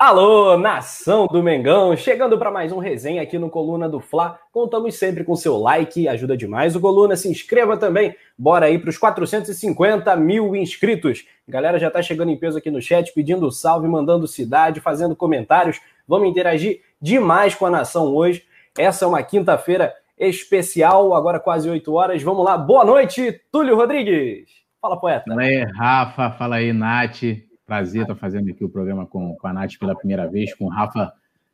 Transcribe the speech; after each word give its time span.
Alô, 0.00 0.56
nação 0.56 1.26
do 1.26 1.42
Mengão, 1.42 1.94
chegando 1.94 2.38
para 2.38 2.50
mais 2.50 2.72
um 2.72 2.78
resenha 2.78 3.20
aqui 3.20 3.38
no 3.38 3.50
Coluna 3.50 3.86
do 3.86 4.00
Fla. 4.00 4.38
Contamos 4.50 4.94
sempre 4.94 5.24
com 5.24 5.36
seu 5.36 5.58
like, 5.58 6.08
ajuda 6.08 6.38
demais 6.38 6.74
o 6.74 6.80
Coluna. 6.80 7.16
Se 7.16 7.28
inscreva 7.30 7.76
também, 7.76 8.16
bora 8.36 8.64
aí 8.64 8.78
para 8.78 8.88
os 8.88 8.96
450 8.96 10.16
mil 10.16 10.56
inscritos. 10.56 11.26
A 11.46 11.52
galera 11.52 11.78
já 11.78 11.90
tá 11.90 12.00
chegando 12.00 12.30
em 12.30 12.36
peso 12.38 12.56
aqui 12.56 12.70
no 12.70 12.80
chat, 12.80 13.12
pedindo 13.12 13.52
salve, 13.52 13.86
mandando 13.88 14.26
cidade, 14.26 14.80
fazendo 14.80 15.14
comentários. 15.14 15.78
Vamos 16.08 16.30
interagir 16.30 16.80
demais 16.98 17.54
com 17.54 17.66
a 17.66 17.70
nação 17.70 18.06
hoje. 18.06 18.42
Essa 18.78 19.04
é 19.04 19.08
uma 19.08 19.22
quinta-feira 19.22 19.92
especial, 20.18 21.14
agora 21.14 21.38
quase 21.38 21.68
8 21.68 21.92
horas. 21.92 22.22
Vamos 22.22 22.42
lá, 22.42 22.56
boa 22.56 22.86
noite, 22.86 23.38
Túlio 23.52 23.76
Rodrigues. 23.76 24.48
Fala, 24.80 24.98
poeta. 24.98 25.24
Fala 25.28 25.42
aí, 25.42 25.62
Rafa. 25.62 26.30
Fala 26.30 26.56
aí, 26.56 26.72
Nath. 26.72 27.49
Prazer 27.70 28.02
estar 28.02 28.16
fazendo 28.16 28.50
aqui 28.50 28.64
o 28.64 28.68
programa 28.68 29.06
com, 29.06 29.36
com 29.36 29.46
a 29.46 29.52
Nath 29.52 29.78
pela 29.78 29.94
primeira 29.94 30.28
vez. 30.28 30.52
Com 30.52 30.64
o 30.64 30.68
Rafa, 30.68 31.12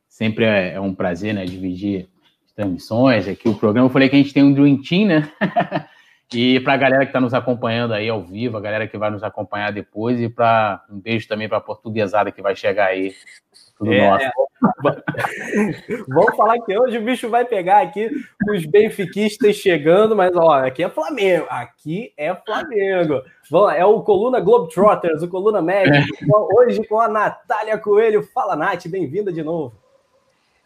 sempre 0.09 0.45
é, 0.45 0.73
é 0.73 0.81
um 0.81 0.91
prazer, 0.91 1.31
né? 1.31 1.45
Dividir 1.45 2.09
as 2.43 2.53
transmissões 2.53 3.27
aqui. 3.27 3.47
O 3.47 3.53
programa, 3.53 3.85
eu 3.85 3.91
falei 3.91 4.09
que 4.09 4.15
a 4.15 4.17
gente 4.17 4.33
tem 4.33 4.41
um 4.41 4.51
Dream 4.51 4.81
Team, 4.81 5.09
né? 5.09 5.31
e 6.33 6.59
para 6.61 6.73
a 6.73 6.77
galera 6.77 7.05
que 7.05 7.09
está 7.09 7.21
nos 7.21 7.35
acompanhando 7.35 7.93
aí 7.93 8.09
ao 8.09 8.23
vivo, 8.23 8.57
a 8.57 8.59
galera 8.59 8.87
que 8.87 8.97
vai 8.97 9.11
nos 9.11 9.21
acompanhar 9.21 9.71
depois, 9.71 10.19
e 10.19 10.27
para 10.27 10.83
um 10.89 10.99
beijo 10.99 11.27
também 11.27 11.47
para 11.47 11.59
a 11.59 11.61
portuguesada 11.61 12.31
que 12.31 12.41
vai 12.41 12.55
chegar 12.55 12.87
aí 12.87 13.13
tudo 13.77 13.93
é, 13.93 14.09
nosso. 14.09 14.31
Vamos 16.07 16.35
falar 16.35 16.59
que 16.59 16.77
hoje 16.77 16.97
o 16.97 17.03
bicho 17.03 17.29
vai 17.29 17.45
pegar 17.45 17.81
aqui 17.81 18.09
os 18.49 18.65
benfiquistas 18.65 19.55
chegando, 19.55 20.15
mas 20.15 20.35
ó, 20.35 20.65
aqui 20.65 20.83
é 20.83 20.89
Flamengo, 20.89 21.45
aqui 21.49 22.13
é 22.17 22.33
Flamengo. 22.35 23.21
Vamos, 23.49 23.73
é 23.75 23.85
o 23.85 24.01
Coluna 24.01 24.39
Globetrotters, 24.39 25.21
o 25.21 25.27
Coluna 25.27 25.61
Médio, 25.61 25.93
é. 25.95 26.05
hoje 26.55 26.83
com 26.85 26.99
a 26.99 27.07
Natália 27.07 27.77
Coelho. 27.77 28.23
Fala, 28.33 28.55
Nath, 28.55 28.87
bem-vinda 28.87 29.31
de 29.31 29.43
novo. 29.43 29.73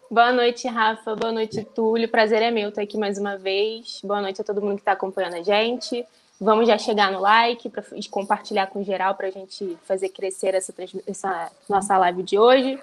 Boa 0.09 0.33
noite, 0.33 0.67
Rafa. 0.67 1.15
Boa 1.15 1.31
noite, 1.31 1.63
Túlio. 1.63 2.09
Prazer 2.09 2.41
é 2.41 2.51
meu 2.51 2.69
estar 2.69 2.81
aqui 2.81 2.97
mais 2.97 3.17
uma 3.17 3.37
vez. 3.37 4.01
Boa 4.03 4.21
noite 4.21 4.41
a 4.41 4.43
todo 4.43 4.61
mundo 4.61 4.75
que 4.75 4.81
está 4.81 4.91
acompanhando 4.91 5.35
a 5.35 5.41
gente. 5.41 6.05
Vamos 6.39 6.67
já 6.67 6.77
chegar 6.77 7.11
no 7.11 7.19
like 7.19 7.69
para 7.69 7.83
compartilhar 8.09 8.67
com 8.67 8.83
geral 8.83 9.15
para 9.15 9.27
a 9.27 9.31
gente 9.31 9.77
fazer 9.83 10.09
crescer 10.09 10.53
essa, 10.53 10.73
essa 11.07 11.51
nossa 11.69 11.97
live 11.97 12.23
de 12.23 12.37
hoje. 12.37 12.77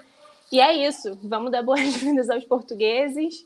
E 0.51 0.59
é 0.59 0.87
isso. 0.87 1.17
Vamos 1.23 1.51
dar 1.51 1.63
boas-vindas 1.63 2.29
aos 2.31 2.43
portugueses 2.45 3.45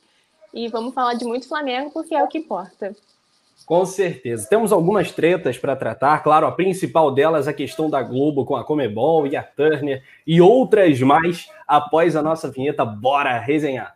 e 0.53 0.67
vamos 0.67 0.93
falar 0.93 1.15
de 1.15 1.25
muito 1.25 1.47
Flamengo, 1.47 1.91
porque 1.91 2.15
é 2.15 2.23
o 2.23 2.27
que 2.27 2.37
importa. 2.37 2.95
Com 3.65 3.85
certeza. 3.85 4.47
Temos 4.49 4.71
algumas 4.71 5.11
tretas 5.11 5.57
para 5.57 5.75
tratar. 5.75 6.19
Claro, 6.21 6.45
a 6.45 6.51
principal 6.51 7.13
delas 7.13 7.47
é 7.47 7.51
a 7.51 7.53
questão 7.53 7.89
da 7.89 8.01
Globo 8.01 8.45
com 8.45 8.55
a 8.55 8.63
Comebol 8.63 9.25
e 9.25 9.35
a 9.35 9.43
Turner 9.43 10.03
e 10.27 10.41
outras 10.41 10.99
mais 10.99 11.47
após 11.67 12.15
a 12.15 12.21
nossa 12.21 12.51
vinheta. 12.51 12.83
Bora 12.83 13.39
resenhar. 13.39 13.95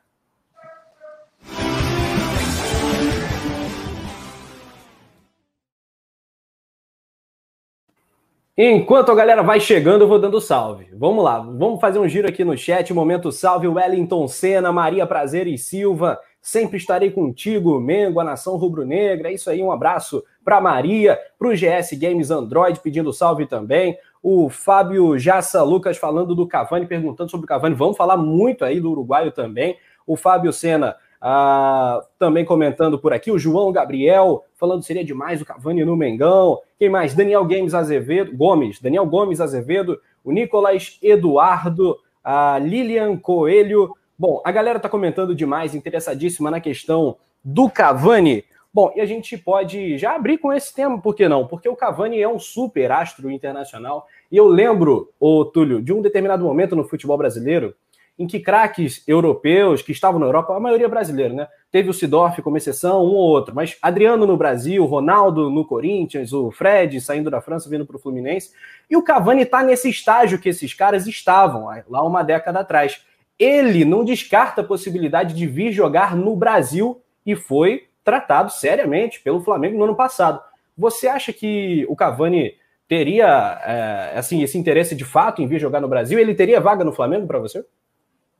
Enquanto 8.60 9.12
a 9.12 9.16
galera 9.16 9.44
vai 9.44 9.60
chegando, 9.60 10.02
eu 10.02 10.08
vou 10.08 10.18
dando 10.18 10.42
salve. 10.42 10.88
Vamos 10.92 11.24
lá, 11.24 11.38
vamos 11.38 11.80
fazer 11.80 12.00
um 12.00 12.08
giro 12.08 12.28
aqui 12.28 12.44
no 12.44 12.58
chat. 12.58 12.92
Momento 12.92 13.32
salve, 13.32 13.68
Wellington 13.68 14.28
Senna, 14.28 14.72
Maria 14.72 15.06
Prazer 15.06 15.46
e 15.46 15.60
Silva. 15.60 16.20
Sempre 16.42 16.78
estarei 16.78 17.12
contigo, 17.12 17.80
Mengo, 17.80 18.20
a 18.20 18.24
nação 18.24 18.58
rubro-negra. 18.58 19.30
É 19.30 19.34
isso 19.34 19.48
aí, 19.52 19.62
um 19.62 19.72
abraço 19.72 20.24
para 20.44 20.60
Maria, 20.60 21.20
para 21.38 21.50
o 21.50 21.52
GS 21.52 21.92
Games 22.00 22.32
Android 22.32 22.80
pedindo 22.80 23.14
salve 23.14 23.46
também. 23.46 23.96
O 24.24 24.50
Fábio 24.50 25.20
Jassa 25.20 25.62
Lucas 25.62 25.96
falando 25.96 26.34
do 26.34 26.48
Cavani, 26.48 26.88
perguntando 26.88 27.30
sobre 27.30 27.46
o 27.46 27.48
Cavani. 27.48 27.76
Vamos 27.76 27.96
falar 27.96 28.18
muito 28.18 28.66
aí 28.66 28.80
do 28.80 28.90
uruguaio 28.90 29.32
também. 29.32 29.78
O 30.08 30.16
Fábio 30.16 30.52
Senna 30.52 30.96
ah, 31.22 32.02
também 32.20 32.46
comentando 32.46 33.00
por 33.00 33.12
aqui, 33.14 33.32
o 33.32 33.40
João 33.40 33.72
Gabriel 33.72 34.44
falando 34.56 34.84
seria 34.84 35.04
demais 35.04 35.42
o 35.42 35.46
Cavani 35.46 35.84
no 35.84 35.96
Mengão. 35.96 36.60
Quem 36.78 36.90
mais? 36.90 37.14
Daniel 37.14 37.46
Games 37.46 37.74
Azevedo, 37.74 38.36
Gomes, 38.36 38.80
Daniel 38.80 39.06
Gomes 39.06 39.42
Azevedo, 39.42 40.00
o 40.24 40.32
Nicolas 40.32 40.98
Eduardo, 41.02 41.98
a 42.24 42.60
Lilian 42.60 43.18
Coelho. 43.18 43.94
Bom, 44.18 44.42
a 44.44 44.52
galera 44.52 44.80
tá 44.80 44.90
comentando 44.90 45.36
demais, 45.36 45.74
interessadíssima 45.76 46.52
na 46.52 46.60
questão 46.60 47.18
do 47.44 47.70
Cavani. 47.70 48.44
Bom, 48.74 48.92
e 48.96 49.02
a 49.02 49.06
gente 49.06 49.38
pode 49.38 49.98
já 49.98 50.16
abrir 50.16 50.38
com 50.38 50.54
esse 50.54 50.74
tema, 50.74 51.02
por 51.02 51.16
que 51.16 51.28
não? 51.28 51.48
Porque 51.48 51.68
o 51.68 51.76
Cavani 51.76 52.22
é 52.22 52.28
um 52.28 52.38
super 52.38 52.92
astro 52.92 53.32
internacional. 53.32 54.06
E 54.32 54.38
eu 54.38 54.48
lembro, 54.48 55.12
ô 55.20 55.46
Túlio, 55.46 55.82
de 55.82 55.94
um 55.94 56.02
determinado 56.02 56.44
momento 56.44 56.76
no 56.76 56.84
futebol 56.84 57.18
brasileiro 57.18 57.74
em 58.18 58.26
que 58.26 58.40
craques 58.40 59.04
europeus 59.08 59.82
que 59.82 59.92
estavam 59.92 60.20
na 60.20 60.26
Europa, 60.26 60.56
a 60.56 60.60
maioria 60.60 60.90
brasileira, 60.90 61.34
né? 61.34 61.48
Teve 61.72 61.90
o 61.90 61.94
Sidorf 61.94 62.42
como 62.42 62.58
exceção, 62.58 63.04
um 63.04 63.10
ou 63.10 63.28
outro, 63.28 63.54
mas 63.54 63.78
Adriano 63.82 64.26
no 64.26 64.36
Brasil, 64.36 64.84
Ronaldo 64.86 65.50
no 65.52 65.64
Corinthians, 65.64 66.34
o 66.34 66.50
Fred 66.50 67.00
saindo 67.00 67.30
da 67.30 67.42
França 67.42 67.70
vindo 67.70 67.86
para 67.86 67.96
o 67.96 68.00
Fluminense, 68.00 68.52
e 68.90 68.98
o 68.98 69.04
Cavani 69.04 69.44
está 69.44 69.62
nesse 69.62 69.90
estágio 69.90 70.40
que 70.40 70.50
esses 70.50 70.74
caras 70.74 71.06
estavam 71.06 71.68
lá 71.88 72.02
uma 72.02 72.24
década 72.24 72.62
atrás. 72.62 73.06
Ele 73.38 73.86
não 73.86 74.04
descarta 74.04 74.62
a 74.62 74.64
possibilidade 74.64 75.36
de 75.36 75.46
vir 75.46 75.72
jogar 75.72 76.16
no 76.16 76.36
Brasil 76.36 77.02
e 77.24 77.36
foi 77.36 77.88
tratado 78.04 78.52
seriamente 78.52 79.20
pelo 79.20 79.42
Flamengo 79.42 79.78
no 79.78 79.84
ano 79.84 79.96
passado. 79.96 80.42
Você 80.76 81.08
acha 81.08 81.32
que 81.32 81.86
o 81.90 81.96
Cavani 81.96 82.56
teria 82.88 83.62
é, 83.66 84.18
assim 84.18 84.42
esse 84.42 84.58
interesse 84.58 84.96
de 84.96 85.04
fato 85.04 85.42
em 85.42 85.48
vir 85.48 85.60
jogar 85.60 85.82
no 85.82 85.88
Brasil? 85.88 86.18
Ele 86.18 86.34
teria 86.34 86.62
vaga 86.62 86.84
no 86.84 86.94
Flamengo 86.94 87.28
para 87.28 87.38
você? 87.38 87.66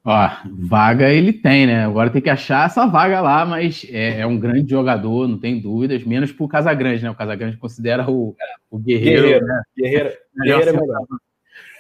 Ó, 0.10 0.30
vaga 0.46 1.12
ele 1.12 1.34
tem, 1.34 1.68
né? 1.68 1.84
Agora 1.84 2.10
tem 2.10 2.22
que 2.22 2.30
achar 2.30 2.66
essa 2.66 2.86
vaga 2.88 3.20
lá, 3.20 3.46
mas 3.46 3.86
é, 3.90 4.22
é 4.22 4.26
um 4.26 4.40
grande 4.40 4.72
jogador, 4.72 5.28
não 5.28 5.38
tem 5.38 5.60
dúvidas, 5.60 6.02
menos 6.06 6.32
pro 6.32 6.48
Casagrande, 6.48 7.04
né? 7.04 7.12
O 7.12 7.16
Casagrande 7.16 7.58
considera 7.58 8.10
o, 8.10 8.34
o 8.72 8.80
Guerreiro, 8.80 9.24
Guerreiro, 9.24 9.46
né? 9.46 9.62
Guerreiro, 9.78 10.14
Guerreiro 10.42 10.70
é 10.70 10.72
melhor. 10.72 11.06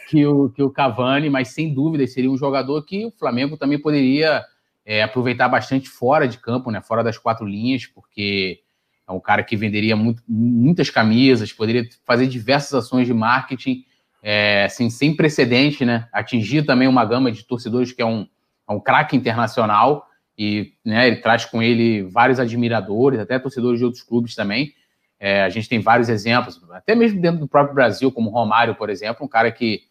Que 0.09 0.25
o, 0.25 0.49
que 0.49 0.61
o 0.61 0.69
Cavani, 0.69 1.29
mas 1.29 1.47
sem 1.49 1.73
dúvida 1.73 2.05
seria 2.05 2.29
um 2.29 2.37
jogador 2.37 2.83
que 2.83 3.05
o 3.05 3.11
Flamengo 3.11 3.55
também 3.55 3.79
poderia 3.79 4.43
é, 4.85 5.01
aproveitar 5.03 5.47
bastante 5.47 5.87
fora 5.87 6.27
de 6.27 6.37
campo, 6.37 6.69
né? 6.69 6.81
Fora 6.81 7.05
das 7.05 7.17
quatro 7.17 7.45
linhas, 7.45 7.85
porque 7.85 8.59
é 9.07 9.11
um 9.13 9.21
cara 9.21 9.41
que 9.41 9.55
venderia 9.55 9.95
muito, 9.95 10.21
muitas 10.27 10.89
camisas, 10.89 11.53
poderia 11.53 11.87
fazer 12.05 12.27
diversas 12.27 12.73
ações 12.73 13.07
de 13.07 13.13
marketing 13.13 13.85
é, 14.21 14.65
assim, 14.65 14.89
sem 14.89 15.15
precedente, 15.15 15.85
né? 15.85 16.07
Atingir 16.11 16.63
também 16.63 16.87
uma 16.87 17.05
gama 17.05 17.31
de 17.31 17.43
torcedores 17.43 17.91
que 17.91 18.01
é 18.01 18.05
um, 18.05 18.27
é 18.67 18.71
um 18.71 18.79
craque 18.79 19.15
internacional 19.15 20.07
e 20.37 20.73
né, 20.85 21.07
ele 21.07 21.17
traz 21.17 21.45
com 21.45 21.61
ele 21.63 22.03
vários 22.03 22.39
admiradores, 22.39 23.19
até 23.19 23.39
torcedores 23.39 23.79
de 23.79 23.85
outros 23.85 24.03
clubes 24.03 24.35
também. 24.35 24.73
É, 25.19 25.41
a 25.41 25.49
gente 25.49 25.67
tem 25.67 25.79
vários 25.79 26.09
exemplos, 26.09 26.61
até 26.71 26.93
mesmo 26.93 27.19
dentro 27.19 27.39
do 27.39 27.47
próprio 27.47 27.73
Brasil, 27.73 28.11
como 28.11 28.29
Romário, 28.29 28.75
por 28.75 28.89
exemplo, 28.89 29.25
um 29.25 29.29
cara 29.29 29.51
que 29.51 29.81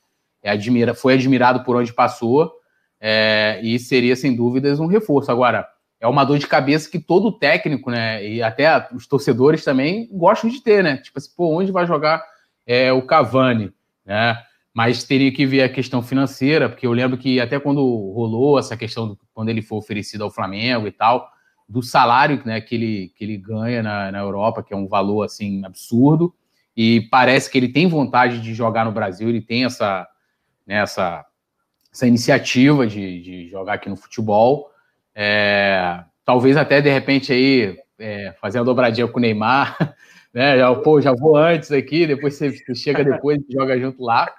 é 0.42 0.50
admira, 0.50 0.94
foi 0.94 1.14
admirado 1.14 1.64
por 1.64 1.74
onde 1.74 1.92
passou 1.92 2.52
é, 3.00 3.58
e 3.62 3.78
seria, 3.78 4.14
sem 4.14 4.36
dúvidas, 4.36 4.78
um 4.78 4.86
reforço. 4.86 5.32
Agora, 5.32 5.66
é 5.98 6.06
uma 6.06 6.24
dor 6.24 6.38
de 6.38 6.46
cabeça 6.46 6.88
que 6.88 7.00
todo 7.00 7.32
técnico, 7.32 7.90
né, 7.90 8.24
e 8.24 8.42
até 8.42 8.88
os 8.94 9.06
torcedores 9.06 9.64
também 9.64 10.08
gostam 10.12 10.48
de 10.48 10.62
ter, 10.62 10.84
né? 10.84 10.98
Tipo 10.98 11.18
assim, 11.18 11.30
pô, 11.36 11.58
onde 11.58 11.72
vai 11.72 11.86
jogar 11.86 12.22
é, 12.64 12.92
o 12.92 13.02
Cavani? 13.02 13.72
Né? 14.06 14.36
Mas 14.72 15.04
teria 15.04 15.32
que 15.32 15.46
ver 15.46 15.62
a 15.62 15.68
questão 15.68 16.02
financeira, 16.02 16.68
porque 16.68 16.86
eu 16.86 16.92
lembro 16.92 17.16
que 17.16 17.40
até 17.40 17.58
quando 17.58 17.80
rolou 18.12 18.58
essa 18.58 18.76
questão, 18.76 19.08
do, 19.08 19.18
quando 19.32 19.48
ele 19.48 19.62
foi 19.62 19.78
oferecido 19.78 20.22
ao 20.22 20.30
Flamengo 20.30 20.86
e 20.86 20.92
tal, 20.92 21.30
do 21.68 21.82
salário 21.82 22.40
né, 22.44 22.60
que, 22.60 22.74
ele, 22.74 23.12
que 23.16 23.24
ele 23.24 23.36
ganha 23.36 23.82
na, 23.82 24.12
na 24.12 24.18
Europa, 24.18 24.62
que 24.62 24.72
é 24.72 24.76
um 24.76 24.86
valor 24.86 25.24
assim 25.24 25.64
absurdo, 25.64 26.34
e 26.76 27.00
parece 27.10 27.50
que 27.50 27.56
ele 27.56 27.68
tem 27.68 27.88
vontade 27.88 28.40
de 28.40 28.52
jogar 28.52 28.84
no 28.84 28.92
Brasil, 28.92 29.28
ele 29.28 29.40
tem 29.40 29.64
essa, 29.64 30.06
né, 30.66 30.76
essa, 30.76 31.24
essa 31.90 32.06
iniciativa 32.06 32.86
de, 32.86 33.22
de 33.22 33.48
jogar 33.48 33.74
aqui 33.74 33.88
no 33.88 33.96
futebol. 33.96 34.70
É, 35.14 36.04
talvez 36.22 36.56
até 36.56 36.82
de 36.82 36.90
repente 36.90 37.32
aí 37.32 37.78
é, 37.98 38.34
fazer 38.40 38.58
a 38.58 38.62
dobradinha 38.62 39.08
com 39.08 39.18
o 39.18 39.22
Neymar, 39.22 39.76
né? 40.36 40.58
Já, 40.58 40.74
pô, 40.74 41.00
já 41.00 41.14
vou 41.14 41.34
antes 41.34 41.72
aqui, 41.72 42.06
depois 42.06 42.34
você, 42.34 42.52
chega 42.74 43.02
depois 43.02 43.38
e 43.48 43.54
joga 43.54 43.80
junto 43.80 44.02
lá. 44.02 44.30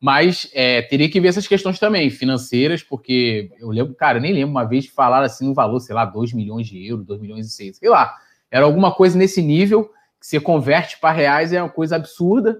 Mas 0.00 0.50
é, 0.54 0.80
teria 0.80 1.10
que 1.10 1.20
ver 1.20 1.28
essas 1.28 1.46
questões 1.46 1.78
também, 1.78 2.08
financeiras, 2.08 2.82
porque 2.82 3.50
eu 3.58 3.68
lembro, 3.68 3.94
cara, 3.94 4.18
nem 4.18 4.32
lembro 4.32 4.50
uma 4.50 4.64
vez 4.64 4.84
de 4.84 4.90
falar 4.90 5.22
assim 5.22 5.46
um 5.46 5.52
valor, 5.52 5.78
sei 5.80 5.94
lá, 5.94 6.06
2 6.06 6.32
milhões 6.32 6.66
de 6.66 6.86
euros, 6.86 7.04
2 7.04 7.20
milhões 7.20 7.48
e 7.48 7.50
6, 7.50 7.76
sei 7.76 7.90
lá. 7.90 8.14
Era 8.50 8.64
alguma 8.64 8.94
coisa 8.94 9.18
nesse 9.18 9.42
nível, 9.42 9.90
que 10.18 10.26
você 10.26 10.40
converte 10.40 10.98
para 10.98 11.12
reais 11.14 11.52
é 11.52 11.62
uma 11.62 11.68
coisa 11.68 11.96
absurda. 11.96 12.58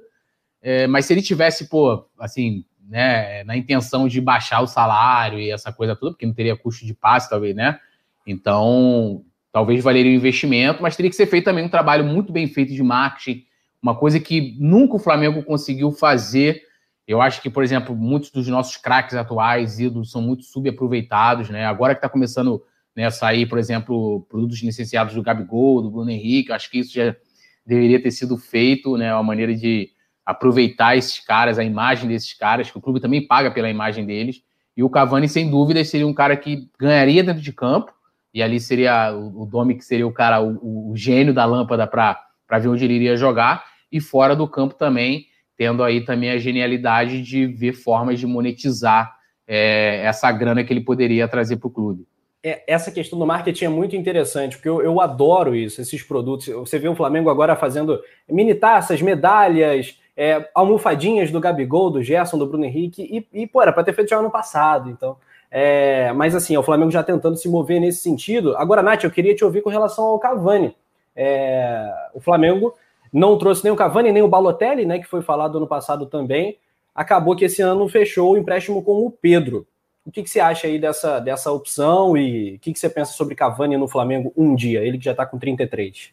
É, 0.61 0.87
mas 0.87 1.07
se 1.07 1.15
ele 1.15 1.23
tivesse, 1.23 1.71
pô, 1.71 2.07
assim, 2.21 2.63
né, 2.87 3.43
na 3.45 3.57
intenção 3.57 4.07
de 4.07 4.21
baixar 4.21 4.61
o 4.61 4.67
salário 4.67 5.41
e 5.41 5.51
essa 5.51 5.73
coisa 5.73 5.97
toda, 5.97 6.13
porque 6.13 6.27
não 6.27 6.35
teria 6.35 6.55
custo 6.55 6.85
de 6.85 6.93
passe, 6.93 7.31
talvez, 7.31 7.57
né? 7.57 7.81
Então, 8.27 9.25
talvez 9.57 9.83
valeria 9.83 10.13
o 10.13 10.15
investimento, 10.15 10.83
mas 10.83 10.97
teria 10.97 11.09
que 11.09 11.17
ser 11.17 11.25
feito 11.25 11.47
também 11.47 11.65
um 11.65 11.69
trabalho 11.71 12.05
muito 12.05 12.31
bem 12.31 12.47
feito 12.47 12.75
de 12.75 12.83
marketing, 12.83 13.43
uma 13.81 13.95
coisa 13.95 14.21
que 14.21 14.55
nunca 14.61 14.97
o 14.97 14.99
Flamengo 14.99 15.43
conseguiu 15.43 15.91
fazer 15.93 16.61
Eu 17.09 17.23
acho 17.23 17.41
que, 17.41 17.49
por 17.49 17.65
exemplo, 17.65 17.97
muitos 17.97 18.31
dos 18.31 18.47
nossos 18.49 18.77
craques 18.77 19.15
atuais, 19.15 19.81
ídolos, 19.81 20.11
são 20.11 20.21
muito 20.21 20.43
subaproveitados, 20.43 21.49
né? 21.49 21.65
Agora 21.65 21.95
que 21.95 22.01
está 22.01 22.09
começando 22.09 22.63
né, 22.95 23.07
a 23.07 23.11
sair, 23.11 23.47
por 23.47 23.59
exemplo, 23.59 24.27
produtos 24.29 24.63
licenciados 24.63 25.15
do 25.15 25.23
Gabigol, 25.23 25.81
do 25.81 25.91
Bruno 25.91 26.11
Henrique, 26.11 26.53
acho 26.53 26.71
que 26.71 26.81
isso 26.81 26.93
já 26.93 27.17
deveria 27.65 28.03
ter 28.03 28.11
sido 28.11 28.37
feito, 28.37 28.99
né? 28.99 29.15
Uma 29.15 29.23
maneira 29.23 29.55
de 29.55 29.89
aproveitar 30.27 30.99
esses 30.99 31.19
caras, 31.21 31.59
a 31.59 31.65
imagem 31.65 32.11
desses 32.11 32.35
caras, 32.35 32.71
que 32.71 32.77
o 32.77 32.81
clube 32.83 33.01
também 33.01 33.27
paga 33.27 33.51
pela 33.51 33.71
imagem 33.71 34.05
deles. 34.05 34.43
E 34.77 34.83
o 34.83 34.91
Cavani, 34.91 35.31
sem 35.31 35.49
dúvida, 35.49 35.83
seria 35.83 36.07
um 36.07 36.13
cara 36.13 36.37
que 36.37 36.69
ganharia 36.79 37.25
dentro 37.25 37.41
de 37.41 37.55
campo, 37.55 37.96
e 38.37 38.43
ali 38.43 38.61
seria 38.61 39.17
o, 39.17 39.47
Domi, 39.47 39.75
que 39.75 39.85
seria 39.85 40.07
o 40.07 40.13
cara, 40.13 40.43
o, 40.43 40.91
o 40.91 40.93
gênio 40.95 41.33
da 41.33 41.47
lâmpada 41.47 41.87
para 41.87 42.59
ver 42.61 42.69
onde 42.69 42.85
ele 42.85 42.93
iria 42.93 43.17
jogar, 43.17 43.65
e 43.91 43.99
fora 43.99 44.37
do 44.37 44.47
campo 44.47 44.75
também 44.75 45.25
tendo 45.57 45.83
aí 45.83 46.05
também 46.05 46.31
a 46.31 46.37
genialidade 46.37 47.23
de 47.23 47.47
ver 47.47 47.73
formas 47.73 48.21
de 48.21 48.27
monetizar 48.27 49.17
é, 49.49 50.03
essa 50.05 50.31
grana 50.31 50.63
que 50.63 50.71
ele 50.71 50.83
poderia 50.83 51.27
trazer 51.27 51.57
para 51.57 51.69
o 51.69 51.71
clube. 51.71 52.07
É, 52.43 52.63
essa 52.67 52.93
questão 52.93 53.19
do 53.19 53.27
marketing 53.27 53.65
é 53.65 53.69
muito 53.69 53.97
interessante, 53.97 54.57
porque 54.57 54.69
eu, 54.69 54.83
eu, 54.83 55.01
adoro 55.01 55.55
isso, 55.55 55.81
esses 55.81 56.03
produtos. 56.03 56.47
Você 56.47 56.79
vê 56.79 56.89
o 56.89 56.95
Flamengo 56.95 57.31
agora 57.31 57.57
fazendo 57.57 57.99
mini 58.31 58.55
taças, 58.55 59.01
medalhas, 59.01 59.99
é, 60.15 60.47
almofadinhas 60.55 61.31
do 61.31 61.41
Gabigol, 61.41 61.91
do 61.91 62.03
Gerson, 62.03 62.37
do 62.37 62.47
Bruno 62.47 62.65
Henrique, 62.65 63.27
e, 63.33 63.43
e 63.43 63.47
pô, 63.47 63.63
era 63.63 63.73
para 63.73 63.83
ter 63.83 63.95
feito 63.95 64.11
já 64.11 64.19
ano 64.19 64.31
passado, 64.31 64.91
então. 64.91 65.17
É, 65.59 66.13
mas 66.13 66.35
assim, 66.35 66.55
o 66.55 66.63
Flamengo 66.63 66.91
já 66.91 67.03
tentando 67.03 67.35
se 67.35 67.49
mover 67.49 67.81
nesse 67.81 68.03
sentido. 68.03 68.55
Agora, 68.59 68.83
Nath, 68.83 69.05
eu 69.05 69.11
queria 69.11 69.35
te 69.35 69.43
ouvir 69.43 69.63
com 69.63 69.71
relação 69.71 70.05
ao 70.05 70.19
Cavani. 70.19 70.77
É, 71.17 71.91
o 72.13 72.21
Flamengo 72.21 72.75
não 73.11 73.39
trouxe 73.39 73.65
nem 73.65 73.73
o 73.73 73.77
Cavani, 73.77 74.13
nem 74.13 74.23
o 74.23 74.29
Balotelli, 74.29 74.85
né, 74.85 74.99
que 74.99 75.07
foi 75.07 75.23
falado 75.23 75.57
ano 75.57 75.67
passado 75.67 76.05
também. 76.05 76.59
Acabou 76.95 77.35
que 77.35 77.47
esse 77.47 77.63
ano 77.63 77.89
fechou 77.89 78.33
o 78.33 78.37
empréstimo 78.37 78.83
com 78.83 79.07
o 79.07 79.11
Pedro. 79.11 79.67
O 80.05 80.11
que, 80.13 80.23
que 80.23 80.29
você 80.29 80.41
acha 80.41 80.67
aí 80.67 80.79
dessa, 80.79 81.21
dessa 81.21 81.51
opção 81.51 82.19
e 82.19 82.57
o 82.57 82.59
que, 82.59 82.75
que 82.75 82.79
você 82.79 82.91
pensa 82.91 83.13
sobre 83.13 83.35
Cavani 83.35 83.79
no 83.79 83.89
Flamengo 83.89 84.35
um 84.37 84.55
dia, 84.55 84.85
ele 84.85 84.99
que 84.99 85.07
já 85.07 85.13
está 85.13 85.25
com 85.25 85.39
33? 85.39 86.13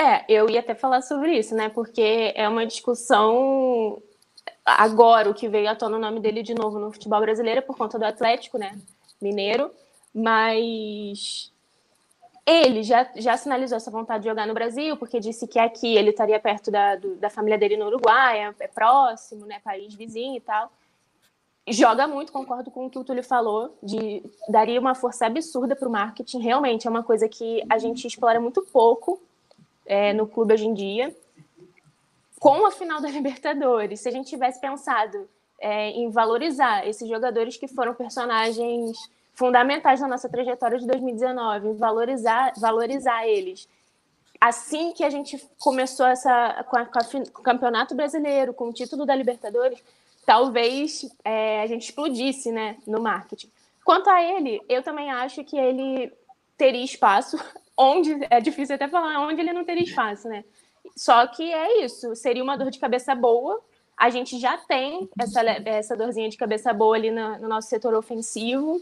É, 0.00 0.24
eu 0.32 0.48
ia 0.48 0.60
até 0.60 0.74
falar 0.74 1.02
sobre 1.02 1.36
isso, 1.36 1.54
né? 1.54 1.68
Porque 1.68 2.32
é 2.34 2.48
uma 2.48 2.64
discussão 2.64 4.00
agora 4.64 5.28
o 5.28 5.34
que 5.34 5.48
veio 5.48 5.68
à 5.70 5.74
tona 5.74 5.96
o 5.96 6.00
nome 6.00 6.20
dele 6.20 6.42
de 6.42 6.54
novo 6.54 6.78
no 6.78 6.92
futebol 6.92 7.20
brasileiro 7.20 7.62
por 7.62 7.76
conta 7.76 7.98
do 7.98 8.04
Atlético, 8.04 8.58
né? 8.58 8.78
Mineiro, 9.20 9.70
mas 10.14 11.52
ele 12.44 12.82
já, 12.82 13.08
já 13.16 13.36
sinalizou 13.36 13.76
essa 13.76 13.90
vontade 13.90 14.24
de 14.24 14.28
jogar 14.28 14.46
no 14.46 14.54
Brasil, 14.54 14.96
porque 14.96 15.20
disse 15.20 15.46
que 15.46 15.58
aqui 15.58 15.96
ele 15.96 16.10
estaria 16.10 16.38
perto 16.40 16.70
da, 16.70 16.96
do, 16.96 17.14
da 17.16 17.30
família 17.30 17.56
dele 17.56 17.76
no 17.76 17.86
Uruguai, 17.86 18.40
é, 18.40 18.54
é, 18.60 18.68
próximo, 18.68 19.46
né, 19.46 19.60
país 19.60 19.94
vizinho 19.94 20.36
e 20.36 20.40
tal. 20.40 20.70
Joga 21.68 22.08
muito, 22.08 22.32
concordo 22.32 22.72
com 22.72 22.86
o 22.86 22.90
que 22.90 22.98
o 22.98 23.04
Túlio 23.04 23.22
falou, 23.22 23.76
de 23.80 24.20
daria 24.48 24.80
uma 24.80 24.96
força 24.96 25.26
absurda 25.26 25.76
para 25.76 25.88
o 25.88 25.92
marketing. 25.92 26.40
Realmente 26.40 26.88
é 26.88 26.90
uma 26.90 27.04
coisa 27.04 27.28
que 27.28 27.62
a 27.70 27.78
gente 27.78 28.04
explora 28.04 28.40
muito 28.40 28.62
pouco 28.62 29.22
é, 29.86 30.12
no 30.12 30.26
clube 30.26 30.54
hoje 30.54 30.66
em 30.66 30.74
dia. 30.74 31.16
Com 32.42 32.66
a 32.66 32.72
final 32.72 33.00
da 33.00 33.06
Libertadores, 33.08 34.00
se 34.00 34.08
a 34.08 34.12
gente 34.12 34.28
tivesse 34.28 34.60
pensado 34.60 35.28
é, 35.60 35.90
em 35.90 36.10
valorizar 36.10 36.84
esses 36.88 37.08
jogadores 37.08 37.56
que 37.56 37.68
foram 37.68 37.94
personagens 37.94 38.98
fundamentais 39.32 40.00
na 40.00 40.08
nossa 40.08 40.28
trajetória 40.28 40.76
de 40.76 40.84
2019, 40.88 41.74
valorizar, 41.74 42.52
valorizar 42.58 43.28
eles. 43.28 43.68
Assim 44.40 44.90
que 44.90 45.04
a 45.04 45.08
gente 45.08 45.38
começou 45.56 46.04
essa 46.04 46.64
com, 46.68 46.78
a, 46.78 46.84
com, 46.84 46.98
a, 46.98 47.04
com 47.04 47.40
o 47.40 47.44
Campeonato 47.44 47.94
Brasileiro, 47.94 48.52
com 48.52 48.70
o 48.70 48.72
título 48.72 49.06
da 49.06 49.14
Libertadores, 49.14 49.78
talvez 50.26 51.08
é, 51.24 51.62
a 51.62 51.66
gente 51.68 51.84
explodisse 51.84 52.50
né, 52.50 52.76
no 52.88 53.00
marketing. 53.00 53.52
Quanto 53.84 54.10
a 54.10 54.20
ele, 54.20 54.60
eu 54.68 54.82
também 54.82 55.12
acho 55.12 55.44
que 55.44 55.56
ele 55.56 56.12
teria 56.58 56.84
espaço, 56.84 57.38
onde 57.78 58.18
é 58.28 58.40
difícil 58.40 58.74
até 58.74 58.88
falar 58.88 59.20
onde 59.20 59.40
ele 59.40 59.52
não 59.52 59.64
teria 59.64 59.84
espaço, 59.84 60.28
né? 60.28 60.44
Só 60.96 61.26
que 61.26 61.42
é 61.52 61.84
isso, 61.84 62.14
seria 62.14 62.42
uma 62.42 62.56
dor 62.56 62.70
de 62.70 62.78
cabeça 62.78 63.14
boa. 63.14 63.60
A 63.96 64.10
gente 64.10 64.38
já 64.38 64.56
tem 64.58 65.08
essa, 65.18 65.40
essa 65.66 65.96
dorzinha 65.96 66.28
de 66.28 66.36
cabeça 66.36 66.72
boa 66.72 66.96
ali 66.96 67.10
no, 67.10 67.38
no 67.38 67.48
nosso 67.48 67.68
setor 67.68 67.94
ofensivo. 67.94 68.80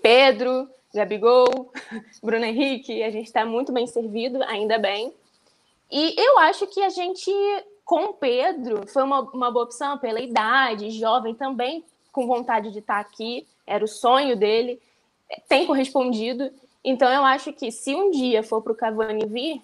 Pedro, 0.00 0.68
Gabigol, 0.92 1.72
Bruno 2.22 2.44
Henrique, 2.44 3.02
a 3.02 3.10
gente 3.10 3.26
está 3.26 3.44
muito 3.44 3.72
bem 3.72 3.86
servido, 3.86 4.42
ainda 4.44 4.78
bem. 4.78 5.12
E 5.90 6.14
eu 6.18 6.38
acho 6.38 6.66
que 6.66 6.82
a 6.82 6.88
gente, 6.88 7.30
com 7.84 8.06
o 8.06 8.14
Pedro, 8.14 8.86
foi 8.88 9.02
uma, 9.02 9.20
uma 9.20 9.50
boa 9.50 9.64
opção 9.64 9.98
pela 9.98 10.20
idade, 10.20 10.90
jovem 10.90 11.34
também, 11.34 11.84
com 12.10 12.26
vontade 12.26 12.70
de 12.70 12.80
estar 12.80 12.94
tá 12.94 13.00
aqui, 13.00 13.46
era 13.66 13.84
o 13.84 13.88
sonho 13.88 14.36
dele, 14.36 14.80
tem 15.48 15.66
correspondido. 15.66 16.50
Então 16.84 17.10
eu 17.10 17.24
acho 17.24 17.52
que 17.52 17.70
se 17.70 17.94
um 17.94 18.10
dia 18.10 18.42
for 18.42 18.60
para 18.60 18.72
o 18.72 18.76
Cavani 18.76 19.26
vir, 19.26 19.62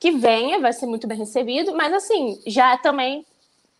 que 0.00 0.10
venha, 0.12 0.58
vai 0.58 0.72
ser 0.72 0.86
muito 0.86 1.06
bem 1.06 1.18
recebido, 1.18 1.74
mas 1.76 1.92
assim, 1.92 2.40
já 2.46 2.76
também 2.78 3.24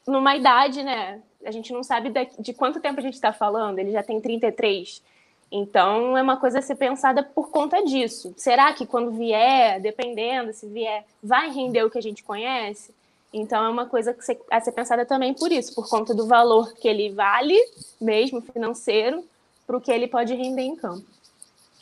numa 0.07 0.37
idade, 0.37 0.83
né? 0.83 1.21
A 1.45 1.51
gente 1.51 1.73
não 1.73 1.83
sabe 1.83 2.13
de, 2.39 2.53
quanto 2.53 2.79
tempo 2.79 3.01
a 3.01 3.03
gente 3.03 3.15
está 3.15 3.33
falando, 3.33 3.79
ele 3.79 3.91
já 3.91 4.03
tem 4.03 4.21
33. 4.21 5.03
Então, 5.51 6.17
é 6.17 6.23
uma 6.23 6.37
coisa 6.37 6.59
a 6.59 6.63
ser 6.63 6.77
pensada 6.77 7.23
por 7.23 7.51
conta 7.51 7.83
disso. 7.83 8.35
Será 8.37 8.73
que 8.75 8.87
quando 8.87 9.11
vier, 9.13 9.81
dependendo 9.81 10.53
se 10.53 10.67
vier, 10.67 11.05
vai 11.23 11.51
render 11.51 11.83
o 11.83 11.91
que 11.91 11.99
a 11.99 12.03
gente 12.03 12.23
conhece? 12.23 12.95
Então, 13.33 13.65
é 13.65 13.69
uma 13.69 13.87
coisa 13.87 14.15
a 14.51 14.61
ser 14.61 14.73
pensada 14.73 15.07
também 15.07 15.33
por 15.33 15.51
isso, 15.51 15.75
por 15.75 15.89
conta 15.89 16.15
do 16.15 16.27
valor 16.27 16.75
que 16.75 16.87
ele 16.87 17.11
vale, 17.11 17.57
mesmo 17.99 18.43
financeiro, 18.43 19.25
para 19.67 19.77
o 19.77 19.81
que 19.81 19.91
ele 19.91 20.07
pode 20.07 20.35
render 20.35 20.63
em 20.63 20.77
campo. 20.77 21.07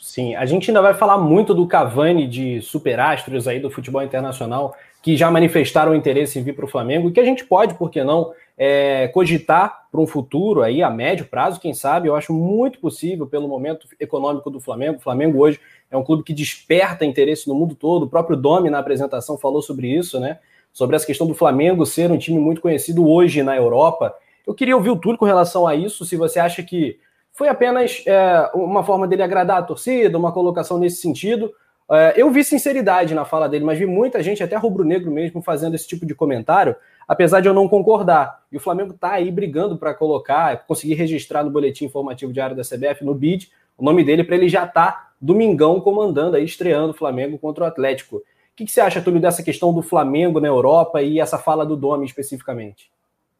Sim, 0.09 0.33
a 0.33 0.43
gente 0.43 0.71
ainda 0.71 0.81
vai 0.81 0.95
falar 0.95 1.19
muito 1.19 1.53
do 1.53 1.67
Cavani 1.67 2.27
de 2.27 2.63
superastros 2.63 3.47
aí 3.47 3.59
do 3.59 3.69
futebol 3.69 4.01
internacional 4.01 4.75
que 5.03 5.15
já 5.15 5.29
manifestaram 5.29 5.93
interesse 5.93 6.39
em 6.39 6.41
vir 6.41 6.55
para 6.55 6.65
o 6.65 6.67
Flamengo 6.67 7.07
e 7.07 7.11
que 7.11 7.19
a 7.19 7.23
gente 7.23 7.45
pode, 7.45 7.75
por 7.75 7.91
que 7.91 8.03
não, 8.03 8.33
é, 8.57 9.07
cogitar 9.09 9.87
para 9.91 10.01
um 10.01 10.07
futuro 10.07 10.63
aí 10.63 10.81
a 10.81 10.89
médio 10.89 11.27
prazo, 11.27 11.59
quem 11.59 11.75
sabe, 11.75 12.07
eu 12.07 12.15
acho 12.15 12.33
muito 12.33 12.79
possível 12.79 13.27
pelo 13.27 13.47
momento 13.47 13.87
econômico 13.99 14.49
do 14.49 14.59
Flamengo. 14.59 14.97
O 14.97 15.01
Flamengo 15.01 15.37
hoje 15.39 15.59
é 15.91 15.95
um 15.95 16.03
clube 16.03 16.23
que 16.23 16.33
desperta 16.33 17.05
interesse 17.05 17.47
no 17.47 17.53
mundo 17.53 17.75
todo. 17.75 18.07
O 18.07 18.09
próprio 18.09 18.35
Domi 18.35 18.67
na 18.71 18.79
apresentação 18.79 19.37
falou 19.37 19.61
sobre 19.61 19.95
isso, 19.95 20.19
né? 20.19 20.39
Sobre 20.73 20.95
essa 20.95 21.05
questão 21.05 21.27
do 21.27 21.35
Flamengo 21.35 21.85
ser 21.85 22.09
um 22.09 22.17
time 22.17 22.39
muito 22.39 22.61
conhecido 22.61 23.07
hoje 23.07 23.43
na 23.43 23.55
Europa. 23.55 24.15
Eu 24.47 24.55
queria 24.55 24.75
ouvir 24.75 24.89
o 24.89 24.97
Túlio 24.97 25.19
com 25.19 25.25
relação 25.25 25.67
a 25.67 25.75
isso, 25.75 26.03
se 26.03 26.15
você 26.15 26.39
acha 26.39 26.63
que 26.63 26.97
foi 27.39 27.47
apenas 27.47 28.03
é, 28.05 28.51
uma 28.53 28.83
forma 28.83 29.07
dele 29.07 29.23
agradar 29.23 29.59
a 29.59 29.63
torcida, 29.63 30.17
uma 30.17 30.33
colocação 30.33 30.77
nesse 30.77 31.01
sentido, 31.01 31.49
é, 31.89 32.15
eu 32.17 32.29
vi 32.29 32.43
sinceridade 32.43 33.15
na 33.15 33.23
fala 33.23 33.47
dele, 33.47 33.63
mas 33.63 33.79
vi 33.79 33.85
muita 33.85 34.21
gente, 34.21 34.43
até 34.43 34.57
rubro-negro 34.57 35.09
mesmo, 35.09 35.41
fazendo 35.41 35.73
esse 35.73 35.87
tipo 35.87 36.05
de 36.05 36.13
comentário, 36.13 36.75
apesar 37.07 37.39
de 37.39 37.47
eu 37.47 37.53
não 37.53 37.65
concordar. 37.69 38.43
E 38.51 38.57
o 38.57 38.59
Flamengo 38.59 38.93
está 38.93 39.13
aí 39.13 39.31
brigando 39.31 39.77
para 39.77 39.93
colocar, 39.93 40.65
conseguir 40.67 40.95
registrar 40.95 41.41
no 41.41 41.49
boletim 41.49 41.85
informativo 41.85 42.33
diário 42.33 42.57
da 42.57 42.61
CBF, 42.61 43.05
no 43.05 43.15
BID, 43.15 43.49
o 43.77 43.85
nome 43.85 44.03
dele, 44.03 44.25
para 44.25 44.35
ele 44.35 44.49
já 44.49 44.65
estar 44.65 44.91
tá 44.91 45.11
domingão 45.21 45.79
comandando, 45.79 46.35
aí, 46.35 46.43
estreando 46.43 46.91
o 46.91 46.97
Flamengo 46.97 47.37
contra 47.37 47.63
o 47.63 47.67
Atlético. 47.67 48.17
O 48.17 48.21
que, 48.53 48.65
que 48.65 48.71
você 48.71 48.81
acha, 48.81 49.01
Túlio, 49.01 49.21
dessa 49.21 49.41
questão 49.41 49.73
do 49.73 49.81
Flamengo 49.81 50.41
na 50.41 50.49
Europa 50.49 51.01
e 51.01 51.21
essa 51.21 51.37
fala 51.37 51.65
do 51.65 51.77
Domi 51.77 52.05
especificamente? 52.05 52.91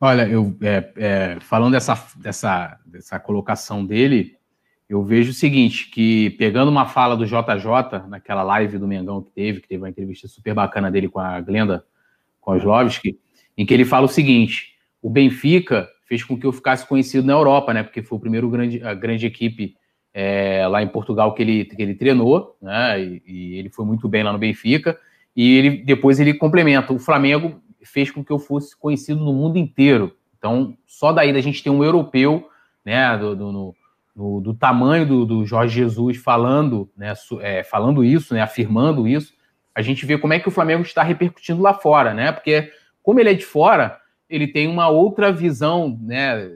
Olha, 0.01 0.25
eu 0.27 0.55
é, 0.61 0.91
é, 0.95 1.37
falando 1.41 1.73
dessa, 1.73 2.07
dessa, 2.15 2.79
dessa 2.85 3.19
colocação 3.19 3.85
dele, 3.85 4.37
eu 4.87 5.03
vejo 5.03 5.31
o 5.31 5.33
seguinte, 5.33 5.89
que 5.89 6.29
pegando 6.31 6.69
uma 6.69 6.85
fala 6.85 7.17
do 7.17 7.25
JJ, 7.25 8.07
naquela 8.07 8.41
live 8.41 8.77
do 8.77 8.87
Mengão 8.87 9.21
que 9.21 9.31
teve, 9.31 9.59
que 9.59 9.67
teve 9.67 9.83
uma 9.83 9.89
entrevista 9.89 10.25
super 10.27 10.53
bacana 10.53 10.89
dele 10.89 11.09
com 11.09 11.19
a 11.19 11.41
Glenda 11.41 11.83
Kozlovski, 12.39 13.19
em 13.57 13.65
que 13.65 13.73
ele 13.73 13.83
fala 13.83 14.05
o 14.05 14.09
seguinte, 14.09 14.75
o 15.01 15.09
Benfica 15.09 15.89
fez 16.05 16.23
com 16.23 16.39
que 16.39 16.45
eu 16.45 16.53
ficasse 16.53 16.87
conhecido 16.87 17.27
na 17.27 17.33
Europa, 17.33 17.73
né, 17.73 17.83
porque 17.83 18.01
foi 18.01 18.17
o 18.17 18.21
primeiro 18.21 18.49
grande, 18.49 18.81
a 18.81 18.93
grande 18.93 19.25
equipe 19.27 19.75
é, 20.13 20.65
lá 20.65 20.81
em 20.81 20.87
Portugal 20.87 21.33
que 21.33 21.41
ele, 21.41 21.65
que 21.65 21.81
ele 21.81 21.93
treinou, 21.93 22.55
né, 22.61 23.03
e, 23.03 23.21
e 23.27 23.55
ele 23.57 23.69
foi 23.69 23.85
muito 23.85 24.07
bem 24.07 24.23
lá 24.23 24.31
no 24.31 24.39
Benfica, 24.39 24.97
e 25.35 25.57
ele, 25.57 25.69
depois 25.83 26.21
ele 26.21 26.33
complementa, 26.33 26.93
o 26.93 26.99
Flamengo 26.99 27.61
fez 27.83 28.11
com 28.11 28.23
que 28.23 28.31
eu 28.31 28.39
fosse 28.39 28.77
conhecido 28.77 29.23
no 29.23 29.33
mundo 29.33 29.57
inteiro, 29.57 30.15
então 30.37 30.77
só 30.85 31.11
daí 31.11 31.33
da 31.33 31.41
gente 31.41 31.63
ter 31.63 31.69
um 31.69 31.83
europeu, 31.83 32.49
né, 32.83 33.17
do, 33.17 33.35
do 33.35 33.75
do, 34.19 34.41
do 34.41 34.53
tamanho 34.53 35.05
do, 35.05 35.25
do, 35.25 35.45
Jorge 35.45 35.75
Jesus 35.75 36.17
falando, 36.17 36.91
né, 36.97 37.13
é, 37.39 37.63
falando 37.63 38.03
isso, 38.03 38.33
né, 38.33 38.41
afirmando 38.41 39.07
isso, 39.07 39.33
a 39.73 39.81
gente 39.81 40.05
vê 40.05 40.17
como 40.17 40.33
é 40.33 40.39
que 40.39 40.47
o 40.49 40.51
Flamengo 40.51 40.81
está 40.81 41.01
repercutindo 41.03 41.61
lá 41.61 41.73
fora, 41.73 42.13
né? 42.13 42.33
Porque 42.33 42.69
como 43.01 43.17
ele 43.17 43.29
é 43.29 43.33
de 43.33 43.45
fora, 43.45 43.97
ele 44.29 44.45
tem 44.45 44.67
uma 44.67 44.89
outra 44.89 45.31
visão, 45.31 45.97
né, 46.01 46.51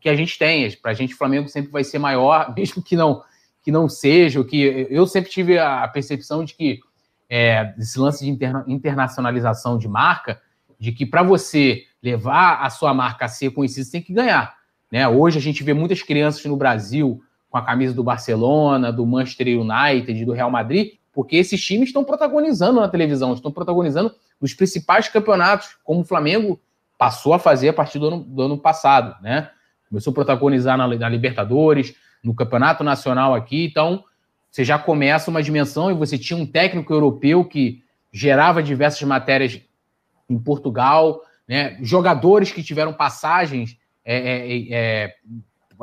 que 0.00 0.08
a 0.08 0.14
gente 0.14 0.38
tem. 0.38 0.70
Para 0.76 0.92
a 0.92 0.94
gente, 0.94 1.14
o 1.14 1.18
Flamengo 1.18 1.48
sempre 1.48 1.72
vai 1.72 1.82
ser 1.82 1.98
maior, 1.98 2.52
mesmo 2.56 2.82
que 2.82 2.94
não 2.94 3.22
que 3.62 3.70
não 3.70 3.90
seja, 3.90 4.40
o 4.40 4.44
que 4.44 4.86
eu 4.88 5.06
sempre 5.06 5.30
tive 5.30 5.58
a 5.58 5.86
percepção 5.86 6.42
de 6.46 6.54
que 6.54 6.80
é, 7.28 7.74
esse 7.78 7.98
lance 7.98 8.24
de 8.24 8.30
interna, 8.30 8.64
internacionalização 8.66 9.76
de 9.76 9.86
marca 9.86 10.40
de 10.80 10.90
que 10.92 11.04
para 11.04 11.22
você 11.22 11.84
levar 12.02 12.62
a 12.62 12.70
sua 12.70 12.94
marca 12.94 13.26
a 13.26 13.28
ser 13.28 13.50
conhecida, 13.50 13.84
você 13.84 13.92
tem 13.92 14.02
que 14.02 14.14
ganhar. 14.14 14.56
Né? 14.90 15.06
Hoje 15.06 15.38
a 15.38 15.40
gente 15.40 15.62
vê 15.62 15.74
muitas 15.74 16.02
crianças 16.02 16.42
no 16.46 16.56
Brasil 16.56 17.22
com 17.50 17.58
a 17.58 17.62
camisa 17.62 17.92
do 17.92 18.02
Barcelona, 18.02 18.90
do 18.90 19.04
Manchester 19.04 19.46
United, 19.60 20.24
do 20.24 20.32
Real 20.32 20.50
Madrid, 20.50 20.94
porque 21.12 21.36
esses 21.36 21.62
times 21.62 21.90
estão 21.90 22.02
protagonizando 22.02 22.80
na 22.80 22.88
televisão, 22.88 23.34
estão 23.34 23.52
protagonizando 23.52 24.14
os 24.40 24.54
principais 24.54 25.06
campeonatos, 25.08 25.76
como 25.84 26.00
o 26.00 26.04
Flamengo 26.04 26.58
passou 26.96 27.34
a 27.34 27.38
fazer 27.38 27.68
a 27.68 27.72
partir 27.72 27.98
do 27.98 28.06
ano, 28.06 28.20
do 28.20 28.42
ano 28.42 28.56
passado, 28.56 29.20
né? 29.22 29.50
Começou 29.88 30.12
a 30.12 30.14
protagonizar 30.14 30.78
na, 30.78 30.86
na 30.86 31.08
Libertadores, 31.08 31.94
no 32.22 32.34
Campeonato 32.34 32.84
Nacional 32.84 33.34
aqui, 33.34 33.64
então 33.64 34.04
você 34.50 34.64
já 34.64 34.78
começa 34.78 35.30
uma 35.30 35.42
dimensão 35.42 35.90
e 35.90 35.94
você 35.94 36.16
tinha 36.16 36.38
um 36.38 36.46
técnico 36.46 36.92
europeu 36.92 37.44
que 37.44 37.82
gerava 38.12 38.62
diversas 38.62 39.02
matérias 39.02 39.60
em 40.30 40.38
Portugal, 40.38 41.20
né? 41.46 41.76
jogadores 41.82 42.52
que 42.52 42.62
tiveram 42.62 42.92
passagens, 42.92 43.76
é, 44.04 44.16
é, 44.16 44.72
é, 44.72 45.14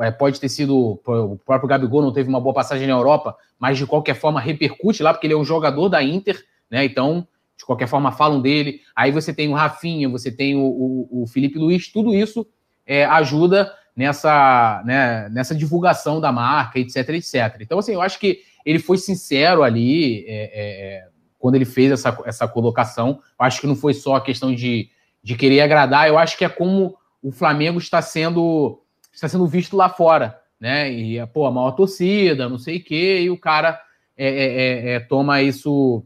é, 0.00 0.10
pode 0.10 0.40
ter 0.40 0.48
sido, 0.48 1.00
o 1.04 1.38
próprio 1.44 1.68
Gabigol 1.68 2.02
não 2.02 2.12
teve 2.12 2.28
uma 2.28 2.40
boa 2.40 2.54
passagem 2.54 2.86
na 2.86 2.94
Europa, 2.94 3.36
mas 3.58 3.76
de 3.76 3.86
qualquer 3.86 4.14
forma 4.14 4.40
repercute 4.40 5.02
lá, 5.02 5.12
porque 5.12 5.26
ele 5.26 5.34
é 5.34 5.38
um 5.38 5.44
jogador 5.44 5.88
da 5.88 6.02
Inter, 6.02 6.42
né? 6.70 6.84
então 6.84 7.26
de 7.56 7.64
qualquer 7.64 7.88
forma 7.88 8.12
falam 8.12 8.40
dele. 8.40 8.80
Aí 8.94 9.10
você 9.10 9.34
tem 9.34 9.48
o 9.48 9.54
Rafinha, 9.54 10.08
você 10.08 10.30
tem 10.30 10.54
o, 10.54 10.60
o, 10.60 11.22
o 11.22 11.26
Felipe 11.26 11.58
Luiz, 11.58 11.90
tudo 11.90 12.14
isso 12.14 12.46
é, 12.86 13.04
ajuda 13.04 13.72
nessa, 13.94 14.80
né, 14.86 15.28
nessa 15.28 15.56
divulgação 15.56 16.20
da 16.20 16.30
marca, 16.30 16.78
etc, 16.78 17.08
etc. 17.10 17.58
Então, 17.60 17.80
assim, 17.80 17.92
eu 17.92 18.00
acho 18.00 18.20
que 18.20 18.42
ele 18.64 18.78
foi 18.78 18.96
sincero 18.96 19.64
ali 19.64 20.24
é, 20.26 20.34
é, 20.34 20.48
é, 20.54 21.07
quando 21.38 21.54
ele 21.54 21.64
fez 21.64 21.92
essa, 21.92 22.16
essa 22.24 22.48
colocação. 22.48 23.20
Eu 23.38 23.46
acho 23.46 23.60
que 23.60 23.66
não 23.66 23.76
foi 23.76 23.94
só 23.94 24.16
a 24.16 24.20
questão 24.20 24.54
de, 24.54 24.90
de 25.22 25.36
querer 25.36 25.60
agradar, 25.60 26.08
eu 26.08 26.18
acho 26.18 26.36
que 26.36 26.44
é 26.44 26.48
como 26.48 26.96
o 27.22 27.30
Flamengo 27.30 27.78
está 27.78 28.00
sendo, 28.02 28.82
está 29.12 29.28
sendo 29.28 29.46
visto 29.46 29.76
lá 29.76 29.88
fora, 29.88 30.40
né? 30.60 30.90
E, 30.90 31.24
pô, 31.28 31.46
a 31.46 31.50
maior 31.50 31.72
torcida, 31.72 32.48
não 32.48 32.58
sei 32.58 32.78
o 32.78 32.84
quê, 32.84 33.20
e 33.22 33.30
o 33.30 33.38
cara 33.38 33.80
é, 34.16 34.28
é, 34.28 34.90
é, 34.94 35.00
toma 35.00 35.42
isso 35.42 36.04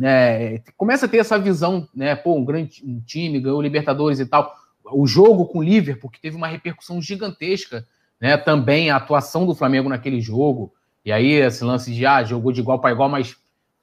né, 0.00 0.60
começa 0.78 1.04
a 1.04 1.08
ter 1.08 1.18
essa 1.18 1.38
visão, 1.38 1.86
né, 1.94 2.16
pô, 2.16 2.34
um 2.34 2.44
grande 2.44 2.82
um 2.84 3.00
time, 3.00 3.38
ganhou 3.38 3.60
Libertadores 3.60 4.18
e 4.18 4.24
tal. 4.24 4.54
O 4.92 5.06
jogo 5.06 5.44
com 5.46 5.58
o 5.58 5.62
Liverpool, 5.62 6.10
que 6.10 6.20
teve 6.20 6.36
uma 6.36 6.46
repercussão 6.46 7.02
gigantesca, 7.02 7.86
né, 8.18 8.36
também 8.38 8.90
a 8.90 8.96
atuação 8.96 9.44
do 9.44 9.54
Flamengo 9.54 9.90
naquele 9.90 10.20
jogo. 10.20 10.72
E 11.04 11.12
aí, 11.12 11.32
esse 11.32 11.62
lance 11.64 11.92
de, 11.92 12.06
ah, 12.06 12.24
jogou 12.24 12.50
de 12.50 12.60
igual 12.60 12.78
para 12.78 12.92
igual, 12.92 13.10
mas 13.10 13.36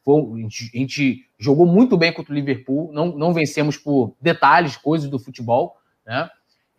foi, 0.08 0.40
a, 0.40 0.42
gente, 0.44 0.72
a, 0.74 0.78
gente, 0.78 1.26
jogou 1.38 1.66
muito 1.66 1.98
bem 1.98 2.14
contra 2.14 2.32
o 2.32 2.36
Liverpool, 2.36 2.90
não, 2.94 3.08
não 3.08 3.34
vencemos 3.34 3.76
por 3.76 4.16
detalhes, 4.22 4.78
coisas 4.78 5.10
do 5.10 5.20
futebol, 5.20 5.76
né? 6.06 6.30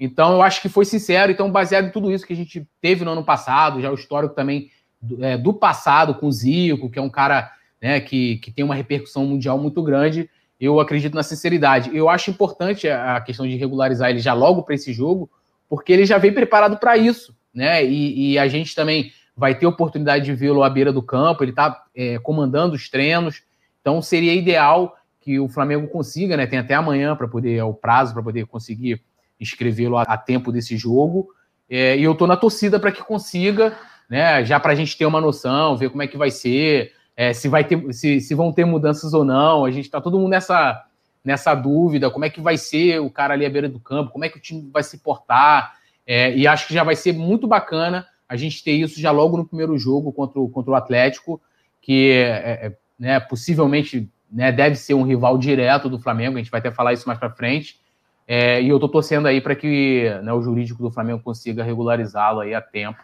Então, 0.00 0.32
eu 0.32 0.42
acho 0.42 0.62
que 0.62 0.68
foi 0.68 0.86
sincero. 0.86 1.30
Então, 1.30 1.50
baseado 1.50 1.88
em 1.88 1.90
tudo 1.90 2.10
isso 2.10 2.26
que 2.26 2.32
a 2.32 2.36
gente 2.36 2.66
teve 2.80 3.04
no 3.04 3.10
ano 3.10 3.24
passado, 3.24 3.82
já 3.82 3.90
o 3.90 3.94
histórico 3.94 4.34
também 4.34 4.70
do, 5.02 5.22
é, 5.22 5.36
do 5.36 5.52
passado 5.52 6.14
com 6.14 6.28
o 6.28 6.32
Zico, 6.32 6.88
que 6.88 6.98
é 6.98 7.02
um 7.02 7.10
cara 7.10 7.52
né, 7.82 8.00
que, 8.00 8.36
que 8.38 8.50
tem 8.50 8.64
uma 8.64 8.74
repercussão 8.74 9.26
mundial 9.26 9.58
muito 9.58 9.82
grande, 9.82 10.30
eu 10.58 10.80
acredito 10.80 11.14
na 11.14 11.22
sinceridade. 11.22 11.94
Eu 11.94 12.08
acho 12.08 12.30
importante 12.30 12.88
a 12.88 13.20
questão 13.20 13.46
de 13.46 13.56
regularizar 13.56 14.08
ele 14.08 14.20
já 14.20 14.32
logo 14.32 14.62
para 14.62 14.74
esse 14.74 14.92
jogo, 14.92 15.30
porque 15.68 15.92
ele 15.92 16.06
já 16.06 16.16
vem 16.16 16.32
preparado 16.32 16.78
para 16.78 16.96
isso, 16.96 17.36
né? 17.52 17.84
E, 17.84 18.32
e, 18.32 18.38
a 18.38 18.48
gente 18.48 18.74
também 18.74 19.12
vai 19.38 19.54
ter 19.54 19.66
oportunidade 19.66 20.24
de 20.24 20.34
vê-lo 20.34 20.64
à 20.64 20.68
beira 20.68 20.92
do 20.92 21.00
campo, 21.00 21.44
ele 21.44 21.52
está 21.52 21.84
é, 21.94 22.18
comandando 22.18 22.74
os 22.74 22.90
treinos, 22.90 23.42
então 23.80 24.02
seria 24.02 24.34
ideal 24.34 24.96
que 25.20 25.38
o 25.38 25.48
Flamengo 25.48 25.86
consiga, 25.86 26.36
né? 26.36 26.44
Tem 26.44 26.58
até 26.58 26.74
amanhã 26.74 27.14
para 27.14 27.28
poder, 27.28 27.56
é 27.56 27.62
o 27.62 27.72
prazo 27.72 28.12
para 28.12 28.22
poder 28.22 28.46
conseguir 28.46 29.00
inscrevê-lo 29.38 29.96
a, 29.96 30.02
a, 30.02 30.18
tempo 30.18 30.50
desse 30.50 30.76
jogo. 30.76 31.28
É, 31.70 31.96
e 31.96 32.02
eu 32.02 32.12
estou 32.12 32.26
na 32.26 32.36
torcida 32.36 32.80
para 32.80 32.90
que 32.90 33.02
consiga, 33.02 33.78
né? 34.10 34.44
Já 34.44 34.58
para 34.58 34.72
a 34.72 34.74
gente 34.74 34.98
ter 34.98 35.06
uma 35.06 35.20
noção, 35.20 35.76
ver 35.76 35.90
como 35.90 36.02
é 36.02 36.08
que 36.08 36.16
vai 36.16 36.32
ser 36.32 36.92
é, 37.16 37.32
se, 37.32 37.48
vai 37.48 37.62
ter, 37.62 37.92
se, 37.92 38.20
se 38.20 38.34
vão 38.34 38.52
ter 38.52 38.64
mudanças 38.64 39.14
ou 39.14 39.24
não. 39.24 39.64
A 39.64 39.70
gente 39.70 39.84
está 39.84 40.00
todo 40.00 40.18
mundo 40.18 40.30
nessa, 40.30 40.84
nessa 41.24 41.54
dúvida, 41.54 42.10
como 42.10 42.24
é 42.24 42.30
que 42.30 42.40
vai 42.40 42.56
ser 42.56 43.00
o 43.00 43.10
cara 43.10 43.34
ali 43.34 43.46
à 43.46 43.50
beira 43.50 43.68
do 43.68 43.78
campo, 43.78 44.10
como 44.10 44.24
é 44.24 44.28
que 44.28 44.38
o 44.38 44.40
time 44.40 44.68
vai 44.72 44.82
se 44.82 44.98
portar. 44.98 45.74
É, 46.04 46.34
e 46.34 46.46
acho 46.46 46.66
que 46.66 46.74
já 46.74 46.82
vai 46.82 46.96
ser 46.96 47.12
muito 47.12 47.46
bacana 47.46 48.04
a 48.28 48.36
gente 48.36 48.62
ter 48.62 48.72
isso 48.72 49.00
já 49.00 49.10
logo 49.10 49.36
no 49.36 49.46
primeiro 49.46 49.78
jogo 49.78 50.12
contra 50.12 50.38
o, 50.38 50.48
contra 50.48 50.72
o 50.72 50.74
Atlético, 50.74 51.40
que 51.80 52.10
é, 52.12 52.66
é 52.66 52.76
né, 52.98 53.20
possivelmente 53.20 54.10
né, 54.30 54.52
deve 54.52 54.76
ser 54.76 54.94
um 54.94 55.02
rival 55.02 55.38
direto 55.38 55.88
do 55.88 55.98
Flamengo, 55.98 56.36
a 56.36 56.38
gente 56.38 56.50
vai 56.50 56.60
até 56.60 56.70
falar 56.70 56.92
isso 56.92 57.06
mais 57.06 57.18
para 57.18 57.30
frente. 57.30 57.80
É, 58.26 58.60
e 58.60 58.68
eu 58.68 58.76
estou 58.76 58.90
torcendo 58.90 59.26
aí 59.26 59.40
para 59.40 59.54
que 59.54 60.10
né, 60.22 60.32
o 60.32 60.42
jurídico 60.42 60.82
do 60.82 60.90
Flamengo 60.90 61.22
consiga 61.22 61.64
regularizá-lo 61.64 62.40
aí 62.40 62.54
a 62.54 62.60
tempo, 62.60 63.02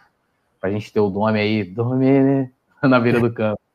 para 0.59 0.69
a 0.69 0.71
gente 0.71 0.93
ter 0.93 0.99
o 0.99 1.09
nome 1.09 1.39
aí, 1.39 1.63
dormir 1.63 2.21
né, 2.21 2.51
na 2.83 2.99
beira 2.99 3.19
do 3.19 3.31
campo. 3.33 3.59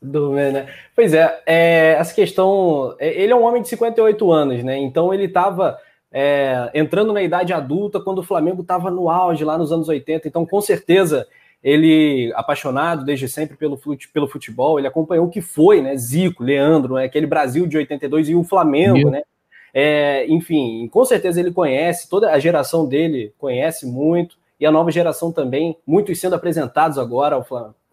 Do, 0.00 0.32
né? 0.32 0.68
Pois 0.94 1.14
é, 1.14 1.42
é, 1.46 1.96
essa 1.98 2.14
questão. 2.14 2.94
É, 2.98 3.18
ele 3.18 3.32
é 3.32 3.34
um 3.34 3.42
homem 3.42 3.62
de 3.62 3.68
58 3.68 4.30
anos, 4.30 4.62
né? 4.62 4.76
Então 4.76 5.12
ele 5.12 5.24
estava 5.24 5.78
é, 6.12 6.70
entrando 6.74 7.12
na 7.12 7.22
idade 7.22 7.52
adulta 7.52 8.00
quando 8.00 8.18
o 8.18 8.22
Flamengo 8.22 8.62
estava 8.62 8.90
no 8.90 9.10
auge 9.10 9.44
lá 9.44 9.58
nos 9.58 9.72
anos 9.72 9.88
80. 9.88 10.28
Então, 10.28 10.46
com 10.46 10.60
certeza, 10.60 11.26
ele, 11.62 12.32
apaixonado 12.34 13.04
desde 13.04 13.28
sempre 13.28 13.56
pelo, 13.56 13.78
pelo 14.12 14.28
futebol, 14.28 14.78
ele 14.78 14.88
acompanhou 14.88 15.26
o 15.26 15.30
que 15.30 15.40
foi, 15.40 15.80
né? 15.80 15.96
Zico, 15.96 16.42
Leandro, 16.42 16.94
né? 16.94 17.04
aquele 17.04 17.26
Brasil 17.26 17.66
de 17.66 17.76
82 17.76 18.28
e 18.28 18.34
o 18.34 18.44
Flamengo, 18.44 19.10
né? 19.10 19.22
É, 19.74 20.26
enfim, 20.28 20.88
com 20.90 21.04
certeza 21.04 21.38
ele 21.38 21.52
conhece, 21.52 22.08
toda 22.08 22.32
a 22.32 22.38
geração 22.38 22.88
dele 22.88 23.34
conhece 23.36 23.84
muito, 23.84 24.38
e 24.58 24.64
a 24.64 24.70
nova 24.70 24.90
geração 24.90 25.30
também, 25.30 25.76
muitos 25.86 26.18
sendo 26.18 26.34
apresentados 26.34 26.96
agora 26.96 27.36
ao 27.36 27.44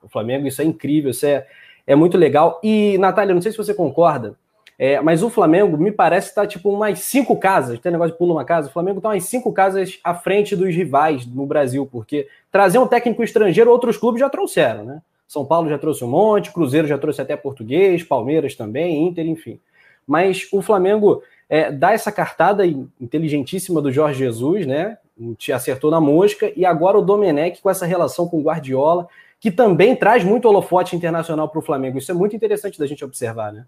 Flamengo, 0.10 0.48
isso 0.48 0.62
é 0.62 0.66
incrível, 0.66 1.12
isso 1.12 1.26
é 1.26 1.46
é 1.86 1.96
muito 1.96 2.18
legal. 2.18 2.60
E, 2.64 2.98
Natália, 2.98 3.34
não 3.34 3.42
sei 3.42 3.52
se 3.52 3.58
você 3.58 3.74
concorda, 3.74 4.36
é, 4.78 5.00
mas 5.00 5.22
o 5.24 5.30
Flamengo 5.30 5.78
me 5.78 5.92
parece 5.92 6.30
estar 6.30 6.42
tá, 6.42 6.48
tipo 6.48 6.70
umas 6.70 7.00
cinco 7.00 7.38
casas. 7.38 7.80
Tem 7.80 7.92
negócio 7.92 8.14
de 8.14 8.18
pula 8.18 8.34
uma 8.34 8.46
casa. 8.46 8.70
O 8.70 8.72
Flamengo 8.72 8.98
está 8.98 9.10
umas 9.10 9.24
cinco 9.26 9.52
casas 9.54 10.00
à 10.04 10.14
frente 10.16 10.56
dos 10.56 10.74
rivais 10.74 11.26
no 11.26 11.46
Brasil, 11.46 11.88
porque 11.92 12.28
trazer 12.52 12.80
um 12.80 12.88
técnico 12.88 13.24
estrangeiro, 13.24 13.72
outros 13.72 13.98
clubes 13.98 14.20
já 14.20 14.30
trouxeram, 14.30 14.84
né? 14.84 15.02
São 15.28 15.46
Paulo 15.46 15.70
já 15.70 15.78
trouxe 15.78 16.04
um 16.04 16.08
monte, 16.08 16.52
Cruzeiro 16.52 16.88
já 16.88 16.98
trouxe 16.98 17.22
até 17.22 17.36
português, 17.36 18.04
Palmeiras 18.04 18.56
também, 18.56 19.08
Inter, 19.08 19.26
enfim. 19.26 19.60
Mas 20.06 20.48
o 20.52 20.62
Flamengo 20.62 21.24
é, 21.50 21.72
dá 21.72 21.94
essa 21.94 22.12
cartada 22.12 22.66
inteligentíssima 23.00 23.82
do 23.82 23.92
Jorge 23.92 24.20
Jesus, 24.20 24.68
né? 24.68 24.98
Te 25.38 25.52
acertou 25.52 25.90
na 25.90 26.02
mosca, 26.02 26.52
e 26.56 26.66
agora 26.66 26.98
o 26.98 27.02
Domenech 27.02 27.62
com 27.62 27.70
essa 27.70 27.86
relação 27.86 28.28
com 28.28 28.40
o 28.40 28.44
Guardiola 28.44 29.08
que 29.44 29.52
também 29.52 29.94
traz 29.94 30.24
muito 30.24 30.48
holofote 30.48 30.96
internacional 30.96 31.50
para 31.50 31.60
o 31.60 31.62
Flamengo. 31.62 31.98
Isso 31.98 32.10
é 32.10 32.14
muito 32.14 32.34
interessante 32.34 32.80
da 32.80 32.88
gente 32.88 33.04
observar, 33.04 33.52
né? 33.52 33.66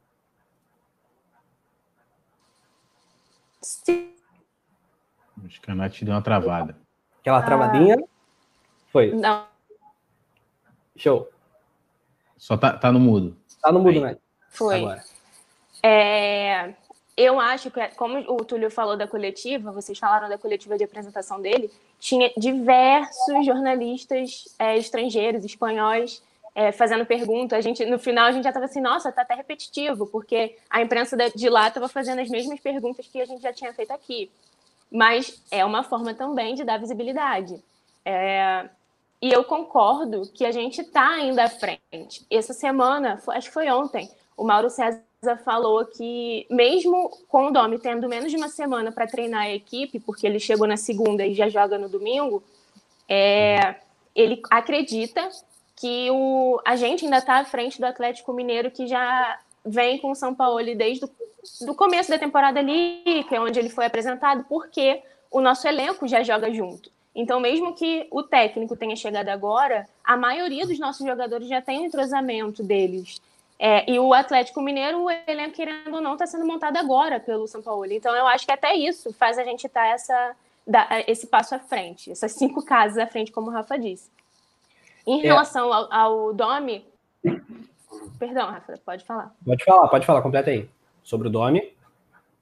Sim. 3.65 4.13
Acho 5.43 5.59
que 5.59 5.71
a 5.71 5.75
Nath 5.75 6.03
deu 6.03 6.13
uma 6.13 6.21
travada. 6.21 6.77
Aquela 7.19 7.41
travadinha? 7.41 7.97
Ah, 7.99 8.07
Foi. 8.91 9.11
Não. 9.11 9.47
Show. 10.95 11.27
Só 12.37 12.55
tá, 12.55 12.77
tá 12.77 12.91
no 12.91 12.99
mudo. 12.99 13.35
Tá 13.59 13.71
no 13.71 13.79
mudo, 13.79 13.99
né? 14.01 14.17
Foi. 14.49 14.77
Agora. 14.77 15.03
É, 15.81 16.75
eu 17.17 17.39
acho 17.39 17.71
que, 17.71 17.87
como 17.95 18.19
o 18.31 18.45
Túlio 18.45 18.69
falou 18.69 18.95
da 18.95 19.07
coletiva, 19.07 19.71
vocês 19.71 19.97
falaram 19.97 20.29
da 20.29 20.37
coletiva 20.37 20.77
de 20.77 20.83
apresentação 20.83 21.41
dele, 21.41 21.71
tinha 21.99 22.31
diversos 22.37 23.45
jornalistas 23.45 24.55
é, 24.59 24.77
estrangeiros, 24.77 25.43
espanhóis, 25.43 26.21
é, 26.55 26.71
fazendo 26.71 27.05
perguntas. 27.05 27.59
A 27.59 27.61
gente, 27.61 27.85
no 27.85 27.99
final, 27.99 28.25
a 28.25 28.31
gente 28.31 28.45
já 28.45 28.49
estava 28.49 28.65
assim, 28.65 28.79
nossa, 28.79 29.11
tá 29.11 29.23
até 29.23 29.35
repetitivo, 29.35 30.07
porque 30.07 30.55
a 30.69 30.81
imprensa 30.81 31.17
de 31.35 31.49
lá 31.49 31.67
estava 31.67 31.89
fazendo 31.89 32.21
as 32.21 32.29
mesmas 32.29 32.59
perguntas 32.61 33.05
que 33.05 33.21
a 33.21 33.25
gente 33.25 33.41
já 33.41 33.51
tinha 33.51 33.73
feito 33.73 33.91
aqui. 33.91 34.31
Mas 34.89 35.43
é 35.51 35.65
uma 35.65 35.83
forma 35.83 36.13
também 36.13 36.55
de 36.55 36.63
dar 36.63 36.79
visibilidade. 36.79 37.61
É, 38.05 38.69
e 39.21 39.31
eu 39.31 39.43
concordo 39.43 40.29
que 40.33 40.45
a 40.45 40.51
gente 40.51 40.79
está 40.79 41.09
ainda 41.09 41.43
à 41.43 41.49
frente. 41.49 42.25
Essa 42.31 42.53
semana, 42.53 43.21
acho 43.27 43.47
que 43.49 43.53
foi 43.53 43.69
ontem, 43.69 44.09
o 44.37 44.43
Mauro 44.45 44.69
César 44.69 45.01
falou 45.43 45.85
que, 45.85 46.45
mesmo 46.49 47.09
com 47.27 47.47
o 47.47 47.51
Domi 47.51 47.79
tendo 47.79 48.07
menos 48.07 48.31
de 48.31 48.37
uma 48.37 48.47
semana 48.47 48.91
para 48.91 49.07
treinar 49.07 49.41
a 49.41 49.51
equipe, 49.51 49.99
porque 49.99 50.25
ele 50.25 50.39
chegou 50.39 50.67
na 50.67 50.77
segunda 50.77 51.25
e 51.25 51.33
já 51.33 51.49
joga 51.49 51.77
no 51.77 51.89
domingo, 51.89 52.43
é, 53.09 53.75
ele 54.15 54.41
acredita 54.49 55.29
que 55.75 56.09
o, 56.11 56.61
a 56.65 56.75
gente 56.75 57.05
ainda 57.05 57.17
está 57.17 57.39
à 57.39 57.45
frente 57.45 57.79
do 57.79 57.85
Atlético 57.85 58.31
Mineiro, 58.33 58.71
que 58.71 58.87
já 58.87 59.39
vem 59.65 59.97
com 59.97 60.11
o 60.11 60.15
São 60.15 60.33
Paulo 60.33 60.63
desde 60.75 61.05
o 61.67 61.75
começo 61.75 62.09
da 62.09 62.17
temporada 62.17 62.59
ali, 62.59 63.25
que 63.27 63.35
é 63.35 63.41
onde 63.41 63.59
ele 63.59 63.69
foi 63.69 63.85
apresentado, 63.85 64.45
porque 64.47 65.01
o 65.29 65.41
nosso 65.41 65.67
elenco 65.67 66.07
já 66.07 66.23
joga 66.23 66.53
junto. 66.53 66.89
Então, 67.13 67.39
mesmo 67.39 67.73
que 67.73 68.07
o 68.11 68.23
técnico 68.23 68.75
tenha 68.75 68.95
chegado 68.95 69.29
agora, 69.29 69.87
a 70.03 70.17
maioria 70.17 70.65
dos 70.65 70.77
nossos 70.79 71.05
jogadores 71.05 71.47
já 71.47 71.61
tem 71.61 71.79
um 71.79 71.85
entrosamento 71.85 72.63
deles 72.63 73.21
É, 73.57 73.89
e 73.89 73.97
o 73.97 74.13
Atlético 74.13 74.61
Mineiro, 74.61 75.03
o 75.03 75.09
elenco, 75.09 75.55
querendo 75.55 75.95
ou 75.95 76.01
não, 76.01 76.13
está 76.13 76.27
sendo 76.27 76.45
montado 76.45 76.75
agora 76.77 77.19
pelo 77.21 77.47
São 77.47 77.61
Paulo. 77.61 77.85
Então, 77.89 78.13
eu 78.13 78.27
acho 78.27 78.45
que 78.45 78.51
até 78.51 78.75
isso 78.75 79.13
faz 79.13 79.37
a 79.37 79.43
gente 79.45 79.65
estar 79.65 79.87
essa, 79.87 80.35
esse 81.07 81.27
passo 81.27 81.55
à 81.55 81.59
frente, 81.59 82.11
essas 82.11 82.33
cinco 82.33 82.63
casas 82.63 82.97
à 82.97 83.07
frente, 83.07 83.31
como 83.31 83.47
o 83.47 83.53
Rafa 83.53 83.77
disse. 83.77 84.09
Em 85.05 85.19
é. 85.19 85.23
relação 85.23 85.71
ao, 85.71 85.93
ao 85.93 86.33
Domi. 86.33 86.85
Perdão, 88.19 88.47
Rafa, 88.47 88.79
pode 88.85 89.03
falar. 89.05 89.33
Pode 89.45 89.63
falar, 89.63 89.87
pode 89.87 90.05
falar, 90.05 90.21
completa 90.21 90.49
aí. 90.49 90.69
Sobre 91.03 91.27
o 91.27 91.31
Domi. 91.31 91.73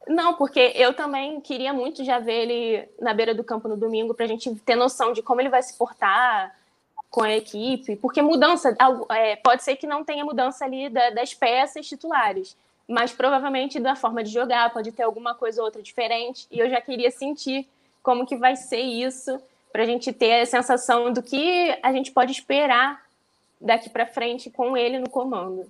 Não, 0.07 0.33
porque 0.33 0.73
eu 0.75 0.93
também 0.93 1.39
queria 1.39 1.73
muito 1.73 2.03
já 2.03 2.19
ver 2.19 2.49
ele 2.49 2.89
na 2.99 3.13
beira 3.13 3.33
do 3.33 3.43
campo 3.43 3.67
no 3.67 3.77
domingo, 3.77 4.13
para 4.13 4.25
a 4.25 4.27
gente 4.27 4.53
ter 4.55 4.75
noção 4.75 5.13
de 5.13 5.21
como 5.21 5.41
ele 5.41 5.49
vai 5.49 5.63
se 5.63 5.77
portar 5.77 6.53
com 7.09 7.21
a 7.21 7.31
equipe, 7.31 7.95
porque 7.97 8.23
mudança, 8.23 8.75
é, 9.11 9.35
pode 9.35 9.63
ser 9.63 9.75
que 9.75 9.85
não 9.85 10.03
tenha 10.03 10.25
mudança 10.25 10.65
ali 10.65 10.89
das 10.89 11.31
peças 11.31 11.87
titulares, 11.87 12.57
mas 12.87 13.13
provavelmente 13.13 13.79
da 13.79 13.95
forma 13.95 14.23
de 14.23 14.31
jogar, 14.31 14.73
pode 14.73 14.91
ter 14.91 15.03
alguma 15.03 15.35
coisa 15.35 15.61
ou 15.61 15.65
outra 15.65 15.81
diferente, 15.81 16.47
e 16.51 16.57
eu 16.57 16.67
já 16.67 16.81
queria 16.81 17.11
sentir 17.11 17.67
como 18.01 18.25
que 18.25 18.35
vai 18.35 18.55
ser 18.55 18.81
isso, 18.81 19.39
para 19.73 19.81
a 19.81 19.85
gente 19.87 20.13
ter 20.13 20.41
a 20.41 20.45
sensação 20.45 21.11
do 21.11 21.23
que 21.23 21.75
a 21.81 21.91
gente 21.91 22.11
pode 22.11 22.31
esperar 22.31 23.01
daqui 23.59 23.89
para 23.89 24.05
frente 24.05 24.51
com 24.51 24.77
ele 24.77 24.99
no 24.99 25.09
comando. 25.09 25.65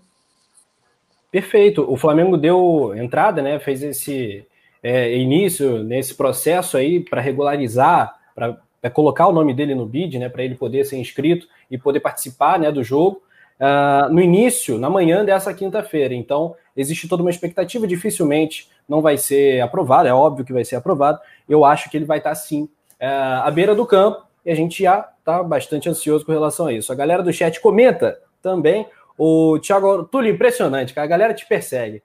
Perfeito. 1.32 1.90
O 1.90 1.96
Flamengo 1.96 2.38
deu 2.38 2.94
entrada, 2.96 3.42
né? 3.42 3.58
Fez 3.60 3.82
esse 3.82 4.46
é, 4.84 5.18
início 5.18 5.82
nesse 5.84 6.14
processo 6.16 6.76
aí 6.76 7.00
para 7.00 7.22
regularizar, 7.22 8.20
para 8.36 8.90
colocar 8.92 9.28
o 9.28 9.32
nome 9.32 9.54
dele 9.54 9.74
no 9.74 9.86
bid, 9.86 10.20
né, 10.20 10.28
para 10.28 10.44
ele 10.44 10.56
poder 10.56 10.84
ser 10.84 10.98
inscrito 10.98 11.48
e 11.72 11.78
poder 11.78 12.02
participar, 12.02 12.60
né, 12.60 12.72
do 12.72 12.84
jogo. 12.84 13.24
Uh, 13.58 14.12
no 14.12 14.20
início, 14.20 14.78
na 14.78 14.90
manhã 14.90 15.24
dessa 15.24 15.54
quinta-feira. 15.54 16.14
Então, 16.14 16.56
existe 16.76 17.08
toda 17.08 17.24
uma 17.24 17.30
expectativa, 17.30 17.88
dificilmente 17.88 18.68
não 18.90 19.02
vai 19.02 19.16
ser 19.16 19.62
aprovado, 19.62 20.08
é 20.10 20.14
óbvio 20.14 20.44
que 20.44 20.52
vai 20.52 20.66
ser 20.66 20.76
aprovado. 20.76 21.20
Eu 21.48 21.64
acho 21.64 21.90
que 21.90 21.96
ele 21.96 22.04
vai 22.04 22.18
estar 22.18 22.36
sim 22.36 22.68
uh, 23.04 23.44
à 23.44 23.52
beira 23.52 23.76
do 23.76 23.86
campo 23.86 24.26
e 24.46 24.52
a 24.52 24.56
gente 24.56 24.82
já 24.82 25.10
está 25.20 25.44
bastante 25.44 25.90
ansioso 25.90 26.26
com 26.26 26.32
relação 26.32 26.68
a 26.68 26.74
isso. 26.74 26.92
A 26.92 26.96
galera 26.96 27.22
do 27.22 27.34
chat 27.34 27.60
comenta 27.60 28.18
também. 28.42 28.88
O 29.18 29.60
Thiago 29.60 30.06
Túlio, 30.06 30.34
impressionante, 30.34 30.94
cara. 30.94 31.06
A 31.06 31.10
galera 31.10 31.34
te 31.34 31.46
persegue. 31.46 32.02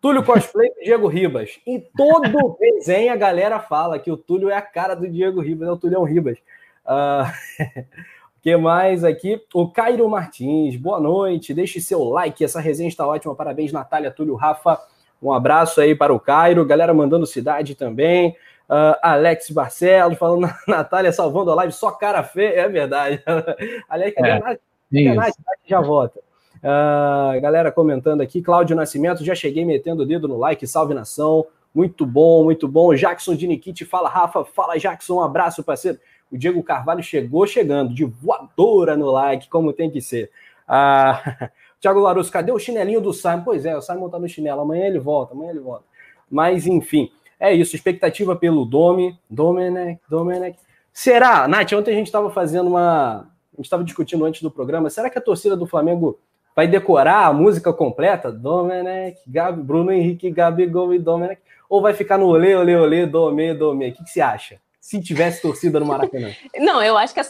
Túlio 0.00 0.22
cosplay 0.22 0.70
Diego 0.82 1.08
Ribas. 1.08 1.58
Em 1.66 1.80
todo 1.96 2.56
desenho 2.60 3.12
a 3.12 3.16
galera 3.16 3.58
fala 3.60 3.98
que 3.98 4.10
o 4.10 4.16
Túlio 4.16 4.50
é 4.50 4.56
a 4.56 4.62
cara 4.62 4.94
do 4.94 5.08
Diego 5.08 5.40
Ribas, 5.40 5.68
é 5.68 5.72
o 5.72 5.76
Túlio 5.76 6.02
Ribas. 6.04 6.38
Uh, 6.84 7.84
que 8.42 8.56
mais 8.56 9.04
aqui? 9.04 9.40
O 9.54 9.68
Cairo 9.68 10.08
Martins, 10.08 10.76
boa 10.76 11.00
noite. 11.00 11.54
Deixe 11.54 11.80
seu 11.80 12.04
like, 12.04 12.44
essa 12.44 12.60
resenha 12.60 12.88
está 12.88 13.06
ótima. 13.06 13.34
Parabéns, 13.34 13.72
Natália, 13.72 14.10
Túlio, 14.10 14.34
Rafa. 14.34 14.78
Um 15.22 15.32
abraço 15.32 15.80
aí 15.80 15.94
para 15.94 16.12
o 16.12 16.18
Cairo. 16.18 16.64
Galera 16.64 16.92
mandando 16.92 17.26
cidade 17.26 17.74
também. 17.74 18.36
Uh, 18.68 18.96
Alex 19.02 19.50
Barcelos 19.50 20.18
falando, 20.18 20.48
Natália 20.66 21.12
salvando 21.12 21.50
a 21.50 21.54
live, 21.56 21.72
só 21.72 21.90
cara 21.90 22.22
feia. 22.22 22.60
É 22.60 22.68
verdade. 22.68 23.22
Aliás, 23.88 24.14
é, 24.16 24.32
a 24.32 24.40
Nath? 24.40 25.34
Já 25.66 25.80
volta. 25.80 26.20
Uh, 26.58 27.40
galera 27.40 27.72
comentando 27.72 28.20
aqui, 28.20 28.40
Cláudio 28.40 28.76
Nascimento, 28.76 29.24
já 29.24 29.34
cheguei 29.34 29.64
metendo 29.64 30.04
o 30.04 30.06
dedo 30.06 30.28
no 30.28 30.38
like, 30.38 30.66
salve 30.66 30.94
nação. 30.94 31.44
Muito 31.74 32.06
bom, 32.06 32.44
muito 32.44 32.68
bom. 32.68 32.94
Jackson 32.94 33.34
de 33.34 33.46
Nikit, 33.46 33.84
fala 33.84 34.08
Rafa, 34.08 34.44
fala 34.44 34.78
Jackson, 34.78 35.16
um 35.16 35.22
abraço, 35.22 35.64
parceiro. 35.64 35.98
O 36.30 36.38
Diego 36.38 36.62
Carvalho 36.62 37.02
chegou 37.02 37.46
chegando, 37.46 37.92
de 37.92 38.04
voadora 38.04 38.96
no 38.96 39.10
like, 39.10 39.48
como 39.48 39.72
tem 39.72 39.90
que 39.90 40.00
ser. 40.00 40.30
Uh, 40.72 41.50
Tiago 41.80 41.98
Larusso, 41.98 42.30
cadê 42.30 42.52
o 42.52 42.58
chinelinho 42.58 43.00
do 43.00 43.12
Simon? 43.12 43.42
Pois 43.44 43.66
é, 43.66 43.76
o 43.76 43.82
Simon 43.82 44.08
tá 44.08 44.18
no 44.18 44.28
chinelo, 44.28 44.60
amanhã 44.60 44.86
ele 44.86 45.00
volta, 45.00 45.34
amanhã 45.34 45.50
ele 45.50 45.58
volta. 45.58 45.84
Mas 46.30 46.66
enfim, 46.66 47.10
é 47.42 47.52
isso, 47.52 47.74
expectativa 47.74 48.36
pelo 48.36 48.64
Domi, 48.64 49.18
Domenech, 49.28 50.00
Domenech. 50.08 50.56
Será, 50.92 51.48
Nath, 51.48 51.72
ontem 51.72 51.90
a 51.90 51.94
gente 51.94 52.06
estava 52.06 52.30
fazendo 52.30 52.68
uma. 52.68 53.28
A 53.52 53.56
gente 53.56 53.66
estava 53.66 53.82
discutindo 53.82 54.24
antes 54.24 54.42
do 54.42 54.50
programa, 54.50 54.88
será 54.88 55.10
que 55.10 55.18
a 55.18 55.20
torcida 55.20 55.56
do 55.56 55.66
Flamengo 55.66 56.20
vai 56.54 56.68
decorar 56.68 57.26
a 57.26 57.32
música 57.32 57.72
completa, 57.72 58.30
Domenech, 58.30 59.18
Gabi, 59.26 59.60
Bruno 59.60 59.90
Henrique, 59.90 60.30
Gabigol 60.30 60.94
e 60.94 61.00
Domenech, 61.00 61.42
ou 61.68 61.82
vai 61.82 61.92
ficar 61.94 62.16
no 62.16 62.26
olê, 62.26 62.54
olê, 62.54 62.76
olê, 62.76 63.06
domê, 63.06 63.52
domê? 63.52 63.88
O 63.88 63.92
que, 63.92 64.04
que 64.04 64.10
você 64.10 64.20
acha? 64.20 64.60
Se 64.80 65.02
tivesse 65.02 65.42
torcida 65.42 65.80
no 65.80 65.86
Maracanã. 65.86 66.30
Não, 66.60 66.80
eu 66.80 66.96
acho 66.96 67.12
que 67.12 67.20
a, 67.20 67.24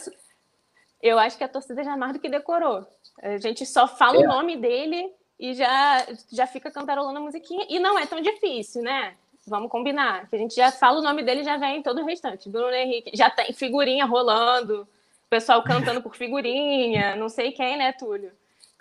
eu 1.01 1.17
acho 1.17 1.39
que 1.39 1.43
a 1.43 1.49
torcida 1.49 1.83
já 1.83 1.93
é 1.93 1.97
mais 1.97 2.13
do 2.13 2.19
que 2.19 2.29
decorou. 2.29 2.85
A 3.19 3.37
gente 3.37 3.65
só 3.65 3.87
fala 3.87 4.17
é. 4.17 4.19
o 4.19 4.27
nome 4.27 4.57
dele 4.57 5.11
e 5.39 5.55
já, 5.55 6.05
já 6.31 6.45
fica 6.45 6.69
cantarolando 6.69 7.17
a 7.17 7.21
musiquinha. 7.21 7.65
E 7.67 7.79
não 7.79 7.97
é 7.97 8.05
tão 8.05 8.21
difícil, 8.21 8.83
né? 8.83 9.15
Vamos 9.45 9.69
combinar. 9.69 10.27
Que 10.29 10.35
a 10.35 10.39
gente 10.39 10.55
já 10.55 10.71
fala 10.71 10.99
o 10.99 11.03
nome 11.03 11.23
dele 11.23 11.41
e 11.41 11.45
já 11.45 11.57
vem 11.57 11.83
todo 11.83 12.01
o 12.01 12.05
restante. 12.05 12.49
Bruno 12.49 12.73
Henrique, 12.73 13.11
já 13.15 13.29
tem 13.29 13.51
figurinha 13.53 14.05
rolando, 14.05 14.87
pessoal 15.29 15.63
cantando 15.63 16.01
por 16.01 16.15
figurinha, 16.15 17.15
não 17.15 17.27
sei 17.29 17.51
quem, 17.51 17.77
né, 17.77 17.91
Túlio? 17.91 18.31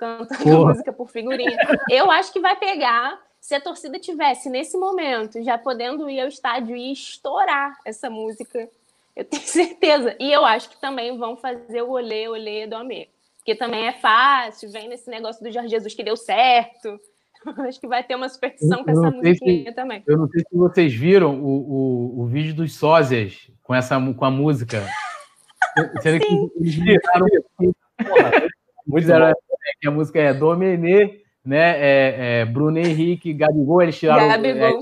cantando 0.03 0.43
Porra. 0.43 0.71
música 0.71 0.93
por 0.93 1.09
figurinha. 1.09 1.57
Eu 1.89 2.11
acho 2.11 2.33
que 2.33 2.41
vai 2.41 2.57
pegar 2.57 3.21
se 3.41 3.55
a 3.55 3.61
torcida 3.61 3.99
tivesse 3.99 4.49
nesse 4.51 4.77
momento 4.77 5.43
já 5.43 5.57
podendo 5.57 6.11
ir 6.11 6.21
ao 6.21 6.29
estádio 6.29 6.77
e 6.77 6.93
estourar 6.93 7.79
essa 7.85 8.11
música. 8.11 8.69
Eu 9.15 9.25
tenho 9.25 9.43
certeza. 9.47 10.17
E 10.19 10.33
eu 10.33 10.45
acho 10.45 10.69
que 10.69 10.81
também 10.81 11.17
vão 11.17 11.37
fazer 11.37 11.83
o 11.83 11.91
olê, 11.91 12.29
olê 12.29 12.67
do 12.67 12.77
Amê. 12.77 13.09
Porque 13.39 13.55
também 13.55 13.87
é 13.87 13.93
fácil, 13.93 14.71
vem 14.71 14.89
nesse 14.89 15.11
negócio 15.11 15.43
do 15.43 15.51
Jorge 15.51 15.69
Jesus 15.69 15.95
que 15.95 16.05
deu 16.05 16.17
certo. 16.17 17.01
acho 17.69 17.81
que 17.81 17.87
vai 17.87 18.03
ter 18.03 18.15
uma 18.15 18.29
superstição 18.29 18.85
com 18.85 18.91
essa 18.91 19.11
musiquinha 19.11 19.71
se, 19.71 19.75
também. 19.75 20.03
Eu 20.07 20.19
não 20.19 20.29
sei 20.29 20.41
se 20.41 20.57
vocês 20.57 20.95
viram 20.95 21.41
o, 21.41 21.47
o, 21.47 22.23
o 22.23 22.27
vídeo 22.27 22.55
dos 22.55 22.75
sósias 22.75 23.51
com, 23.63 23.75
essa, 23.75 23.99
com 24.15 24.25
a 24.25 24.31
música. 24.31 24.85
Será 26.03 26.19
que 26.19 26.51
eles 26.57 26.77
gritaram? 26.77 27.27
Muito 28.87 29.03
fizeram 29.05 29.33
que 29.81 29.89
a 29.89 29.91
música 29.91 30.19
é 30.19 30.35
Domenê, 30.35 31.23
né? 31.45 31.79
É, 31.79 32.41
é 32.41 32.45
Bruno 32.45 32.79
Henrique, 32.79 33.33
Gabigol, 33.33 33.83
eles 33.83 33.99
tiraram. 33.99 34.29
Gabigol. 34.29 34.81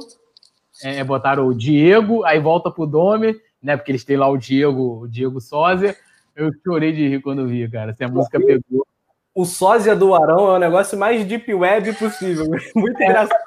É, 0.83 0.96
é, 0.96 1.05
botaram 1.05 1.46
o 1.46 1.55
Diego, 1.55 2.25
aí 2.25 2.40
volta 2.40 2.70
pro 2.70 2.87
Dome, 2.87 3.38
né? 3.62 3.77
Porque 3.77 3.92
eles 3.92 4.05
têm 4.05 4.16
lá 4.16 4.29
o 4.29 4.38
Diego, 4.38 5.03
o 5.03 5.09
Diego 5.09 5.40
Sósia. 5.40 5.94
Eu 6.35 6.51
chorei 6.64 6.92
de 6.92 7.07
rir 7.07 7.20
quando 7.20 7.46
vi, 7.46 7.68
cara. 7.68 7.94
Se 7.94 8.03
a 8.03 8.09
música 8.09 8.40
pegou. 8.40 8.87
O 9.40 9.46
sósia 9.46 9.96
do 9.96 10.14
Arão 10.14 10.50
é 10.50 10.57
o 10.57 10.59
negócio 10.59 10.98
mais 10.98 11.24
deep 11.24 11.55
web 11.55 11.94
possível. 11.94 12.44
Muito 12.76 13.03
engraçado. 13.03 13.40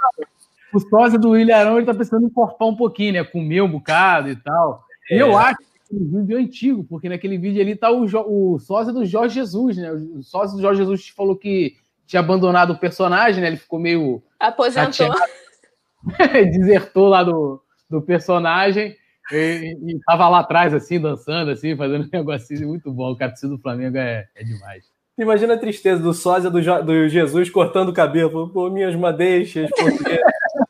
O 0.74 0.80
sósia 0.80 1.20
do 1.20 1.30
William 1.30 1.56
Arão, 1.56 1.78
ele 1.78 1.86
tá 1.86 1.94
pensando 1.94 2.26
em 2.26 2.32
corpar 2.32 2.68
um 2.68 2.76
pouquinho, 2.76 3.14
né? 3.14 3.24
Comer 3.24 3.62
um 3.62 3.70
bocado 3.70 4.28
e 4.28 4.36
tal. 4.36 4.84
É. 5.12 5.22
Eu 5.22 5.38
acho 5.38 5.60
um 5.92 6.22
vídeo 6.22 6.40
antigo, 6.40 6.84
porque 6.86 7.08
naquele 7.08 7.38
vídeo 7.38 7.62
ali 7.62 7.76
tá 7.76 7.92
o, 7.92 8.06
o 8.06 8.58
sósia 8.58 8.92
do 8.92 9.06
Jorge 9.06 9.36
Jesus, 9.36 9.78
né? 9.78 9.92
O 9.92 10.24
sósia 10.24 10.56
do 10.56 10.64
Jorge 10.64 10.82
Jesus 10.82 11.10
falou 11.10 11.36
que 11.36 11.76
tinha 12.08 12.22
abandonado 12.22 12.72
o 12.72 12.80
personagem, 12.80 13.40
né? 13.40 13.50
Ele 13.50 13.58
ficou 13.58 13.78
meio. 13.78 14.24
Aposentou. 14.40 15.14
desertou 16.52 17.08
lá 17.08 17.24
do, 17.24 17.62
do 17.88 18.02
personagem 18.02 18.98
e, 19.32 19.78
e 19.80 20.00
tava 20.08 20.28
lá 20.28 20.40
atrás, 20.40 20.74
assim, 20.74 21.00
dançando, 21.00 21.52
assim, 21.52 21.78
fazendo 21.78 22.06
um 22.06 22.10
negocinho 22.12 22.70
muito 22.70 22.92
bom. 22.92 23.12
O 23.12 23.16
capítulo 23.16 23.58
do 23.58 23.62
Flamengo 23.62 23.98
é, 23.98 24.28
é 24.34 24.44
demais. 24.44 24.93
Imagina 25.18 25.54
a 25.54 25.58
tristeza 25.58 26.02
do 26.02 26.14
sósia 26.14 26.50
do, 26.50 26.60
do 26.84 27.08
Jesus 27.08 27.50
cortando 27.50 27.90
o 27.90 27.94
cabelo. 27.94 28.50
Pô, 28.50 28.70
minhas 28.70 28.96
madeixas, 28.96 29.70
porque 29.70 30.20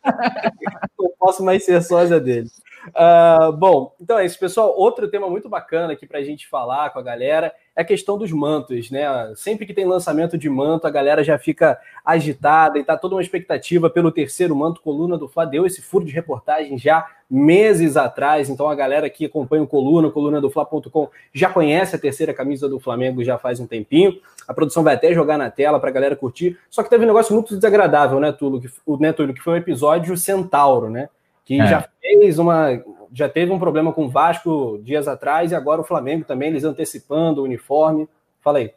não 0.99 1.11
posso 1.17 1.43
mais 1.43 1.63
ser 1.63 1.81
sósia 1.81 2.19
dele. 2.19 2.49
Uh, 2.89 3.51
bom, 3.53 3.95
então 3.99 4.19
é 4.19 4.25
isso, 4.25 4.37
pessoal. 4.37 4.73
Outro 4.77 5.07
tema 5.07 5.29
muito 5.29 5.47
bacana 5.47 5.93
aqui 5.93 6.05
para 6.05 6.19
a 6.19 6.23
gente 6.23 6.47
falar 6.47 6.89
com 6.89 6.99
a 6.99 7.03
galera 7.03 7.53
é 7.75 7.81
a 7.81 7.85
questão 7.85 8.17
dos 8.17 8.31
mantos, 8.31 8.91
né? 8.91 9.05
Sempre 9.35 9.65
que 9.65 9.73
tem 9.73 9.85
lançamento 9.85 10.37
de 10.37 10.49
manto, 10.49 10.85
a 10.85 10.91
galera 10.91 11.23
já 11.23 11.37
fica 11.37 11.79
agitada 12.05 12.77
e 12.77 12.83
tá 12.83 12.97
toda 12.97 13.15
uma 13.15 13.21
expectativa 13.21 13.89
pelo 13.89 14.11
terceiro 14.11 14.55
manto. 14.55 14.81
Coluna 14.81 15.17
do 15.17 15.27
Fla 15.27 15.45
deu 15.45 15.65
esse 15.65 15.81
furo 15.81 16.05
de 16.05 16.11
reportagem 16.11 16.77
já 16.77 17.07
meses 17.29 17.97
atrás, 17.97 18.49
então 18.49 18.69
a 18.69 18.75
galera 18.75 19.09
que 19.09 19.25
acompanha 19.25 19.63
o 19.63 19.67
Coluna, 19.67 20.11
coluna 20.11 20.39
do 20.39 20.51
Fla.com, 20.51 21.09
já 21.33 21.49
conhece 21.49 21.95
a 21.95 21.99
terceira 21.99 22.33
camisa 22.33 22.69
do 22.69 22.79
Flamengo 22.79 23.23
já 23.23 23.39
faz 23.39 23.59
um 23.59 23.65
tempinho. 23.65 24.19
A 24.47 24.53
produção 24.53 24.83
vai 24.83 24.93
até 24.93 25.13
jogar 25.13 25.37
na 25.37 25.49
tela 25.49 25.79
para 25.79 25.89
a 25.89 25.93
galera 25.93 26.15
curtir. 26.15 26.59
Só 26.69 26.83
que 26.83 26.89
teve 26.89 27.05
um 27.05 27.07
negócio 27.07 27.33
muito 27.33 27.55
desagradável, 27.55 28.19
né, 28.19 28.31
Tulo? 28.31 28.61
Que, 28.61 28.69
né, 28.99 29.13
Tulo, 29.13 29.33
que 29.33 29.41
foi 29.41 29.53
o 29.53 29.57
episódio 29.57 30.15
Centauro, 30.15 30.89
né? 30.89 31.09
Que 31.45 31.59
é. 31.59 31.67
já 31.67 31.87
fez 32.01 32.39
uma. 32.39 32.81
Já 33.11 33.29
teve 33.29 33.51
um 33.51 33.59
problema 33.59 33.93
com 33.93 34.05
o 34.05 34.09
Vasco 34.09 34.79
dias 34.83 35.07
atrás 35.07 35.51
e 35.51 35.55
agora 35.55 35.81
o 35.81 35.83
Flamengo 35.83 36.25
também, 36.25 36.49
eles 36.49 36.63
antecipando 36.63 37.41
o 37.41 37.43
uniforme. 37.43 38.07
Fala 38.41 38.59
aí. 38.59 38.71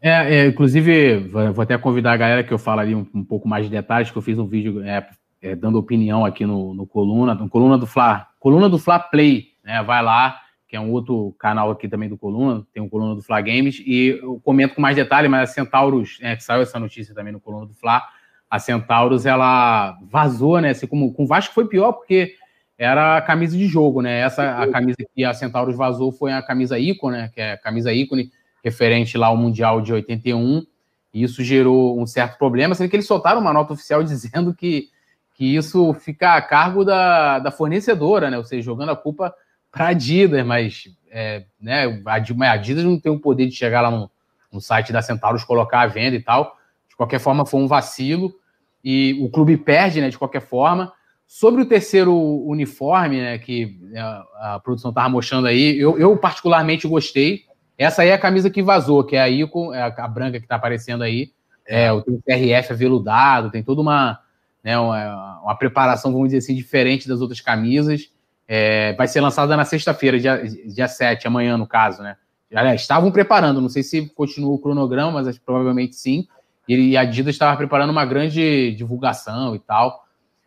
É, 0.00 0.36
é, 0.36 0.46
inclusive, 0.46 1.18
vou 1.28 1.62
até 1.62 1.76
convidar 1.76 2.12
a 2.12 2.16
galera 2.16 2.44
que 2.44 2.52
eu 2.52 2.58
falo 2.58 2.80
ali 2.80 2.94
um, 2.94 3.06
um 3.12 3.24
pouco 3.24 3.48
mais 3.48 3.64
de 3.64 3.70
detalhes, 3.70 4.10
que 4.10 4.18
eu 4.18 4.22
fiz 4.22 4.38
um 4.38 4.46
vídeo 4.46 4.82
é, 4.84 5.08
é, 5.42 5.56
dando 5.56 5.78
opinião 5.78 6.24
aqui 6.24 6.46
no, 6.46 6.72
no 6.74 6.86
Coluna, 6.86 7.34
no 7.34 7.48
Coluna 7.48 7.76
do 7.76 7.86
Fla, 7.86 8.28
Coluna 8.38 8.68
do 8.68 8.78
Fla 8.78 8.98
Play, 8.98 9.48
né? 9.64 9.82
Vai 9.82 10.02
lá, 10.02 10.40
que 10.68 10.76
é 10.76 10.80
um 10.80 10.92
outro 10.92 11.34
canal 11.38 11.70
aqui 11.70 11.88
também 11.88 12.08
do 12.08 12.18
Coluna, 12.18 12.64
tem 12.72 12.82
o 12.82 12.88
Coluna 12.88 13.14
do 13.14 13.22
Fla 13.22 13.40
Games, 13.40 13.82
e 13.84 14.18
eu 14.22 14.40
comento 14.44 14.74
com 14.74 14.82
mais 14.82 14.94
detalhes, 14.94 15.30
mas 15.30 15.50
a 15.50 15.52
Centauros, 15.52 16.18
é, 16.20 16.36
que 16.36 16.44
saiu 16.44 16.62
essa 16.62 16.78
notícia 16.78 17.14
também 17.14 17.32
no 17.32 17.40
Coluna 17.40 17.66
do 17.66 17.74
Fla, 17.74 18.02
a 18.50 18.58
Centauros 18.58 19.26
ela 19.26 19.98
vazou, 20.02 20.60
né? 20.60 20.70
Assim 20.70 20.86
como 20.86 21.12
com 21.12 21.24
o 21.24 21.26
Vasco 21.26 21.54
foi 21.54 21.66
pior 21.66 21.92
porque 21.92 22.34
era 22.78 23.16
a 23.16 23.22
camisa 23.22 23.56
de 23.56 23.66
jogo, 23.66 24.00
né? 24.00 24.20
Essa 24.20 24.62
a 24.62 24.70
camisa 24.70 24.98
que 25.14 25.24
a 25.24 25.34
Centauros 25.34 25.76
vazou 25.76 26.12
foi 26.12 26.32
a 26.32 26.40
camisa 26.40 26.78
ícone, 26.78 27.16
né? 27.16 27.30
Que 27.34 27.40
é 27.40 27.52
a 27.52 27.58
camisa 27.58 27.92
ícone 27.92 28.30
referente 28.64 29.18
lá 29.18 29.26
ao 29.26 29.36
Mundial 29.36 29.80
de 29.80 29.92
81. 29.92 30.64
E 31.12 31.22
isso 31.22 31.42
gerou 31.42 32.00
um 32.00 32.06
certo 32.06 32.38
problema, 32.38 32.74
sendo 32.74 32.88
que 32.88 32.96
eles 32.96 33.06
soltaram 33.06 33.40
uma 33.40 33.52
nota 33.52 33.72
oficial 33.72 34.02
dizendo 34.04 34.54
que, 34.54 34.88
que 35.34 35.56
isso 35.56 35.92
fica 35.94 36.34
a 36.34 36.42
cargo 36.42 36.84
da, 36.84 37.38
da 37.38 37.50
fornecedora, 37.50 38.30
né? 38.30 38.38
Ou 38.38 38.44
seja, 38.44 38.62
jogando 38.62 38.92
a 38.92 38.96
culpa 38.96 39.34
para 39.70 39.86
a 39.86 39.88
Adidas, 39.88 40.46
mas 40.46 40.84
é, 41.10 41.44
né, 41.60 42.02
a 42.06 42.52
Adidas 42.52 42.84
não 42.84 42.98
tem 42.98 43.12
o 43.12 43.20
poder 43.20 43.46
de 43.46 43.54
chegar 43.54 43.80
lá 43.80 43.90
no, 43.90 44.10
no 44.52 44.60
site 44.60 44.92
da 44.92 45.02
Centauros, 45.02 45.44
colocar 45.44 45.80
a 45.80 45.86
venda 45.86 46.16
e 46.16 46.22
tal. 46.22 46.57
Qualquer 46.98 47.20
forma, 47.20 47.46
foi 47.46 47.60
um 47.60 47.68
vacilo 47.68 48.34
e 48.82 49.16
o 49.22 49.30
clube 49.30 49.56
perde, 49.56 50.00
né? 50.00 50.08
De 50.08 50.18
qualquer 50.18 50.42
forma. 50.42 50.92
Sobre 51.28 51.62
o 51.62 51.66
terceiro 51.66 52.12
uniforme, 52.44 53.20
né, 53.20 53.38
que 53.38 53.78
a, 53.94 54.54
a 54.54 54.60
produção 54.60 54.88
estava 54.88 55.08
mostrando 55.10 55.46
aí, 55.46 55.78
eu, 55.78 55.96
eu, 55.98 56.16
particularmente 56.16 56.88
gostei. 56.88 57.42
Essa 57.76 58.02
aí 58.02 58.08
é 58.08 58.14
a 58.14 58.18
camisa 58.18 58.48
que 58.50 58.62
vazou, 58.62 59.04
que 59.04 59.14
é 59.14 59.20
a 59.20 59.28
Ico, 59.28 59.72
é 59.72 59.82
a, 59.82 60.08
branca 60.08 60.38
que 60.38 60.46
está 60.46 60.56
aparecendo 60.56 61.04
aí. 61.04 61.30
É, 61.66 61.92
o 61.92 62.02
TRF 62.02 62.72
aveludado, 62.72 63.50
tem 63.50 63.62
toda 63.62 63.80
uma, 63.82 64.18
né, 64.64 64.76
uma, 64.78 65.40
uma, 65.42 65.54
preparação, 65.54 66.10
vamos 66.10 66.28
dizer 66.28 66.38
assim, 66.38 66.54
diferente 66.54 67.06
das 67.06 67.20
outras 67.20 67.42
camisas. 67.42 68.10
É, 68.48 68.94
vai 68.94 69.06
ser 69.06 69.20
lançada 69.20 69.54
na 69.54 69.66
sexta-feira, 69.66 70.18
dia, 70.18 70.42
dia 70.66 70.88
7, 70.88 71.28
amanhã, 71.28 71.58
no 71.58 71.66
caso, 71.66 72.02
né? 72.02 72.16
Aliás, 72.54 72.80
estavam 72.80 73.12
preparando, 73.12 73.60
não 73.60 73.68
sei 73.68 73.82
se 73.82 74.08
continua 74.14 74.54
o 74.54 74.58
cronograma, 74.58 75.22
mas 75.22 75.38
provavelmente 75.38 75.94
sim. 75.94 76.26
E 76.68 76.96
a 76.96 77.00
Adidas 77.00 77.34
estava 77.34 77.56
preparando 77.56 77.90
uma 77.90 78.04
grande 78.04 78.72
divulgação 78.72 79.54
e 79.54 79.58
tal. 79.58 80.04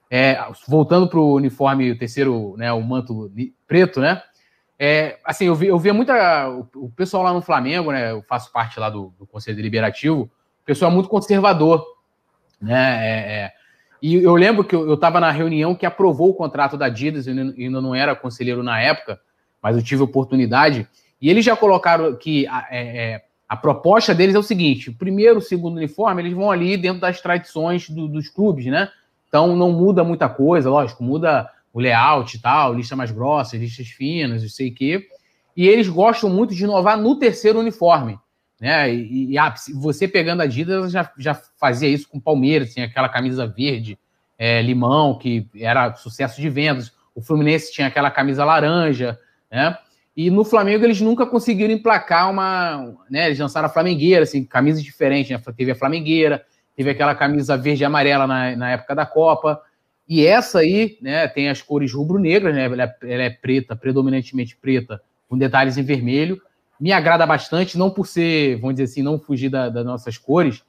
É, 0.10 0.38
voltando 0.68 1.08
para 1.08 1.20
o 1.20 1.34
uniforme, 1.34 1.92
o 1.92 1.98
terceiro, 1.98 2.56
né, 2.58 2.72
o 2.72 2.82
manto 2.82 3.32
preto, 3.66 4.00
né? 4.00 4.22
É, 4.78 5.20
assim, 5.24 5.46
eu, 5.46 5.56
vi, 5.56 5.68
eu 5.68 5.80
via 5.80 5.94
muita. 5.94 6.50
O, 6.76 6.90
pessoal 6.90 7.24
lá 7.24 7.34
no 7.34 7.42
Flamengo, 7.42 7.92
né? 7.92 8.12
Eu 8.12 8.22
faço 8.24 8.52
parte 8.52 8.80
lá 8.80 8.90
do, 8.90 9.14
do 9.18 9.26
Conselho 9.26 9.56
Deliberativo, 9.56 10.24
o 10.24 10.66
pessoal 10.66 10.92
é 10.92 10.94
muito 10.94 11.08
conservador, 11.08 11.86
né? 12.62 13.00
É, 13.00 13.34
é, 13.34 13.52
e 14.02 14.16
eu 14.16 14.34
lembro 14.34 14.64
que 14.64 14.76
eu 14.76 14.96
estava 14.96 15.20
na 15.20 15.30
reunião 15.30 15.76
que 15.76 15.86
aprovou 15.86 16.32
o 16.32 16.34
contrato 16.34 16.76
da 16.76 16.88
Adidas, 16.88 17.28
eu 17.28 17.34
ainda 17.34 17.80
não 17.80 17.94
era 17.94 18.16
conselheiro 18.16 18.64
na 18.64 18.82
época, 18.82 19.20
mas 19.62 19.76
eu 19.76 19.84
tive 19.84 20.02
oportunidade, 20.02 20.88
e 21.22 21.30
eles 21.30 21.46
já 21.46 21.56
colocaram 21.56 22.16
que 22.16 22.48
é, 22.48 23.14
é, 23.14 23.22
a 23.52 23.58
proposta 23.58 24.16
deles 24.16 24.34
é 24.34 24.40
o 24.40 24.44
seguinte: 24.44 24.90
primeiro, 24.90 25.42
segundo 25.42 25.76
uniforme, 25.76 26.22
eles 26.22 26.34
vão 26.34 26.50
ali 26.50 26.78
dentro 26.78 27.02
das 27.02 27.20
tradições 27.20 27.90
do, 27.90 28.08
dos 28.08 28.30
clubes, 28.30 28.66
né? 28.68 28.90
Então 29.28 29.58
não 29.58 29.74
muda 29.74 30.06
muita 30.06 30.30
coisa, 30.30 30.70
lógico, 30.70 31.04
muda 31.04 31.52
o 31.74 31.82
layout 31.82 32.38
e 32.38 32.42
tal, 32.42 32.74
lista 32.74 32.96
mais 32.96 33.12
grossa, 33.12 33.58
listas 33.58 33.88
finas, 33.88 34.42
não 34.42 34.50
sei 34.50 34.70
o 34.70 34.74
quê. 34.74 35.06
E 35.56 35.68
eles 35.68 35.90
gostam 35.90 36.30
muito 36.30 36.56
de 36.56 36.64
inovar 36.64 36.98
no 36.98 37.20
terceiro 37.20 37.60
uniforme. 37.60 38.18
Né? 38.58 38.94
E, 38.96 39.32
e 39.32 39.38
ah, 39.38 39.54
você 39.76 40.08
pegando 40.08 40.40
a 40.40 40.46
Adidas 40.46 40.90
já, 40.90 41.12
já 41.18 41.36
fazia 41.60 41.90
isso 41.90 42.08
com 42.08 42.20
o 42.20 42.22
Palmeiras, 42.22 42.74
tinha 42.74 42.86
aquela 42.86 43.10
camisa 43.10 43.46
verde, 43.46 44.00
é, 44.40 44.62
limão, 44.62 45.18
que 45.18 45.46
era 45.60 45.94
sucesso 45.96 46.40
de 46.40 46.50
vendas. 46.50 46.94
O 47.14 47.22
Fluminense 47.22 47.74
tinha 47.74 47.88
aquela 47.88 48.10
camisa 48.10 48.46
laranja, 48.46 49.20
né? 49.52 49.78
E 50.22 50.30
no 50.30 50.46
Flamengo 50.46 50.86
eles 50.86 51.02
nunca 51.02 51.26
conseguiram 51.26 51.74
emplacar 51.74 52.30
uma. 52.30 52.94
Né, 53.10 53.26
eles 53.26 53.40
lançaram 53.40 53.66
a 53.66 53.72
Flamengueira, 53.72 54.22
assim, 54.22 54.46
camisas 54.46 54.84
diferentes, 54.84 55.32
né? 55.32 55.42
Teve 55.58 55.72
a 55.72 55.76
Flamengueira, 55.76 56.46
teve 56.76 56.92
aquela 56.92 57.16
camisa 57.16 57.58
verde 57.58 57.82
e 57.82 57.86
amarela 57.86 58.28
na, 58.28 58.56
na 58.56 58.70
época 58.70 58.94
da 58.94 59.04
Copa. 59.04 59.60
E 60.08 60.24
essa 60.24 60.60
aí, 60.60 61.00
né, 61.02 61.28
tem 61.28 61.50
as 61.50 61.64
cores 61.64 61.92
rubro-negras, 61.92 62.54
né? 62.54 62.66
Ela 62.66 62.84
é, 62.84 62.96
ela 63.02 63.24
é, 63.24 63.30
preta, 63.32 63.76
predominantemente 63.76 64.56
preta, 64.56 65.02
com 65.28 65.36
detalhes 65.36 65.76
em 65.80 65.84
vermelho. 65.84 66.40
Me 66.80 66.92
agrada 66.92 67.26
bastante, 67.26 67.76
não 67.76 67.90
por 67.90 68.06
ser, 68.06 68.58
vamos 68.58 68.76
dizer 68.76 68.92
assim, 68.92 69.02
não 69.02 69.18
fugir 69.18 69.50
da, 69.50 69.70
das 69.70 69.84
nossas 69.84 70.20
cores, 70.20 70.62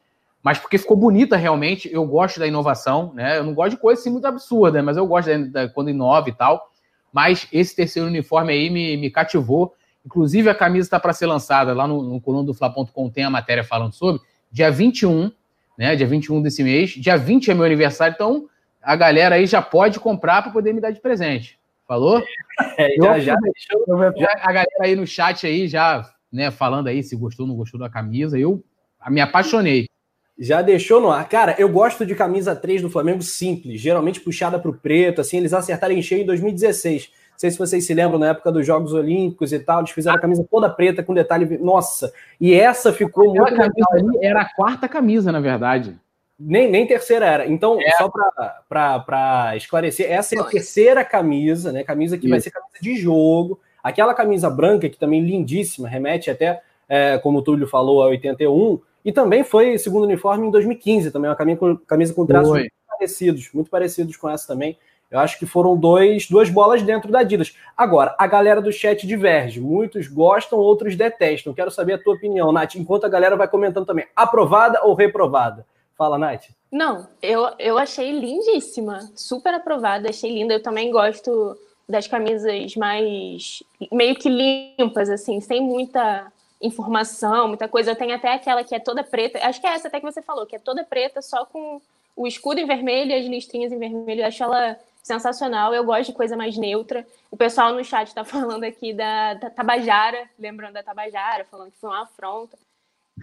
mas 0.42 0.58
porque 0.58 0.78
ficou 0.78 0.96
bonita 0.96 1.36
realmente. 1.36 1.92
Eu 1.92 2.06
gosto 2.06 2.40
da 2.40 2.46
inovação, 2.46 3.12
né? 3.12 3.36
Eu 3.36 3.44
não 3.44 3.52
gosto 3.52 3.72
de 3.72 3.82
coisa 3.82 4.00
assim 4.00 4.10
muito 4.10 4.26
absurda, 4.26 4.82
mas 4.82 4.96
eu 4.96 5.06
gosto 5.06 5.28
da, 5.28 5.66
da, 5.66 5.68
quando 5.68 5.90
inova 5.90 6.26
e 6.30 6.32
tal. 6.32 6.71
Mas 7.12 7.46
esse 7.52 7.76
terceiro 7.76 8.08
uniforme 8.08 8.52
aí 8.52 8.70
me, 8.70 8.96
me 8.96 9.10
cativou. 9.10 9.74
Inclusive, 10.04 10.48
a 10.48 10.54
camisa 10.54 10.86
está 10.86 10.98
para 10.98 11.12
ser 11.12 11.26
lançada 11.26 11.72
lá 11.74 11.86
no, 11.86 12.02
no 12.02 12.20
coluna 12.20 12.44
do 12.44 12.54
Fla.com, 12.54 13.10
tem 13.10 13.24
a 13.24 13.30
matéria 13.30 13.62
falando 13.62 13.92
sobre. 13.92 14.22
Dia 14.50 14.70
21, 14.70 15.30
né? 15.78 15.94
Dia 15.94 16.06
21 16.06 16.42
desse 16.42 16.64
mês. 16.64 16.90
Dia 16.90 17.16
20 17.16 17.50
é 17.50 17.54
meu 17.54 17.64
aniversário, 17.64 18.14
então 18.14 18.48
a 18.82 18.96
galera 18.96 19.36
aí 19.36 19.46
já 19.46 19.62
pode 19.62 20.00
comprar 20.00 20.42
para 20.42 20.50
poder 20.50 20.72
me 20.72 20.80
dar 20.80 20.90
de 20.90 21.00
presente. 21.00 21.58
Falou? 21.86 22.22
É, 22.76 22.94
já, 22.96 23.18
já, 23.18 23.36
já, 24.16 24.30
a 24.40 24.52
galera 24.52 24.68
aí 24.82 24.94
no 24.94 25.06
chat 25.06 25.46
aí 25.46 25.66
já, 25.66 26.08
né, 26.30 26.50
falando 26.50 26.86
aí 26.86 27.02
se 27.02 27.16
gostou 27.16 27.44
ou 27.44 27.48
não 27.48 27.56
gostou 27.56 27.80
da 27.80 27.88
camisa. 27.88 28.38
Eu 28.38 28.62
me 29.08 29.20
apaixonei. 29.20 29.88
Já 30.42 30.60
deixou 30.60 31.00
no 31.00 31.08
ar. 31.08 31.28
Cara, 31.28 31.54
eu 31.56 31.68
gosto 31.68 32.04
de 32.04 32.16
camisa 32.16 32.56
3 32.56 32.82
do 32.82 32.90
Flamengo 32.90 33.22
simples, 33.22 33.80
geralmente 33.80 34.18
puxada 34.18 34.58
para 34.58 34.72
o 34.72 34.74
preto, 34.74 35.20
assim, 35.20 35.36
eles 35.36 35.54
acertaram 35.54 35.94
em 35.94 36.02
cheio 36.02 36.22
em 36.22 36.26
2016. 36.26 37.12
Não 37.30 37.38
sei 37.38 37.52
se 37.52 37.58
vocês 37.58 37.86
se 37.86 37.94
lembram, 37.94 38.18
na 38.18 38.30
época 38.30 38.50
dos 38.50 38.66
Jogos 38.66 38.92
Olímpicos 38.92 39.52
e 39.52 39.60
tal, 39.60 39.78
eles 39.78 39.92
fizeram 39.92 40.16
a 40.16 40.20
camisa 40.20 40.44
toda 40.50 40.68
preta 40.68 41.00
com 41.00 41.14
detalhe. 41.14 41.58
Nossa, 41.58 42.12
e 42.40 42.52
essa 42.54 42.92
ficou 42.92 43.30
Aquela 43.30 43.50
muito. 43.50 43.56
Camisa 43.56 43.86
ali 43.92 44.26
era 44.26 44.40
a 44.40 44.52
quarta 44.52 44.88
camisa, 44.88 45.30
na 45.30 45.38
verdade. 45.38 45.96
Nem, 46.36 46.68
nem 46.68 46.88
terceira 46.88 47.24
era. 47.24 47.46
Então, 47.46 47.78
é. 47.80 47.92
só 47.92 48.10
para 48.68 49.56
esclarecer, 49.56 50.10
essa 50.10 50.34
é 50.34 50.40
a 50.40 50.44
terceira 50.44 51.04
camisa, 51.04 51.70
né? 51.70 51.84
Camisa 51.84 52.18
que 52.18 52.24
Isso. 52.24 52.30
vai 52.30 52.40
ser 52.40 52.50
camisa 52.50 52.78
de 52.80 52.96
jogo. 52.96 53.60
Aquela 53.80 54.12
camisa 54.12 54.50
branca, 54.50 54.88
que 54.88 54.98
também 54.98 55.24
lindíssima, 55.24 55.88
remete 55.88 56.32
até, 56.32 56.60
é, 56.88 57.16
como 57.18 57.38
o 57.38 57.42
Túlio 57.42 57.68
falou, 57.68 58.02
a 58.02 58.06
81. 58.06 58.80
E 59.04 59.12
também 59.12 59.42
foi 59.42 59.76
segundo 59.78 60.04
uniforme 60.04 60.46
em 60.46 60.50
2015, 60.50 61.10
também 61.10 61.28
uma 61.30 61.36
camisa 61.36 61.58
com, 61.58 61.76
camisa 61.76 62.14
com 62.14 62.26
traços 62.26 62.52
muito 62.52 62.72
parecidos, 62.88 63.50
muito 63.52 63.70
parecidos 63.70 64.16
com 64.16 64.28
essa 64.28 64.46
também. 64.46 64.78
Eu 65.12 65.18
acho 65.18 65.38
que 65.38 65.44
foram 65.44 65.76
dois, 65.76 66.26
duas 66.26 66.48
bolas 66.48 66.82
dentro 66.82 67.12
da 67.12 67.18
Adidas. 67.18 67.54
Agora, 67.76 68.16
a 68.18 68.26
galera 68.26 68.62
do 68.62 68.72
chat 68.72 69.06
diverge. 69.06 69.60
Muitos 69.60 70.08
gostam, 70.08 70.58
outros 70.58 70.96
detestam. 70.96 71.52
Quero 71.52 71.70
saber 71.70 71.94
a 71.94 71.98
tua 71.98 72.14
opinião, 72.14 72.50
Nath, 72.50 72.76
enquanto 72.76 73.04
a 73.04 73.10
galera 73.10 73.36
vai 73.36 73.46
comentando 73.46 73.84
também. 73.84 74.06
Aprovada 74.16 74.82
ou 74.84 74.94
reprovada? 74.94 75.66
Fala, 75.98 76.16
Nath. 76.16 76.46
Não, 76.70 77.06
eu, 77.20 77.46
eu 77.58 77.76
achei 77.76 78.10
lindíssima, 78.18 79.00
super 79.14 79.52
aprovada, 79.52 80.08
achei 80.08 80.32
linda. 80.32 80.54
Eu 80.54 80.62
também 80.62 80.90
gosto 80.90 81.58
das 81.86 82.08
camisas 82.08 82.74
mais 82.76 83.62
meio 83.92 84.14
que 84.14 84.30
limpas, 84.30 85.10
assim, 85.10 85.42
sem 85.42 85.60
muita 85.60 86.32
informação, 86.62 87.48
muita 87.48 87.68
coisa. 87.68 87.94
Tem 87.94 88.12
até 88.12 88.32
aquela 88.32 88.62
que 88.62 88.74
é 88.74 88.78
toda 88.78 89.02
preta, 89.02 89.38
acho 89.46 89.60
que 89.60 89.66
é 89.66 89.74
essa 89.74 89.88
até 89.88 89.98
que 89.98 90.06
você 90.06 90.22
falou, 90.22 90.46
que 90.46 90.56
é 90.56 90.58
toda 90.58 90.84
preta, 90.84 91.20
só 91.20 91.44
com 91.44 91.80
o 92.14 92.26
escudo 92.26 92.60
em 92.60 92.66
vermelho 92.66 93.10
e 93.10 93.14
as 93.14 93.26
listrinhas 93.26 93.72
em 93.72 93.78
vermelho. 93.78 94.22
Eu 94.22 94.26
acho 94.26 94.42
ela 94.42 94.78
sensacional. 95.02 95.74
Eu 95.74 95.84
gosto 95.84 96.10
de 96.10 96.12
coisa 96.12 96.36
mais 96.36 96.56
neutra. 96.56 97.06
O 97.30 97.36
pessoal 97.36 97.74
no 97.74 97.84
chat 97.84 98.08
está 98.08 98.24
falando 98.24 98.64
aqui 98.64 98.92
da, 98.92 99.34
da 99.34 99.50
Tabajara, 99.50 100.28
lembrando 100.38 100.74
daTabajara, 100.74 101.44
falando 101.50 101.72
que 101.72 101.78
foi 101.78 101.90
uma 101.90 102.04
afronta. 102.04 102.56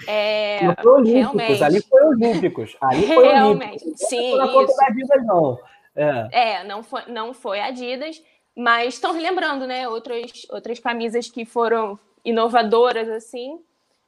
É, 0.08 0.60
foi 0.82 0.92
olímpicos, 0.92 1.14
realmente. 1.14 1.64
ali 1.64 1.82
foi 1.82 2.04
olímpicos. 2.06 2.78
Ali 2.80 3.08
foi 3.08 3.28
realmente, 3.28 3.84
olímpicos. 3.84 4.08
sim. 4.08 4.38
Não 4.38 4.52
foi. 4.52 4.66
Adidas, 4.86 5.26
não. 5.26 5.60
É. 5.96 6.30
é, 6.32 6.64
não 6.64 6.84
foi, 6.84 7.02
não 7.08 7.34
foi 7.34 7.60
Adidas, 7.60 8.22
mas 8.56 8.94
estão 8.94 9.14
relembrando, 9.14 9.66
né? 9.66 9.88
Outras, 9.90 10.32
outras 10.52 10.80
camisas 10.80 11.30
que 11.30 11.44
foram 11.44 12.00
inovadoras, 12.30 13.10
assim. 13.10 13.60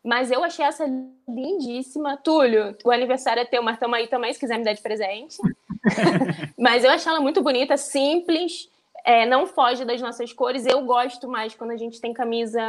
Mas 0.03 0.31
eu 0.31 0.43
achei 0.43 0.65
essa 0.65 0.85
lindíssima. 1.27 2.17
Túlio, 2.17 2.75
o 2.83 2.91
aniversário 2.91 3.41
é 3.41 3.45
teu, 3.45 3.61
mas 3.61 3.77
tamo 3.77 3.95
aí 3.95 4.07
também, 4.07 4.33
se 4.33 4.39
quiser 4.39 4.57
me 4.57 4.63
dar 4.63 4.73
de 4.73 4.81
presente. 4.81 5.37
mas 6.57 6.83
eu 6.83 6.89
achei 6.89 7.11
ela 7.11 7.21
muito 7.21 7.41
bonita, 7.41 7.77
simples, 7.77 8.69
é, 9.05 9.25
não 9.25 9.45
foge 9.45 9.85
das 9.85 10.01
nossas 10.01 10.33
cores. 10.33 10.65
Eu 10.65 10.81
gosto 10.85 11.27
mais 11.27 11.53
quando 11.53 11.71
a 11.71 11.77
gente 11.77 12.01
tem 12.01 12.13
camisa 12.13 12.61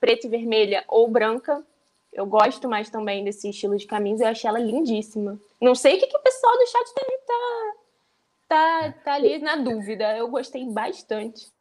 preta 0.00 0.26
e 0.26 0.30
vermelha 0.30 0.84
ou 0.88 1.08
branca, 1.08 1.64
eu 2.12 2.26
gosto 2.26 2.68
mais 2.68 2.90
também 2.90 3.24
desse 3.24 3.48
estilo 3.48 3.76
de 3.76 3.86
camisa, 3.86 4.24
eu 4.24 4.28
achei 4.28 4.48
ela 4.48 4.58
lindíssima. 4.58 5.38
Não 5.60 5.74
sei 5.74 5.96
o 5.96 5.98
que, 5.98 6.06
que 6.06 6.16
o 6.16 6.22
pessoal 6.22 6.52
do 6.56 6.66
chat 6.66 6.94
tá, 7.26 7.74
tá, 8.48 8.94
tá 9.04 9.14
ali 9.14 9.38
na 9.38 9.56
dúvida. 9.56 10.16
Eu 10.16 10.28
gostei 10.28 10.64
bastante. 10.66 11.53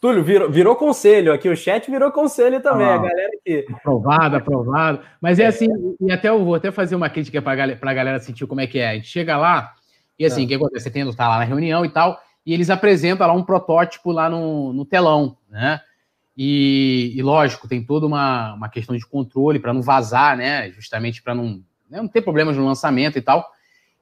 Túlio, 0.00 0.22
virou, 0.22 0.50
virou 0.50 0.76
conselho 0.76 1.32
aqui, 1.32 1.48
o 1.48 1.56
chat 1.56 1.90
virou 1.90 2.12
conselho 2.12 2.60
também, 2.60 2.86
ah, 2.86 2.94
a 2.94 2.98
galera 2.98 3.30
que. 3.44 3.66
Aprovado, 3.72 4.36
aprovado. 4.36 5.00
Mas 5.20 5.38
é, 5.38 5.44
é 5.44 5.46
assim, 5.46 5.68
e 6.00 6.12
até 6.12 6.28
eu 6.28 6.44
vou 6.44 6.54
até 6.54 6.70
fazer 6.70 6.94
uma 6.94 7.08
crítica 7.08 7.40
para 7.40 7.52
a 7.52 7.94
galera 7.94 8.20
sentir 8.20 8.46
como 8.46 8.60
é 8.60 8.66
que 8.66 8.78
é. 8.78 8.90
A 8.90 8.94
gente 8.94 9.08
chega 9.08 9.36
lá, 9.38 9.72
e 10.18 10.26
assim, 10.26 10.44
o 10.44 10.48
que 10.48 10.54
acontece? 10.54 10.84
Você 10.84 10.90
tem, 10.90 11.10
tá 11.14 11.28
lá 11.28 11.38
na 11.38 11.44
reunião 11.44 11.84
e 11.84 11.88
tal, 11.88 12.20
e 12.44 12.52
eles 12.52 12.68
apresentam 12.68 13.26
lá 13.26 13.32
um 13.32 13.42
protótipo 13.42 14.12
lá 14.12 14.28
no, 14.28 14.72
no 14.72 14.84
telão, 14.84 15.36
né? 15.50 15.80
E, 16.36 17.14
e, 17.16 17.22
lógico, 17.22 17.66
tem 17.66 17.82
toda 17.82 18.06
uma, 18.06 18.52
uma 18.52 18.68
questão 18.68 18.94
de 18.94 19.06
controle 19.06 19.58
para 19.58 19.72
não 19.72 19.80
vazar, 19.80 20.36
né? 20.36 20.70
Justamente 20.72 21.22
para 21.22 21.34
não, 21.34 21.62
né, 21.88 21.98
não 21.98 22.08
ter 22.08 22.20
problemas 22.20 22.56
no 22.56 22.66
lançamento 22.66 23.16
e 23.16 23.22
tal. 23.22 23.50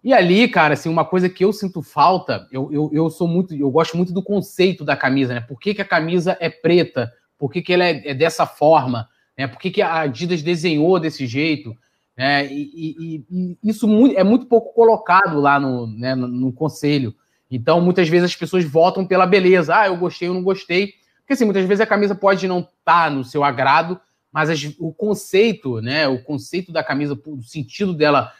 E 0.04 0.12
ali, 0.12 0.46
cara, 0.46 0.74
assim, 0.74 0.90
uma 0.90 1.04
coisa 1.06 1.30
que 1.30 1.42
eu 1.42 1.50
sinto 1.50 1.80
falta, 1.80 2.46
eu, 2.52 2.70
eu, 2.70 2.90
eu 2.92 3.08
sou 3.08 3.26
muito, 3.26 3.54
eu 3.54 3.70
gosto 3.70 3.96
muito 3.96 4.12
do 4.12 4.22
conceito 4.22 4.84
da 4.84 4.94
camisa, 4.94 5.32
né? 5.32 5.40
Por 5.40 5.58
que, 5.58 5.72
que 5.72 5.80
a 5.80 5.84
camisa 5.84 6.36
é 6.40 6.50
preta? 6.50 7.10
Por 7.38 7.50
que, 7.50 7.62
que 7.62 7.72
ela 7.72 7.84
é, 7.84 8.10
é 8.10 8.14
dessa 8.14 8.44
forma? 8.44 9.08
Né? 9.36 9.46
Por 9.46 9.58
que, 9.58 9.70
que 9.70 9.80
a 9.80 10.00
Adidas 10.00 10.42
desenhou 10.42 11.00
desse 11.00 11.26
jeito? 11.26 11.74
Né? 12.14 12.46
E, 12.52 12.70
e, 12.74 13.24
e 13.30 13.58
isso 13.64 13.88
é 14.14 14.22
muito 14.22 14.44
pouco 14.44 14.74
colocado 14.74 15.40
lá 15.40 15.58
no, 15.58 15.86
né, 15.86 16.14
no, 16.14 16.28
no, 16.28 16.52
conselho. 16.52 17.14
Então, 17.50 17.80
muitas 17.80 18.06
vezes 18.06 18.26
as 18.26 18.36
pessoas 18.36 18.62
votam 18.62 19.06
pela 19.06 19.24
beleza. 19.24 19.74
Ah, 19.74 19.86
eu 19.86 19.96
gostei, 19.96 20.28
eu 20.28 20.34
não 20.34 20.42
gostei. 20.42 20.92
Porque, 21.20 21.32
assim, 21.32 21.46
muitas 21.46 21.64
vezes 21.64 21.80
a 21.80 21.86
camisa 21.86 22.14
pode 22.14 22.46
não 22.46 22.58
estar 22.58 23.04
tá 23.04 23.10
no 23.10 23.24
seu 23.24 23.42
agrado, 23.42 23.98
mas 24.30 24.50
as, 24.50 24.62
o 24.78 24.92
conceito, 24.92 25.80
né? 25.80 26.06
O 26.06 26.22
conceito 26.22 26.70
da 26.70 26.84
camisa, 26.84 27.18
o 27.26 27.42
sentido 27.42 27.94
dela 27.94 28.30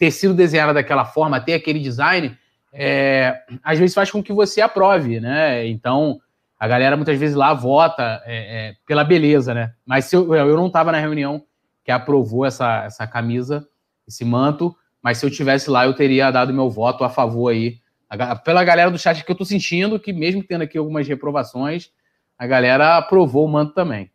ter 0.00 0.10
sido 0.10 0.32
desenhada 0.32 0.72
daquela 0.72 1.04
forma, 1.04 1.38
ter 1.38 1.52
aquele 1.52 1.78
design, 1.78 2.34
é, 2.72 3.38
às 3.62 3.78
vezes 3.78 3.94
faz 3.94 4.10
com 4.10 4.22
que 4.22 4.32
você 4.32 4.62
aprove, 4.62 5.20
né? 5.20 5.68
Então, 5.68 6.18
a 6.58 6.66
galera 6.66 6.96
muitas 6.96 7.18
vezes 7.18 7.36
lá 7.36 7.52
vota 7.52 8.22
é, 8.24 8.68
é, 8.68 8.74
pela 8.86 9.04
beleza, 9.04 9.52
né? 9.52 9.74
Mas 9.84 10.06
se 10.06 10.16
eu, 10.16 10.34
eu 10.34 10.56
não 10.56 10.68
estava 10.68 10.90
na 10.90 10.98
reunião 10.98 11.44
que 11.84 11.90
aprovou 11.92 12.46
essa, 12.46 12.84
essa 12.84 13.06
camisa, 13.06 13.68
esse 14.08 14.24
manto, 14.24 14.74
mas 15.02 15.18
se 15.18 15.26
eu 15.26 15.30
tivesse 15.30 15.68
lá, 15.68 15.84
eu 15.84 15.92
teria 15.92 16.30
dado 16.30 16.54
meu 16.54 16.70
voto 16.70 17.04
a 17.04 17.10
favor 17.10 17.50
aí, 17.50 17.76
pela 18.42 18.64
galera 18.64 18.90
do 18.90 18.98
chat 18.98 19.22
que 19.22 19.30
eu 19.30 19.36
tô 19.36 19.44
sentindo, 19.44 20.00
que 20.00 20.14
mesmo 20.14 20.42
tendo 20.42 20.62
aqui 20.62 20.78
algumas 20.78 21.06
reprovações, 21.06 21.90
a 22.38 22.46
galera 22.46 22.96
aprovou 22.96 23.44
o 23.44 23.48
manto 23.48 23.74
também. 23.74 24.09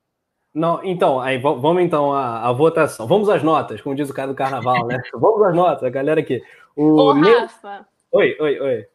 Não, 0.55 0.81
então, 0.85 1.19
aí 1.19 1.37
vamos 1.37 1.83
então 1.83 2.13
à, 2.13 2.49
votação. 2.53 3.05
Vamos 3.05 3.27
às 3.27 3.43
notas, 3.43 3.81
como 3.81 3.93
diz 3.93 4.09
o 4.09 4.13
cara 4.13 4.29
do 4.29 4.35
carnaval, 4.35 4.87
né? 4.87 5.01
vamos 5.13 5.41
às 5.43 5.53
notas, 5.53 5.83
a 5.83 5.89
galera 5.89 6.21
aqui. 6.21 6.41
O 6.77 6.95
Ô, 6.95 7.13
meu... 7.13 7.41
Rafa. 7.41 7.85
Oi, 8.09 8.37
oi, 8.39 8.59
oi. 8.61 8.87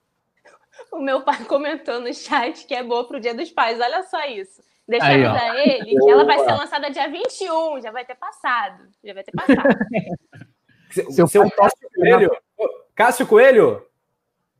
O 0.90 1.00
meu 1.00 1.20
pai 1.20 1.44
comentou 1.44 2.00
no 2.00 2.14
chat 2.14 2.66
que 2.66 2.74
é 2.74 2.82
boa 2.82 3.06
pro 3.06 3.20
Dia 3.20 3.34
dos 3.34 3.50
Pais. 3.50 3.78
Olha 3.78 4.02
só 4.04 4.24
isso. 4.24 4.62
Deixamos 4.88 5.38
a 5.38 5.62
ele 5.62 5.98
que 5.98 6.10
ela 6.10 6.24
vai 6.24 6.38
ser 6.38 6.52
lançada 6.52 6.90
dia 6.90 7.08
21, 7.08 7.82
já 7.82 7.90
vai 7.90 8.06
ter 8.06 8.14
passado. 8.14 8.88
Já 9.04 9.12
vai 9.12 9.22
ter 9.22 9.32
passado. 9.32 9.78
Seu, 11.10 11.28
Seu 11.28 11.50
Cássio 11.50 11.88
Coelho. 11.94 12.36
Cássio 12.94 13.26
Coelho? 13.26 13.86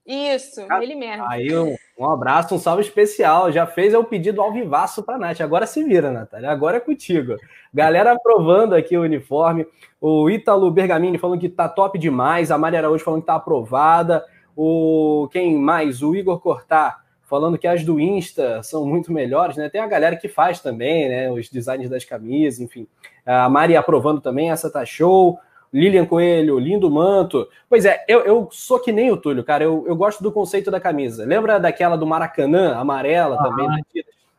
Isso, 0.06 0.66
ele 0.82 0.94
mesmo. 0.94 1.24
Aí 1.28 1.54
um, 1.56 1.76
um, 1.98 2.10
abraço, 2.10 2.54
um 2.54 2.58
salve 2.58 2.82
especial. 2.82 3.52
Já 3.52 3.66
fez 3.66 3.94
o 3.94 4.02
pedido 4.02 4.40
ao 4.40 4.52
vivaço 4.52 5.02
para 5.02 5.18
Nath. 5.18 5.40
Agora 5.40 5.66
se 5.66 5.84
vira, 5.84 6.10
Natália. 6.10 6.50
Agora 6.50 6.78
é 6.78 6.80
contigo. 6.80 7.36
Galera 7.72 8.12
aprovando 8.12 8.74
aqui 8.74 8.96
o 8.96 9.02
uniforme. 9.02 9.66
O 10.00 10.28
Ítalo 10.28 10.70
Bergamini 10.70 11.18
falando 11.18 11.40
que 11.40 11.48
tá 11.48 11.68
top 11.68 11.98
demais. 11.98 12.50
A 12.50 12.58
Maria 12.58 12.80
Araújo 12.80 13.04
falando 13.04 13.20
que 13.20 13.26
tá 13.26 13.34
aprovada. 13.34 14.24
O 14.56 15.28
quem 15.30 15.56
mais? 15.56 16.02
O 16.02 16.14
Igor 16.14 16.40
Cortar 16.40 17.04
falando 17.30 17.56
que 17.56 17.68
as 17.68 17.84
do 17.84 18.00
Insta 18.00 18.60
são 18.64 18.84
muito 18.84 19.12
melhores, 19.12 19.56
né? 19.56 19.68
Tem 19.68 19.80
a 19.80 19.86
galera 19.86 20.16
que 20.16 20.28
faz 20.28 20.58
também, 20.58 21.08
né? 21.08 21.30
Os 21.30 21.48
designs 21.48 21.88
das 21.88 22.04
camisas, 22.04 22.58
enfim. 22.58 22.88
A 23.24 23.48
Mari 23.48 23.76
aprovando 23.76 24.20
também, 24.20 24.50
essa 24.50 24.68
tá 24.68 24.84
show. 24.84 25.38
Lilian 25.72 26.04
Coelho, 26.04 26.58
lindo 26.58 26.90
manto. 26.90 27.48
Pois 27.68 27.84
é, 27.84 28.04
eu, 28.08 28.20
eu 28.20 28.48
sou 28.50 28.80
que 28.80 28.90
nem 28.90 29.10
o 29.10 29.16
Túlio, 29.16 29.44
cara. 29.44 29.64
Eu, 29.64 29.84
eu 29.86 29.94
gosto 29.94 30.22
do 30.22 30.32
conceito 30.32 30.70
da 30.70 30.80
camisa. 30.80 31.24
Lembra 31.24 31.58
daquela 31.58 31.96
do 31.96 32.06
Maracanã, 32.06 32.74
amarela 32.76 33.36
ah. 33.38 33.42
também, 33.42 33.68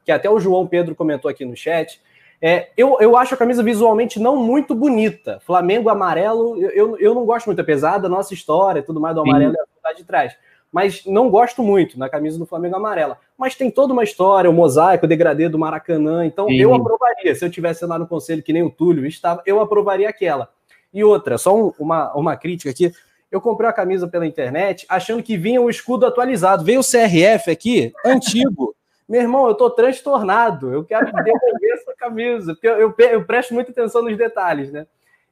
que 0.04 0.12
até 0.12 0.30
o 0.30 0.40
João 0.40 0.68
Pedro 0.68 0.96
comentou 0.96 1.30
aqui 1.30 1.46
no 1.46 1.56
chat. 1.56 2.02
É, 2.42 2.70
eu, 2.76 2.98
eu 3.00 3.16
acho 3.16 3.36
a 3.36 3.38
camisa 3.38 3.62
visualmente 3.62 4.20
não 4.20 4.36
muito 4.36 4.74
bonita. 4.74 5.40
Flamengo 5.46 5.90
amarelo, 5.90 6.60
eu, 6.60 6.70
eu, 6.72 6.98
eu 6.98 7.16
não 7.16 7.24
gosto 7.24 7.46
muito, 7.46 7.62
apesar 7.62 8.00
da 8.00 8.10
nossa 8.10 8.34
história 8.34 8.80
e 8.80 8.84
tudo 8.84 9.00
mais 9.00 9.14
do 9.14 9.22
amarelo 9.22 9.54
e 9.54 9.88
a 9.88 9.94
de 9.94 10.04
trás. 10.04 10.36
Mas 10.72 11.06
não 11.06 11.30
gosto 11.30 11.62
muito 11.62 12.00
na 12.00 12.10
camisa 12.10 12.40
do 12.40 12.46
Flamengo 12.46 12.78
amarela. 12.78 13.18
Mas 13.38 13.56
tem 13.56 13.70
toda 13.70 13.94
uma 13.94 14.04
história, 14.04 14.50
o 14.50 14.54
mosaico, 14.54 15.06
o 15.06 15.08
degradê 15.08 15.50
do 15.50 15.60
Maracanã. 15.60 16.26
Então 16.26 16.48
Sim. 16.48 16.56
eu 16.56 16.74
aprovaria. 16.74 17.36
Se 17.36 17.46
eu 17.46 17.52
tivesse 17.52 17.86
lá 17.86 18.00
no 18.00 18.08
conselho 18.08 18.42
que 18.42 18.54
nem 18.54 18.64
o 18.64 18.72
Túlio 18.72 19.06
estava, 19.06 19.44
eu 19.46 19.60
aprovaria 19.60 20.10
aquela. 20.10 20.50
E 20.94 21.04
outra, 21.04 21.38
só 21.38 21.56
um, 21.56 21.74
uma, 21.80 22.14
uma 22.14 22.36
crítica 22.36 22.70
aqui. 22.70 22.92
Eu 23.32 23.40
comprei 23.40 23.70
a 23.70 23.74
camisa 23.74 24.08
pela 24.08 24.28
internet 24.28 24.86
achando 24.90 25.24
que 25.24 25.38
vinha 25.38 25.62
o 25.62 25.70
escudo 25.70 26.06
atualizado. 26.06 26.66
Veio 26.66 26.82
o 26.82 26.84
CRF 26.84 27.50
aqui, 27.50 27.94
antigo. 28.06 28.76
Meu 29.08 29.22
irmão, 29.22 29.48
eu 29.48 29.56
tô 29.56 29.70
transtornado. 29.70 30.74
Eu 30.74 30.84
quero 30.84 31.06
devolver 31.06 31.74
essa 31.74 31.94
camisa, 31.98 32.54
porque 32.54 32.68
eu, 32.68 32.78
eu, 32.78 32.96
eu, 32.98 33.26
presto 33.26 33.54
muita 33.54 33.72
atenção 33.72 34.02
nos 34.02 34.18
detalhes, 34.18 34.72
né? 34.72 34.86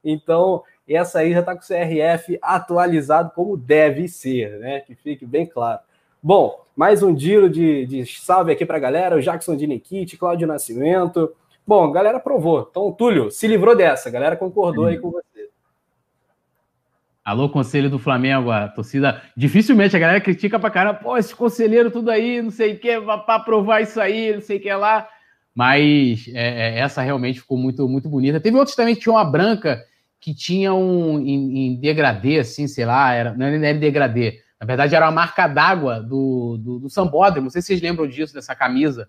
Então, 0.03 0.63
essa 0.87 1.19
aí 1.19 1.33
já 1.33 1.43
tá 1.43 1.55
com 1.55 1.61
o 1.61 1.65
CRF 1.65 2.37
atualizado 2.41 3.31
como 3.35 3.55
deve 3.55 4.07
ser, 4.07 4.59
né? 4.59 4.79
Que 4.81 4.95
fique 4.95 5.25
bem 5.25 5.45
claro. 5.45 5.79
Bom, 6.21 6.65
mais 6.75 7.01
um 7.01 7.17
giro 7.17 7.49
de, 7.49 7.85
de 7.85 8.05
salve 8.05 8.51
aqui 8.51 8.65
pra 8.65 8.79
galera. 8.79 9.15
O 9.15 9.21
Jackson 9.21 9.55
de 9.55 9.67
Nikit, 9.67 10.17
Cláudio 10.17 10.47
Nascimento. 10.47 11.33
Bom, 11.65 11.85
a 11.85 11.93
galera 11.93 12.17
aprovou. 12.17 12.67
Então, 12.69 12.91
Túlio, 12.91 13.31
se 13.31 13.47
livrou 13.47 13.75
dessa. 13.75 14.09
A 14.09 14.11
galera 14.11 14.35
concordou 14.35 14.85
aí 14.85 14.97
com 14.97 15.11
você. 15.11 15.28
Alô, 17.23 17.49
conselho 17.49 17.89
do 17.89 17.99
Flamengo, 17.99 18.49
a 18.49 18.67
torcida. 18.67 19.21
Dificilmente 19.35 19.95
a 19.95 19.99
galera 19.99 20.21
critica 20.21 20.59
pra 20.59 20.71
caramba, 20.71 20.99
pô, 20.99 21.17
esse 21.17 21.35
conselheiro 21.35 21.91
tudo 21.91 22.09
aí, 22.09 22.41
não 22.41 22.49
sei 22.49 22.73
o 22.73 22.79
que, 22.79 22.99
pra 23.01 23.35
aprovar 23.35 23.81
isso 23.81 23.99
aí, 23.99 24.33
não 24.33 24.41
sei 24.41 24.57
o 24.57 24.61
que 24.61 24.73
lá. 24.73 25.07
Mas 25.53 26.27
é, 26.29 26.77
é, 26.77 26.79
essa 26.79 27.01
realmente 27.01 27.41
ficou 27.41 27.57
muito, 27.57 27.87
muito 27.87 28.09
bonita. 28.09 28.39
Teve 28.39 28.57
outros 28.57 28.75
também 28.75 28.95
que 28.95 29.01
tinham 29.01 29.15
uma 29.15 29.25
branca 29.25 29.83
que 30.19 30.33
tinha 30.33 30.73
um 30.73 31.19
em, 31.19 31.67
em 31.67 31.79
degradê, 31.79 32.39
assim, 32.39 32.67
sei 32.67 32.85
lá, 32.85 33.13
era, 33.13 33.33
não 33.33 33.45
era 33.45 33.73
degradê. 33.73 34.41
Na 34.59 34.65
verdade, 34.65 34.95
era 34.95 35.05
uma 35.05 35.11
marca 35.11 35.47
d'água 35.47 36.01
do, 36.01 36.57
do, 36.57 36.79
do 36.79 36.89
Sambódromo. 36.89 37.45
Não 37.45 37.49
sei 37.49 37.61
se 37.61 37.67
vocês 37.67 37.81
lembram 37.81 38.07
disso, 38.07 38.33
dessa 38.33 38.53
camisa. 38.53 39.07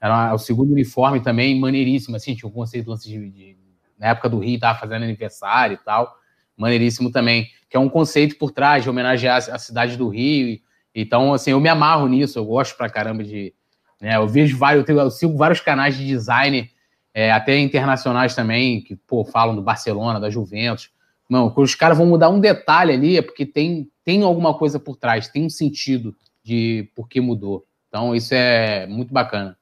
Era 0.00 0.34
o 0.34 0.38
segundo 0.38 0.72
uniforme 0.72 1.20
também, 1.20 1.58
maneiríssimo, 1.58 2.16
assim, 2.16 2.34
tinha 2.34 2.48
um 2.48 2.52
conceito 2.52 2.90
lance 2.90 3.08
de, 3.08 3.30
de, 3.30 3.56
na 3.98 4.08
época 4.08 4.28
do 4.28 4.38
Rio, 4.38 4.58
tava 4.58 4.78
fazendo 4.78 5.02
aniversário 5.02 5.74
e 5.74 5.84
tal. 5.84 6.16
Maneiríssimo 6.58 7.10
também 7.10 7.50
que 7.68 7.76
é 7.76 7.80
um 7.80 7.88
conceito 7.88 8.36
por 8.36 8.50
trás 8.50 8.82
de 8.82 8.90
homenagear 8.90 9.36
a 9.36 9.58
cidade 9.58 9.96
do 9.96 10.08
Rio. 10.08 10.58
Então, 10.94 11.34
assim, 11.34 11.50
eu 11.50 11.60
me 11.60 11.68
amarro 11.68 12.08
nisso, 12.08 12.38
eu 12.38 12.44
gosto 12.44 12.76
pra 12.76 12.88
caramba 12.88 13.22
de. 13.22 13.54
Né, 14.00 14.16
eu 14.16 14.26
vejo 14.26 14.56
vários, 14.56 14.80
eu, 14.80 14.86
tenho, 14.86 15.00
eu 15.00 15.10
sigo 15.10 15.36
vários 15.36 15.60
canais 15.60 15.96
de 15.96 16.06
design, 16.06 16.70
é, 17.12 17.32
até 17.32 17.58
internacionais 17.58 18.34
também, 18.34 18.80
que 18.80 18.96
pô, 18.96 19.24
falam 19.24 19.56
do 19.56 19.62
Barcelona, 19.62 20.20
da 20.20 20.30
Juventus. 20.30 20.90
Não, 21.28 21.52
os 21.54 21.74
caras 21.74 21.98
vão 21.98 22.06
mudar 22.06 22.30
um 22.30 22.40
detalhe 22.40 22.92
ali, 22.92 23.18
é 23.18 23.22
porque 23.22 23.44
tem, 23.44 23.90
tem 24.02 24.22
alguma 24.22 24.54
coisa 24.54 24.78
por 24.78 24.96
trás, 24.96 25.28
tem 25.28 25.44
um 25.44 25.50
sentido 25.50 26.16
de 26.42 26.90
por 26.94 27.08
que 27.08 27.20
mudou. 27.20 27.66
Então, 27.88 28.14
isso 28.14 28.32
é 28.34 28.86
muito 28.86 29.12
bacana. 29.12 29.58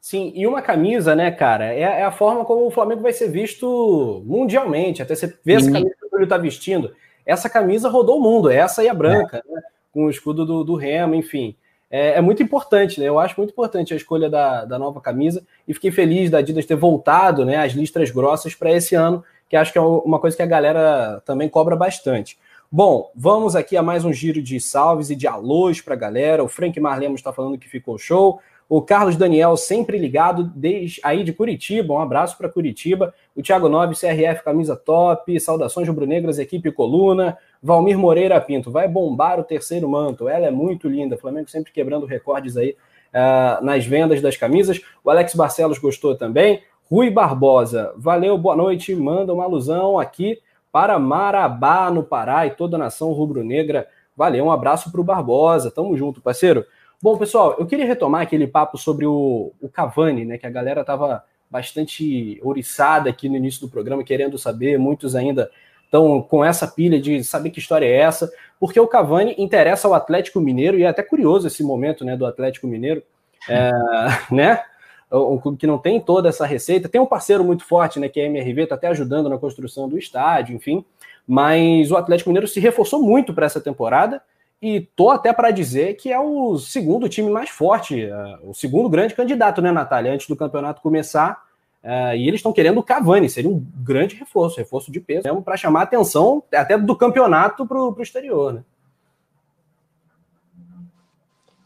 Sim, 0.00 0.32
e 0.34 0.46
uma 0.46 0.62
camisa, 0.62 1.14
né, 1.14 1.30
cara, 1.30 1.72
é, 1.72 1.80
é, 1.80 2.02
a 2.04 2.10
forma 2.10 2.44
como 2.44 2.66
o 2.66 2.70
Flamengo 2.70 3.02
vai 3.02 3.12
ser 3.12 3.28
visto 3.28 4.22
mundialmente. 4.24 5.02
Até 5.02 5.14
você 5.14 5.38
ver 5.44 5.54
essa 5.54 5.70
camisa 5.70 6.05
ele 6.16 6.24
está 6.24 6.36
vestindo 6.36 6.92
essa 7.26 7.50
camisa 7.50 7.88
rodou 7.88 8.18
o 8.18 8.22
mundo, 8.22 8.48
essa 8.48 8.84
e 8.84 8.88
a 8.88 8.94
branca, 8.94 9.42
né? 9.50 9.60
com 9.92 10.04
o 10.04 10.10
escudo 10.10 10.46
do, 10.46 10.62
do 10.62 10.76
Remo, 10.76 11.16
enfim. 11.16 11.56
É, 11.90 12.18
é, 12.18 12.20
muito 12.20 12.42
importante, 12.42 13.00
né? 13.00 13.08
Eu 13.08 13.18
acho 13.18 13.34
muito 13.36 13.50
importante 13.50 13.92
a 13.92 13.96
escolha 13.96 14.30
da, 14.30 14.64
da 14.64 14.78
nova 14.78 15.00
camisa 15.00 15.44
e 15.66 15.74
fiquei 15.74 15.90
feliz 15.90 16.30
da 16.30 16.38
Adidas 16.38 16.66
ter 16.66 16.76
voltado 16.76 17.44
né, 17.44 17.56
as 17.56 17.72
listras 17.72 18.10
grossas 18.10 18.54
para 18.54 18.72
esse 18.72 18.94
ano, 18.94 19.24
que 19.48 19.56
acho 19.56 19.72
que 19.72 19.78
é 19.78 19.80
uma 19.80 20.18
coisa 20.18 20.36
que 20.36 20.42
a 20.42 20.46
galera 20.46 21.20
também 21.24 21.48
cobra 21.48 21.74
bastante. 21.74 22.38
Bom, 22.70 23.10
vamos 23.14 23.54
aqui 23.54 23.76
a 23.76 23.82
mais 23.82 24.04
um 24.04 24.12
giro 24.12 24.42
de 24.42 24.60
salves 24.60 25.10
e 25.10 25.16
de 25.16 25.26
alôs 25.26 25.80
para 25.80 25.94
a 25.94 25.98
galera. 25.98 26.42
O 26.42 26.48
Frank 26.48 26.78
Marlemos 26.80 27.20
está 27.20 27.32
falando 27.32 27.58
que 27.58 27.68
ficou 27.68 27.96
show. 27.98 28.40
O 28.68 28.82
Carlos 28.82 29.16
Daniel, 29.16 29.56
sempre 29.56 29.96
ligado, 29.96 30.50
desde 30.54 31.00
aí 31.04 31.22
de 31.22 31.32
Curitiba. 31.32 31.94
Um 31.94 32.00
abraço 32.00 32.36
para 32.36 32.48
Curitiba. 32.48 33.14
O 33.34 33.42
Thiago 33.42 33.68
Nobre, 33.68 33.96
CRF, 33.96 34.42
camisa 34.42 34.74
top. 34.74 35.38
Saudações 35.38 35.86
rubro-negras, 35.86 36.38
equipe 36.38 36.72
Coluna. 36.72 37.38
Valmir 37.62 37.96
Moreira 37.96 38.40
Pinto, 38.40 38.70
vai 38.70 38.88
bombar 38.88 39.38
o 39.38 39.44
terceiro 39.44 39.88
manto. 39.88 40.28
Ela 40.28 40.46
é 40.46 40.50
muito 40.50 40.88
linda. 40.88 41.16
Flamengo 41.16 41.48
sempre 41.48 41.72
quebrando 41.72 42.06
recordes 42.06 42.56
aí 42.56 42.76
uh, 43.14 43.64
nas 43.64 43.86
vendas 43.86 44.20
das 44.20 44.36
camisas. 44.36 44.80
O 45.04 45.10
Alex 45.10 45.34
Barcelos 45.34 45.78
gostou 45.78 46.16
também. 46.16 46.60
Rui 46.90 47.10
Barbosa, 47.10 47.92
valeu, 47.96 48.36
boa 48.38 48.54
noite. 48.54 48.94
Manda 48.94 49.32
uma 49.32 49.44
alusão 49.44 49.98
aqui 49.98 50.40
para 50.70 50.98
Marabá, 50.98 51.90
no 51.90 52.02
Pará, 52.02 52.46
e 52.46 52.50
toda 52.50 52.76
a 52.76 52.78
nação 52.78 53.12
rubro-negra. 53.12 53.88
Valeu, 54.16 54.44
um 54.44 54.52
abraço 54.52 54.90
para 54.90 55.00
o 55.00 55.04
Barbosa. 55.04 55.70
Tamo 55.70 55.96
junto, 55.96 56.20
parceiro. 56.20 56.64
Bom, 57.06 57.16
pessoal, 57.16 57.54
eu 57.56 57.64
queria 57.64 57.86
retomar 57.86 58.22
aquele 58.22 58.48
papo 58.48 58.76
sobre 58.76 59.06
o, 59.06 59.52
o 59.60 59.68
Cavani, 59.68 60.24
né? 60.24 60.38
Que 60.38 60.46
a 60.48 60.50
galera 60.50 60.80
estava 60.80 61.22
bastante 61.48 62.40
oriçada 62.42 63.08
aqui 63.08 63.28
no 63.28 63.36
início 63.36 63.60
do 63.60 63.70
programa, 63.70 64.02
querendo 64.02 64.36
saber, 64.36 64.76
muitos 64.76 65.14
ainda 65.14 65.48
estão 65.84 66.20
com 66.20 66.44
essa 66.44 66.66
pilha 66.66 67.00
de 67.00 67.22
saber 67.22 67.50
que 67.50 67.60
história 67.60 67.86
é 67.86 67.96
essa, 67.96 68.28
porque 68.58 68.80
o 68.80 68.88
Cavani 68.88 69.36
interessa 69.38 69.86
ao 69.86 69.94
Atlético 69.94 70.40
Mineiro, 70.40 70.80
e 70.80 70.82
é 70.82 70.88
até 70.88 71.00
curioso 71.00 71.46
esse 71.46 71.62
momento 71.62 72.04
né, 72.04 72.16
do 72.16 72.26
Atlético 72.26 72.66
Mineiro, 72.66 73.00
é, 73.48 73.70
né? 74.34 74.64
Um 75.12 75.38
clube 75.38 75.58
que 75.58 75.66
não 75.68 75.78
tem 75.78 76.00
toda 76.00 76.28
essa 76.28 76.44
receita, 76.44 76.88
tem 76.88 77.00
um 77.00 77.06
parceiro 77.06 77.44
muito 77.44 77.64
forte, 77.64 78.00
né? 78.00 78.08
Que 78.08 78.18
é 78.18 78.24
a 78.24 78.26
MRV, 78.26 78.62
está 78.62 78.74
até 78.74 78.88
ajudando 78.88 79.28
na 79.28 79.38
construção 79.38 79.88
do 79.88 79.96
estádio, 79.96 80.56
enfim. 80.56 80.84
mas 81.24 81.88
o 81.92 81.96
Atlético 81.96 82.30
Mineiro 82.30 82.48
se 82.48 82.58
reforçou 82.58 83.00
muito 83.00 83.32
para 83.32 83.46
essa 83.46 83.60
temporada 83.60 84.20
e 84.60 84.80
tô 84.96 85.10
até 85.10 85.32
para 85.32 85.50
dizer 85.50 85.94
que 85.94 86.12
é 86.12 86.18
o 86.18 86.58
segundo 86.58 87.08
time 87.08 87.30
mais 87.30 87.50
forte, 87.50 88.06
uh, 88.06 88.50
o 88.50 88.54
segundo 88.54 88.88
grande 88.88 89.14
candidato, 89.14 89.60
né, 89.60 89.70
Natália, 89.70 90.12
antes 90.12 90.28
do 90.28 90.36
campeonato 90.36 90.82
começar. 90.82 91.44
Uh, 91.84 92.16
e 92.16 92.26
eles 92.26 92.38
estão 92.38 92.52
querendo 92.52 92.78
o 92.78 92.82
Cavani, 92.82 93.30
seria 93.30 93.50
um 93.50 93.64
grande 93.76 94.16
reforço, 94.16 94.56
reforço 94.56 94.90
de 94.90 94.98
peso, 94.98 95.22
mesmo 95.24 95.42
para 95.42 95.56
chamar 95.56 95.80
a 95.80 95.84
atenção 95.84 96.42
até 96.52 96.76
do 96.76 96.96
campeonato 96.96 97.64
para 97.66 97.78
o 97.78 98.02
exterior, 98.02 98.54
né? 98.54 98.64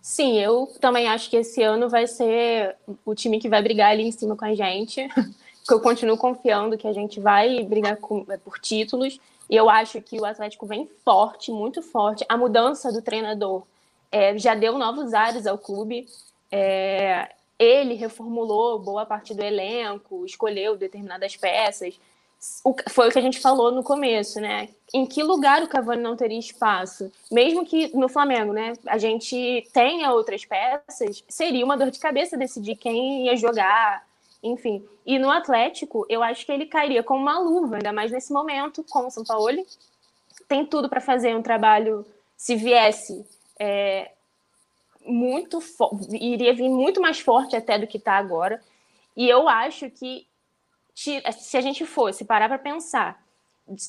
Sim, 0.02 0.38
eu 0.40 0.66
também 0.80 1.08
acho 1.08 1.30
que 1.30 1.36
esse 1.36 1.62
ano 1.62 1.88
vai 1.88 2.06
ser 2.06 2.76
o 3.04 3.14
time 3.14 3.38
que 3.38 3.48
vai 3.48 3.62
brigar 3.62 3.92
ali 3.92 4.02
em 4.02 4.12
cima 4.12 4.34
com 4.34 4.44
a 4.44 4.54
gente. 4.54 5.06
eu 5.70 5.80
continuo 5.80 6.18
confiando 6.18 6.76
que 6.76 6.88
a 6.88 6.92
gente 6.92 7.20
vai 7.20 7.62
brigar 7.62 7.96
com, 7.96 8.24
por 8.44 8.58
títulos. 8.58 9.20
E 9.50 9.56
eu 9.56 9.68
acho 9.68 10.00
que 10.00 10.20
o 10.20 10.24
Atlético 10.24 10.64
vem 10.64 10.88
forte, 11.04 11.50
muito 11.50 11.82
forte. 11.82 12.24
A 12.28 12.36
mudança 12.36 12.92
do 12.92 13.02
treinador 13.02 13.64
é, 14.12 14.38
já 14.38 14.54
deu 14.54 14.78
novos 14.78 15.12
ares 15.12 15.44
ao 15.44 15.58
clube. 15.58 16.06
É, 16.52 17.28
ele 17.58 17.94
reformulou 17.94 18.78
boa 18.78 19.04
parte 19.04 19.34
do 19.34 19.42
elenco, 19.42 20.24
escolheu 20.24 20.76
determinadas 20.76 21.36
peças. 21.36 21.98
O, 22.64 22.74
foi 22.88 23.08
o 23.08 23.10
que 23.12 23.18
a 23.18 23.22
gente 23.22 23.40
falou 23.40 23.72
no 23.72 23.82
começo, 23.82 24.40
né? 24.40 24.68
Em 24.94 25.04
que 25.04 25.20
lugar 25.22 25.64
o 25.64 25.68
Cavani 25.68 26.00
não 26.00 26.16
teria 26.16 26.38
espaço? 26.38 27.10
Mesmo 27.30 27.66
que 27.66 27.94
no 27.94 28.08
Flamengo, 28.08 28.52
né? 28.52 28.74
A 28.86 28.98
gente 28.98 29.68
tenha 29.72 30.12
outras 30.12 30.44
peças, 30.44 31.24
seria 31.28 31.64
uma 31.64 31.76
dor 31.76 31.90
de 31.90 31.98
cabeça 31.98 32.36
decidir 32.36 32.76
quem 32.76 33.26
ia 33.26 33.36
jogar, 33.36 34.06
enfim. 34.42 34.86
E 35.04 35.18
no 35.18 35.30
Atlético, 35.30 36.06
eu 36.08 36.22
acho 36.22 36.44
que 36.46 36.52
ele 36.52 36.66
cairia 36.66 37.02
como 37.02 37.20
uma 37.20 37.38
luva, 37.38 37.76
ainda 37.76 37.92
mais 37.92 38.10
nesse 38.10 38.32
momento, 38.32 38.84
com 38.88 39.06
o 39.06 39.10
São 39.10 39.24
Paulo. 39.24 39.66
Tem 40.48 40.64
tudo 40.64 40.88
para 40.88 41.00
fazer 41.00 41.34
um 41.36 41.42
trabalho, 41.42 42.04
se 42.36 42.56
viesse, 42.56 43.24
é, 43.58 44.10
muito 45.04 45.58
iria 46.12 46.54
vir 46.54 46.68
muito 46.68 47.00
mais 47.00 47.20
forte 47.20 47.56
até 47.56 47.78
do 47.78 47.86
que 47.86 47.98
está 47.98 48.14
agora. 48.14 48.62
E 49.16 49.28
eu 49.28 49.48
acho 49.48 49.90
que 49.90 50.26
se 50.94 51.56
a 51.56 51.60
gente 51.60 51.84
fosse 51.86 52.24
parar 52.24 52.48
para 52.48 52.58
pensar, 52.58 53.22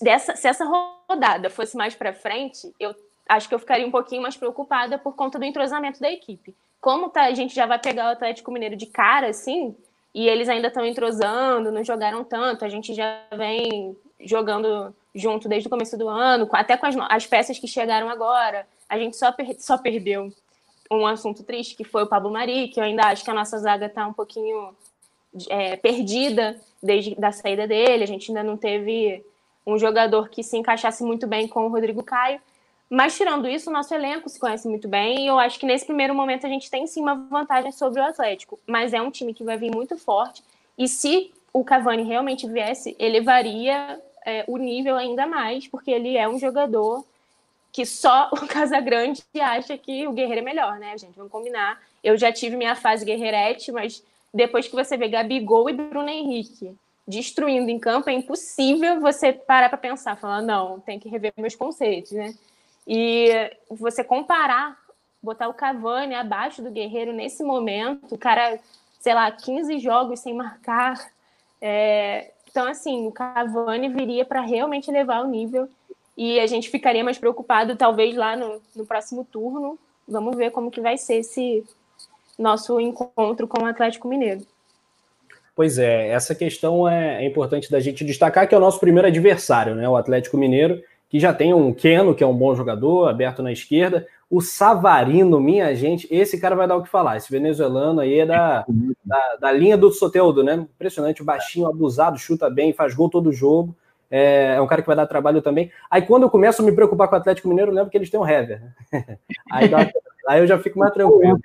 dessa, 0.01 0.35
se 0.35 0.47
essa 0.47 0.65
rodada 0.65 1.49
fosse 1.49 1.75
mais 1.75 1.95
para 1.95 2.13
frente, 2.13 2.73
eu 2.79 2.95
acho 3.27 3.47
que 3.47 3.55
eu 3.55 3.59
ficaria 3.59 3.85
um 3.85 3.91
pouquinho 3.91 4.21
mais 4.21 4.37
preocupada 4.37 4.97
por 4.97 5.15
conta 5.15 5.39
do 5.39 5.45
entrosamento 5.45 5.99
da 5.99 6.11
equipe. 6.11 6.55
Como 6.79 7.09
tá, 7.09 7.23
a 7.23 7.33
gente 7.33 7.53
já 7.53 7.65
vai 7.65 7.79
pegar 7.79 8.05
o 8.07 8.11
Atlético 8.11 8.51
Mineiro 8.51 8.75
de 8.75 8.87
cara, 8.87 9.27
assim, 9.27 9.75
e 10.13 10.27
eles 10.27 10.49
ainda 10.49 10.67
estão 10.67 10.85
entrosando, 10.85 11.71
não 11.71 11.83
jogaram 11.83 12.23
tanto. 12.23 12.65
A 12.65 12.69
gente 12.69 12.93
já 12.93 13.21
vem 13.35 13.95
jogando 14.19 14.93
junto 15.15 15.47
desde 15.47 15.67
o 15.67 15.69
começo 15.69 15.97
do 15.97 16.07
ano, 16.07 16.47
até 16.51 16.77
com 16.77 16.85
as, 16.85 16.95
as 17.09 17.25
peças 17.25 17.57
que 17.57 17.67
chegaram 17.67 18.09
agora. 18.09 18.67
A 18.89 18.97
gente 18.97 19.15
só, 19.15 19.31
per, 19.31 19.55
só 19.59 19.77
perdeu 19.77 20.31
um 20.91 21.07
assunto 21.07 21.43
triste, 21.43 21.75
que 21.75 21.85
foi 21.85 22.03
o 22.03 22.07
Pablo 22.07 22.31
Mari, 22.31 22.67
que 22.67 22.79
eu 22.79 22.83
ainda 22.83 23.03
acho 23.03 23.23
que 23.23 23.31
a 23.31 23.33
nossa 23.33 23.57
zaga 23.57 23.85
está 23.85 24.05
um 24.05 24.13
pouquinho 24.13 24.75
é, 25.49 25.77
perdida 25.77 26.59
desde 26.83 27.15
a 27.23 27.31
saída 27.31 27.65
dele. 27.65 28.03
A 28.03 28.07
gente 28.07 28.29
ainda 28.29 28.43
não 28.43 28.57
teve 28.57 29.23
um 29.65 29.77
jogador 29.77 30.29
que 30.29 30.43
se 30.43 30.57
encaixasse 30.57 31.03
muito 31.03 31.25
bem 31.25 31.47
com 31.47 31.65
o 31.65 31.69
Rodrigo 31.69 32.03
Caio. 32.03 32.41
Mas 32.91 33.15
tirando 33.15 33.47
isso, 33.47 33.69
o 33.69 33.73
nosso 33.73 33.93
elenco 33.93 34.27
se 34.27 34.37
conhece 34.37 34.67
muito 34.67 34.85
bem 34.85 35.23
e 35.23 35.27
eu 35.27 35.39
acho 35.39 35.57
que 35.57 35.65
nesse 35.65 35.85
primeiro 35.85 36.13
momento 36.13 36.45
a 36.45 36.49
gente 36.49 36.69
tem 36.69 36.85
sim 36.85 37.01
uma 37.01 37.15
vantagem 37.15 37.71
sobre 37.71 38.01
o 38.01 38.03
Atlético. 38.03 38.59
Mas 38.67 38.93
é 38.93 39.01
um 39.01 39.09
time 39.09 39.33
que 39.33 39.45
vai 39.45 39.57
vir 39.57 39.73
muito 39.73 39.97
forte 39.97 40.43
e 40.77 40.89
se 40.89 41.31
o 41.53 41.63
Cavani 41.63 42.03
realmente 42.03 42.45
viesse, 42.49 42.93
elevaria 42.99 43.97
é, 44.25 44.43
o 44.45 44.57
nível 44.57 44.97
ainda 44.97 45.25
mais, 45.25 45.69
porque 45.69 45.89
ele 45.89 46.17
é 46.17 46.27
um 46.27 46.37
jogador 46.37 47.05
que 47.71 47.85
só 47.85 48.29
o 48.35 48.45
Casagrande 48.45 49.23
acha 49.39 49.77
que 49.77 50.05
o 50.05 50.11
Guerreiro 50.11 50.41
é 50.41 50.43
melhor, 50.43 50.77
né, 50.77 50.97
gente? 50.97 51.15
Vamos 51.15 51.31
combinar. 51.31 51.81
Eu 52.03 52.17
já 52.17 52.29
tive 52.29 52.57
minha 52.57 52.75
fase 52.75 53.05
guerreirete, 53.05 53.71
mas 53.71 54.03
depois 54.33 54.67
que 54.67 54.75
você 54.75 54.97
vê 54.97 55.07
Gabigol 55.07 55.69
e 55.69 55.73
Bruno 55.73 56.09
Henrique 56.09 56.75
destruindo 57.07 57.69
em 57.69 57.79
campo, 57.79 58.09
é 58.09 58.13
impossível 58.13 58.99
você 58.99 59.31
parar 59.31 59.69
para 59.69 59.77
pensar, 59.77 60.17
falar, 60.17 60.41
não, 60.41 60.81
tem 60.81 60.99
que 60.99 61.07
rever 61.07 61.31
meus 61.37 61.55
conceitos, 61.55 62.11
né? 62.11 62.33
E 62.87 63.29
você 63.69 64.03
comparar, 64.03 64.77
botar 65.21 65.47
o 65.47 65.53
Cavani 65.53 66.15
abaixo 66.15 66.61
do 66.61 66.71
Guerreiro 66.71 67.13
nesse 67.13 67.43
momento, 67.43 68.15
o 68.15 68.17
cara, 68.17 68.59
sei 68.99 69.13
lá, 69.13 69.31
15 69.31 69.79
jogos 69.79 70.19
sem 70.19 70.33
marcar. 70.33 71.11
É... 71.61 72.31
Então, 72.49 72.67
assim, 72.67 73.07
o 73.07 73.11
Cavani 73.11 73.89
viria 73.89 74.25
para 74.25 74.41
realmente 74.41 74.91
levar 74.91 75.21
o 75.21 75.27
nível 75.27 75.69
e 76.17 76.39
a 76.39 76.47
gente 76.47 76.69
ficaria 76.69 77.03
mais 77.03 77.17
preocupado, 77.17 77.75
talvez, 77.75 78.15
lá 78.15 78.35
no, 78.35 78.61
no 78.75 78.85
próximo 78.85 79.25
turno. 79.25 79.79
Vamos 80.07 80.35
ver 80.35 80.51
como 80.51 80.71
que 80.71 80.81
vai 80.81 80.97
ser 80.97 81.15
esse 81.15 81.63
nosso 82.37 82.79
encontro 82.79 83.47
com 83.47 83.63
o 83.63 83.65
Atlético 83.65 84.07
Mineiro. 84.07 84.45
Pois 85.55 85.77
é, 85.77 86.09
essa 86.09 86.33
questão 86.33 86.87
é, 86.87 87.23
é, 87.23 87.27
importante 87.27 87.69
da 87.69 87.79
gente 87.79 88.03
destacar, 88.03 88.47
que 88.47 88.55
é 88.55 88.57
o 88.57 88.61
nosso 88.61 88.79
primeiro 88.79 89.07
adversário, 89.07 89.75
né? 89.75 89.87
O 89.87 89.95
Atlético 89.95 90.37
Mineiro, 90.37 90.81
que 91.11 91.19
já 91.19 91.33
tem 91.33 91.53
um 91.53 91.73
Keno, 91.73 92.15
que 92.15 92.23
é 92.23 92.27
um 92.27 92.33
bom 92.33 92.55
jogador, 92.55 93.09
aberto 93.09 93.43
na 93.43 93.51
esquerda. 93.51 94.07
O 94.29 94.39
Savarino, 94.39 95.41
minha 95.41 95.75
gente, 95.75 96.07
esse 96.09 96.39
cara 96.39 96.55
vai 96.55 96.65
dar 96.65 96.77
o 96.77 96.83
que 96.83 96.87
falar. 96.87 97.17
Esse 97.17 97.29
venezuelano 97.29 97.99
aí 97.99 98.19
é 98.19 98.25
da, 98.25 98.65
da, 99.03 99.35
da 99.41 99.51
linha 99.51 99.77
do 99.77 99.91
Soteudo, 99.91 100.41
né? 100.41 100.53
Impressionante, 100.53 101.21
baixinho, 101.21 101.67
abusado, 101.67 102.17
chuta 102.17 102.49
bem, 102.49 102.71
faz 102.71 102.95
gol 102.95 103.09
todo 103.09 103.33
jogo. 103.33 103.75
É, 104.09 104.55
é, 104.55 104.61
um 104.61 104.67
cara 104.67 104.81
que 104.81 104.87
vai 104.87 104.95
dar 104.95 105.05
trabalho 105.05 105.41
também. 105.41 105.69
Aí 105.89 106.01
quando 106.01 106.23
eu 106.23 106.29
começo 106.29 106.61
a 106.61 106.65
me 106.65 106.71
preocupar 106.71 107.09
com 107.09 107.15
o 107.15 107.17
Atlético 107.17 107.49
Mineiro, 107.49 107.71
eu 107.71 107.75
lembro 107.75 107.91
que 107.91 107.97
eles 107.97 108.09
têm 108.09 108.17
um 108.17 108.25
Hever. 108.25 108.61
Aí, 109.51 109.69
aí, 110.29 110.39
eu 110.39 110.47
já 110.47 110.57
fico 110.59 110.79
mais 110.79 110.93
tranquilo. 110.93 111.37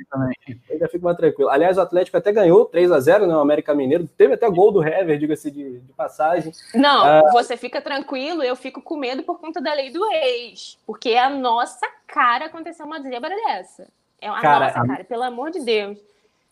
Eu 0.65 0.65
já 0.78 0.88
fico 0.88 1.04
mais 1.04 1.16
tranquilo. 1.16 1.50
Aliás, 1.50 1.78
o 1.78 1.80
Atlético 1.80 2.16
até 2.16 2.32
ganhou 2.32 2.64
3 2.64 2.92
a 2.92 3.00
0 3.00 3.26
né? 3.26 3.34
O 3.34 3.40
América 3.40 3.74
Mineiro. 3.74 4.08
Teve 4.16 4.34
até 4.34 4.48
gol 4.48 4.72
do 4.72 4.82
Hever, 4.82 5.18
diga-se 5.18 5.50
de, 5.50 5.80
de, 5.80 5.92
passagem. 5.92 6.52
Não, 6.74 7.04
ah, 7.04 7.30
você 7.32 7.56
fica 7.56 7.80
tranquilo, 7.80 8.42
eu 8.42 8.56
fico 8.56 8.80
com 8.82 8.96
medo 8.96 9.22
por 9.22 9.38
conta 9.40 9.60
da 9.60 9.72
lei 9.74 9.90
do 9.90 10.04
ex. 10.12 10.78
Porque 10.86 11.10
é 11.10 11.22
a 11.22 11.30
nossa 11.30 11.86
cara 12.06 12.46
acontecer 12.46 12.82
uma 12.82 13.00
zebra 13.00 13.30
dessa. 13.30 13.88
É 14.20 14.28
a 14.28 14.40
cara, 14.40 14.66
nossa 14.66 14.86
cara, 14.86 15.04
pelo 15.04 15.22
amor 15.22 15.50
de 15.50 15.60
Deus. 15.64 15.98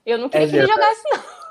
Eu 0.04 0.18
não 0.18 0.28
queria 0.28 0.46
é 0.46 0.50
que 0.50 0.56
ele 0.56 0.66
jogasse, 0.66 1.02
não. 1.10 1.44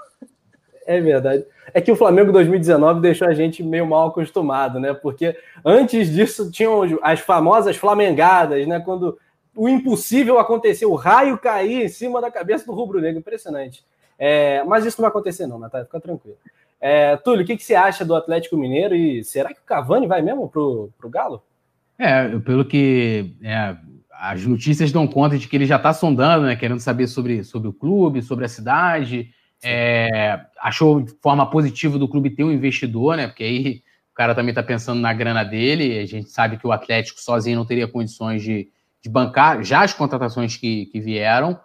É 0.86 1.00
verdade. 1.00 1.46
É 1.74 1.82
que 1.82 1.92
o 1.92 1.96
Flamengo 1.96 2.32
2019 2.32 3.00
deixou 3.00 3.28
a 3.28 3.34
gente 3.34 3.64
meio 3.64 3.88
mal 3.88 4.10
acostumado, 4.10 4.80
né? 4.80 4.94
Porque 4.94 5.36
antes 5.66 6.12
disso 6.12 6.52
tinham 6.52 7.00
as 7.02 7.20
famosas 7.20 7.78
flamengadas, 7.78 8.68
né? 8.68 8.80
Quando 8.80 9.18
o 9.56 9.70
impossível 9.70 10.40
aconteceu, 10.40 10.92
o 10.92 10.96
raio 10.96 11.38
cair 11.38 11.86
em 11.86 11.90
cima 11.90 12.20
da 12.20 12.32
cabeça 12.32 12.66
do 12.66 12.74
rubro-negro. 12.74 13.20
Impressionante. 13.20 13.84
É, 14.18 14.64
mas 14.64 14.86
isso 14.86 15.00
não 15.00 15.04
vai 15.04 15.10
acontecer, 15.10 15.48
não, 15.48 15.60
Natália, 15.60 15.86
fica 15.86 16.00
tranquilo. 16.00 16.38
É, 16.80 17.16
Túlio, 17.18 17.44
o 17.44 17.46
que, 17.46 17.56
que 17.56 17.64
você 17.64 17.76
acha 17.76 18.04
do 18.04 18.16
Atlético 18.16 18.58
Mineiro 18.58 18.94
e 18.94 19.24
será 19.24 19.54
que 19.54 19.60
o 19.60 19.66
Cavani 19.66 20.06
vai 20.06 20.22
mesmo 20.22 20.50
pro, 20.50 20.90
pro 20.98 21.10
Galo? 21.10 21.42
É, 21.98 22.28
pelo 22.40 22.66
que 22.66 23.34
é, 23.42 23.76
as 24.12 24.46
notícias 24.46 24.92
dão 24.92 25.08
conta 25.08 25.38
de 25.38 25.48
que 25.48 25.56
ele 25.56 25.66
já 25.66 25.78
está 25.78 25.94
sondando, 25.94 26.46
né? 26.46 26.56
Querendo 26.56 26.80
saber 26.80 27.08
sobre, 27.08 27.44
sobre 27.44 27.70
o 27.70 27.74
clube, 27.74 28.22
sobre 28.22 28.46
a 28.46 28.50
cidade. 28.50 29.30
É, 29.64 30.42
achou 30.62 31.02
de 31.02 31.14
forma 31.22 31.50
positiva 31.50 31.98
do 31.98 32.08
clube 32.08 32.30
ter 32.30 32.44
um 32.44 32.52
investidor, 32.52 33.16
né? 33.16 33.28
Porque 33.28 33.44
aí 33.44 33.84
o 34.12 34.16
cara 34.16 34.36
também 34.36 34.50
está 34.50 34.62
pensando 34.62 35.00
na 35.00 35.14
grana 35.14 35.44
dele. 35.44 36.00
A 36.00 36.06
gente 36.06 36.30
sabe 36.30 36.58
que 36.58 36.68
o 36.68 36.72
Atlético 36.72 37.20
sozinho 37.22 37.58
não 37.58 37.66
teria 37.66 37.88
condições 37.88 38.44
de, 38.44 38.70
de 39.04 39.10
bancar 39.10 39.62
já 39.62 39.84
as 39.84 39.94
contratações 39.94 40.56
que, 40.56 40.86
que 40.86 41.02
vieram. 41.02 41.60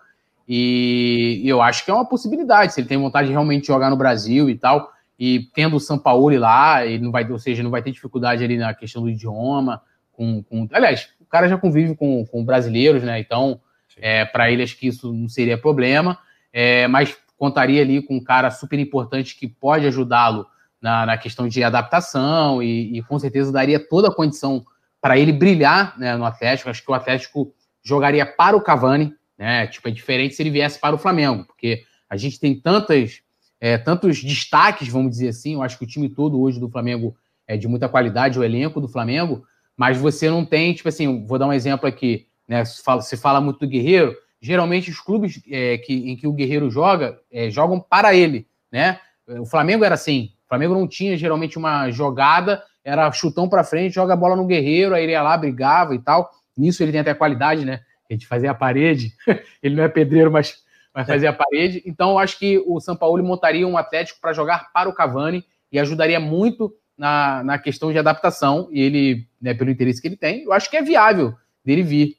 E, 0.47 1.41
e, 1.45 1.49
eu 1.49 1.63
acho 1.63 1.85
que 1.85 1.91
é 1.91 1.95
uma 1.95 2.05
possibilidade, 2.05 2.75
se 2.75 2.81
ele 2.81 2.89
tem 2.89 2.99
vontade 2.99 3.29
de 3.29 3.33
realmente 3.33 3.69
jogar 3.69 3.89
no 3.89 3.97
Brasil 3.97 4.51
e 4.51 4.57
tal, 4.57 4.91
e 5.19 5.49
tendo 5.55 5.77
o 5.77 5.81
São 5.81 5.99
Paulo 5.99 6.37
lá, 6.37 6.85
ele 6.85 7.05
não 7.05 7.13
vai, 7.13 7.31
ou 7.31 7.39
seja, 7.39 7.63
não 7.63 7.71
vai 7.71 7.83
ter 7.83 7.93
dificuldade 7.93 8.43
ali 8.43 8.57
na 8.57 8.75
questão 8.75 9.03
do 9.03 9.11
idioma. 9.11 9.81
Com, 10.13 10.43
com 10.43 10.67
aliás, 10.73 11.11
o 11.21 11.27
cara 11.27 11.49
já 11.49 11.57
convive 11.57 11.95
com, 11.95 12.27
com 12.27 12.45
brasileiros, 12.45 13.03
né? 13.05 13.21
Então, 13.21 13.61
é, 13.99 14.25
para 14.25 14.51
ele 14.51 14.63
acho 14.63 14.77
que 14.77 14.89
isso 14.89 15.13
não 15.13 15.29
seria 15.29 15.57
problema. 15.57 16.19
É, 16.53 16.89
mas 16.89 17.17
contaria 17.37 17.83
ali 17.83 18.03
com 18.03 18.17
um 18.17 18.23
cara 18.23 18.51
super 18.51 18.79
importante 18.79 19.37
que 19.37 19.47
pode 19.47 19.87
ajudá-lo 19.87 20.47
na, 20.81 21.07
na, 21.07 21.19
questão 21.19 21.47
de 21.47 21.63
adaptação 21.63 22.63
e, 22.63 22.99
e, 22.99 23.03
com 23.03 23.19
certeza 23.19 23.53
daria 23.53 23.79
toda 23.79 24.09
a 24.09 24.15
condição 24.15 24.65
para 25.01 25.19
ele 25.19 25.33
brilhar 25.33 25.99
né, 25.99 26.17
no 26.17 26.25
Atlético. 26.25 26.71
Acho 26.71 26.85
que 26.85 26.91
o 26.91 26.95
Atlético 26.95 27.53
jogaria 27.83 28.27
para 28.27 28.57
o 28.57 28.61
Cavani, 28.61 29.15
né? 29.37 29.67
Tipo, 29.67 29.89
é 29.89 29.91
diferente 29.91 30.35
se 30.35 30.43
ele 30.43 30.51
viesse 30.51 30.79
para 30.79 30.95
o 30.95 30.99
Flamengo, 30.99 31.45
porque 31.45 31.85
a 32.09 32.17
gente 32.17 32.41
tem 32.41 32.59
tantas, 32.59 33.21
é, 33.61 33.79
tantos 33.79 34.23
destaques, 34.23 34.89
vamos 34.89 35.11
dizer 35.11 35.29
assim. 35.29 35.55
Eu 35.55 35.63
acho 35.63 35.79
que 35.79 35.85
o 35.85 35.89
time 35.89 36.09
todo 36.09 36.41
hoje 36.41 36.59
do 36.59 36.69
Flamengo 36.69 37.17
é 37.47 37.57
de 37.57 37.69
muita 37.69 37.89
qualidade, 37.89 38.39
o 38.39 38.45
elenco 38.45 38.81
do 38.81 38.89
Flamengo, 38.89 39.45
mas 39.77 39.97
você 39.97 40.29
não 40.29 40.45
tem, 40.45 40.75
tipo 40.75 40.89
assim, 40.89 41.25
vou 41.25 41.39
dar 41.39 41.47
um 41.47 41.53
exemplo 41.53 41.89
aqui, 41.89 42.27
né? 42.47 42.65
Se 42.65 42.83
fala, 42.83 43.01
se 43.01 43.17
fala 43.17 43.41
muito 43.41 43.61
do 43.61 43.69
Guerreiro, 43.69 44.17
geralmente 44.41 44.91
os 44.91 45.01
clubes 45.01 45.41
é, 45.49 45.79
que, 45.79 46.11
em 46.11 46.17
que 46.17 46.27
o 46.27 46.33
Guerreiro 46.33 46.71
joga, 46.71 47.21
é, 47.31 47.49
jogam 47.51 47.81
para 47.81 48.15
ele, 48.15 48.47
né? 48.71 48.99
O 49.27 49.47
Flamengo 49.47 49.85
era 49.85 49.95
assim, 49.95 50.33
o 50.47 50.49
Flamengo 50.49 50.75
não 50.75 50.89
tinha 50.89 51.17
geralmente 51.17 51.59
uma 51.59 51.91
jogada, 51.91 52.63
era 52.85 53.11
chutão 53.13 53.49
para 53.49 53.65
frente, 53.65 53.95
joga 53.95 54.13
a 54.15 54.17
bola 54.17 54.37
no 54.37 54.47
Guerreiro, 54.47 54.95
aí 54.95 55.03
ele 55.03 55.13
ia 55.13 55.23
lá, 55.23 55.37
brigava 55.37 55.95
e 55.95 55.99
tal. 55.99 56.31
Nisso 56.57 56.83
ele 56.83 56.93
tem 56.93 57.01
até 57.01 57.15
qualidade, 57.15 57.65
né? 57.65 57.81
A 58.09 58.13
gente 58.13 58.27
fazia 58.27 58.51
a 58.51 58.55
parede, 58.55 59.15
ele 59.63 59.77
não 59.77 59.85
é 59.85 59.89
pedreiro, 59.89 60.31
mas 60.31 60.63
vai 60.93 61.05
fazer 61.05 61.27
a 61.27 61.33
parede. 61.33 61.83
Então, 61.87 62.13
eu 62.13 62.19
acho 62.19 62.39
que 62.39 62.59
o 62.67 62.81
São 62.81 62.97
Paulo 62.97 63.23
montaria 63.23 63.67
um 63.67 63.77
Atlético 63.77 64.21
para 64.21 64.33
jogar 64.33 64.73
para 64.73 64.89
o 64.89 64.95
Cavani 64.95 65.45
e 65.71 65.79
ajudaria 65.79 66.19
muito 66.19 66.75
na, 66.97 67.45
na 67.45 67.59
questão 67.59 67.93
de 67.93 67.99
adaptação. 67.99 68.69
E 68.73 68.81
ele, 68.81 69.29
né, 69.41 69.55
pelo 69.55 69.71
interesse 69.71 70.01
que 70.01 70.09
ele 70.09 70.17
tem, 70.17 70.43
eu 70.43 70.53
acho 70.53 70.69
que 70.69 70.77
é 70.77 70.83
viável 70.83 71.35
dele 71.65 71.83
vir 71.83 72.17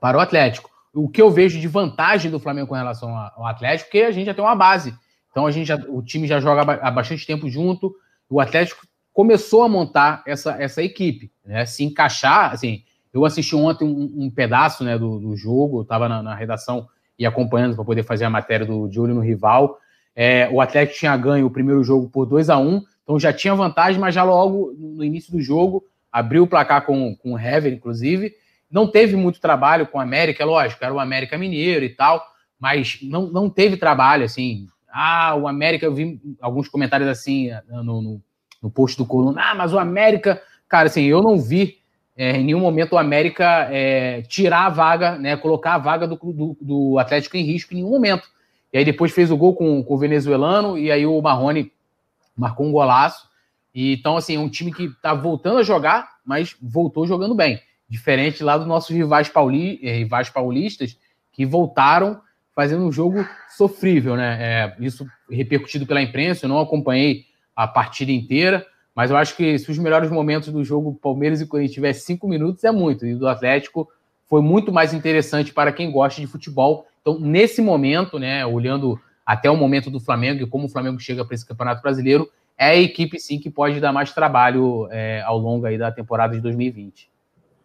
para 0.00 0.18
o 0.18 0.20
Atlético. 0.20 0.70
O 0.92 1.08
que 1.08 1.22
eu 1.22 1.30
vejo 1.30 1.58
de 1.58 1.68
vantagem 1.68 2.30
do 2.30 2.40
Flamengo 2.40 2.68
com 2.68 2.74
relação 2.74 3.16
ao 3.16 3.46
Atlético, 3.46 3.88
porque 3.88 4.02
a 4.02 4.10
gente 4.10 4.26
já 4.26 4.34
tem 4.34 4.44
uma 4.44 4.56
base. 4.56 4.94
Então 5.30 5.46
a 5.46 5.50
gente 5.50 5.66
já, 5.66 5.76
o 5.88 6.02
time 6.02 6.26
já 6.26 6.38
joga 6.38 6.78
há 6.82 6.90
bastante 6.90 7.26
tempo 7.26 7.48
junto. 7.48 7.94
O 8.28 8.40
Atlético 8.40 8.86
começou 9.12 9.62
a 9.62 9.68
montar 9.68 10.22
essa, 10.26 10.52
essa 10.62 10.82
equipe, 10.82 11.30
né? 11.44 11.66
Se 11.66 11.84
encaixar, 11.84 12.52
assim, 12.52 12.82
eu 13.12 13.24
assisti 13.24 13.54
ontem 13.54 13.84
um, 13.84 14.24
um 14.24 14.30
pedaço 14.30 14.82
né, 14.82 14.98
do, 14.98 15.18
do 15.18 15.36
jogo, 15.36 15.78
eu 15.78 15.82
estava 15.82 16.08
na, 16.08 16.22
na, 16.22 16.34
redação 16.34 16.88
e 17.18 17.26
acompanhando 17.26 17.74
para 17.74 17.84
poder 17.84 18.02
fazer 18.04 18.24
a 18.24 18.30
matéria 18.30 18.64
do 18.64 18.88
de 18.88 18.98
olho 18.98 19.14
no 19.14 19.20
rival. 19.20 19.78
É, 20.16 20.48
o 20.50 20.60
Atlético 20.60 20.98
tinha 20.98 21.16
ganho 21.16 21.46
o 21.46 21.50
primeiro 21.50 21.84
jogo 21.84 22.08
por 22.08 22.26
2 22.26 22.48
a 22.50 22.58
1 22.58 22.82
então 23.02 23.18
já 23.18 23.32
tinha 23.32 23.54
vantagem, 23.54 24.00
mas 24.00 24.14
já 24.14 24.22
logo 24.22 24.74
no 24.78 25.04
início 25.04 25.32
do 25.32 25.40
jogo 25.40 25.84
abriu 26.10 26.44
o 26.44 26.46
placar 26.46 26.86
com, 26.86 27.14
com 27.16 27.32
o 27.32 27.38
Hever, 27.38 27.72
inclusive. 27.72 28.34
Não 28.70 28.86
teve 28.86 29.16
muito 29.16 29.40
trabalho 29.40 29.86
com 29.86 29.98
o 29.98 30.00
América, 30.00 30.42
é 30.42 30.46
lógico, 30.46 30.82
era 30.84 30.94
o 30.94 31.00
América 31.00 31.36
Mineiro 31.36 31.84
e 31.84 31.90
tal, 31.90 32.24
mas 32.58 32.98
não, 33.02 33.26
não 33.26 33.50
teve 33.50 33.76
trabalho, 33.76 34.24
assim. 34.24 34.66
Ah, 34.90 35.34
o 35.34 35.48
América, 35.48 35.84
eu 35.84 35.94
vi 35.94 36.20
alguns 36.40 36.68
comentários 36.68 37.08
assim 37.08 37.50
no, 37.68 38.00
no, 38.00 38.22
no 38.62 38.70
post 38.70 38.96
do 38.96 39.04
Coluna, 39.04 39.42
ah, 39.42 39.54
mas 39.54 39.72
o 39.72 39.78
América, 39.78 40.40
cara, 40.68 40.86
assim, 40.86 41.02
eu 41.02 41.20
não 41.20 41.38
vi 41.38 41.82
é, 42.16 42.36
em 42.36 42.44
nenhum 42.44 42.60
momento 42.60 42.92
o 42.92 42.98
América 42.98 43.68
é, 43.70 44.22
tirar 44.22 44.66
a 44.66 44.68
vaga, 44.68 45.18
né, 45.18 45.36
colocar 45.36 45.74
a 45.74 45.78
vaga 45.78 46.06
do, 46.06 46.16
do, 46.16 46.56
do, 46.60 46.98
Atlético 46.98 47.36
em 47.36 47.44
risco 47.44 47.72
em 47.72 47.76
nenhum 47.76 47.90
momento. 47.90 48.28
E 48.72 48.78
aí 48.78 48.84
depois 48.84 49.12
fez 49.12 49.30
o 49.30 49.36
gol 49.36 49.54
com, 49.54 49.82
com 49.82 49.94
o 49.94 49.98
venezuelano, 49.98 50.78
e 50.78 50.90
aí 50.90 51.06
o 51.06 51.20
Marrone 51.20 51.72
marcou 52.36 52.66
um 52.66 52.72
golaço. 52.72 53.28
E, 53.74 53.94
então, 53.94 54.16
assim, 54.16 54.36
é 54.36 54.38
um 54.38 54.48
time 54.48 54.72
que 54.72 54.84
está 54.84 55.14
voltando 55.14 55.58
a 55.58 55.62
jogar, 55.62 56.16
mas 56.24 56.54
voltou 56.60 57.06
jogando 57.06 57.34
bem. 57.34 57.60
Diferente 57.88 58.44
lá 58.44 58.56
dos 58.56 58.66
nossos 58.66 58.94
rivais, 58.94 59.28
pauli, 59.28 59.80
eh, 59.82 59.98
rivais 59.98 60.30
paulistas, 60.30 60.96
que 61.32 61.44
voltaram 61.44 62.20
fazendo 62.54 62.84
um 62.84 62.92
jogo 62.92 63.26
sofrível, 63.56 64.16
né? 64.16 64.38
É, 64.40 64.76
isso 64.80 65.06
repercutido 65.30 65.86
pela 65.86 66.02
imprensa, 66.02 66.44
eu 66.44 66.48
não 66.48 66.60
acompanhei 66.60 67.24
a 67.54 67.66
partida 67.66 68.12
inteira, 68.12 68.66
mas 68.94 69.10
eu 69.10 69.16
acho 69.16 69.36
que 69.36 69.58
se 69.58 69.70
os 69.70 69.78
melhores 69.78 70.10
momentos 70.10 70.52
do 70.52 70.64
jogo 70.64 70.98
Palmeiras 71.00 71.40
e 71.40 71.46
Corinthians 71.46 71.74
tivesse 71.74 72.00
cinco 72.06 72.28
minutos, 72.28 72.64
é 72.64 72.70
muito. 72.70 73.06
E 73.06 73.14
do 73.14 73.26
Atlético 73.26 73.88
foi 74.26 74.40
muito 74.40 74.72
mais 74.72 74.92
interessante 74.92 75.52
para 75.52 75.72
quem 75.72 75.90
gosta 75.90 76.20
de 76.20 76.26
futebol. 76.26 76.86
Então, 77.00 77.18
nesse 77.18 77.60
momento, 77.60 78.18
né, 78.18 78.44
olhando 78.46 79.00
até 79.24 79.50
o 79.50 79.56
momento 79.56 79.90
do 79.90 80.00
Flamengo 80.00 80.42
e 80.42 80.46
como 80.46 80.66
o 80.66 80.68
Flamengo 80.68 81.00
chega 81.00 81.24
para 81.24 81.34
esse 81.34 81.46
Campeonato 81.46 81.82
Brasileiro, 81.82 82.28
é 82.56 82.66
a 82.66 82.76
equipe 82.76 83.18
sim 83.18 83.38
que 83.38 83.50
pode 83.50 83.80
dar 83.80 83.92
mais 83.92 84.12
trabalho 84.12 84.88
é, 84.90 85.22
ao 85.22 85.38
longo 85.38 85.66
aí 85.66 85.78
da 85.78 85.90
temporada 85.90 86.34
de 86.34 86.40
2020. 86.40 87.10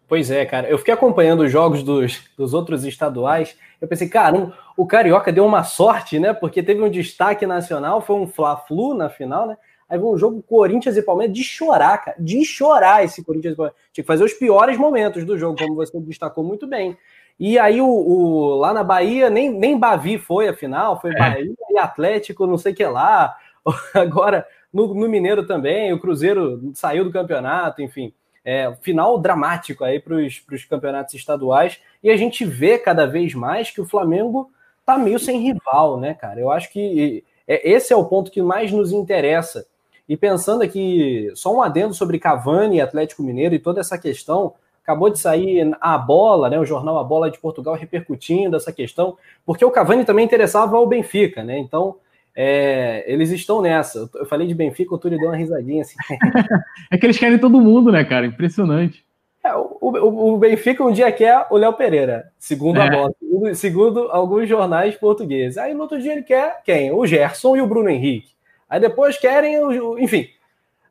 Pois 0.08 0.30
é, 0.30 0.44
cara. 0.46 0.68
Eu 0.68 0.78
fiquei 0.78 0.94
acompanhando 0.94 1.40
os 1.40 1.52
jogos 1.52 1.82
dos, 1.82 2.22
dos 2.36 2.54
outros 2.54 2.84
estaduais. 2.84 3.56
Eu 3.78 3.86
pensei, 3.86 4.08
cara, 4.08 4.52
o 4.74 4.86
Carioca 4.86 5.30
deu 5.30 5.44
uma 5.44 5.62
sorte, 5.62 6.18
né? 6.18 6.32
Porque 6.32 6.62
teve 6.62 6.82
um 6.82 6.90
destaque 6.90 7.46
nacional, 7.46 8.00
foi 8.00 8.16
um 8.16 8.26
Fla-Flu 8.26 8.94
na 8.94 9.10
final, 9.10 9.46
né? 9.46 9.56
Aí 9.88 9.98
um 9.98 10.18
jogo 10.18 10.42
Corinthians 10.42 10.96
e 10.96 11.02
Palmeiras 11.02 11.34
de 11.34 11.42
chorar, 11.42 11.98
cara. 11.98 12.16
De 12.18 12.44
chorar 12.44 13.04
esse 13.04 13.24
Corinthians 13.24 13.54
e 13.54 13.56
Palmeiras. 13.56 13.80
Tinha 13.92 14.02
que 14.02 14.06
fazer 14.06 14.24
os 14.24 14.34
piores 14.34 14.76
momentos 14.76 15.24
do 15.24 15.38
jogo, 15.38 15.58
como 15.58 15.74
você 15.74 15.98
destacou 16.00 16.44
muito 16.44 16.66
bem. 16.66 16.96
E 17.40 17.58
aí, 17.58 17.80
o, 17.80 17.86
o, 17.86 18.56
lá 18.56 18.74
na 18.74 18.84
Bahia, 18.84 19.30
nem, 19.30 19.50
nem 19.50 19.78
Bavi 19.78 20.18
foi 20.18 20.48
a 20.48 20.54
final, 20.54 21.00
foi 21.00 21.12
é. 21.12 21.18
Bahia 21.18 21.54
e 21.70 21.78
Atlético, 21.78 22.46
não 22.46 22.58
sei 22.58 22.72
o 22.72 22.76
que 22.76 22.84
lá. 22.84 23.36
Agora, 23.94 24.46
no, 24.72 24.92
no, 24.92 25.08
Mineiro 25.08 25.46
também, 25.46 25.92
o 25.92 26.00
Cruzeiro 26.00 26.72
saiu 26.74 27.04
do 27.04 27.12
campeonato, 27.12 27.80
enfim. 27.80 28.12
É, 28.44 28.74
final 28.80 29.18
dramático 29.18 29.84
aí 29.84 30.00
para 30.00 30.14
os 30.16 30.64
campeonatos 30.68 31.14
estaduais. 31.14 31.80
E 32.02 32.10
a 32.10 32.16
gente 32.16 32.44
vê 32.44 32.78
cada 32.78 33.06
vez 33.06 33.34
mais 33.34 33.70
que 33.70 33.80
o 33.80 33.86
Flamengo 33.86 34.50
tá 34.84 34.98
meio 34.98 35.18
sem 35.18 35.38
rival, 35.38 35.98
né, 35.98 36.14
cara? 36.14 36.40
Eu 36.40 36.50
acho 36.50 36.72
que 36.72 37.22
é, 37.46 37.70
esse 37.70 37.92
é 37.92 37.96
o 37.96 38.04
ponto 38.04 38.30
que 38.30 38.42
mais 38.42 38.70
nos 38.70 38.92
interessa. 38.92 39.66
E 40.08 40.16
pensando 40.16 40.62
aqui, 40.62 41.30
só 41.34 41.54
um 41.54 41.60
adendo 41.60 41.92
sobre 41.92 42.18
Cavani 42.18 42.76
e 42.76 42.80
Atlético 42.80 43.22
Mineiro 43.22 43.54
e 43.54 43.58
toda 43.58 43.80
essa 43.80 43.98
questão, 43.98 44.54
acabou 44.82 45.10
de 45.10 45.18
sair 45.18 45.76
a 45.80 45.98
bola, 45.98 46.48
né, 46.48 46.58
o 46.58 46.64
jornal 46.64 46.98
A 46.98 47.04
Bola 47.04 47.30
de 47.30 47.38
Portugal 47.38 47.74
repercutindo 47.74 48.56
essa 48.56 48.72
questão, 48.72 49.18
porque 49.44 49.62
o 49.62 49.70
Cavani 49.70 50.04
também 50.06 50.24
interessava 50.24 50.78
ao 50.78 50.86
Benfica, 50.86 51.44
né? 51.44 51.58
Então, 51.58 51.96
é, 52.34 53.04
eles 53.06 53.30
estão 53.30 53.60
nessa. 53.60 54.08
Eu 54.14 54.24
falei 54.24 54.46
de 54.46 54.54
Benfica, 54.54 54.94
o 54.94 54.98
Túlio 54.98 55.18
deu 55.18 55.28
uma 55.28 55.36
risadinha 55.36 55.82
assim. 55.82 55.96
é 56.90 56.96
que 56.96 57.04
eles 57.04 57.18
querem 57.18 57.38
todo 57.38 57.60
mundo, 57.60 57.92
né, 57.92 58.02
cara? 58.02 58.24
Impressionante. 58.24 59.04
É, 59.44 59.54
o, 59.54 59.76
o, 59.80 60.34
o, 60.34 60.38
Benfica 60.38 60.82
um 60.82 60.92
dia 60.92 61.12
quer 61.12 61.46
o 61.50 61.56
Léo 61.58 61.74
Pereira, 61.74 62.32
segundo 62.38 62.80
é. 62.80 62.86
a 62.86 62.90
bola, 62.90 63.12
segundo, 63.18 63.54
segundo, 63.54 64.00
alguns 64.10 64.48
jornais 64.48 64.94
portugueses. 64.96 65.58
Aí 65.58 65.74
no 65.74 65.82
outro 65.82 66.00
dia 66.00 66.12
ele 66.12 66.22
quer 66.22 66.62
quem? 66.64 66.92
O 66.92 67.06
Gerson 67.06 67.56
e 67.56 67.60
o 67.60 67.66
Bruno 67.66 67.90
Henrique. 67.90 68.37
Aí 68.68 68.80
depois 68.80 69.16
querem, 69.18 69.58
o, 69.58 69.98
enfim, 69.98 70.28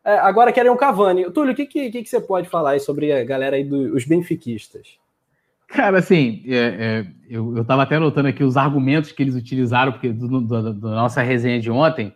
é, 0.04 0.18
agora 0.20 0.52
querem 0.52 0.72
um 0.72 0.78
Cavani. 0.78 1.30
Túlio, 1.32 1.52
o 1.52 1.56
que, 1.56 1.66
que, 1.66 1.92
que, 1.92 2.06
você 2.06 2.20
pode 2.20 2.48
falar 2.48 2.72
aí 2.72 2.80
sobre 2.80 3.12
a 3.12 3.24
galera 3.24 3.56
aí 3.56 3.64
dos 3.64 4.06
benfiquistas? 4.06 4.98
Cara, 5.68 6.00
assim, 6.00 6.44
é, 6.48 6.56
é, 6.56 7.06
eu, 7.30 7.62
estava 7.62 7.84
até 7.84 7.96
anotando 7.96 8.30
aqui 8.30 8.42
os 8.42 8.56
argumentos 8.56 9.12
que 9.12 9.22
eles 9.22 9.36
utilizaram 9.36 9.92
porque 9.92 10.14
do, 10.14 10.40
do, 10.40 10.74
da 10.74 10.90
nossa 10.90 11.22
resenha 11.22 11.60
de 11.60 11.70
ontem. 11.70 12.14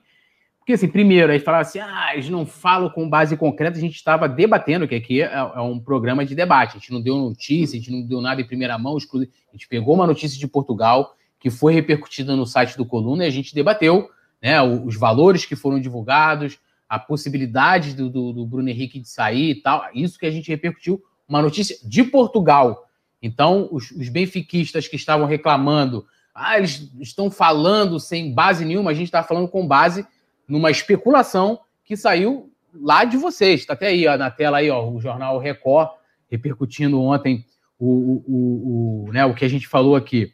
Porque, 0.57 0.74
assim, 0.74 0.88
primeiro, 0.88 1.34
aí 1.34 1.39
falaram 1.39 1.64
assim, 1.64 1.80
ah, 1.80 2.12
eles 2.14 2.30
não 2.30 2.45
falam 2.45 2.89
com 2.89 3.09
base 3.09 3.36
concreta, 3.36 3.78
a 3.78 3.82
gente 3.82 3.95
estava 3.95 4.30
debatendo, 4.30 4.88
que 4.88 4.95
aqui 4.95 5.22
é, 5.22 5.26
é, 5.26 5.59
um 5.59 5.80
programa 5.80 6.24
de 6.24 6.34
debate, 6.34 6.78
a 6.78 6.80
gente 6.80 6.93
não 6.93 7.01
deu 7.01 7.18
notícia, 7.18 7.76
a 7.76 7.80
gente 7.80 7.91
não 7.91 8.07
deu 8.07 8.22
nada 8.22 8.39
em 8.39 8.47
primeira 8.47 8.78
mão, 8.78 8.95
a 8.95 9.51
gente 9.51 9.68
pegou 9.68 9.95
uma 9.95 10.07
notícia 10.07 10.39
de 10.39 10.47
Portugal, 10.47 11.16
que 11.39 11.49
foi 11.49 11.74
repercutida 11.74 12.36
no 12.36 12.45
site 12.45 12.78
do 12.78 12.86
Coluna, 12.86 13.26
e 13.26 13.28
a 13.28 13.32
gente 13.32 13.53
debateu 13.53 14.07
né, 14.41 14.61
os 14.61 14.95
valores 14.95 15.45
que 15.45 15.55
foram 15.55 15.79
divulgados, 15.79 16.59
a 16.89 16.99
possibilidade 16.99 17.93
do, 17.93 18.09
do, 18.09 18.33
do, 18.33 18.45
Bruno 18.45 18.69
Henrique 18.69 18.99
de 18.99 19.07
sair 19.07 19.51
e 19.51 19.61
tal. 19.61 19.85
Isso 19.93 20.19
que 20.19 20.25
a 20.25 20.31
gente 20.31 20.49
repercutiu, 20.49 21.01
uma 21.27 21.41
notícia 21.41 21.77
de 21.87 22.03
Portugal. 22.03 22.85
Então, 23.21 23.69
os, 23.71 23.91
os 23.91 24.09
benfiquistas 24.09 24.87
que 24.87 24.95
estavam 24.95 25.25
reclamando, 25.25 26.05
ah, 26.33 26.57
eles 26.57 26.91
estão 26.99 27.29
falando 27.29 27.99
sem 27.99 28.33
base 28.33 28.65
nenhuma, 28.65 28.91
a 28.91 28.93
gente 28.93 29.05
está 29.05 29.23
falando 29.23 29.47
com 29.47 29.65
base 29.67 30.05
numa 30.47 30.71
especulação 30.71 31.59
que 31.85 31.95
saiu 31.95 32.51
lá 32.73 33.05
de 33.05 33.17
vocês. 33.17 33.61
Está 33.61 33.73
até 33.73 33.87
aí 33.87 34.07
ó, 34.07 34.17
na 34.17 34.31
tela 34.31 34.57
aí, 34.57 34.69
ó, 34.69 34.89
o 34.89 34.99
jornal 34.99 35.37
Record 35.37 35.89
repercutindo 36.29 37.01
ontem 37.01 37.45
o, 37.77 37.87
o, 37.87 38.23
o, 38.27 39.05
o, 39.07 39.11
né, 39.11 39.25
o 39.25 39.33
que 39.33 39.45
a 39.45 39.49
gente 39.49 39.67
falou 39.67 39.95
aqui. 39.95 40.33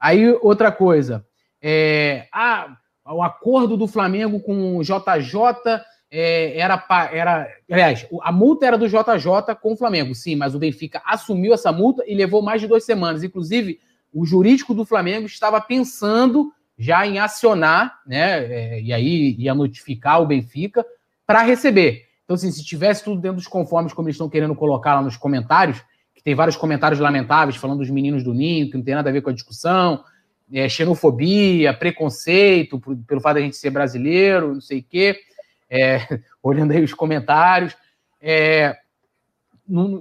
Aí, 0.00 0.30
outra 0.42 0.70
coisa, 0.70 1.26
é, 1.60 2.28
ah, 2.32 2.76
o 3.14 3.22
acordo 3.22 3.76
do 3.76 3.86
Flamengo 3.86 4.40
com 4.40 4.76
o 4.76 4.82
JJ 4.82 5.80
é, 6.10 6.58
era, 6.58 6.84
era. 7.12 7.48
Aliás, 7.70 8.06
a 8.22 8.32
multa 8.32 8.66
era 8.66 8.78
do 8.78 8.88
JJ 8.88 9.54
com 9.60 9.72
o 9.72 9.76
Flamengo, 9.76 10.14
sim, 10.14 10.36
mas 10.36 10.54
o 10.54 10.58
Benfica 10.58 11.02
assumiu 11.04 11.52
essa 11.52 11.70
multa 11.70 12.02
e 12.06 12.14
levou 12.14 12.42
mais 12.42 12.60
de 12.60 12.66
duas 12.66 12.84
semanas. 12.84 13.22
Inclusive, 13.22 13.78
o 14.12 14.24
jurídico 14.24 14.74
do 14.74 14.84
Flamengo 14.84 15.26
estava 15.26 15.60
pensando 15.60 16.52
já 16.78 17.06
em 17.06 17.18
acionar, 17.18 18.00
né? 18.06 18.44
É, 18.44 18.80
e 18.80 18.92
aí 18.92 19.34
ia 19.38 19.54
notificar 19.54 20.22
o 20.22 20.26
Benfica 20.26 20.84
para 21.26 21.42
receber. 21.42 22.06
Então, 22.24 22.34
assim, 22.34 22.50
se 22.50 22.64
tivesse 22.64 23.04
tudo 23.04 23.20
dentro 23.20 23.36
dos 23.36 23.46
conformes, 23.46 23.92
como 23.92 24.08
eles 24.08 24.14
estão 24.14 24.28
querendo 24.28 24.54
colocar 24.54 24.94
lá 24.94 25.02
nos 25.02 25.16
comentários, 25.16 25.82
que 26.14 26.22
tem 26.22 26.34
vários 26.34 26.56
comentários 26.56 27.00
lamentáveis 27.00 27.56
falando 27.56 27.78
dos 27.78 27.90
meninos 27.90 28.22
do 28.22 28.34
Ninho, 28.34 28.70
que 28.70 28.76
não 28.76 28.84
tem 28.84 28.94
nada 28.94 29.08
a 29.10 29.12
ver 29.12 29.22
com 29.22 29.30
a 29.30 29.32
discussão, 29.32 30.02
é, 30.52 30.68
xenofobia, 30.68 31.74
preconceito 31.74 32.80
pelo 33.06 33.20
fato 33.20 33.36
de 33.36 33.40
a 33.40 33.44
gente 33.44 33.56
ser 33.56 33.70
brasileiro, 33.70 34.54
não 34.54 34.60
sei 34.60 34.80
o 34.80 34.84
quê 34.84 35.18
é, 35.70 36.20
olhando 36.42 36.72
aí 36.72 36.82
os 36.82 36.94
comentários. 36.94 37.76
É, 38.20 38.76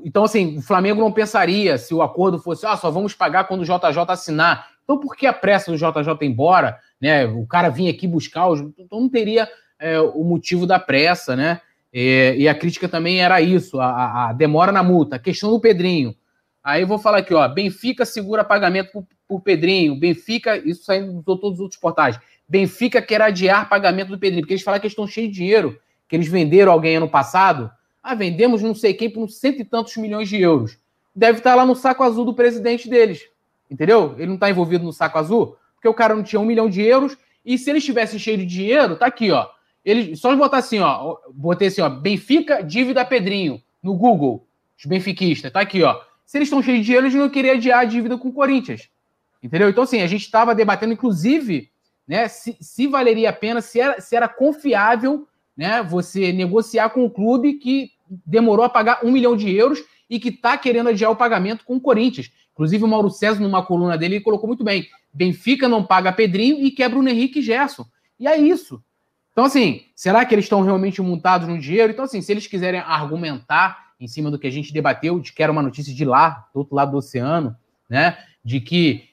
então, 0.04 0.24
assim, 0.24 0.58
o 0.58 0.62
Flamengo 0.62 1.02
não 1.02 1.12
pensaria 1.12 1.78
se 1.78 1.94
o 1.94 2.02
acordo 2.02 2.40
fosse, 2.40 2.66
ah, 2.66 2.78
só 2.78 2.90
vamos 2.90 3.14
pagar 3.14 3.46
quando 3.46 3.62
o 3.62 3.66
JJ 3.66 4.00
assinar. 4.08 4.70
Então, 4.84 4.98
por 4.98 5.16
que 5.16 5.28
a 5.28 5.34
pressa 5.34 5.72
do 5.72 5.78
JJ 5.78 6.14
ir 6.22 6.26
embora? 6.26 6.80
Né? 7.02 7.26
O 7.26 7.46
cara 7.46 7.70
vinha 7.70 7.92
aqui 7.92 8.08
buscar, 8.08 8.48
os... 8.48 8.62
então 8.78 9.02
não 9.02 9.10
teria 9.10 9.48
é, 9.78 10.00
o 10.00 10.24
motivo 10.24 10.66
da 10.66 10.80
pressa, 10.80 11.36
né? 11.36 11.62
É, 11.94 12.36
e 12.38 12.48
a 12.48 12.56
crítica 12.56 12.88
também 12.88 13.22
era 13.22 13.42
isso, 13.42 13.80
a, 13.80 14.30
a, 14.30 14.34
demora 14.34 14.72
na 14.72 14.84
multa. 14.84 15.16
A 15.16 15.20
questão 15.20 15.52
do 15.52 15.60
Pedrinho. 15.60 16.16
Aí 16.68 16.82
eu 16.82 16.88
vou 16.88 17.00
falar 17.00 17.20
aqui, 17.20 17.34
ó, 17.34 17.48
Benfica 17.48 18.04
segura 18.04 18.44
pagamento 18.44 18.92
por, 18.92 19.08
por 19.26 19.40
Pedrinho, 19.40 19.96
Benfica, 19.96 20.58
isso 20.58 20.84
saindo 20.84 21.14
de 21.14 21.24
todos 21.24 21.54
os 21.54 21.60
outros 21.62 21.80
portais. 21.80 22.20
Benfica 22.46 23.02
quer 23.02 23.22
adiar 23.22 23.70
pagamento 23.70 24.10
do 24.10 24.20
Pedrinho, 24.20 24.42
porque 24.42 24.56
eles 24.56 24.64
falam 24.64 24.78
que 24.78 24.86
eles 24.86 24.92
estão 24.92 25.08
cheios 25.08 25.30
de 25.30 25.38
dinheiro, 25.38 25.80
que 26.10 26.16
eles 26.18 26.28
venderam 26.28 26.74
alguém 26.74 26.98
ano 26.98 27.08
passado. 27.08 27.72
Ah, 28.04 28.14
vendemos 28.14 28.62
não 28.62 28.76
sei 28.76 28.94
quem 28.94 29.10
por 29.10 29.30
cento 29.30 29.62
e 29.62 29.64
tantos 29.64 29.96
milhões 29.96 30.28
de 30.28 30.42
euros. 30.42 30.78
Deve 31.16 31.38
estar 31.38 31.56
lá 31.56 31.66
no 31.66 31.74
saco 31.74 32.04
azul 32.04 32.26
do 32.26 32.34
presidente 32.34 32.90
deles. 32.90 33.30
Entendeu? 33.72 34.16
Ele 34.18 34.28
não 34.28 34.36
está 34.36 34.50
envolvido 34.50 34.84
no 34.84 34.92
saco 34.92 35.18
azul, 35.18 35.56
porque 35.76 35.88
o 35.88 35.94
cara 35.94 36.14
não 36.14 36.22
tinha 36.22 36.42
um 36.42 36.46
milhão 36.46 36.70
de 36.70 36.82
euros. 36.82 37.18
E 37.46 37.58
se 37.58 37.70
eles 37.70 37.82
estivessem 37.82 38.20
cheio 38.20 38.40
de 38.40 38.46
dinheiro, 38.46 38.98
tá 38.98 39.06
aqui, 39.06 39.32
ó. 39.32 39.48
Ele, 39.86 40.18
só 40.18 40.36
botar 40.36 40.58
assim, 40.58 40.80
ó. 40.80 41.16
Botei 41.34 41.70
assim, 41.70 41.80
ó. 41.80 41.88
Benfica, 41.88 42.62
dívida 42.62 43.06
Pedrinho, 43.06 43.64
no 43.82 43.94
Google. 43.94 44.46
Os 44.78 44.84
benfiquistas, 44.86 45.50
tá 45.50 45.62
aqui, 45.62 45.82
ó. 45.82 46.06
Se 46.28 46.38
eles 46.38 46.48
estão 46.48 46.62
cheios 46.62 46.82
de 46.82 46.86
dinheiro, 46.86 47.08
eles 47.08 47.16
não 47.16 47.30
queriam 47.30 47.56
adiar 47.56 47.80
a 47.80 47.86
dívida 47.86 48.18
com 48.18 48.28
o 48.28 48.34
Corinthians. 48.34 48.90
Entendeu? 49.42 49.70
Então, 49.70 49.86
assim, 49.86 50.02
a 50.02 50.08
gente 50.08 50.24
estava 50.24 50.54
debatendo, 50.54 50.92
inclusive, 50.92 51.72
né, 52.06 52.28
se, 52.28 52.58
se, 52.60 52.86
valeria 52.86 53.30
a 53.30 53.34
pena, 53.34 53.62
se 53.62 53.80
era, 53.80 54.02
se 54.02 54.14
era 54.14 54.28
confiável 54.28 55.26
né, 55.56 55.82
você 55.82 56.34
negociar 56.34 56.90
com 56.90 57.06
o 57.06 57.10
clube 57.10 57.54
que 57.54 57.92
demorou 58.26 58.66
a 58.66 58.70
pagar 58.70 59.06
um 59.06 59.12
milhão 59.12 59.38
de 59.38 59.50
euros 59.56 59.80
e 60.10 60.20
que 60.20 60.28
está 60.28 60.58
querendo 60.58 60.90
adiar 60.90 61.10
o 61.12 61.16
pagamento 61.16 61.64
com 61.64 61.78
o 61.78 61.82
Corinthians. 61.82 62.30
Inclusive, 62.52 62.84
o 62.84 62.88
Mauro 62.88 63.10
César, 63.10 63.40
numa 63.40 63.66
coluna 63.66 63.98
dele, 63.98 64.20
colocou 64.20 64.48
muito 64.48 64.66
bem: 64.66 64.86
Benfica 65.14 65.70
não 65.70 65.84
paga 65.84 66.12
Pedrinho 66.12 66.60
e 66.60 66.72
quer 66.72 66.90
Bruno 66.90 67.08
Henrique 67.08 67.42
Gerson. 67.42 67.86
E 68.20 68.28
é 68.28 68.36
isso. 68.36 68.84
Então, 69.32 69.46
assim, 69.46 69.86
será 69.96 70.26
que 70.26 70.36
eles 70.36 70.46
estão 70.46 70.62
realmente 70.62 71.02
montados 71.02 71.48
no 71.48 71.58
dinheiro? 71.58 71.94
Então, 71.94 72.04
assim, 72.04 72.22
se 72.22 72.34
eles 72.34 72.48
quiserem 72.48 72.82
argumentar 72.82 73.87
em 74.00 74.08
cima 74.08 74.30
do 74.30 74.38
que 74.38 74.48
a 74.48 74.52
gente 74.52 74.74
debateu, 74.74 75.20
de 75.20 75.34
que 75.34 75.42
era 75.42 75.52
uma 75.52 75.62
notícia 75.62 75.94
de 75.94 76.06
lá, 76.06 76.48
do 76.54 76.60
outro 76.60 76.76
lado 76.76 76.92
do 76.92 76.98
oceano, 76.98 77.56
né? 77.90 78.18
De 78.44 78.60
que 78.60 79.06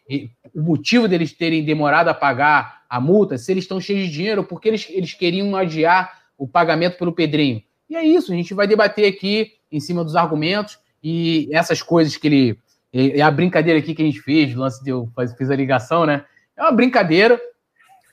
o 0.54 0.62
motivo 0.62 1.08
deles 1.08 1.32
terem 1.32 1.64
demorado 1.64 2.08
a 2.08 2.14
pagar 2.14 2.84
a 2.88 3.00
multa, 3.00 3.38
se 3.38 3.50
eles 3.52 3.64
estão 3.64 3.80
cheios 3.80 4.06
de 4.06 4.12
dinheiro, 4.12 4.44
porque 4.44 4.68
eles, 4.68 4.86
eles 4.90 5.14
queriam 5.14 5.56
adiar 5.56 6.22
o 6.38 6.46
pagamento 6.46 6.98
pelo 6.98 7.12
Pedrinho. 7.12 7.62
E 7.88 7.96
é 7.96 8.04
isso, 8.04 8.32
a 8.32 8.36
gente 8.36 8.54
vai 8.54 8.66
debater 8.66 9.06
aqui 9.10 9.52
em 9.70 9.80
cima 9.80 10.04
dos 10.04 10.16
argumentos 10.16 10.78
e 11.02 11.48
essas 11.52 11.82
coisas 11.82 12.16
que 12.16 12.26
ele. 12.26 12.58
É 12.92 13.22
a 13.22 13.30
brincadeira 13.30 13.80
aqui 13.80 13.92
que 13.92 14.02
a 14.02 14.04
gente 14.04 14.20
fez, 14.20 14.54
o 14.54 14.60
lance 14.60 14.82
de 14.84 14.90
eu 14.90 15.10
fiz 15.36 15.50
a 15.50 15.56
ligação, 15.56 16.06
né? 16.06 16.24
É 16.56 16.62
uma 16.62 16.70
brincadeira, 16.70 17.40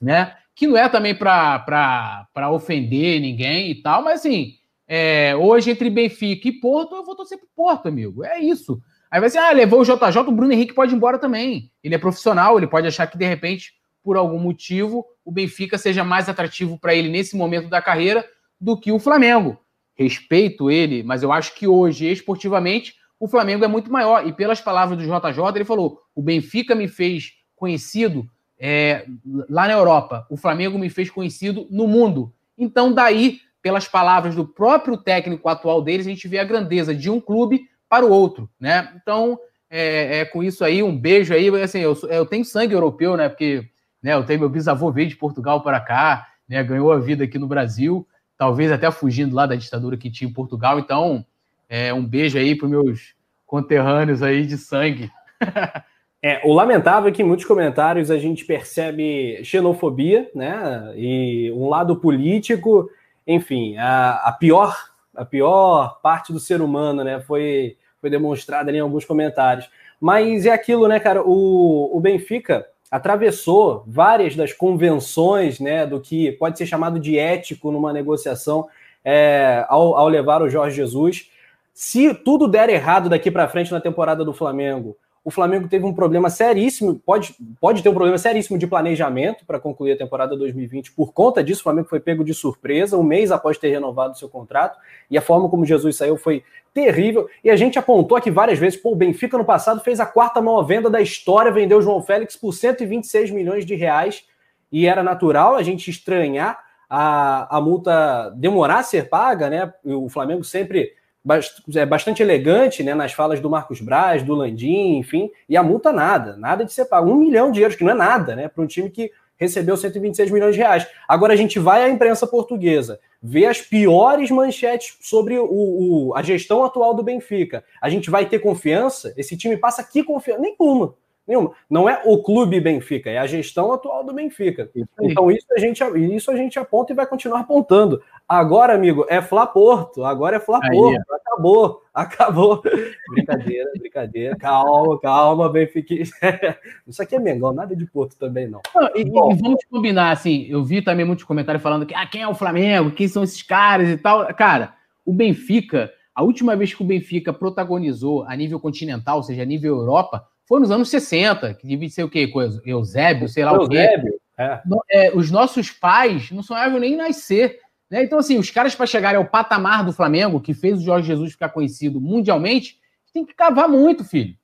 né? 0.02 0.36
Que 0.56 0.66
não 0.66 0.76
é 0.76 0.90
também 0.90 1.14
para 1.14 2.50
ofender 2.52 3.22
ninguém 3.22 3.70
e 3.70 3.76
tal, 3.76 4.04
mas 4.04 4.22
assim, 4.22 4.56
é, 4.94 5.34
hoje 5.38 5.72
entre 5.72 5.90
Benfica 5.90 6.50
e 6.50 6.52
Porto, 6.52 6.94
eu 6.94 7.06
vou 7.06 7.16
torcer 7.16 7.38
pro 7.38 7.48
Porto, 7.56 7.88
amigo. 7.88 8.26
É 8.26 8.42
isso. 8.42 8.82
Aí 9.10 9.22
vai 9.22 9.30
ser, 9.30 9.38
ah, 9.38 9.50
levou 9.54 9.80
o 9.80 9.86
JJ, 9.86 10.20
o 10.28 10.32
Bruno 10.34 10.52
Henrique 10.52 10.74
pode 10.74 10.94
ir 10.94 10.98
embora 10.98 11.18
também. 11.18 11.72
Ele 11.82 11.96
é 11.96 11.98
profissional, 11.98 12.58
ele 12.58 12.68
pode 12.68 12.86
achar 12.86 13.08
que 13.08 13.18
de 13.18 13.26
repente, 13.26 13.72
por 14.04 14.18
algum 14.18 14.38
motivo, 14.38 15.06
o 15.24 15.32
Benfica 15.32 15.78
seja 15.78 16.04
mais 16.04 16.28
atrativo 16.28 16.78
para 16.78 16.94
ele 16.94 17.08
nesse 17.08 17.38
momento 17.38 17.70
da 17.70 17.82
carreira 17.82 18.26
do 18.60 18.78
que 18.78 18.92
o 18.92 19.00
Flamengo. 19.00 19.58
Respeito 19.96 20.70
ele, 20.70 21.04
mas 21.04 21.24
eu 21.24 21.32
acho 21.32 21.56
que 21.56 21.66
hoje, 21.66 22.12
esportivamente, 22.12 22.96
o 23.18 23.30
Flamengo 23.30 23.64
é 23.64 23.70
muito 23.70 23.90
maior. 23.90 24.28
E 24.28 24.34
pelas 24.34 24.60
palavras 24.60 24.98
do 24.98 25.06
JJ, 25.06 25.56
ele 25.56 25.64
falou: 25.64 26.02
o 26.14 26.22
Benfica 26.22 26.76
me 26.76 26.90
fez 26.90 27.32
conhecido 27.56 28.30
é, 28.60 29.06
lá 29.50 29.68
na 29.68 29.74
Europa, 29.74 30.28
o 30.30 30.36
Flamengo 30.36 30.78
me 30.78 30.90
fez 30.90 31.10
conhecido 31.10 31.66
no 31.72 31.88
mundo. 31.88 32.34
Então, 32.58 32.92
daí, 32.92 33.40
pelas 33.62 33.88
palavras 33.88 34.36
do 34.36 34.46
próprio 34.46 34.98
técnico 34.98 35.48
atual 35.48 35.82
deles, 35.82 36.08
a 36.08 36.10
gente 36.10 36.28
vê 36.28 36.40
a 36.40 36.44
grandeza 36.44 36.96
de 36.96 37.10
um 37.10 37.20
clube 37.20 37.70
para 37.88 38.06
o 38.06 38.10
outro, 38.10 38.50
né? 38.60 38.92
Então, 39.02 39.38
é, 39.70 40.20
é, 40.20 40.26
com 40.26 40.44
isso 40.44 40.64
aí, 40.64 40.82
um 40.82 40.98
beijo 40.98 41.34
aí. 41.34 41.50
Assim, 41.62 41.80
eu, 41.80 41.98
eu 42.10 42.26
tenho 42.26 42.44
sangue 42.44 42.74
europeu, 42.74 43.16
né? 43.16 43.30
Porque 43.30 43.66
né, 44.02 44.14
eu 44.14 44.24
tenho 44.26 44.40
meu 44.40 44.50
bisavô 44.50 44.92
veio 44.92 45.08
de 45.08 45.16
Portugal 45.16 45.62
para 45.62 45.80
cá, 45.80 46.28
né? 46.48 46.64
Ganhou 46.64 46.92
a 46.92 47.00
vida 47.00 47.24
aqui 47.24 47.38
no 47.38 47.48
Brasil, 47.48 48.08
talvez 48.38 48.72
até 48.72 48.90
fugindo 48.90 49.36
lá 49.36 49.46
da 49.46 49.56
ditadura 49.56 49.98
que 49.98 50.10
tinha 50.10 50.30
em 50.30 50.34
Portugal. 50.34 50.80
Então, 50.80 51.26
é, 51.70 51.94
um 51.94 52.06
beijo 52.06 52.38
aí 52.38 52.56
para 52.56 52.68
meus 52.68 53.14
conterrâneos 53.46 54.24
aí 54.24 54.46
de 54.46 54.58
sangue. 54.58 55.12
É, 56.24 56.40
o 56.44 56.54
lamentável 56.54 57.10
é 57.10 57.12
que 57.12 57.24
em 57.24 57.26
muitos 57.26 57.48
comentários 57.48 58.12
a 58.12 58.18
gente 58.20 58.46
percebe 58.46 59.44
xenofobia, 59.44 60.30
né? 60.36 60.94
E 60.96 61.52
um 61.52 61.68
lado 61.68 61.96
político, 61.96 62.88
enfim, 63.26 63.78
a, 63.78 64.22
a 64.26 64.32
pior 64.32 64.90
a 65.16 65.26
pior 65.26 66.00
parte 66.02 66.32
do 66.32 66.40
ser 66.40 66.62
humano, 66.62 67.04
né? 67.04 67.20
Foi 67.22 67.78
foi 68.00 68.10
demonstrada 68.10 68.72
em 68.72 68.80
alguns 68.80 69.06
comentários. 69.06 69.70
Mas 70.00 70.48
é 70.48 70.52
aquilo, 70.52 70.88
né, 70.88 71.00
cara? 71.00 71.22
O, 71.24 71.96
o 71.96 72.00
Benfica 72.00 72.66
atravessou 72.90 73.84
várias 73.88 74.36
das 74.36 74.52
convenções, 74.52 75.60
né, 75.62 75.86
do 75.86 76.02
que 76.02 76.34
pode 76.34 76.58
ser 76.58 76.66
chamado 76.66 77.00
de 77.00 77.18
ético 77.18 77.72
numa 77.72 77.94
negociação 77.94 78.68
é, 79.06 79.66
ao, 79.70 79.96
ao 79.96 80.10
levar 80.10 80.42
o 80.42 80.50
Jorge 80.50 80.76
Jesus. 80.76 81.32
Se 81.74 82.14
tudo 82.14 82.50
der 82.50 82.70
errado 82.70 83.08
daqui 83.08 83.32
para 83.32 83.48
frente 83.48 83.72
na 83.72 83.80
temporada 83.80 84.26
do 84.26 84.34
Flamengo, 84.34 84.98
o 85.24 85.30
Flamengo 85.30 85.68
teve 85.68 85.86
um 85.86 85.94
problema 85.94 86.30
seríssimo, 86.32 87.00
pode, 87.00 87.36
pode 87.60 87.84
ter 87.84 87.90
um 87.90 87.94
problema 87.94 88.18
seríssimo 88.18 88.58
de 88.58 88.66
planejamento 88.66 89.46
para 89.46 89.60
concluir 89.60 89.92
a 89.92 89.98
temporada 89.98 90.36
2020. 90.36 90.94
Por 90.94 91.14
conta 91.14 91.44
disso, 91.44 91.62
o 91.62 91.64
Flamengo 91.64 91.88
foi 91.88 92.00
pego 92.00 92.24
de 92.24 92.34
surpresa, 92.34 92.98
um 92.98 93.04
mês 93.04 93.32
após 93.32 93.58
ter 93.58 93.70
renovado 93.70 94.18
seu 94.18 94.28
contrato, 94.28 94.80
e 95.10 95.18
a 95.18 95.22
forma 95.22 95.48
como 95.48 95.64
Jesus 95.64 95.96
saiu 95.96 96.18
foi 96.18 96.44
terrível. 96.74 97.30
E 97.44 97.52
a 97.52 97.56
gente 97.56 97.78
apontou 97.78 98.18
aqui 98.18 98.32
várias 98.32 98.58
vezes: 98.58 98.82
pô, 98.82 98.94
o 98.94 98.96
Benfica 98.96 99.38
no 99.38 99.46
passado 99.46 99.82
fez 99.82 100.00
a 100.00 100.08
quarta 100.08 100.42
maior 100.42 100.64
venda 100.64 100.90
da 100.90 101.00
história, 101.02 101.52
vendeu 101.52 101.84
João 101.84 102.02
Félix 102.02 102.36
por 102.36 102.52
126 102.52 103.30
milhões 103.30 103.64
de 103.64 103.76
reais, 103.76 104.26
e 104.72 104.88
era 104.88 105.04
natural 105.04 105.56
a 105.56 105.62
gente 105.62 105.92
estranhar 105.92 106.60
a, 106.90 107.58
a 107.58 107.62
multa 107.62 108.34
demorar 108.36 108.80
a 108.80 108.84
ser 108.84 109.08
paga, 109.08 109.52
né? 109.52 109.72
O 109.86 110.10
Flamengo 110.10 110.44
sempre 110.44 110.94
bastante 111.24 112.24
elegante 112.24 112.84
né, 112.84 112.94
nas 112.96 113.14
falas 113.14 113.40
do 113.40 113.50
Marcos 113.50 113.80
Braz, 113.80 114.24
do 114.24 114.34
Landim, 114.34 114.98
enfim, 114.98 115.30
e 115.48 115.56
a 115.56 115.62
multa 115.62 115.92
nada, 115.92 116.36
nada 116.36 116.66
de 116.66 116.74
ser 116.74 116.86
pago. 116.86 117.12
Um 117.12 117.16
milhão 117.16 117.52
de 117.52 117.62
euros, 117.62 117.76
que 117.76 117.84
não 117.84 117.92
é 117.92 117.96
nada, 117.96 118.36
né? 118.36 118.48
Para 118.48 118.64
um 118.64 118.68
time 118.68 118.90
que 118.90 119.12
recebeu 119.38 119.76
126 119.76 120.30
milhões 120.30 120.54
de 120.54 120.62
reais. 120.62 120.88
Agora 121.08 121.34
a 121.34 121.36
gente 121.36 121.58
vai 121.58 121.84
à 121.84 121.90
imprensa 121.90 122.28
portuguesa, 122.28 123.00
vê 123.22 123.46
as 123.48 123.60
piores 123.60 124.30
manchetes 124.30 124.96
sobre 125.02 125.38
o, 125.38 125.48
o, 125.50 126.16
a 126.16 126.22
gestão 126.22 126.64
atual 126.64 126.94
do 126.94 127.02
Benfica. 127.02 127.64
A 127.82 127.90
gente 127.90 128.10
vai 128.10 128.28
ter 128.28 128.38
confiança? 128.40 129.14
Esse 129.18 129.36
time 129.36 129.58
passa 129.58 129.84
que 129.84 130.04
confiança? 130.04 130.42
Nenhuma. 130.42 130.94
Nenhuma. 131.28 131.52
Não 131.70 131.88
é 131.88 132.02
o 132.04 132.22
clube 132.22 132.60
Benfica, 132.60 133.10
é 133.10 133.18
a 133.18 133.28
gestão 133.28 133.72
atual 133.72 134.04
do 134.04 134.14
Benfica. 134.14 134.70
Então 135.02 135.32
isso 135.32 135.46
a 135.56 135.60
gente 135.60 135.84
isso 136.14 136.32
a 136.32 136.36
gente 136.36 136.58
aponta 136.58 136.92
e 136.92 136.96
vai 136.96 137.06
continuar 137.06 137.42
apontando. 137.42 138.02
Agora, 138.28 138.74
amigo, 138.74 139.06
é 139.08 139.22
Flá 139.22 139.46
Porto. 139.46 140.04
Agora 140.04 140.38
é 140.38 140.40
Flá 140.40 140.60
Porto. 140.60 141.04
Acabou, 141.12 141.82
acabou. 141.94 142.62
brincadeira, 143.12 143.72
brincadeira. 143.78 144.36
Calma, 144.38 145.00
calma, 145.00 145.50
Benfica. 145.50 145.94
isso 146.88 147.02
aqui 147.02 147.16
é 147.16 147.20
Mengão, 147.20 147.54
nada 147.54 147.76
de 147.76 147.86
Porto 147.86 148.18
também 148.18 148.48
não. 148.48 148.62
não 148.74 148.90
e, 148.96 149.06
Bom, 149.06 149.32
e, 149.32 149.36
vamos 149.36 149.64
combinar 149.66 150.12
assim. 150.12 150.48
Eu 150.50 150.64
vi 150.64 150.82
também 150.82 151.06
muitos 151.06 151.24
comentários 151.24 151.62
falando 151.62 151.86
que 151.86 151.94
ah, 151.94 152.08
quem 152.08 152.24
é 152.24 152.28
o 152.28 152.36
Flamengo, 152.36 152.92
quem 152.92 153.08
são 153.08 153.24
esses 153.24 153.44
caras 153.44 153.90
e 153.90 153.98
tal. 153.98 154.26
Cara, 154.34 154.74
o 155.06 155.14
Benfica, 155.14 155.92
a 156.16 156.24
última 156.24 156.56
vez 156.56 156.74
que 156.74 156.82
o 156.82 156.86
Benfica 156.86 157.32
protagonizou 157.32 158.24
a 158.24 158.36
nível 158.36 158.60
continental, 158.60 159.18
ou 159.18 159.24
seja, 159.24 159.44
a 159.44 159.46
nível 159.46 159.78
Europa 159.78 160.26
foi 160.52 160.60
nos 160.60 160.70
anos 160.70 160.90
60, 160.90 161.54
que 161.54 161.66
devia 161.66 161.90
ser 161.90 162.04
o 162.04 162.10
quê? 162.10 162.28
Coisa? 162.28 162.62
Eusébio, 162.66 163.30
sei 163.30 163.46
lá 163.46 163.54
Eusébio, 163.54 164.10
o 164.10 164.12
quê. 164.12 164.20
É. 164.38 164.62
É, 164.92 165.12
os 165.16 165.32
nossos 165.32 165.72
pais 165.72 166.30
não 166.30 166.44
sonhavam 166.44 166.78
nem 166.78 166.98
nascer. 166.98 167.58
Né? 167.90 168.04
Então, 168.04 168.20
assim, 168.20 168.38
os 168.38 168.52
caras 168.52 168.76
para 168.76 168.86
chegarem 168.86 169.18
ao 169.18 169.24
patamar 169.24 169.86
do 169.86 169.94
Flamengo, 169.94 170.42
que 170.42 170.54
fez 170.54 170.78
o 170.78 170.84
Jorge 170.84 171.08
Jesus 171.08 171.32
ficar 171.32 171.48
conhecido 171.48 172.02
mundialmente, 172.02 172.82
tem 173.14 173.26
que 173.26 173.34
cavar 173.34 173.70
muito, 173.70 174.04
filho. 174.04 174.36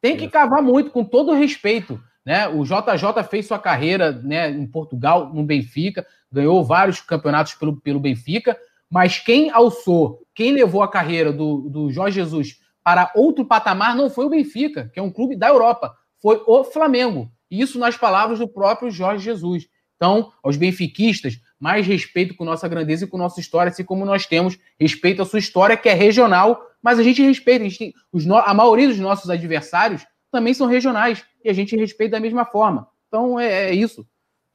Tem 0.00 0.16
que 0.16 0.28
cavar 0.28 0.62
muito, 0.62 0.90
com 0.90 1.04
todo 1.04 1.34
respeito. 1.34 2.02
Né? 2.24 2.48
O 2.48 2.64
JJ 2.64 3.22
fez 3.28 3.46
sua 3.46 3.58
carreira 3.58 4.12
né, 4.12 4.48
em 4.48 4.66
Portugal, 4.66 5.30
no 5.30 5.44
Benfica, 5.44 6.06
ganhou 6.32 6.64
vários 6.64 7.02
campeonatos 7.02 7.52
pelo, 7.52 7.78
pelo 7.78 8.00
Benfica, 8.00 8.56
mas 8.88 9.18
quem 9.18 9.50
alçou, 9.50 10.22
quem 10.34 10.52
levou 10.54 10.82
a 10.82 10.88
carreira 10.88 11.30
do, 11.30 11.68
do 11.68 11.90
Jorge 11.90 12.14
Jesus 12.14 12.60
para 12.90 13.12
outro 13.14 13.44
patamar 13.44 13.94
não 13.94 14.10
foi 14.10 14.24
o 14.24 14.28
Benfica, 14.28 14.90
que 14.92 14.98
é 14.98 15.02
um 15.02 15.12
clube 15.12 15.36
da 15.36 15.46
Europa, 15.46 15.94
foi 16.20 16.42
o 16.44 16.64
Flamengo. 16.64 17.30
E 17.48 17.60
isso 17.60 17.78
nas 17.78 17.96
palavras 17.96 18.40
do 18.40 18.48
próprio 18.48 18.90
Jorge 18.90 19.24
Jesus. 19.24 19.68
Então, 19.94 20.32
aos 20.42 20.56
benfiquistas, 20.56 21.38
mais 21.58 21.86
respeito 21.86 22.34
com 22.34 22.44
nossa 22.44 22.66
grandeza 22.66 23.04
e 23.04 23.06
com 23.06 23.16
nossa 23.16 23.38
história, 23.38 23.70
assim 23.70 23.84
como 23.84 24.04
nós 24.04 24.26
temos 24.26 24.58
respeito 24.78 25.22
à 25.22 25.24
sua 25.24 25.38
história, 25.38 25.76
que 25.76 25.88
é 25.88 25.94
regional, 25.94 26.60
mas 26.82 26.98
a 26.98 27.02
gente 27.04 27.22
respeita. 27.22 27.64
A, 27.64 27.68
gente 27.68 27.78
tem, 27.78 27.94
os, 28.12 28.28
a 28.28 28.52
maioria 28.54 28.88
dos 28.88 28.98
nossos 28.98 29.30
adversários 29.30 30.04
também 30.32 30.52
são 30.52 30.66
regionais 30.66 31.24
e 31.44 31.48
a 31.48 31.52
gente 31.52 31.76
respeita 31.76 32.16
da 32.16 32.20
mesma 32.20 32.44
forma. 32.44 32.88
Então, 33.06 33.38
é, 33.38 33.70
é 33.70 33.72
isso. 33.72 34.04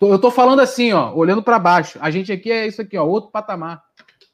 Eu 0.01 0.15
estou 0.15 0.31
falando 0.31 0.59
assim, 0.59 0.91
ó, 0.91 1.13
olhando 1.15 1.41
para 1.41 1.57
baixo. 1.57 1.97
A 2.01 2.11
gente 2.11 2.33
aqui 2.33 2.51
é 2.51 2.67
isso 2.67 2.81
aqui, 2.81 2.97
ó, 2.97 3.05
outro 3.05 3.31
patamar. 3.31 3.81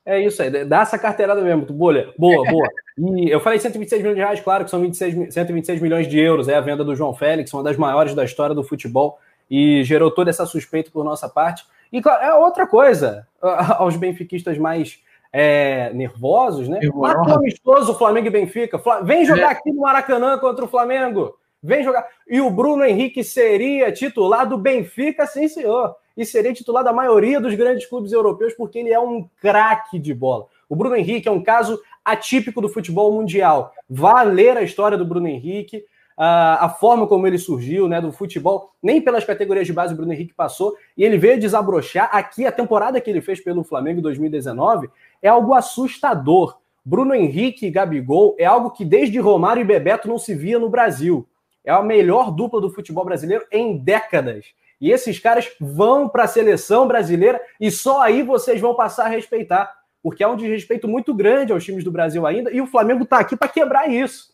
É 0.05 0.19
isso 0.19 0.41
aí, 0.41 0.65
dá 0.65 0.81
essa 0.81 0.97
carteirada 0.97 1.41
mesmo, 1.41 1.65
bolha. 1.65 2.11
Boa, 2.17 2.43
boa. 2.49 2.67
E 2.97 3.29
eu 3.29 3.39
falei 3.39 3.59
126 3.59 4.01
milhões 4.01 4.15
de 4.15 4.21
reais, 4.21 4.39
claro 4.39 4.63
que 4.63 4.71
são 4.71 4.81
26, 4.81 5.33
126 5.33 5.79
milhões 5.79 6.07
de 6.07 6.19
euros, 6.19 6.47
é 6.47 6.55
a 6.55 6.61
venda 6.61 6.83
do 6.83 6.95
João 6.95 7.13
Félix, 7.13 7.53
uma 7.53 7.63
das 7.63 7.77
maiores 7.77 8.15
da 8.15 8.23
história 8.23 8.55
do 8.55 8.63
futebol, 8.63 9.19
e 9.49 9.83
gerou 9.83 10.09
toda 10.09 10.29
essa 10.29 10.45
suspeita 10.45 10.89
por 10.91 11.03
nossa 11.03 11.29
parte. 11.29 11.65
E 11.91 12.01
claro, 12.01 12.23
é 12.23 12.33
outra 12.33 12.65
coisa, 12.65 13.27
aos 13.41 13.95
benfiquistas 13.95 14.57
mais 14.57 14.99
é, 15.31 15.91
nervosos, 15.93 16.67
né? 16.67 16.79
Marcou 16.93 17.35
amistoso 17.35 17.97
Flamengo 17.97 18.27
e 18.27 18.31
Benfica. 18.31 18.81
Vem 19.03 19.25
jogar 19.25 19.49
é. 19.49 19.51
aqui 19.51 19.71
no 19.71 19.81
Maracanã 19.81 20.37
contra 20.37 20.65
o 20.65 20.67
Flamengo. 20.67 21.37
Vem 21.63 21.83
jogar. 21.83 22.07
E 22.27 22.41
o 22.41 22.49
Bruno 22.49 22.83
Henrique 22.83 23.23
seria 23.23 23.91
titular 23.91 24.47
do 24.47 24.57
Benfica, 24.57 25.25
sim, 25.25 25.47
senhor. 25.47 25.95
E 26.15 26.25
seria 26.25 26.53
titular 26.53 26.83
da 26.83 26.93
maioria 26.93 27.39
dos 27.39 27.53
grandes 27.55 27.85
clubes 27.85 28.11
europeus, 28.11 28.53
porque 28.53 28.79
ele 28.79 28.91
é 28.91 28.99
um 28.99 29.27
craque 29.41 29.97
de 29.97 30.13
bola. 30.13 30.47
O 30.67 30.75
Bruno 30.75 30.95
Henrique 30.95 31.27
é 31.27 31.31
um 31.31 31.43
caso 31.43 31.79
atípico 32.03 32.61
do 32.61 32.69
futebol 32.69 33.11
mundial. 33.11 33.73
Vá 33.89 34.21
ler 34.23 34.57
a 34.57 34.63
história 34.63 34.97
do 34.97 35.05
Bruno 35.05 35.27
Henrique, 35.27 35.85
a, 36.17 36.65
a 36.65 36.69
forma 36.69 37.07
como 37.07 37.25
ele 37.25 37.37
surgiu, 37.37 37.87
né, 37.87 37.99
do 37.99 38.11
futebol. 38.11 38.71
Nem 38.81 39.01
pelas 39.01 39.23
categorias 39.23 39.67
de 39.67 39.73
base 39.73 39.93
o 39.93 39.97
Bruno 39.97 40.13
Henrique 40.13 40.33
passou. 40.33 40.75
E 40.97 41.03
ele 41.03 41.17
veio 41.17 41.39
desabrochar. 41.39 42.09
Aqui, 42.11 42.45
a 42.45 42.51
temporada 42.51 42.99
que 43.01 43.09
ele 43.09 43.21
fez 43.21 43.39
pelo 43.39 43.63
Flamengo 43.63 43.99
em 43.99 44.03
2019 44.03 44.89
é 45.21 45.29
algo 45.29 45.53
assustador. 45.53 46.57
Bruno 46.83 47.13
Henrique 47.13 47.67
e 47.67 47.71
Gabigol 47.71 48.35
é 48.39 48.45
algo 48.45 48.71
que 48.71 48.83
desde 48.83 49.19
Romário 49.19 49.61
e 49.61 49.65
Bebeto 49.65 50.07
não 50.07 50.17
se 50.17 50.33
via 50.33 50.57
no 50.57 50.69
Brasil. 50.69 51.27
É 51.63 51.71
a 51.71 51.81
melhor 51.81 52.31
dupla 52.31 52.59
do 52.59 52.71
futebol 52.71 53.05
brasileiro 53.05 53.45
em 53.51 53.77
décadas. 53.77 54.45
E 54.81 54.91
esses 54.91 55.19
caras 55.19 55.49
vão 55.59 56.09
para 56.09 56.23
a 56.23 56.27
seleção 56.27 56.87
brasileira 56.87 57.39
e 57.59 57.69
só 57.69 58.01
aí 58.01 58.23
vocês 58.23 58.59
vão 58.59 58.75
passar 58.75 59.05
a 59.05 59.09
respeitar, 59.09 59.71
porque 60.01 60.23
há 60.23 60.29
um 60.29 60.35
desrespeito 60.35 60.87
muito 60.87 61.13
grande 61.13 61.53
aos 61.53 61.63
times 61.63 61.83
do 61.83 61.91
Brasil 61.91 62.25
ainda, 62.25 62.51
e 62.51 62.59
o 62.59 62.65
Flamengo 62.65 63.03
está 63.03 63.19
aqui 63.19 63.37
para 63.37 63.47
quebrar 63.47 63.87
isso. 63.87 64.31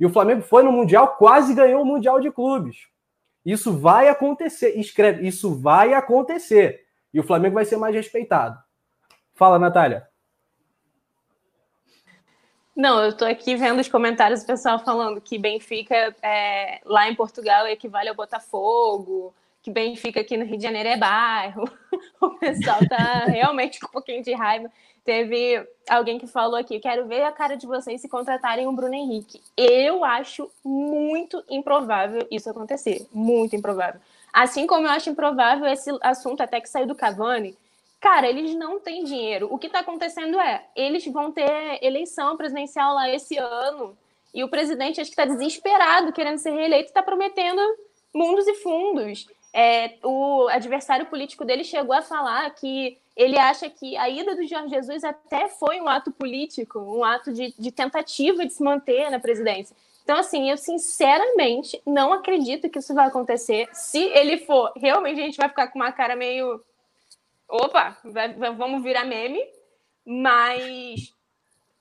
E 0.00 0.06
o 0.06 0.10
Flamengo 0.10 0.40
foi 0.40 0.62
no 0.62 0.72
Mundial, 0.72 1.16
quase 1.18 1.52
ganhou 1.52 1.82
o 1.82 1.86
Mundial 1.86 2.18
de 2.18 2.30
Clubes. 2.30 2.88
Isso 3.44 3.76
vai 3.76 4.08
acontecer. 4.08 4.78
Escreve, 4.78 5.26
isso 5.28 5.54
vai 5.54 5.92
acontecer. 5.92 6.86
E 7.12 7.20
o 7.20 7.22
Flamengo 7.22 7.56
vai 7.56 7.66
ser 7.66 7.76
mais 7.76 7.94
respeitado. 7.94 8.58
Fala, 9.34 9.58
Natália. 9.58 10.08
Não, 12.74 13.02
eu 13.02 13.10
estou 13.10 13.28
aqui 13.28 13.56
vendo 13.56 13.80
os 13.80 13.88
comentários 13.88 14.40
do 14.40 14.46
pessoal 14.46 14.78
falando 14.78 15.20
que 15.20 15.38
Benfica 15.38 16.16
é, 16.22 16.80
lá 16.84 17.10
em 17.10 17.14
Portugal 17.14 17.66
equivale 17.66 18.08
ao 18.08 18.14
Botafogo, 18.14 19.34
Benfica 19.72 20.20
aqui 20.20 20.36
no 20.36 20.44
Rio 20.44 20.56
de 20.56 20.62
Janeiro 20.62 20.88
é 20.88 20.96
bairro. 20.96 21.64
O 22.20 22.30
pessoal 22.30 22.78
tá 22.86 23.24
realmente 23.28 23.80
com 23.80 23.86
um 23.86 23.90
pouquinho 23.92 24.22
de 24.22 24.32
raiva. 24.34 24.70
Teve 25.04 25.66
alguém 25.88 26.18
que 26.18 26.26
falou 26.26 26.56
aqui: 26.56 26.78
quero 26.78 27.06
ver 27.06 27.22
a 27.22 27.32
cara 27.32 27.56
de 27.56 27.66
vocês 27.66 28.00
se 28.00 28.08
contratarem 28.08 28.66
o 28.66 28.72
Bruno 28.72 28.94
Henrique. 28.94 29.40
Eu 29.56 30.04
acho 30.04 30.50
muito 30.62 31.42
improvável 31.48 32.26
isso 32.30 32.48
acontecer. 32.48 33.06
Muito 33.12 33.56
improvável. 33.56 34.00
Assim 34.32 34.66
como 34.66 34.86
eu 34.86 34.90
acho 34.90 35.08
improvável 35.08 35.66
esse 35.66 35.90
assunto 36.02 36.42
até 36.42 36.60
que 36.60 36.68
saiu 36.68 36.86
do 36.86 36.94
Cavani 36.94 37.56
Cara, 38.00 38.26
eles 38.26 38.54
não 38.54 38.80
têm 38.80 39.04
dinheiro. 39.04 39.48
O 39.50 39.58
que 39.58 39.66
está 39.66 39.80
acontecendo 39.80 40.40
é, 40.40 40.64
eles 40.74 41.04
vão 41.06 41.30
ter 41.30 41.78
eleição 41.82 42.34
presidencial 42.36 42.94
lá 42.94 43.10
esse 43.10 43.36
ano, 43.36 43.96
e 44.32 44.42
o 44.42 44.48
presidente 44.48 45.00
acho 45.00 45.10
que 45.10 45.20
está 45.20 45.26
desesperado, 45.26 46.12
querendo 46.12 46.38
ser 46.38 46.52
reeleito, 46.52 46.88
está 46.88 47.02
prometendo 47.02 47.60
mundos 48.14 48.46
e 48.46 48.54
fundos. 48.54 49.26
É, 49.52 49.96
o 50.04 50.46
adversário 50.48 51.06
político 51.06 51.44
dele 51.44 51.64
chegou 51.64 51.94
a 51.94 52.02
falar 52.02 52.48
que 52.50 52.98
ele 53.16 53.36
acha 53.38 53.68
que 53.68 53.96
a 53.96 54.08
ida 54.08 54.36
do 54.36 54.46
Jorge 54.46 54.70
Jesus 54.70 55.02
até 55.02 55.48
foi 55.48 55.80
um 55.80 55.88
ato 55.88 56.12
político, 56.12 56.78
um 56.78 57.04
ato 57.04 57.32
de, 57.32 57.52
de 57.58 57.72
tentativa 57.72 58.46
de 58.46 58.52
se 58.52 58.62
manter 58.62 59.10
na 59.10 59.18
presidência. 59.18 59.76
Então, 60.02 60.16
assim, 60.18 60.50
eu 60.50 60.56
sinceramente 60.56 61.80
não 61.84 62.12
acredito 62.12 62.68
que 62.68 62.78
isso 62.78 62.94
vai 62.94 63.06
acontecer. 63.06 63.68
Se 63.72 63.98
ele 63.98 64.38
for, 64.38 64.72
realmente 64.76 65.20
a 65.20 65.24
gente 65.24 65.36
vai 65.36 65.48
ficar 65.48 65.68
com 65.68 65.78
uma 65.78 65.92
cara 65.92 66.16
meio 66.16 66.62
opa, 67.50 67.96
vai, 68.04 68.32
vamos 68.32 68.82
virar 68.82 69.04
meme, 69.04 69.44
mas 70.06 71.12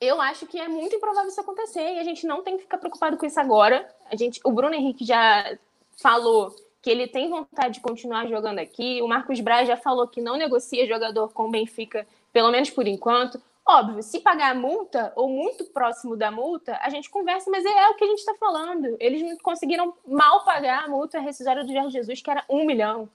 eu 0.01 0.19
acho 0.19 0.47
que 0.47 0.59
é 0.59 0.67
muito 0.67 0.95
improvável 0.95 1.29
isso 1.29 1.41
acontecer 1.41 1.93
e 1.93 1.99
a 1.99 2.03
gente 2.03 2.25
não 2.25 2.41
tem 2.41 2.57
que 2.57 2.63
ficar 2.63 2.77
preocupado 2.77 3.17
com 3.17 3.25
isso 3.25 3.39
agora. 3.39 3.87
A 4.11 4.15
gente, 4.15 4.39
o 4.43 4.51
Bruno 4.51 4.73
Henrique 4.73 5.05
já 5.05 5.57
falou 5.97 6.55
que 6.81 6.89
ele 6.89 7.07
tem 7.07 7.29
vontade 7.29 7.75
de 7.75 7.79
continuar 7.81 8.27
jogando 8.27 8.59
aqui. 8.59 9.01
O 9.01 9.07
Marcos 9.07 9.39
Braz 9.39 9.67
já 9.67 9.77
falou 9.77 10.07
que 10.07 10.21
não 10.21 10.37
negocia 10.37 10.87
jogador 10.87 11.33
com 11.33 11.47
o 11.47 11.51
Benfica, 11.51 12.07
pelo 12.31 12.51
menos 12.51 12.69
por 12.69 12.87
enquanto. 12.87 13.41
Óbvio, 13.67 14.01
se 14.01 14.19
pagar 14.19 14.51
a 14.51 14.55
multa 14.55 15.13
ou 15.15 15.29
muito 15.29 15.65
próximo 15.65 16.15
da 16.15 16.31
multa, 16.31 16.79
a 16.81 16.89
gente 16.89 17.09
conversa, 17.09 17.51
mas 17.51 17.63
é, 17.63 17.89
o 17.89 17.95
que 17.95 18.03
a 18.03 18.07
gente 18.07 18.19
está 18.19 18.33
falando. 18.35 18.97
Eles 18.99 19.39
conseguiram 19.41 19.93
mal 20.07 20.43
pagar 20.43 20.85
a 20.85 20.87
multa 20.87 21.19
rescisória 21.19 21.63
do 21.63 21.71
Jorge 21.71 21.91
Jesus, 21.91 22.21
que 22.21 22.31
era 22.31 22.43
um 22.49 22.65
milhão. 22.65 23.07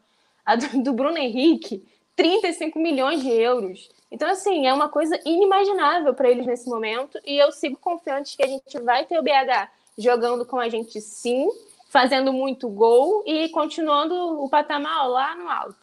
A 0.46 0.54
do 0.56 0.92
Bruno 0.92 1.18
Henrique 1.18 1.84
35 2.16 2.78
milhões 2.78 3.20
de 3.22 3.30
euros. 3.30 3.90
Então, 4.10 4.28
assim, 4.28 4.66
é 4.66 4.72
uma 4.72 4.88
coisa 4.88 5.18
inimaginável 5.24 6.14
para 6.14 6.30
eles 6.30 6.46
nesse 6.46 6.68
momento. 6.68 7.18
E 7.24 7.36
eu 7.36 7.50
sigo 7.50 7.76
confiante 7.76 8.36
que 8.36 8.44
a 8.44 8.46
gente 8.46 8.78
vai 8.80 9.04
ter 9.04 9.18
o 9.18 9.22
BH 9.22 9.70
jogando 9.98 10.44
com 10.44 10.58
a 10.58 10.68
gente 10.68 11.00
sim, 11.00 11.48
fazendo 11.94 12.32
muito 12.32 12.68
gol 12.68 13.22
e 13.24 13.48
continuando 13.50 14.16
o 14.16 14.48
patamar 14.48 15.08
lá 15.08 15.36
no 15.36 15.48
alto. 15.48 15.76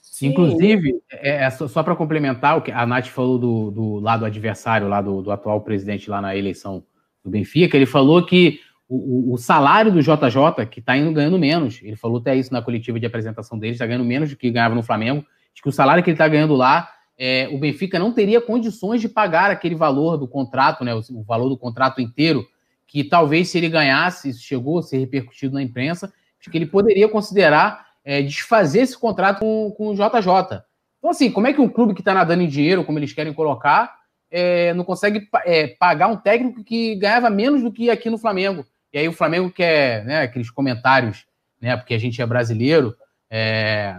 Sim. 0.00 0.28
Inclusive, 0.28 1.02
é, 1.10 1.44
é 1.44 1.50
só, 1.50 1.68
só 1.68 1.82
para 1.82 1.94
complementar 1.94 2.56
o 2.56 2.62
que 2.62 2.72
a 2.72 2.86
Nath 2.86 3.08
falou 3.08 3.38
do, 3.38 3.70
do 3.70 3.94
lado 3.96 4.24
adversário, 4.24 4.88
lá 4.88 5.02
do, 5.02 5.20
do 5.20 5.30
atual 5.30 5.60
presidente 5.60 6.08
lá 6.08 6.22
na 6.22 6.34
eleição 6.34 6.82
do 7.22 7.28
Benfica, 7.28 7.76
ele 7.76 7.84
falou 7.84 8.24
que 8.24 8.60
o, 8.88 9.34
o, 9.34 9.36
salário 9.36 9.92
do 9.92 10.00
JJ, 10.00 10.66
que 10.70 10.80
está 10.80 10.96
indo 10.96 11.12
ganhando 11.12 11.38
menos, 11.38 11.80
ele 11.82 11.96
falou 11.96 12.18
até 12.18 12.34
isso 12.34 12.50
na 12.50 12.62
coletiva 12.62 12.98
de 12.98 13.04
apresentação 13.04 13.58
dele, 13.58 13.74
está 13.74 13.86
ganhando 13.86 14.04
menos 14.04 14.30
do 14.30 14.36
que 14.36 14.50
ganhava 14.50 14.74
no 14.74 14.82
Flamengo, 14.82 15.26
de 15.54 15.60
que 15.60 15.68
o 15.68 15.72
salário 15.72 16.02
que 16.02 16.08
ele 16.08 16.14
está 16.14 16.26
ganhando 16.26 16.54
lá, 16.54 16.88
é, 17.18 17.50
o 17.52 17.58
Benfica 17.58 17.98
não 17.98 18.12
teria 18.12 18.40
condições 18.40 19.02
de 19.02 19.10
pagar 19.10 19.50
aquele 19.50 19.74
valor 19.74 20.16
do 20.16 20.26
contrato, 20.26 20.84
né, 20.84 20.94
o, 20.94 21.00
o, 21.10 21.22
valor 21.22 21.50
do 21.50 21.56
contrato 21.58 22.00
inteiro, 22.00 22.46
que 22.92 23.02
talvez 23.02 23.48
se 23.48 23.56
ele 23.56 23.70
ganhasse, 23.70 24.28
isso 24.28 24.42
chegou 24.42 24.78
a 24.78 24.82
ser 24.82 24.98
repercutido 24.98 25.54
na 25.54 25.62
imprensa, 25.62 26.12
de 26.38 26.50
que 26.50 26.58
ele 26.58 26.66
poderia 26.66 27.08
considerar 27.08 27.86
é, 28.04 28.20
desfazer 28.20 28.80
esse 28.80 28.98
contrato 28.98 29.40
com, 29.40 29.72
com 29.74 29.88
o 29.88 29.94
JJ. 29.94 30.62
Então, 30.98 31.10
assim, 31.10 31.30
como 31.30 31.46
é 31.46 31.54
que 31.54 31.60
um 31.62 31.70
clube 31.70 31.94
que 31.94 32.02
está 32.02 32.12
nadando 32.12 32.42
em 32.42 32.48
dinheiro, 32.48 32.84
como 32.84 32.98
eles 32.98 33.14
querem 33.14 33.32
colocar, 33.32 33.96
é, 34.30 34.74
não 34.74 34.84
consegue 34.84 35.26
é, 35.46 35.68
pagar 35.68 36.08
um 36.08 36.18
técnico 36.18 36.62
que 36.62 36.94
ganhava 36.96 37.30
menos 37.30 37.62
do 37.62 37.72
que 37.72 37.88
aqui 37.88 38.10
no 38.10 38.18
Flamengo? 38.18 38.62
E 38.92 38.98
aí 38.98 39.08
o 39.08 39.12
Flamengo 39.12 39.50
quer, 39.50 40.04
né, 40.04 40.20
aqueles 40.20 40.50
comentários, 40.50 41.24
né, 41.58 41.74
porque 41.78 41.94
a 41.94 41.98
gente 41.98 42.20
é 42.20 42.26
brasileiro, 42.26 42.94
é, 43.30 43.98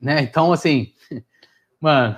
né, 0.00 0.22
então 0.22 0.52
assim, 0.52 0.92
mano, 1.80 2.16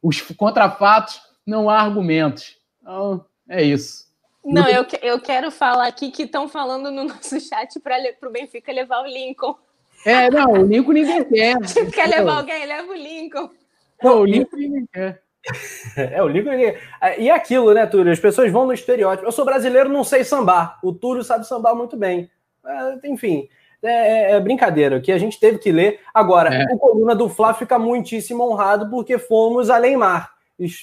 os 0.00 0.22
contrafatos 0.22 1.20
não 1.46 1.68
há 1.68 1.78
argumentos. 1.78 2.56
Então, 2.80 3.26
é 3.46 3.62
isso. 3.62 4.11
Não, 4.44 4.68
eu, 4.68 4.84
eu 5.02 5.20
quero 5.20 5.50
falar 5.50 5.86
aqui 5.86 6.10
que 6.10 6.24
estão 6.24 6.48
falando 6.48 6.90
no 6.90 7.04
nosso 7.14 7.40
chat 7.40 7.78
para 7.80 7.96
o 8.22 8.30
Benfica 8.30 8.72
levar 8.72 9.02
o 9.02 9.06
Lincoln. 9.06 9.56
É, 10.04 10.28
não, 10.30 10.52
o 10.52 10.66
Lincoln 10.66 10.92
ninguém 10.92 11.24
quer. 11.30 11.56
quer 11.92 12.08
levar 12.08 12.38
alguém, 12.38 12.66
leva 12.66 12.90
o 12.90 12.94
Lincoln. 12.94 13.50
Não, 14.02 14.20
o 14.20 14.24
Lincoln 14.24 14.56
ninguém 14.56 14.86
quer. 14.92 15.22
É, 15.96 16.22
o 16.22 16.28
Lincoln. 16.28 16.52
E 17.18 17.30
aquilo, 17.30 17.72
né, 17.72 17.86
Túlio? 17.86 18.12
As 18.12 18.20
pessoas 18.20 18.50
vão 18.50 18.66
no 18.66 18.72
estereótipo. 18.72 19.26
Eu 19.26 19.32
sou 19.32 19.44
brasileiro, 19.44 19.88
não 19.88 20.04
sei 20.04 20.24
sambar. 20.24 20.78
O 20.82 20.92
Túlio 20.92 21.22
sabe 21.22 21.46
sambar 21.46 21.74
muito 21.74 21.96
bem. 21.96 22.30
É, 22.64 23.08
enfim, 23.08 23.48
é, 23.82 24.32
é, 24.32 24.40
brincadeira, 24.40 25.00
que 25.00 25.10
a 25.10 25.18
gente 25.18 25.38
teve 25.40 25.58
que 25.58 25.72
ler. 25.72 26.00
Agora, 26.14 26.54
é. 26.54 26.64
o 26.72 26.78
coluna 26.78 27.14
do 27.14 27.28
Fla 27.28 27.52
fica 27.52 27.78
muitíssimo 27.78 28.44
honrado 28.44 28.88
porque 28.88 29.18
fomos 29.18 29.70
além 29.70 29.96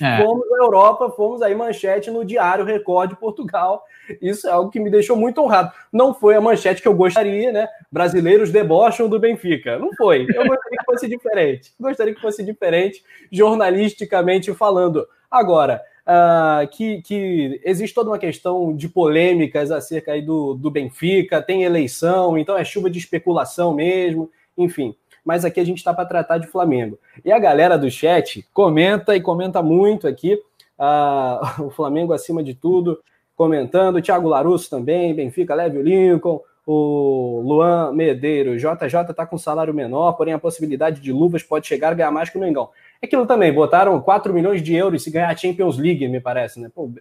É. 0.02 0.24
Fomos 0.24 0.50
na 0.50 0.58
Europa, 0.58 1.10
fomos 1.12 1.42
aí 1.42 1.56
manchete 1.56 2.12
no 2.12 2.26
Diário 2.26 2.66
Record 2.66 3.12
de 3.12 3.16
Portugal. 3.16 3.84
Isso 4.22 4.48
é 4.48 4.52
algo 4.52 4.72
que 4.72 4.80
me 4.80 4.90
deixou 4.90 5.16
muito 5.16 5.42
honrado. 5.42 5.72
Não 5.92 6.14
foi 6.14 6.36
a 6.36 6.42
manchete 6.42 6.82
que 6.82 6.88
eu 6.88 6.94
gostaria, 6.94 7.52
né? 7.52 7.68
Brasileiros 7.92 8.52
debocham 8.52 9.08
do 9.08 9.20
Benfica. 9.20 9.78
Não 9.78 9.94
foi. 9.96 10.24
Eu 10.24 10.48
gostaria 10.48 10.78
que 10.80 10.86
fosse 10.86 11.08
diferente. 11.08 11.74
Gostaria 11.80 12.14
que 12.14 12.22
fosse 12.22 12.44
diferente, 12.44 13.04
jornalisticamente 13.32 14.54
falando. 14.54 15.08
Agora, 15.30 15.82
uh, 16.08 16.68
que, 16.70 17.02
que 17.02 17.62
existe 17.64 17.94
toda 17.94 18.10
uma 18.10 18.20
questão 18.20 18.76
de 18.76 18.90
polêmicas 18.90 19.72
acerca 19.72 20.14
aí 20.14 20.22
do, 20.22 20.56
do 20.56 20.72
Benfica, 20.72 21.42
tem 21.42 21.64
eleição, 21.64 22.38
então 22.38 22.58
é 22.58 22.64
chuva 22.64 22.90
de 22.90 22.98
especulação 22.98 23.74
mesmo, 23.74 24.32
enfim 24.58 24.96
mas 25.30 25.46
aqui 25.46 25.60
a 25.60 25.64
gente 25.64 25.78
está 25.78 25.94
para 25.94 26.08
tratar 26.08 26.40
de 26.40 26.48
Flamengo. 26.48 26.98
E 27.24 27.32
a 27.32 27.38
galera 27.38 27.78
do 27.78 27.88
chat 27.92 28.44
comenta 28.52 29.16
e 29.16 29.22
comenta 29.22 29.62
muito 29.62 30.08
aqui. 30.08 30.34
Uh, 30.76 31.66
o 31.68 31.70
Flamengo 31.70 32.14
acima 32.14 32.42
de 32.42 32.56
tudo, 32.56 33.00
comentando. 33.36 34.02
Thiago 34.02 34.28
Larusso 34.28 34.72
também, 34.72 35.14
Benfica, 35.14 35.54
leve 35.54 35.78
o 35.78 35.84
Lincoln. 35.84 36.42
O 36.66 37.44
Luan 37.46 37.94
Medeiros, 37.94 38.60
JJ 38.60 39.12
está 39.12 39.24
com 39.24 39.38
salário 39.38 39.72
menor, 39.72 40.14
porém 40.14 40.34
a 40.34 40.40
possibilidade 40.40 41.00
de 41.00 41.12
luvas 41.12 41.44
pode 41.44 41.68
chegar 41.68 41.92
a 41.92 41.96
ganhar 41.96 42.12
mais 42.12 42.32
que 42.32 42.38
o 42.40 42.42
Mengão. 42.42 42.70
É 43.00 43.06
aquilo 43.06 43.28
também, 43.28 43.54
botaram 43.54 44.02
4 44.02 44.34
milhões 44.34 44.64
de 44.64 44.74
euros 44.74 45.04
se 45.04 45.12
ganhar 45.12 45.30
a 45.30 45.38
Champions 45.38 45.78
League, 45.78 46.08
me 46.08 46.20
parece, 46.20 46.60
né? 46.60 46.72
Pô, 46.74 46.92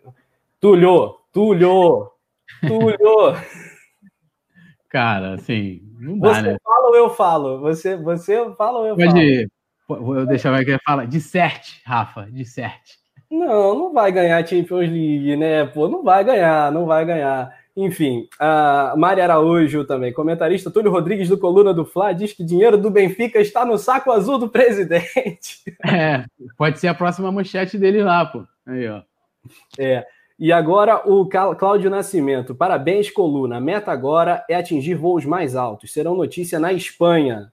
Tulho, 0.60 1.16
Tulho, 1.32 2.10
Tulho. 2.66 3.36
Cara, 4.88 5.34
assim, 5.34 5.82
não 5.98 6.18
dá, 6.18 6.34
Você 6.34 6.42
né? 6.42 6.56
fala 6.64 6.88
ou 6.88 6.96
eu 6.96 7.10
falo? 7.10 7.60
Você, 7.60 7.96
você 7.96 8.54
fala 8.56 8.78
ou 8.78 8.86
eu 8.86 8.96
Pode, 8.96 9.50
falo? 9.86 10.18
Eu 10.18 10.26
deixar 10.26 10.50
vai 10.50 10.64
fala. 10.84 11.06
Disserte, 11.06 11.82
Rafa, 11.84 12.28
disserte. 12.30 12.98
Não, 13.30 13.74
não 13.74 13.92
vai 13.92 14.10
ganhar 14.10 14.46
Champions 14.46 14.88
League, 14.88 15.36
né? 15.36 15.66
Pô, 15.66 15.88
não 15.88 16.02
vai 16.02 16.24
ganhar, 16.24 16.72
não 16.72 16.86
vai 16.86 17.04
ganhar. 17.04 17.54
Enfim, 17.76 18.26
a 18.40 18.94
Mari 18.96 19.20
Araújo 19.20 19.84
também, 19.84 20.12
comentarista 20.12 20.70
Túlio 20.70 20.90
Rodrigues 20.90 21.28
do 21.28 21.38
Coluna 21.38 21.72
do 21.72 21.84
Fla, 21.84 22.12
diz 22.12 22.32
que 22.32 22.42
dinheiro 22.42 22.76
do 22.76 22.90
Benfica 22.90 23.38
está 23.38 23.64
no 23.64 23.78
saco 23.78 24.10
azul 24.10 24.38
do 24.38 24.48
presidente. 24.48 25.62
É, 25.86 26.24
pode 26.56 26.80
ser 26.80 26.88
a 26.88 26.94
próxima 26.94 27.30
manchete 27.30 27.78
dele 27.78 28.02
lá, 28.02 28.26
pô. 28.26 28.44
Aí, 28.66 28.88
ó. 28.88 29.02
É. 29.78 30.04
E 30.38 30.52
agora 30.52 31.02
o 31.04 31.26
Cláudio 31.26 31.90
Nascimento. 31.90 32.54
Parabéns, 32.54 33.10
Coluna. 33.10 33.56
A 33.56 33.60
meta 33.60 33.90
agora 33.90 34.44
é 34.48 34.54
atingir 34.54 34.94
voos 34.94 35.24
mais 35.24 35.56
altos. 35.56 35.92
Serão 35.92 36.14
notícia 36.14 36.60
na 36.60 36.72
Espanha. 36.72 37.52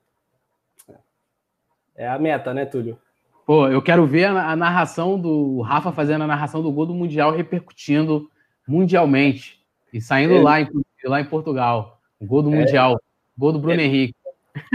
É 1.95 2.07
a 2.07 2.19
meta, 2.19 2.53
né, 2.53 2.65
Túlio? 2.65 2.99
Pô, 3.45 3.67
eu 3.67 3.81
quero 3.81 4.05
ver 4.05 4.25
a 4.25 4.55
narração 4.55 5.19
do 5.19 5.61
Rafa 5.61 5.91
fazendo 5.91 6.23
a 6.23 6.27
narração 6.27 6.61
do 6.61 6.71
gol 6.71 6.85
do 6.85 6.93
Mundial 6.93 7.31
repercutindo 7.31 8.29
mundialmente. 8.67 9.59
E 9.93 10.01
saindo 10.01 10.35
é. 10.35 10.41
lá, 10.41 10.61
em, 10.61 10.67
lá 11.05 11.21
em 11.21 11.25
Portugal. 11.25 11.99
O 12.19 12.25
gol 12.25 12.43
do 12.43 12.53
é. 12.53 12.59
Mundial. 12.59 12.99
Gol 13.37 13.51
do 13.51 13.59
Bruno 13.59 13.81
é. 13.81 13.85
Henrique. 13.85 14.15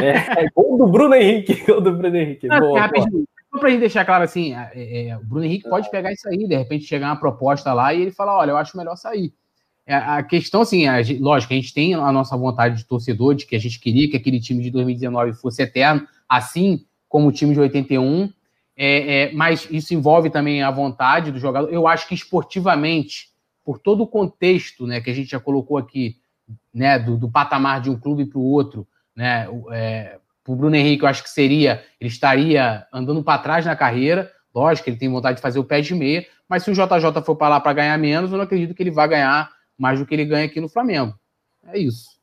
É, 0.00 0.48
gol 0.50 0.76
do 0.76 0.86
Bruno 0.86 1.14
Henrique. 1.14 1.54
Gol 1.64 1.80
do 1.80 1.92
Bruno 1.92 2.16
Henrique. 2.16 2.46
Não, 2.46 2.60
boa, 2.60 2.80
rapidinho. 2.80 3.24
Só 3.50 3.58
pra 3.58 3.70
gente 3.70 3.80
deixar 3.80 4.04
claro 4.04 4.22
assim, 4.22 4.54
é, 4.54 5.08
é, 5.08 5.16
o 5.16 5.24
Bruno 5.24 5.44
Henrique 5.44 5.68
pode 5.68 5.90
pegar 5.90 6.12
isso 6.12 6.28
aí, 6.28 6.46
de 6.46 6.56
repente 6.56 6.84
chegar 6.84 7.08
uma 7.08 7.18
proposta 7.18 7.72
lá 7.72 7.92
e 7.92 8.02
ele 8.02 8.12
falar, 8.12 8.36
olha, 8.36 8.52
eu 8.52 8.56
acho 8.56 8.76
melhor 8.76 8.96
sair. 8.96 9.34
É, 9.84 9.94
a 9.94 10.22
questão, 10.22 10.60
assim, 10.60 10.86
a, 10.86 10.98
lógico, 11.18 11.52
a 11.52 11.56
gente 11.56 11.74
tem 11.74 11.94
a 11.94 12.12
nossa 12.12 12.36
vontade 12.36 12.76
de 12.76 12.84
torcedor, 12.84 13.34
de 13.34 13.46
que 13.46 13.56
a 13.56 13.58
gente 13.58 13.80
queria 13.80 14.08
que 14.08 14.16
aquele 14.16 14.38
time 14.38 14.62
de 14.62 14.70
2019 14.70 15.32
fosse 15.32 15.62
eterno, 15.62 16.06
assim 16.28 16.86
como 17.08 17.26
o 17.26 17.32
time 17.32 17.52
de 17.52 17.58
81, 17.58 18.32
é, 18.76 19.22
é, 19.22 19.32
mas 19.32 19.66
isso 19.68 19.92
envolve 19.92 20.30
também 20.30 20.62
a 20.62 20.70
vontade 20.70 21.32
do 21.32 21.40
jogador. 21.40 21.68
Eu 21.72 21.88
acho 21.88 22.06
que 22.06 22.14
esportivamente 22.14 23.30
por 23.64 23.80
todo 23.80 24.04
o 24.04 24.06
contexto 24.06 24.86
né, 24.86 25.00
que 25.00 25.10
a 25.10 25.14
gente 25.14 25.30
já 25.30 25.40
colocou 25.40 25.76
aqui, 25.76 26.16
né, 26.72 26.96
do, 26.96 27.16
do 27.16 27.28
patamar 27.28 27.80
de 27.80 27.90
um 27.90 27.98
clube 27.98 28.24
para 28.26 28.38
o 28.38 28.44
outro, 28.44 28.86
né, 29.14 29.48
é, 29.72 30.19
para 30.44 30.52
o 30.52 30.56
Bruno 30.56 30.76
Henrique, 30.76 31.04
eu 31.04 31.08
acho 31.08 31.22
que 31.22 31.30
seria, 31.30 31.84
ele 32.00 32.10
estaria 32.10 32.86
andando 32.92 33.22
para 33.22 33.42
trás 33.42 33.64
na 33.64 33.76
carreira. 33.76 34.30
Lógico 34.54 34.88
ele 34.88 34.96
tem 34.96 35.10
vontade 35.10 35.36
de 35.36 35.42
fazer 35.42 35.58
o 35.58 35.64
pé 35.64 35.80
de 35.80 35.94
meia, 35.94 36.26
mas 36.48 36.64
se 36.64 36.70
o 36.70 36.74
JJ 36.74 37.22
for 37.24 37.36
para 37.36 37.50
lá 37.50 37.60
para 37.60 37.72
ganhar 37.72 37.98
menos, 37.98 38.30
eu 38.30 38.36
não 38.36 38.44
acredito 38.44 38.74
que 38.74 38.82
ele 38.82 38.90
vá 38.90 39.06
ganhar 39.06 39.50
mais 39.78 39.98
do 39.98 40.06
que 40.06 40.14
ele 40.14 40.24
ganha 40.24 40.46
aqui 40.46 40.60
no 40.60 40.68
Flamengo. 40.68 41.14
É 41.66 41.78
isso. 41.78 42.18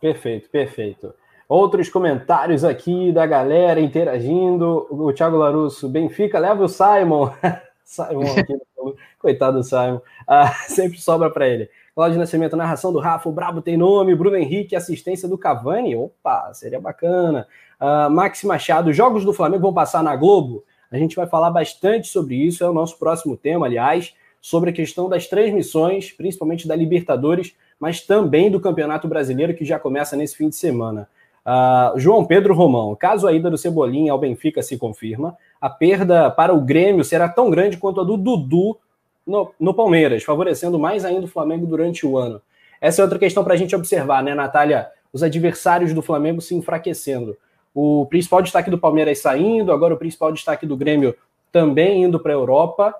Perfeito, 0.00 0.50
perfeito. 0.50 1.14
Outros 1.48 1.88
comentários 1.88 2.64
aqui 2.64 3.12
da 3.12 3.26
galera 3.26 3.80
interagindo. 3.80 4.86
O 4.90 5.12
Thiago 5.12 5.36
Larusso, 5.36 5.88
Benfica, 5.88 6.38
leva 6.38 6.64
o 6.64 6.68
Simon. 6.68 7.30
Simon 7.84 8.24
aqui, 8.38 8.58
coitado 9.18 9.58
do 9.58 9.62
Simon. 9.62 10.00
Ah, 10.26 10.52
sempre 10.68 10.98
sobra 10.98 11.30
para 11.30 11.48
ele. 11.48 11.70
Cláudio 11.94 12.18
Nascimento, 12.18 12.56
narração 12.56 12.92
do 12.92 12.98
Rafa, 12.98 13.28
o 13.28 13.32
Brabo 13.32 13.62
tem 13.62 13.76
nome, 13.76 14.16
Bruno 14.16 14.36
Henrique, 14.36 14.74
assistência 14.74 15.28
do 15.28 15.38
Cavani. 15.38 15.94
Opa, 15.94 16.52
seria 16.52 16.80
bacana. 16.80 17.46
Uh, 17.80 18.10
Max 18.10 18.42
Machado, 18.42 18.92
jogos 18.92 19.24
do 19.24 19.32
Flamengo 19.32 19.62
vão 19.62 19.72
passar 19.72 20.02
na 20.02 20.16
Globo? 20.16 20.64
A 20.90 20.98
gente 20.98 21.14
vai 21.14 21.28
falar 21.28 21.52
bastante 21.52 22.08
sobre 22.08 22.34
isso, 22.34 22.64
é 22.64 22.68
o 22.68 22.72
nosso 22.72 22.98
próximo 22.98 23.36
tema, 23.36 23.66
aliás, 23.66 24.12
sobre 24.40 24.70
a 24.70 24.72
questão 24.72 25.08
das 25.08 25.28
transmissões, 25.28 26.10
principalmente 26.10 26.66
da 26.66 26.74
Libertadores, 26.74 27.54
mas 27.78 28.00
também 28.00 28.50
do 28.50 28.58
Campeonato 28.58 29.06
Brasileiro, 29.06 29.54
que 29.54 29.64
já 29.64 29.78
começa 29.78 30.16
nesse 30.16 30.36
fim 30.36 30.48
de 30.48 30.56
semana. 30.56 31.08
Uh, 31.46 31.96
João 31.96 32.24
Pedro 32.24 32.54
Romão, 32.54 32.96
caso 32.96 33.24
a 33.28 33.32
ida 33.32 33.48
do 33.48 33.56
Cebolinha 33.56 34.10
ao 34.10 34.18
Benfica 34.18 34.62
se 34.62 34.76
confirma, 34.76 35.36
a 35.60 35.70
perda 35.70 36.28
para 36.28 36.52
o 36.52 36.60
Grêmio 36.60 37.04
será 37.04 37.28
tão 37.28 37.50
grande 37.50 37.76
quanto 37.76 38.00
a 38.00 38.04
do 38.04 38.16
Dudu 38.16 38.78
no, 39.26 39.52
no 39.58 39.74
Palmeiras, 39.74 40.22
favorecendo 40.22 40.78
mais 40.78 41.04
ainda 41.04 41.26
o 41.26 41.28
Flamengo 41.28 41.66
durante 41.66 42.06
o 42.06 42.16
ano. 42.18 42.40
Essa 42.80 43.00
é 43.00 43.04
outra 43.04 43.18
questão 43.18 43.42
para 43.42 43.54
a 43.54 43.56
gente 43.56 43.74
observar, 43.74 44.22
né, 44.22 44.34
Natália? 44.34 44.90
Os 45.12 45.22
adversários 45.22 45.92
do 45.92 46.02
Flamengo 46.02 46.40
se 46.40 46.54
enfraquecendo. 46.54 47.36
O 47.74 48.06
principal 48.06 48.42
destaque 48.42 48.70
do 48.70 48.78
Palmeiras 48.78 49.18
saindo, 49.20 49.72
agora 49.72 49.94
o 49.94 49.98
principal 49.98 50.32
destaque 50.32 50.66
do 50.66 50.76
Grêmio 50.76 51.16
também 51.50 52.02
indo 52.04 52.18
para 52.20 52.32
a 52.32 52.34
Europa. 52.34 52.94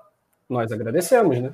Nós 0.49 0.71
agradecemos, 0.71 1.39
né? 1.39 1.53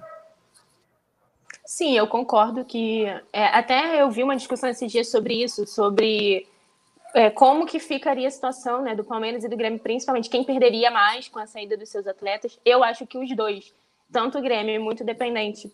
Sim, 1.65 1.97
eu 1.97 2.05
concordo 2.07 2.65
que. 2.65 3.05
É, 3.31 3.45
até 3.45 4.01
eu 4.01 4.11
vi 4.11 4.23
uma 4.23 4.35
discussão 4.35 4.69
esses 4.69 4.91
dias 4.91 5.09
sobre 5.09 5.41
isso, 5.41 5.65
sobre 5.65 6.47
é, 7.13 7.29
como 7.29 7.65
que 7.65 7.79
ficaria 7.79 8.27
a 8.27 8.31
situação 8.31 8.81
né, 8.81 8.95
do 8.95 9.03
Palmeiras 9.03 9.43
e 9.43 9.49
do 9.49 9.57
Grêmio, 9.57 9.79
principalmente 9.79 10.29
quem 10.29 10.43
perderia 10.43 10.91
mais 10.91 11.27
com 11.27 11.39
a 11.39 11.47
saída 11.47 11.77
dos 11.77 11.89
seus 11.89 12.07
atletas. 12.07 12.59
Eu 12.65 12.83
acho 12.83 13.07
que 13.07 13.17
os 13.17 13.35
dois, 13.35 13.73
tanto 14.11 14.37
o 14.37 14.41
Grêmio 14.41 14.81
muito 14.81 15.03
dependente, 15.03 15.71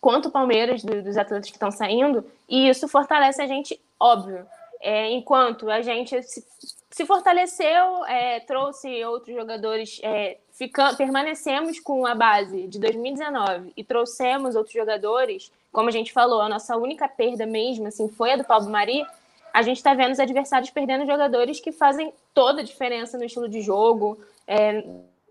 quanto 0.00 0.28
o 0.28 0.30
Palmeiras 0.30 0.82
do, 0.82 1.02
dos 1.02 1.16
atletas 1.16 1.48
que 1.48 1.56
estão 1.56 1.70
saindo, 1.70 2.24
e 2.48 2.68
isso 2.68 2.88
fortalece 2.88 3.40
a 3.42 3.46
gente, 3.46 3.80
óbvio. 3.98 4.46
É, 4.80 5.10
enquanto 5.10 5.70
a 5.70 5.80
gente 5.80 6.22
se, 6.22 6.44
se 6.90 7.06
fortaleceu, 7.06 8.04
é, 8.04 8.40
trouxe 8.40 9.02
outros 9.04 9.34
jogadores, 9.34 9.98
é, 10.02 10.36
fica, 10.52 10.94
permanecemos 10.94 11.80
com 11.80 12.04
a 12.04 12.14
base 12.14 12.66
de 12.66 12.78
2019 12.78 13.72
e 13.74 13.82
trouxemos 13.82 14.54
outros 14.54 14.74
jogadores, 14.74 15.50
como 15.72 15.88
a 15.88 15.92
gente 15.92 16.12
falou, 16.12 16.42
a 16.42 16.48
nossa 16.50 16.76
única 16.76 17.08
perda 17.08 17.46
mesmo 17.46 17.86
assim, 17.86 18.08
foi 18.08 18.32
a 18.32 18.36
do 18.36 18.44
Pablo 18.44 18.70
Mari 18.70 19.06
a 19.54 19.62
gente 19.62 19.76
está 19.76 19.94
vendo 19.94 20.10
os 20.10 20.18
adversários 20.18 20.70
perdendo 20.70 21.06
jogadores 21.06 21.60
que 21.60 21.70
fazem 21.70 22.12
toda 22.34 22.60
a 22.60 22.64
diferença 22.64 23.16
no 23.16 23.24
estilo 23.24 23.48
de 23.48 23.60
jogo, 23.60 24.18
é, 24.48 24.84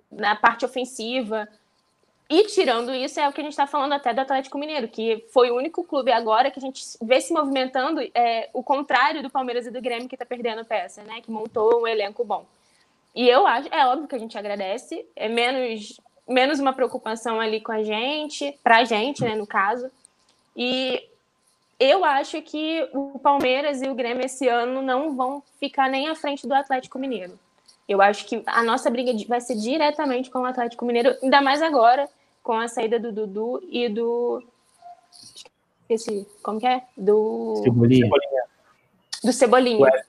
na 0.10 0.34
parte 0.34 0.64
ofensiva. 0.64 1.46
E 2.30 2.48
tirando 2.48 2.94
isso, 2.94 3.20
é 3.20 3.28
o 3.28 3.34
que 3.34 3.42
a 3.42 3.44
gente 3.44 3.54
está 3.54 3.68
falando 3.68 3.94
até 3.94 4.14
do 4.14 4.22
Atlético 4.22 4.58
Mineiro, 4.58 4.88
que 4.88 5.26
foi 5.32 5.52
o 5.52 5.56
único 5.56 5.84
clube 5.84 6.12
agora 6.12 6.50
que 6.50 6.58
a 6.58 6.62
gente 6.62 6.82
vê 7.02 7.20
se 7.20 7.34
movimentando 7.34 8.02
é, 8.16 8.50
o 8.54 8.64
contrário 8.64 9.22
do 9.22 9.30
Palmeiras 9.30 9.68
e 9.68 9.72
do 9.72 9.82
Grêmio, 9.82 10.08
que 10.08 10.16
está 10.16 10.26
perdendo 10.26 10.66
peça, 10.66 11.04
né? 11.04 11.22
Que 11.22 11.30
montou 11.30 11.82
um 11.82 11.88
elenco 11.88 12.24
bom. 12.24 12.46
E 13.14 13.30
eu 13.30 13.46
acho, 13.46 13.68
é 13.72 13.86
óbvio 13.86 14.08
que 14.08 14.16
a 14.16 14.20
gente 14.20 14.38
agradece, 14.38 15.06
é 15.16 15.30
menos, 15.30 16.00
menos 16.28 16.60
uma 16.60 16.74
preocupação 16.74 17.40
ali 17.40 17.62
com 17.62 17.72
a 17.72 17.84
gente, 17.84 18.58
pra 18.64 18.84
gente, 18.84 19.22
né, 19.22 19.36
no 19.36 19.46
caso. 19.46 19.92
E 20.56 21.08
eu 21.80 22.04
acho 22.04 22.42
que 22.42 22.88
o 22.94 23.20
Palmeiras 23.20 23.82
e 23.82 23.90
o 23.90 23.94
Grêmio 23.94 24.26
esse 24.26 24.48
ano 24.48 24.82
não 24.82 25.16
vão 25.16 25.44
ficar 25.60 25.90
nem 25.90 26.08
à 26.08 26.16
frente 26.16 26.48
do 26.48 26.54
Atlético 26.54 26.98
Mineiro. 26.98 27.38
Eu 27.88 28.02
acho 28.02 28.26
que 28.26 28.42
a 28.46 28.64
nossa 28.64 28.90
briga 28.90 29.12
vai 29.28 29.42
ser 29.42 29.56
diretamente 29.56 30.30
com 30.30 30.40
o 30.40 30.46
Atlético 30.46 30.86
Mineiro, 30.86 31.16
ainda 31.22 31.42
mais 31.42 31.62
agora, 31.62 32.08
com 32.42 32.54
a 32.54 32.68
saída 32.68 33.00
do 33.00 33.12
Dudu 33.12 33.62
e 33.70 33.90
do. 33.90 34.44
Esse, 35.90 36.28
como 36.42 36.60
que 36.60 36.68
é? 36.68 36.84
Do. 36.96 37.62
Cebolinha. 37.64 38.10
Do 39.24 39.34
Cebolinha. 39.34 39.80
Ué. 39.80 40.04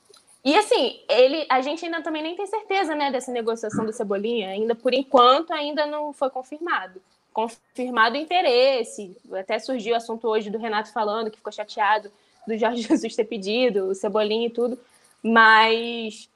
E 0.45 0.55
assim, 0.57 1.01
ele, 1.09 1.47
a 1.49 1.61
gente 1.63 1.85
ainda 1.85 2.03
também 2.03 2.23
nem 2.23 2.37
tem 2.37 2.47
certeza, 2.47 2.95
né, 2.95 3.11
dessa 3.11 3.33
negociação 3.33 3.87
do 3.87 3.93
Cebolinha. 3.93 4.51
Ainda 4.51 4.75
por 4.75 4.93
enquanto, 4.93 5.53
ainda 5.53 5.87
não 5.87 6.13
foi 6.13 6.31
confirmado 6.31 7.01
confirmado 7.35 8.17
interesse. 8.17 9.15
Até 9.33 9.59
surgiu 9.59 9.93
o 9.93 9.97
assunto 9.97 10.29
hoje 10.29 10.49
do 10.49 10.57
Renato 10.57 10.93
falando 10.93 11.31
que 11.31 11.37
ficou 11.37 11.53
chateado 11.53 12.11
do 12.47 12.57
Jorge 12.57 12.83
Jesus 12.89 13.17
ter 13.17 13.25
pedido, 13.25 13.89
o 13.89 13.95
Cebolinha 13.95 14.47
e 14.47 14.51
tudo. 14.51 14.79
Mas 15.21 16.31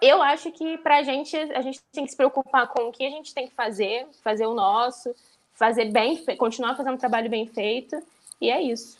eu 0.00 0.22
acho 0.22 0.50
que 0.52 0.78
para 0.78 0.98
a 0.98 1.02
gente, 1.02 1.36
a 1.36 1.60
gente 1.60 1.80
tem 1.92 2.04
que 2.04 2.10
se 2.10 2.16
preocupar 2.16 2.68
com 2.68 2.88
o 2.88 2.92
que 2.92 3.04
a 3.04 3.10
gente 3.10 3.34
tem 3.34 3.46
que 3.46 3.54
fazer, 3.54 4.06
fazer 4.22 4.46
o 4.46 4.54
nosso, 4.54 5.14
fazer 5.54 5.86
bem, 5.86 6.24
continuar 6.36 6.76
fazendo 6.76 6.94
um 6.94 6.98
trabalho 6.98 7.28
bem 7.28 7.46
feito, 7.46 7.96
e 8.40 8.50
é 8.50 8.62
isso. 8.62 8.98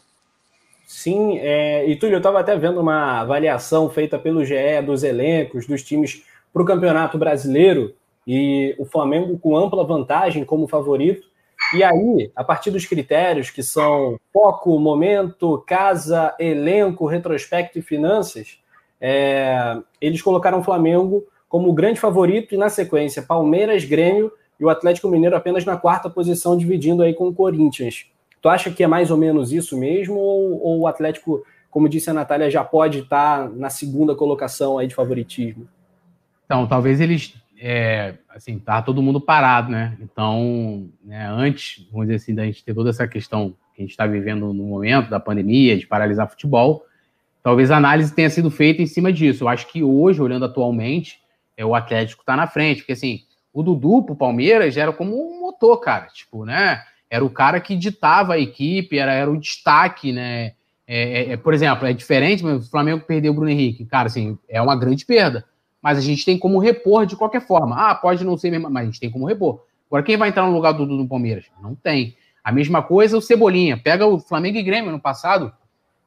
Sim, 0.86 1.38
é, 1.38 1.86
e 1.88 1.96
Túlio, 1.96 2.16
eu 2.16 2.18
estava 2.18 2.40
até 2.40 2.56
vendo 2.56 2.80
uma 2.80 3.20
avaliação 3.20 3.88
feita 3.88 4.18
pelo 4.18 4.44
GE 4.44 4.82
dos 4.84 5.02
elencos 5.02 5.66
dos 5.66 5.82
times 5.82 6.24
para 6.52 6.62
o 6.62 6.66
Campeonato 6.66 7.16
Brasileiro, 7.16 7.94
e 8.26 8.74
o 8.78 8.84
Flamengo 8.84 9.38
com 9.38 9.56
ampla 9.56 9.84
vantagem 9.84 10.44
como 10.44 10.68
favorito. 10.68 11.26
E 11.74 11.82
aí, 11.82 12.30
a 12.34 12.42
partir 12.42 12.70
dos 12.70 12.86
critérios 12.86 13.50
que 13.50 13.62
são 13.62 14.18
foco, 14.32 14.78
momento, 14.78 15.62
casa, 15.66 16.34
elenco, 16.38 17.06
retrospecto 17.06 17.78
e 17.78 17.82
finanças, 17.82 18.58
é, 19.00 19.78
eles 20.00 20.20
colocaram 20.20 20.60
o 20.60 20.62
Flamengo 20.62 21.24
como 21.48 21.72
grande 21.72 21.98
favorito 21.98 22.54
e, 22.54 22.58
na 22.58 22.68
sequência, 22.68 23.22
Palmeiras, 23.22 23.84
Grêmio 23.84 24.30
e 24.58 24.64
o 24.64 24.68
Atlético 24.68 25.08
Mineiro 25.08 25.34
apenas 25.34 25.64
na 25.64 25.76
quarta 25.76 26.10
posição, 26.10 26.56
dividindo 26.56 27.02
aí 27.02 27.14
com 27.14 27.28
o 27.28 27.34
Corinthians. 27.34 28.06
Tu 28.40 28.48
acha 28.48 28.70
que 28.70 28.82
é 28.82 28.86
mais 28.86 29.10
ou 29.10 29.16
menos 29.16 29.52
isso 29.52 29.76
mesmo? 29.78 30.18
Ou, 30.18 30.62
ou 30.62 30.80
o 30.80 30.86
Atlético, 30.86 31.44
como 31.70 31.88
disse 31.88 32.10
a 32.10 32.14
Natália, 32.14 32.50
já 32.50 32.62
pode 32.62 33.00
estar 33.00 33.50
na 33.50 33.70
segunda 33.70 34.14
colocação 34.14 34.78
aí 34.78 34.86
de 34.86 34.94
favoritismo? 34.94 35.66
Então, 36.44 36.66
talvez 36.66 37.00
eles 37.00 37.34
é, 37.60 38.14
assim, 38.28 38.58
tá 38.58 38.80
todo 38.80 39.02
mundo 39.02 39.20
parado, 39.20 39.70
né? 39.70 39.96
Então, 40.00 40.88
né, 41.04 41.26
antes, 41.28 41.86
vamos 41.92 42.06
dizer 42.06 42.16
assim, 42.16 42.34
da 42.34 42.44
gente 42.46 42.64
ter 42.64 42.74
toda 42.74 42.90
essa 42.90 43.06
questão 43.06 43.54
que 43.74 43.82
a 43.82 43.82
gente 43.82 43.90
está 43.90 44.06
vivendo 44.06 44.52
no 44.52 44.64
momento 44.64 45.10
da 45.10 45.20
pandemia, 45.20 45.76
de 45.76 45.86
paralisar 45.86 46.28
futebol, 46.28 46.84
talvez 47.42 47.70
a 47.70 47.76
análise 47.76 48.14
tenha 48.14 48.30
sido 48.30 48.50
feita 48.50 48.82
em 48.82 48.86
cima 48.86 49.12
disso. 49.12 49.44
Eu 49.44 49.48
acho 49.48 49.66
que 49.68 49.82
hoje, 49.82 50.20
olhando 50.20 50.44
atualmente, 50.44 51.18
é, 51.56 51.64
o 51.64 51.74
Atlético 51.74 52.22
está 52.22 52.36
na 52.36 52.46
frente, 52.46 52.78
porque 52.78 52.92
assim, 52.92 53.20
O 53.52 53.62
Dudu 53.62 54.02
pro 54.04 54.14
Palmeiras 54.16 54.76
era 54.76 54.92
como 54.92 55.14
um 55.16 55.40
motor, 55.40 55.78
cara. 55.80 56.06
Tipo, 56.06 56.44
né? 56.44 56.82
Era 57.08 57.24
o 57.24 57.30
cara 57.30 57.60
que 57.60 57.76
ditava 57.76 58.34
a 58.34 58.38
equipe, 58.38 58.98
era, 58.98 59.12
era 59.12 59.30
o 59.30 59.38
destaque, 59.38 60.12
né? 60.12 60.52
É, 60.86 61.22
é, 61.22 61.32
é 61.32 61.36
por 61.36 61.52
exemplo, 61.52 61.86
é 61.86 61.92
diferente, 61.92 62.44
mas 62.44 62.66
o 62.66 62.70
Flamengo 62.70 63.04
perdeu 63.04 63.32
o 63.32 63.34
Bruno 63.34 63.50
Henrique. 63.50 63.84
Cara, 63.84 64.06
assim, 64.06 64.38
é 64.48 64.62
uma 64.62 64.76
grande 64.76 65.04
perda. 65.04 65.44
Mas 65.82 65.98
a 65.98 66.00
gente 66.00 66.24
tem 66.24 66.38
como 66.38 66.58
repor 66.58 67.06
de 67.06 67.16
qualquer 67.16 67.40
forma. 67.40 67.74
Ah, 67.76 67.94
pode 67.94 68.24
não 68.24 68.36
ser 68.36 68.50
mesmo, 68.50 68.70
mas 68.70 68.82
a 68.82 68.86
gente 68.86 69.00
tem 69.00 69.10
como 69.10 69.26
repor. 69.26 69.64
Agora, 69.88 70.04
quem 70.04 70.16
vai 70.16 70.28
entrar 70.28 70.46
no 70.46 70.52
lugar 70.52 70.72
do 70.72 70.86
Dudu 70.86 71.02
no 71.02 71.08
Palmeiras? 71.08 71.46
Não 71.60 71.74
tem. 71.74 72.16
A 72.44 72.52
mesma 72.52 72.82
coisa 72.82 73.16
o 73.16 73.22
Cebolinha. 73.22 73.76
Pega 73.76 74.06
o 74.06 74.18
Flamengo 74.18 74.58
e 74.58 74.62
Grêmio 74.62 74.92
no 74.92 75.00
passado. 75.00 75.52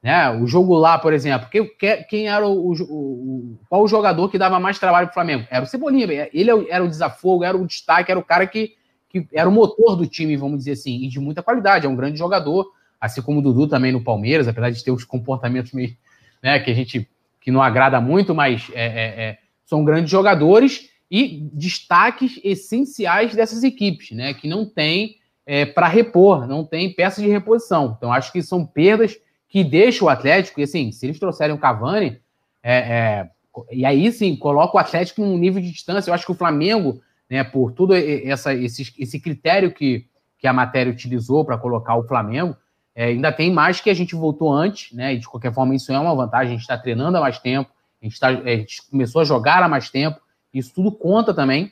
Né? 0.04 0.30
O 0.30 0.46
jogo 0.46 0.74
lá, 0.74 0.98
por 0.98 1.14
exemplo. 1.14 1.48
Quem, 1.48 1.66
quem 2.06 2.28
era 2.28 2.46
o, 2.46 2.72
o, 2.72 2.74
o, 2.74 3.58
Qual 3.70 3.82
o 3.82 3.88
jogador 3.88 4.28
que 4.28 4.36
dava 4.36 4.60
mais 4.60 4.78
trabalho 4.78 5.06
para 5.06 5.12
o 5.12 5.14
Flamengo? 5.14 5.46
Era 5.50 5.64
o 5.64 5.66
Cebolinha. 5.66 6.28
Ele 6.30 6.50
era 6.68 6.84
o 6.84 6.88
desafogo, 6.88 7.42
era 7.42 7.56
o 7.56 7.66
destaque, 7.66 8.10
era 8.10 8.20
o 8.20 8.22
cara 8.22 8.46
que, 8.46 8.74
que 9.08 9.26
era 9.32 9.48
o 9.48 9.52
motor 9.52 9.96
do 9.96 10.06
time, 10.06 10.36
vamos 10.36 10.58
dizer 10.58 10.72
assim, 10.72 11.02
e 11.02 11.08
de 11.08 11.18
muita 11.18 11.42
qualidade. 11.42 11.86
É 11.86 11.88
um 11.88 11.96
grande 11.96 12.18
jogador, 12.18 12.70
assim 13.00 13.22
como 13.22 13.38
o 13.38 13.42
Dudu 13.42 13.66
também 13.66 13.92
no 13.92 14.04
Palmeiras, 14.04 14.46
apesar 14.46 14.68
de 14.68 14.84
ter 14.84 14.90
os 14.90 15.04
comportamentos 15.04 15.72
meio. 15.72 15.96
Né, 16.42 16.58
que 16.58 16.70
a 16.70 16.74
gente 16.74 17.08
que 17.40 17.50
não 17.50 17.62
agrada 17.62 17.98
muito, 17.98 18.34
mas 18.34 18.70
é, 18.74 18.84
é, 18.84 19.24
é, 19.24 19.38
são 19.64 19.82
grandes 19.82 20.10
jogadores 20.10 20.90
e 21.10 21.48
destaques 21.54 22.38
essenciais 22.44 23.34
dessas 23.34 23.62
equipes, 23.62 24.10
né? 24.10 24.34
Que 24.34 24.48
não 24.48 24.66
tem 24.66 25.16
é, 25.46 25.64
para 25.64 25.88
repor, 25.88 26.46
não 26.46 26.62
tem 26.62 26.92
peças 26.92 27.24
de 27.24 27.30
reposição. 27.30 27.94
Então, 27.96 28.12
acho 28.12 28.30
que 28.32 28.42
são 28.42 28.66
perdas 28.66 29.16
que 29.54 29.62
deixam 29.62 30.08
o 30.08 30.10
Atlético, 30.10 30.58
e 30.58 30.64
assim, 30.64 30.90
se 30.90 31.06
eles 31.06 31.16
trouxerem 31.16 31.54
o 31.54 31.58
Cavani, 31.58 32.20
é, 32.60 32.74
é, 32.74 33.30
e 33.70 33.86
aí 33.86 34.10
sim, 34.10 34.34
coloca 34.34 34.76
o 34.76 34.80
Atlético 34.80 35.20
num 35.20 35.38
nível 35.38 35.62
de 35.62 35.70
distância. 35.70 36.10
Eu 36.10 36.14
acho 36.14 36.26
que 36.26 36.32
o 36.32 36.34
Flamengo, 36.34 37.00
né, 37.30 37.44
por 37.44 37.70
todo 37.70 37.94
essa, 37.94 38.52
esse, 38.52 38.92
esse 38.98 39.20
critério 39.20 39.72
que, 39.72 40.08
que 40.40 40.48
a 40.48 40.52
matéria 40.52 40.92
utilizou 40.92 41.44
para 41.44 41.56
colocar 41.56 41.94
o 41.94 42.02
Flamengo, 42.02 42.56
é, 42.96 43.04
ainda 43.04 43.30
tem 43.30 43.52
mais 43.52 43.80
que 43.80 43.88
a 43.88 43.94
gente 43.94 44.16
voltou 44.16 44.52
antes, 44.52 44.92
né? 44.92 45.14
E 45.14 45.18
de 45.18 45.28
qualquer 45.28 45.54
forma, 45.54 45.72
isso 45.72 45.92
é 45.92 45.98
uma 46.00 46.16
vantagem. 46.16 46.48
A 46.48 46.50
gente 46.50 46.62
está 46.62 46.76
treinando 46.76 47.16
há 47.16 47.20
mais 47.20 47.38
tempo, 47.38 47.70
a 48.02 48.04
gente, 48.04 48.18
tá, 48.18 48.30
a 48.30 48.56
gente 48.56 48.82
começou 48.90 49.20
a 49.20 49.24
jogar 49.24 49.62
há 49.62 49.68
mais 49.68 49.88
tempo, 49.88 50.20
isso 50.52 50.74
tudo 50.74 50.90
conta 50.90 51.32
também, 51.32 51.70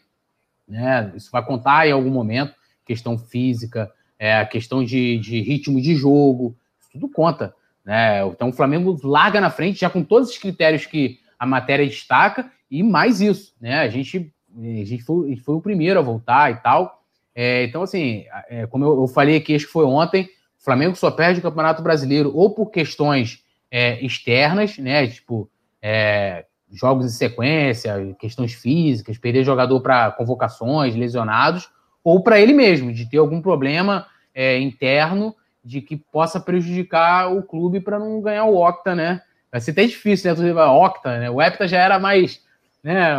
né? 0.68 1.12
Isso 1.16 1.32
vai 1.32 1.44
contar 1.44 1.88
em 1.88 1.90
algum 1.90 2.10
momento, 2.10 2.54
questão 2.86 3.18
física, 3.18 3.90
é, 4.20 4.44
questão 4.44 4.84
de, 4.84 5.18
de 5.18 5.40
ritmo 5.40 5.80
de 5.80 5.96
jogo, 5.96 6.56
isso 6.80 6.90
tudo 6.92 7.08
conta, 7.08 7.52
né? 7.84 8.24
Então 8.26 8.48
o 8.48 8.52
Flamengo 8.52 8.98
larga 9.02 9.40
na 9.40 9.50
frente, 9.50 9.80
já 9.80 9.90
com 9.90 10.02
todos 10.02 10.30
os 10.30 10.38
critérios 10.38 10.86
que 10.86 11.18
a 11.38 11.46
matéria 11.46 11.86
destaca, 11.86 12.50
e 12.70 12.82
mais 12.82 13.20
isso, 13.20 13.54
né? 13.60 13.80
A 13.80 13.88
gente, 13.88 14.32
a 14.56 14.84
gente, 14.84 15.02
foi, 15.02 15.26
a 15.26 15.28
gente 15.30 15.42
foi 15.42 15.54
o 15.54 15.60
primeiro 15.60 15.98
a 15.98 16.02
voltar 16.02 16.50
e 16.50 16.56
tal. 16.56 17.02
É, 17.34 17.64
então, 17.64 17.82
assim, 17.82 18.24
é, 18.48 18.66
como 18.66 18.84
eu, 18.84 19.00
eu, 19.02 19.08
falei 19.08 19.36
aqui, 19.36 19.54
acho 19.54 19.66
que 19.66 19.72
foi 19.72 19.84
ontem, 19.84 20.24
o 20.60 20.64
Flamengo 20.64 20.94
só 20.94 21.10
perde 21.10 21.40
o 21.40 21.42
Campeonato 21.42 21.82
Brasileiro 21.82 22.30
ou 22.34 22.54
por 22.54 22.70
questões 22.70 23.42
é, 23.70 24.04
externas, 24.04 24.78
né? 24.78 25.06
Tipo, 25.06 25.50
é, 25.80 26.44
jogos 26.70 27.06
em 27.06 27.10
sequência, 27.10 28.16
questões 28.18 28.54
físicas, 28.54 29.18
perder 29.18 29.44
jogador 29.44 29.80
para 29.80 30.12
convocações, 30.12 30.94
lesionados, 30.94 31.68
ou 32.04 32.22
para 32.22 32.40
ele 32.40 32.52
mesmo, 32.52 32.92
de 32.92 33.08
ter 33.08 33.18
algum 33.18 33.42
problema 33.42 34.06
é, 34.34 34.58
interno 34.58 35.34
de 35.64 35.80
que 35.80 35.96
possa 35.96 36.40
prejudicar 36.40 37.32
o 37.32 37.42
clube 37.42 37.80
para 37.80 37.98
não 37.98 38.20
ganhar 38.20 38.44
o 38.44 38.56
Octa, 38.56 38.94
né? 38.94 39.22
Vai 39.50 39.60
ser 39.60 39.72
até 39.72 39.84
difícil, 39.84 40.34
né? 40.34 40.64
Octa, 40.64 41.18
né? 41.18 41.30
O 41.30 41.40
Hepta 41.40 41.68
já 41.68 41.78
era 41.78 41.98
mais, 41.98 42.42
né? 42.82 43.14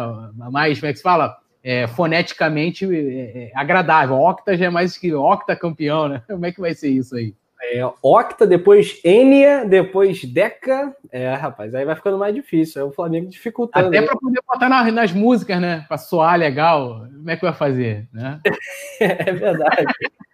Mais, 0.52 0.80
como 0.80 0.90
é 0.90 0.92
que 0.92 0.98
se 0.98 1.04
fala? 1.04 1.38
É, 1.64 1.88
foneticamente 1.88 2.86
é, 2.86 3.46
é, 3.46 3.52
agradável. 3.56 4.20
Octa 4.20 4.58
já 4.58 4.66
é 4.66 4.70
mais 4.70 4.98
que 4.98 5.14
Octa 5.14 5.56
campeão, 5.56 6.10
né? 6.10 6.22
Como 6.28 6.46
é 6.46 6.52
que 6.52 6.60
vai 6.60 6.74
ser 6.74 6.90
isso 6.90 7.16
aí? 7.16 7.34
É, 7.72 7.80
Octa, 8.02 8.46
depois 8.46 9.00
Enia, 9.06 9.64
depois 9.66 10.24
Deca. 10.26 10.94
É, 11.10 11.34
rapaz, 11.34 11.74
aí 11.74 11.86
vai 11.86 11.96
ficando 11.96 12.18
mais 12.18 12.36
difícil. 12.36 12.82
É 12.82 12.86
o 12.86 12.92
Flamengo 12.92 13.30
dificultando. 13.30 13.88
Até 13.88 14.02
para 14.02 14.18
poder 14.18 14.42
botar 14.46 14.68
nas, 14.68 14.94
nas, 14.94 15.12
músicas, 15.14 15.62
né? 15.62 15.86
Para 15.88 15.98
soar 15.98 16.38
legal. 16.38 17.08
Como 17.14 17.30
é 17.30 17.38
que 17.38 17.46
vai 17.46 17.54
fazer, 17.54 18.08
né? 18.12 18.42
é 19.00 19.32
verdade. 19.32 19.86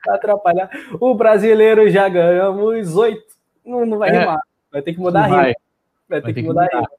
Vai 0.05 0.15
atrapalhar. 0.15 0.69
O 0.99 1.13
brasileiro 1.13 1.87
já 1.89 2.09
ganhamos 2.09 2.95
oito. 2.95 3.35
Não, 3.63 3.85
não 3.85 3.99
vai 3.99 4.09
é. 4.09 4.19
rimar. 4.19 4.41
Vai 4.71 4.81
ter 4.81 4.93
que 4.93 4.99
mudar 4.99 5.21
a 5.21 5.25
rima. 5.25 5.37
Vai, 5.37 5.53
vai 6.09 6.21
ter, 6.21 6.33
que, 6.33 6.41
que 6.41 6.47
mudar 6.47 6.63
a 6.63 6.75
rima. 6.75 6.89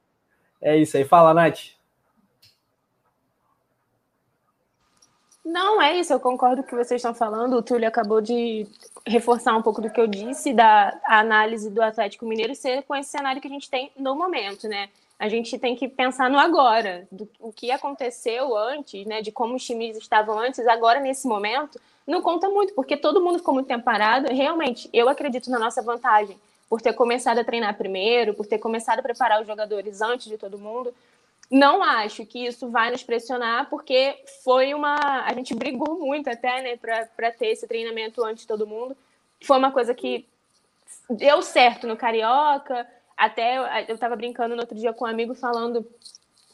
É 0.61 0.77
isso 0.77 0.95
aí. 0.95 1.03
Fala, 1.03 1.33
Nath. 1.33 1.80
Não, 5.43 5.81
é 5.81 5.97
isso, 5.97 6.13
eu 6.13 6.19
concordo 6.19 6.61
com 6.61 6.67
o 6.67 6.69
que 6.69 6.75
vocês 6.75 6.99
estão 6.99 7.15
falando. 7.15 7.57
O 7.57 7.63
Túlio 7.63 7.87
acabou 7.87 8.21
de 8.21 8.67
reforçar 9.05 9.55
um 9.57 9.61
pouco 9.61 9.81
do 9.81 9.89
que 9.89 9.99
eu 9.99 10.07
disse, 10.07 10.53
da 10.53 10.99
análise 11.05 11.69
do 11.69 11.81
Atlético 11.81 12.25
Mineiro 12.25 12.53
ser 12.53 12.83
com 12.83 12.95
esse 12.95 13.09
cenário 13.09 13.41
que 13.41 13.47
a 13.47 13.51
gente 13.51 13.69
tem 13.69 13.91
no 13.97 14.15
momento, 14.15 14.67
né? 14.67 14.89
A 15.17 15.27
gente 15.27 15.57
tem 15.57 15.75
que 15.75 15.87
pensar 15.87 16.29
no 16.29 16.39
agora, 16.39 17.07
do 17.11 17.27
o 17.39 17.51
que 17.51 17.71
aconteceu 17.71 18.55
antes, 18.55 19.05
né? 19.05 19.21
De 19.21 19.31
como 19.31 19.55
os 19.55 19.65
times 19.65 19.97
estavam 19.97 20.37
antes, 20.37 20.65
agora 20.67 20.99
nesse 20.99 21.27
momento, 21.27 21.79
não 22.05 22.21
conta 22.21 22.47
muito, 22.49 22.73
porque 22.73 22.95
todo 22.95 23.21
mundo 23.21 23.39
ficou 23.39 23.53
muito 23.53 23.67
tempo 23.67 23.83
parado. 23.83 24.27
Realmente, 24.31 24.89
eu 24.93 25.09
acredito 25.09 25.49
na 25.49 25.59
nossa 25.59 25.81
vantagem 25.81 26.37
por 26.69 26.81
ter 26.81 26.93
começado 26.93 27.39
a 27.39 27.43
treinar 27.43 27.77
primeiro, 27.77 28.33
por 28.33 28.45
ter 28.45 28.57
começado 28.59 28.99
a 28.99 29.03
preparar 29.03 29.41
os 29.41 29.47
jogadores 29.47 30.01
antes 30.01 30.27
de 30.27 30.37
todo 30.37 30.57
mundo. 30.57 30.93
Não 31.51 31.83
acho 31.83 32.25
que 32.25 32.45
isso 32.45 32.69
vai 32.69 32.91
nos 32.91 33.03
pressionar, 33.03 33.69
porque 33.69 34.23
foi 34.41 34.73
uma. 34.73 34.95
A 35.25 35.33
gente 35.33 35.53
brigou 35.53 35.99
muito 35.99 36.29
até, 36.29 36.61
né, 36.61 36.77
para 36.77 37.31
ter 37.31 37.47
esse 37.47 37.67
treinamento 37.67 38.23
antes 38.23 38.43
de 38.43 38.47
todo 38.47 38.65
mundo. 38.65 38.95
Foi 39.43 39.57
uma 39.57 39.69
coisa 39.69 39.93
que 39.93 40.25
deu 41.09 41.41
certo 41.41 41.85
no 41.85 41.97
Carioca. 41.97 42.87
Até 43.17 43.57
eu 43.89 43.95
estava 43.95 44.15
brincando 44.15 44.55
no 44.55 44.61
outro 44.61 44.77
dia 44.77 44.93
com 44.93 45.03
um 45.03 45.07
amigo 45.09 45.35
falando 45.35 45.85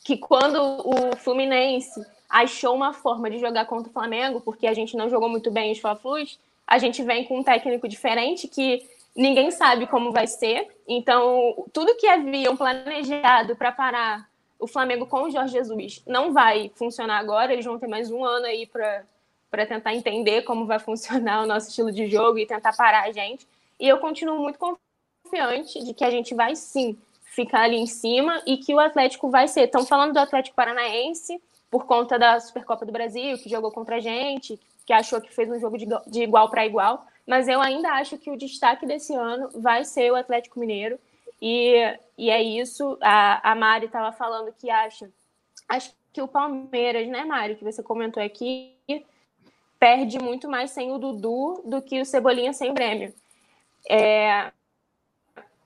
que 0.04 0.18
quando 0.18 0.60
o 0.60 1.16
Fluminense 1.18 2.04
achou 2.28 2.74
uma 2.76 2.92
forma 2.92 3.30
de 3.30 3.38
jogar 3.38 3.66
contra 3.66 3.90
o 3.90 3.94
Flamengo, 3.94 4.42
porque 4.42 4.66
a 4.66 4.74
gente 4.74 4.98
não 4.98 5.10
jogou 5.10 5.30
muito 5.30 5.52
bem 5.52 5.72
os 5.72 5.80
Fla-Flus, 5.80 6.40
a 6.66 6.78
gente 6.80 7.04
vem 7.04 7.24
com 7.24 7.40
um 7.40 7.44
técnico 7.44 7.88
diferente 7.88 8.48
que 8.48 8.84
ninguém 9.16 9.52
sabe 9.52 9.86
como 9.86 10.12
vai 10.12 10.26
ser. 10.26 10.68
Então, 10.88 11.66
tudo 11.72 11.96
que 11.96 12.08
haviam 12.08 12.58
planejado 12.58 13.56
para 13.56 13.72
parar 13.72 14.28
o 14.60 14.68
Flamengo 14.68 15.06
com 15.06 15.24
o 15.24 15.30
Jorge 15.30 15.54
Jesus 15.54 16.04
não 16.06 16.34
vai 16.34 16.72
funcionar 16.76 17.18
agora, 17.18 17.54
eles 17.54 17.66
vão 17.66 17.80
ter 17.80 17.88
mais 17.88 18.12
um 18.12 18.24
ano 18.24 18.46
aí 18.46 18.66
para 18.68 19.66
tentar 19.66 19.94
entender 19.94 20.44
como 20.44 20.66
vai 20.66 20.80
funcionar 20.80 21.44
o 21.44 21.48
nosso 21.48 21.70
estilo 21.70 21.92
de 21.92 22.08
jogo 22.08 22.38
e 22.40 22.46
tentar 22.46 22.76
parar 22.76 23.04
a 23.04 23.12
gente. 23.12 23.48
E 23.80 23.88
eu 23.88 23.98
continuo 24.00 24.40
muito 24.40 24.58
confiante 24.58 25.84
de 25.84 25.94
que 25.94 26.04
a 26.04 26.10
gente 26.10 26.34
vai 26.34 26.56
sim 26.56 26.98
ficar 27.26 27.62
ali 27.62 27.78
em 27.78 27.86
cima 27.86 28.42
e 28.48 28.58
que 28.58 28.74
o 28.74 28.80
Atlético 28.80 29.30
vai 29.30 29.48
ser. 29.48 29.66
Estão 29.66 29.86
falando 29.86 30.14
do 30.14 30.20
Atlético 30.20 30.56
Paranaense 30.56 31.40
por 31.70 31.86
conta 31.86 32.18
da 32.18 32.40
Supercopa 32.40 32.86
do 32.86 32.92
Brasil, 32.92 33.38
que 33.38 33.50
jogou 33.50 33.72
contra 33.72 33.98
a 33.98 34.00
gente, 34.00 34.60
que 34.86 34.94
achou 34.94 35.22
que 35.22 35.34
fez 35.34 35.50
um 35.50 35.60
jogo 35.60 35.78
de, 35.78 36.24
igual 36.24 36.50
para 36.50 36.66
igual, 36.66 37.06
mas 37.28 37.48
eu 37.48 37.60
ainda 37.62 37.90
acho 37.92 38.18
que 38.18 38.32
o 38.32 38.38
destaque 38.38 38.86
desse 38.86 39.14
ano 39.14 39.50
vai 39.54 39.84
ser 39.84 40.12
o 40.12 40.16
Atlético 40.16 40.60
Mineiro. 40.60 40.98
E, 41.42 42.00
e 42.18 42.30
é 42.30 42.42
isso. 42.42 42.98
A, 43.02 43.52
a 43.52 43.56
Mari 43.56 43.86
estava 43.86 44.12
falando 44.12 44.54
que 44.54 44.70
acha. 44.70 45.10
Acho 45.70 45.94
que 46.12 46.22
o 46.22 46.28
Palmeiras, 46.28 47.08
né, 47.08 47.24
Mari, 47.26 47.56
que 47.56 47.64
você 47.64 47.84
comentou 47.84 48.22
aqui, 48.24 48.76
perde 49.80 50.20
muito 50.20 50.50
mais 50.50 50.72
sem 50.72 50.92
o 50.92 50.98
Dudu 50.98 51.62
do 51.66 51.82
que 51.82 52.02
o 52.02 52.06
Cebolinha 52.06 52.54
sem 52.54 52.72
o 52.72 52.74
Grêmio. 52.74 53.14
É, 53.90 54.52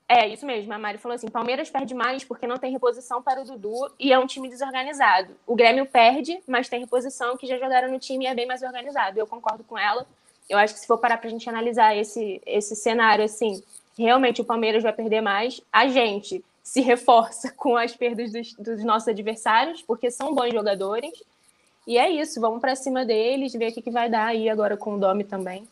é 0.08 0.28
isso 0.28 0.46
mesmo, 0.46 0.74
a 0.74 0.78
Mari 0.78 0.98
falou 0.98 1.16
assim: 1.16 1.30
Palmeiras 1.30 1.70
perde 1.70 1.94
mais 1.94 2.24
porque 2.26 2.46
não 2.46 2.58
tem 2.58 2.70
reposição 2.70 3.22
para 3.22 3.42
o 3.42 3.46
Dudu 3.46 3.90
e 3.98 4.12
é 4.12 4.20
um 4.20 4.28
time 4.28 4.50
desorganizado. 4.50 5.34
O 5.48 5.56
Grêmio 5.56 5.86
perde, 5.86 6.42
mas 6.46 6.68
tem 6.68 6.82
reposição 6.82 7.38
que 7.38 7.48
já 7.48 7.58
jogaram 7.58 7.90
no 7.90 7.98
time 7.98 8.26
e 8.26 8.28
é 8.28 8.36
bem 8.36 8.46
mais 8.46 8.62
organizado. 8.62 9.18
Eu 9.18 9.26
concordo 9.26 9.64
com 9.64 9.78
ela. 9.78 10.06
Eu 10.50 10.58
acho 10.58 10.74
que 10.74 10.82
se 10.82 10.88
for 10.88 10.98
parar 10.98 11.18
para 11.18 11.28
a 11.28 11.32
gente 11.32 11.48
analisar 11.48 11.96
esse, 11.96 12.42
esse 12.46 12.76
cenário 12.76 13.24
assim, 13.24 13.64
realmente 13.98 14.42
o 14.42 14.46
Palmeiras 14.46 14.84
vai 14.84 14.94
perder 14.94 15.22
mais. 15.22 15.62
A 15.72 15.88
gente 15.88 16.44
se 16.64 16.82
reforça 16.82 17.52
com 17.56 17.76
as 17.76 17.96
perdas 17.96 18.32
dos, 18.32 18.54
dos 18.56 18.84
nossos 18.84 19.08
adversários, 19.08 19.82
porque 19.82 20.12
são 20.12 20.34
bons 20.34 20.54
jogadores. 20.54 21.12
E 21.88 21.98
é 21.98 22.10
isso, 22.10 22.40
vamos 22.40 22.62
para 22.62 22.76
cima 22.76 23.04
deles, 23.04 23.54
ver 23.54 23.72
o 23.72 23.74
que, 23.74 23.82
que 23.82 23.92
vai 23.92 24.10
dar 24.10 24.28
aí 24.28 24.50
agora 24.50 24.78
com 24.78 24.96
o 24.96 25.00
Domi 25.00 25.24
também. 25.24 25.68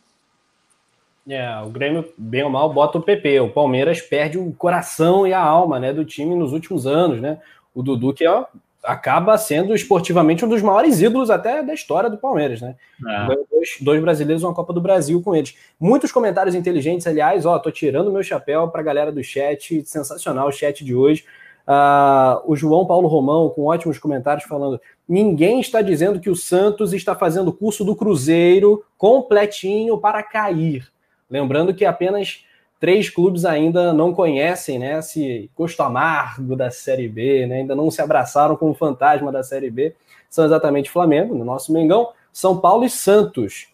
É, 1.28 1.62
o 1.62 1.70
Grêmio, 1.70 2.12
bem 2.18 2.44
ou 2.44 2.50
mal, 2.50 2.74
bota 2.74 2.98
o 2.98 3.02
PP. 3.02 3.40
O 3.42 3.52
Palmeiras 3.52 4.02
perde 4.02 4.40
o 4.40 4.52
coração 4.54 5.28
e 5.28 5.34
a 5.34 5.40
alma 5.40 5.80
né, 5.80 5.94
do 5.94 6.04
time 6.04 6.36
nos 6.36 6.54
últimos 6.54 6.88
anos, 6.88 7.22
né? 7.22 7.40
O 7.76 7.84
Dudu, 7.84 8.14
que 8.14 8.26
é 8.26 8.46
acaba 8.84 9.38
sendo 9.38 9.76
esportivamente 9.76 10.46
um 10.46 10.50
dos 10.50 10.62
maiores 10.62 11.02
ídolos 11.02 11.30
até 11.30 11.62
da 11.62 11.74
história 11.74 12.10
do 12.10 12.18
Palmeiras, 12.18 12.62
né? 12.62 12.76
É. 13.08 13.26
Dois, 13.28 13.78
dois, 13.82 14.02
brasileiros, 14.02 14.44
uma 14.44 14.54
Copa 14.54 14.74
do 14.74 14.82
Brasil 14.82 15.22
com 15.22 15.36
eles. 15.36 15.56
Muitos 15.80 16.12
comentários 16.12 16.56
inteligentes, 16.56 17.06
aliás, 17.06 17.46
ó, 17.46 17.60
tô 17.60 17.72
tirando 17.72 18.12
meu 18.12 18.24
chapéu 18.24 18.68
para 18.70 18.82
a 18.82 18.84
galera 18.84 19.12
do 19.12 19.24
chat, 19.24 19.84
sensacional 19.86 20.48
o 20.48 20.52
chat 20.52 20.84
de 20.84 20.96
hoje. 20.96 21.26
Uh, 21.68 22.42
o 22.52 22.56
João 22.56 22.86
Paulo 22.86 23.08
Romão, 23.08 23.50
com 23.50 23.66
ótimos 23.66 24.00
comentários, 24.00 24.46
falando: 24.46 24.82
ninguém 25.08 25.60
está 25.60 25.82
dizendo 25.82 26.20
que 26.20 26.30
o 26.30 26.36
Santos 26.36 26.94
está 26.94 27.14
fazendo 27.14 27.50
o 27.50 27.54
curso 27.54 27.86
do 27.86 27.96
Cruzeiro 27.96 28.84
completinho 28.98 29.98
para 29.98 30.24
cair. 30.24 30.88
Lembrando 31.30 31.74
que 31.74 31.86
apenas 31.86 32.44
três 32.80 33.10
clubes 33.10 33.44
ainda 33.44 33.92
não 33.92 34.14
conhecem 34.14 34.80
né, 34.80 35.00
esse 35.00 35.52
gosto 35.56 35.82
amargo 35.82 36.56
da 36.56 36.72
Série 36.72 37.10
B, 37.10 37.46
né, 37.46 37.58
ainda 37.58 37.76
não 37.76 37.92
se 37.92 38.02
abraçaram 38.02 38.56
com 38.56 38.72
o 38.72 38.74
fantasma 38.74 39.32
da 39.32 39.44
Série 39.44 39.70
B. 39.70 39.94
São 40.30 40.46
exatamente 40.46 40.90
Flamengo, 40.90 41.36
no 41.36 41.44
nosso 41.44 41.74
Mengão, 41.74 42.10
São 42.32 42.58
Paulo 42.60 42.86
e 42.86 42.90
Santos. 42.90 43.68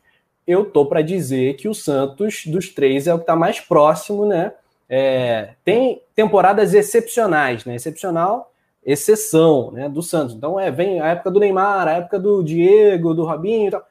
Eu 0.47 0.65
tô 0.65 0.85
para 0.85 1.01
dizer 1.01 1.55
que 1.55 1.67
o 1.67 1.73
Santos, 1.73 2.45
dos 2.45 2.69
três, 2.69 3.07
é 3.07 3.13
o 3.13 3.17
que 3.17 3.23
está 3.23 3.35
mais 3.35 3.59
próximo, 3.59 4.25
né? 4.25 4.53
É, 4.87 5.55
tem 5.63 6.01
temporadas 6.15 6.73
excepcionais, 6.73 7.65
né? 7.65 7.75
Excepcional, 7.75 8.51
exceção, 8.85 9.71
né? 9.71 9.89
Do 9.89 10.01
Santos. 10.01 10.35
Então 10.35 10.59
é, 10.59 10.71
vem 10.71 11.01
a 11.01 11.07
época 11.07 11.31
do 11.31 11.39
Neymar, 11.39 11.87
a 11.87 11.93
época 11.93 12.19
do 12.19 12.43
Diego, 12.43 13.13
do 13.13 13.25
Robinho 13.25 13.67
e 13.67 13.71
tal. 13.71 13.83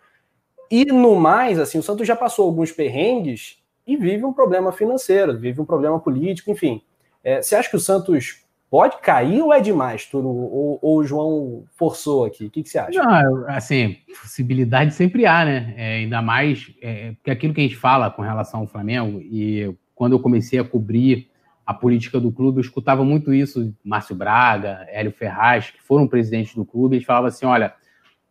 E 0.71 0.85
no 0.87 1.17
mais, 1.17 1.59
assim, 1.59 1.79
o 1.79 1.83
Santos 1.83 2.07
já 2.07 2.17
passou 2.17 2.47
alguns 2.47 2.73
perrengues 2.73 3.59
e 3.87 3.97
vive 3.97 4.24
um 4.24 4.32
problema 4.32 4.72
financeiro, 4.72 5.39
vive 5.39 5.61
um 5.61 5.64
problema 5.64 5.99
político, 6.01 6.51
enfim. 6.51 6.82
É, 7.22 7.41
você 7.41 7.57
acha 7.57 7.70
que 7.70 7.76
o 7.76 7.80
Santos 7.80 8.45
pode 8.70 8.99
cair 8.99 9.41
ou 9.41 9.53
é 9.53 9.61
demais, 9.61 10.07
Turo? 10.07 10.28
Ou, 10.28 10.78
ou 10.82 10.99
o 10.99 11.05
João 11.05 11.64
forçou 11.76 12.24
aqui? 12.24 12.47
O 12.47 12.51
que, 12.51 12.62
que, 12.62 12.68
você 12.68 12.78
acha? 12.78 13.03
Não, 13.03 13.49
assim, 13.49 13.99
possibilidade 14.20 14.93
sempre 14.93 15.26
há, 15.26 15.45
né? 15.45 15.74
É, 15.76 15.95
ainda 15.99 16.20
mais 16.20 16.72
é, 16.82 17.12
porque 17.12 17.30
aquilo 17.30 17.55
que 17.55 17.61
a 17.61 17.64
gente 17.64 17.76
fala 17.76 18.11
com 18.11 18.22
relação 18.22 18.61
ao 18.61 18.66
Flamengo, 18.66 19.20
e 19.20 19.74
quando 19.95 20.12
eu 20.12 20.20
comecei 20.20 20.59
a 20.59 20.64
cobrir 20.64 21.30
a 21.64 21.72
política 21.72 22.20
do 22.20 22.32
clube, 22.32 22.59
eu 22.59 22.62
escutava 22.62 23.05
muito 23.05 23.32
isso, 23.32 23.74
Márcio 23.82 24.14
Braga, 24.14 24.87
Hélio 24.91 25.12
Ferraz, 25.12 25.70
que 25.70 25.82
foram 25.82 26.07
presidentes 26.07 26.55
do 26.55 26.64
clube, 26.64 26.97
eles 26.97 27.07
falavam 27.07 27.28
assim: 27.28 27.47
olha, 27.47 27.72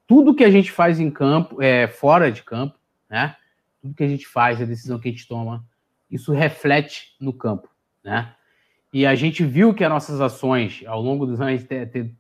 tudo 0.06 0.36
que 0.36 0.44
a 0.44 0.52
gente 0.52 0.72
faz 0.72 1.00
em 1.00 1.10
campo, 1.10 1.62
é, 1.62 1.88
fora 1.88 2.32
de 2.32 2.44
campo, 2.44 2.78
né? 3.10 3.36
Tudo 3.84 3.94
que 3.94 4.04
a 4.04 4.08
gente 4.08 4.26
faz, 4.26 4.62
a 4.62 4.66
decisão 4.66 4.98
que 4.98 5.10
a 5.10 5.12
gente 5.12 5.28
toma, 5.28 5.64
isso 6.10 6.32
reflete 6.32 7.16
no 7.20 7.34
campo, 7.34 7.68
né? 8.02 8.34
E 8.94 9.06
a 9.06 9.14
gente 9.14 9.44
viu 9.44 9.74
que 9.74 9.84
as 9.84 9.90
nossas 9.90 10.22
ações 10.22 10.84
ao 10.86 11.02
longo 11.02 11.26
dos 11.26 11.42
anos, 11.42 11.66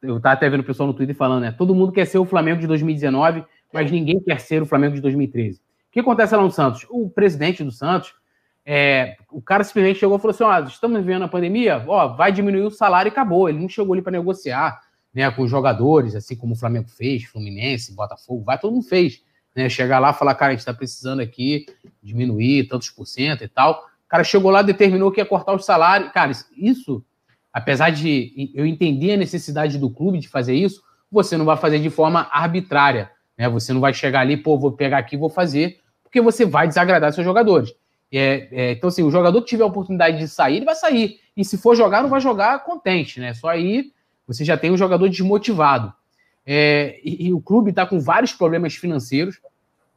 eu 0.02 0.18
estava 0.18 0.34
até 0.34 0.50
vendo 0.50 0.60
o 0.60 0.66
pessoal 0.66 0.88
no 0.88 0.94
Twitter 0.94 1.16
falando, 1.16 1.44
né? 1.44 1.52
Todo 1.54 1.74
mundo 1.74 1.94
quer 1.94 2.06
ser 2.06 2.18
o 2.18 2.26
Flamengo 2.26 2.60
de 2.60 2.68
2019, 2.68 3.46
mas 3.72 3.90
ninguém 3.90 4.20
quer 4.20 4.42
ser 4.42 4.62
o 4.62 4.66
Flamengo 4.66 4.96
de 4.96 5.02
2013. 5.02 5.60
O 5.60 5.62
que 5.92 6.02
acontece 6.02 6.36
lá 6.36 6.42
no 6.42 6.52
Santos? 6.52 6.86
O 6.90 7.10
presidente 7.10 7.64
do 7.64 7.72
Santos, 7.72 8.14
é, 8.66 9.16
o 9.32 9.42
cara 9.42 9.64
simplesmente 9.64 10.00
chegou 10.00 10.18
e 10.18 10.20
falou 10.20 10.34
assim: 10.34 10.44
ó, 10.44 10.60
estamos 10.68 11.00
vivendo 11.00 11.24
a 11.24 11.30
pandemia, 11.30 11.82
ó, 11.88 12.08
vai 12.10 12.32
diminuir 12.32 12.64
o 12.64 12.72
salário 12.72 13.10
e 13.10 13.12
acabou. 13.12 13.48
Ele 13.48 13.60
não 13.60 13.70
chegou 13.70 13.94
ali 13.94 14.02
para 14.02 14.12
negociar 14.12 14.82
né, 15.14 15.30
com 15.32 15.44
os 15.44 15.52
jogadores, 15.52 16.16
assim 16.16 16.36
como 16.36 16.54
o 16.54 16.58
Flamengo 16.58 16.90
fez, 16.90 17.24
Fluminense, 17.24 17.96
Botafogo, 17.96 18.44
vai, 18.44 18.60
todo 18.60 18.74
mundo 18.74 18.86
fez 18.86 19.24
né? 19.56 19.70
Chegar 19.70 20.00
lá 20.00 20.12
e 20.12 20.14
falar, 20.14 20.36
cara, 20.36 20.52
a 20.52 20.54
gente 20.54 20.60
está 20.60 20.74
precisando 20.74 21.22
aqui 21.22 21.66
diminuir 22.02 22.68
tantos 22.68 22.90
por 22.90 23.06
cento 23.06 23.44
e 23.44 23.48
tal. 23.48 23.86
O 24.06 24.10
cara 24.10 24.24
chegou 24.24 24.52
lá, 24.52 24.62
determinou 24.62 25.12
que 25.12 25.20
ia 25.20 25.26
cortar 25.26 25.54
o 25.54 25.60
salário. 25.60 26.12
Cara, 26.12 26.32
isso, 26.58 27.04
apesar 27.52 27.90
de 27.90 28.52
eu 28.54 28.66
entender 28.66 29.14
a 29.14 29.18
necessidade 29.18 29.78
do 29.78 29.90
clube 29.90 30.20
de 30.20 30.28
fazer 30.28 30.56
isso, 30.56 30.82
você 31.12 31.38
não 31.38 31.46
vai 31.46 31.58
fazer 31.58 31.80
de 31.80 31.90
forma 31.90 32.28
arbitrária. 32.32 33.12
Né? 33.38 33.48
Você 33.50 33.74
não 33.74 33.82
vai 33.82 33.94
chegar 33.94 34.22
ali, 34.22 34.38
pô, 34.38 34.58
vou 34.58 34.72
pegar 34.72 34.98
aqui 34.98 35.18
vou 35.18 35.30
fazer, 35.30 35.80
porque 36.04 36.22
você 36.22 36.46
vai 36.46 36.68
desagradar 36.68 37.14
seus 37.14 37.26
jogadores. 37.26 37.74
É, 38.12 38.48
é, 38.52 38.72
então, 38.74 38.90
assim, 38.90 39.02
o 39.02 39.10
jogador 39.10 39.42
que 39.42 39.48
tiver 39.48 39.64
a 39.64 39.68
oportunidade 39.68 40.20
de 40.20 40.28
sair, 40.28 40.58
ele 40.58 40.66
vai 40.66 40.76
sair. 40.76 41.20
E 41.36 41.44
se 41.44 41.58
for 41.58 41.76
jogar, 41.76 42.04
não 42.04 42.10
vai 42.10 42.22
jogar 42.22 42.64
contente, 42.64 43.20
né? 43.20 43.34
Só 43.34 43.48
aí 43.48 43.92
você 44.28 44.46
já 44.46 44.56
tem 44.56 44.72
um 44.72 44.78
jogador 44.78 45.10
desmotivado. 45.10 45.92
É, 46.46 47.00
e, 47.04 47.28
e, 47.28 47.34
o 47.34 47.40
clube 47.40 47.70
está 47.70 47.86
com 47.86 48.00
vários 48.00 48.34
problemas 48.34 48.76
financeiros 48.76 49.40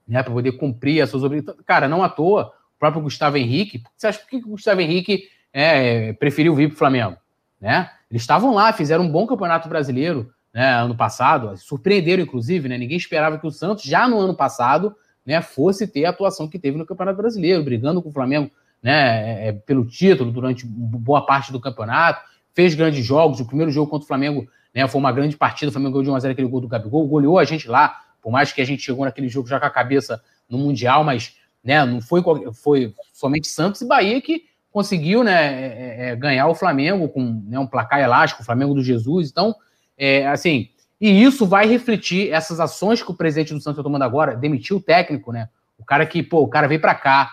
né, 0.07 0.23
para 0.23 0.33
poder 0.33 0.53
cumprir 0.53 1.01
as 1.01 1.11
suas 1.11 1.25
obrigações. 1.25 1.59
Cara, 1.67 1.89
não 1.89 2.03
à 2.03 2.09
toa, 2.09 2.53
o 2.77 2.79
próprio 2.79 3.03
Gustavo 3.03 3.37
Henrique. 3.37 3.83
Você 3.97 4.07
acha 4.07 4.19
por 4.21 4.29
que 4.29 4.37
o 4.37 4.51
Gustavo 4.51 4.81
Henrique 4.81 5.25
é, 5.53 6.13
preferiu 6.13 6.55
vir 6.55 6.69
para 6.69 6.75
o 6.75 6.79
Flamengo? 6.79 7.17
Né? 7.61 7.91
Eles 8.11 8.23
estavam 8.23 8.55
lá, 8.55 8.73
fizeram 8.73 9.05
um 9.05 9.11
bom 9.11 9.27
campeonato 9.27 9.69
brasileiro 9.69 10.33
né, 10.55 10.73
ano 10.75 10.97
passado, 10.97 11.57
surpreenderam, 11.59 12.23
inclusive, 12.23 12.67
né? 12.67 12.79
Ninguém 12.79 12.97
esperava 12.97 13.39
que 13.39 13.47
o 13.47 13.51
Santos, 13.51 13.85
já 13.85 14.09
no 14.09 14.19
ano 14.19 14.35
passado, 14.35 14.97
né, 15.25 15.43
fosse 15.43 15.87
ter 15.87 16.07
a 16.07 16.11
atuação 16.11 16.49
que 16.49 16.59
teve 16.59 16.79
no 16.79 16.87
Campeonato 16.87 17.19
Brasileiro, 17.19 17.63
brigando 17.63 18.01
com 18.01 18.09
o 18.09 18.13
Flamengo 18.13 18.51
né, 18.83 19.49
é, 19.49 19.53
pelo 19.53 19.85
título 19.85 20.31
durante 20.31 20.65
boa 20.65 21.27
parte 21.27 21.53
do 21.53 21.61
campeonato, 21.61 22.23
fez 22.55 22.75
grandes 22.75 23.05
jogos. 23.05 23.39
O 23.39 23.45
primeiro 23.45 23.71
jogo 23.71 23.91
contra 23.91 24.05
o 24.05 24.09
Flamengo 24.09 24.49
né? 24.77 24.87
Foi 24.87 24.99
uma 24.99 25.11
grande 25.11 25.39
partida, 25.39 25.71
o 25.71 25.73
Flamengo 25.73 25.99
ganhou 26.03 26.21
de 26.21 26.27
1x0 26.27 26.33
aquele 26.33 26.49
gol 26.49 26.61
do 26.61 26.69
Gabigol, 26.69 27.09
goleou 27.09 27.39
a 27.39 27.45
gente 27.45 27.67
lá, 27.67 27.99
por 28.21 28.31
mais 28.31 28.53
que 28.53 28.61
a 28.61 28.65
gente 28.65 28.83
chegou 28.83 29.07
naquele 29.07 29.27
jogo 29.27 29.49
já 29.49 29.59
com 29.59 29.65
a 29.65 29.71
cabeça 29.71 30.23
no 30.47 30.59
Mundial, 30.59 31.03
mas 31.03 31.35
né, 31.65 31.83
não 31.87 31.99
foi, 32.03 32.23
foi 32.53 32.95
somente 33.11 33.49
Santos 33.49 33.81
e 33.81 33.87
Bahia 33.87 34.21
que 34.21 34.45
conseguiu 34.71 35.25
né, 35.25 35.33
é, 35.33 36.11
é, 36.11 36.17
ganhar 36.17 36.47
o 36.49 36.55
Flamengo 36.55 37.09
com 37.09 37.43
né, 37.47 37.59
um 37.59 37.67
placar 37.67 38.01
elástico, 38.01 38.43
o 38.43 38.45
Flamengo 38.45 38.75
do 38.75 38.83
Jesus. 38.83 39.31
Então, 39.31 39.55
é, 39.97 40.27
assim, 40.29 40.69
e 41.01 41.23
isso 41.23 41.47
vai 41.47 41.67
refletir 41.67 42.31
essas 42.31 42.61
ações 42.61 43.03
que 43.03 43.11
o 43.11 43.15
presidente 43.15 43.55
do 43.55 43.61
Santos 43.61 43.79
está 43.79 43.83
tomando 43.83 44.03
agora, 44.03 44.37
demitiu 44.37 44.77
o 44.77 44.83
técnico, 44.83 45.33
né? 45.33 45.49
O 45.79 45.85
cara 45.87 46.05
que, 46.05 46.23
pô, 46.23 46.43
o 46.43 46.49
cara 46.49 46.69
veio 46.69 46.81
para 46.81 46.95
cá. 46.95 47.33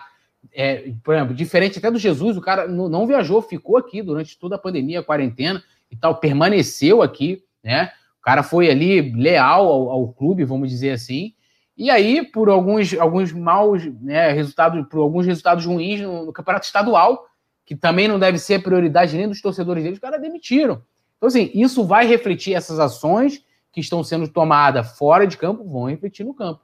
É, 0.52 0.90
por 1.02 1.14
exemplo, 1.14 1.34
diferente 1.34 1.78
até 1.78 1.90
do 1.90 1.98
Jesus, 1.98 2.36
o 2.36 2.40
cara 2.40 2.66
não, 2.66 2.88
não 2.88 3.06
viajou, 3.06 3.42
ficou 3.42 3.76
aqui 3.76 4.02
durante 4.02 4.38
toda 4.38 4.56
a 4.56 4.58
pandemia, 4.58 5.00
a 5.00 5.04
quarentena 5.04 5.62
e 5.94 5.96
tal, 6.00 6.16
permaneceu 6.16 7.02
aqui, 7.02 7.42
né? 7.62 7.90
O 8.20 8.22
cara 8.24 8.42
foi 8.42 8.70
ali 8.70 9.12
leal 9.12 9.66
ao, 9.66 9.90
ao 9.90 10.08
clube, 10.08 10.44
vamos 10.44 10.68
dizer 10.68 10.90
assim. 10.90 11.34
E 11.76 11.90
aí, 11.90 12.24
por 12.24 12.48
alguns, 12.48 12.94
alguns 12.94 13.32
maus 13.32 13.84
né, 14.00 14.32
resultados, 14.32 14.86
por 14.88 15.00
alguns 15.00 15.26
resultados 15.26 15.64
ruins 15.64 16.00
no, 16.00 16.26
no, 16.26 16.32
campeonato 16.32 16.66
estadual, 16.66 17.26
que 17.64 17.74
também 17.74 18.08
não 18.08 18.18
deve 18.18 18.38
ser 18.38 18.62
prioridade 18.62 19.16
nem 19.16 19.28
dos 19.28 19.40
torcedores 19.40 19.82
deles, 19.82 19.98
os 19.98 20.02
caras 20.02 20.20
demitiram. 20.20 20.82
Então, 21.16 21.28
assim, 21.28 21.50
isso 21.54 21.84
vai 21.84 22.06
refletir 22.06 22.54
essas 22.54 22.78
ações 22.78 23.44
que 23.72 23.80
estão 23.80 24.04
sendo 24.04 24.28
tomadas 24.28 24.96
fora 24.96 25.26
de 25.26 25.36
campo, 25.36 25.64
vão 25.64 25.86
refletir 25.86 26.24
no 26.24 26.34
campo. 26.34 26.60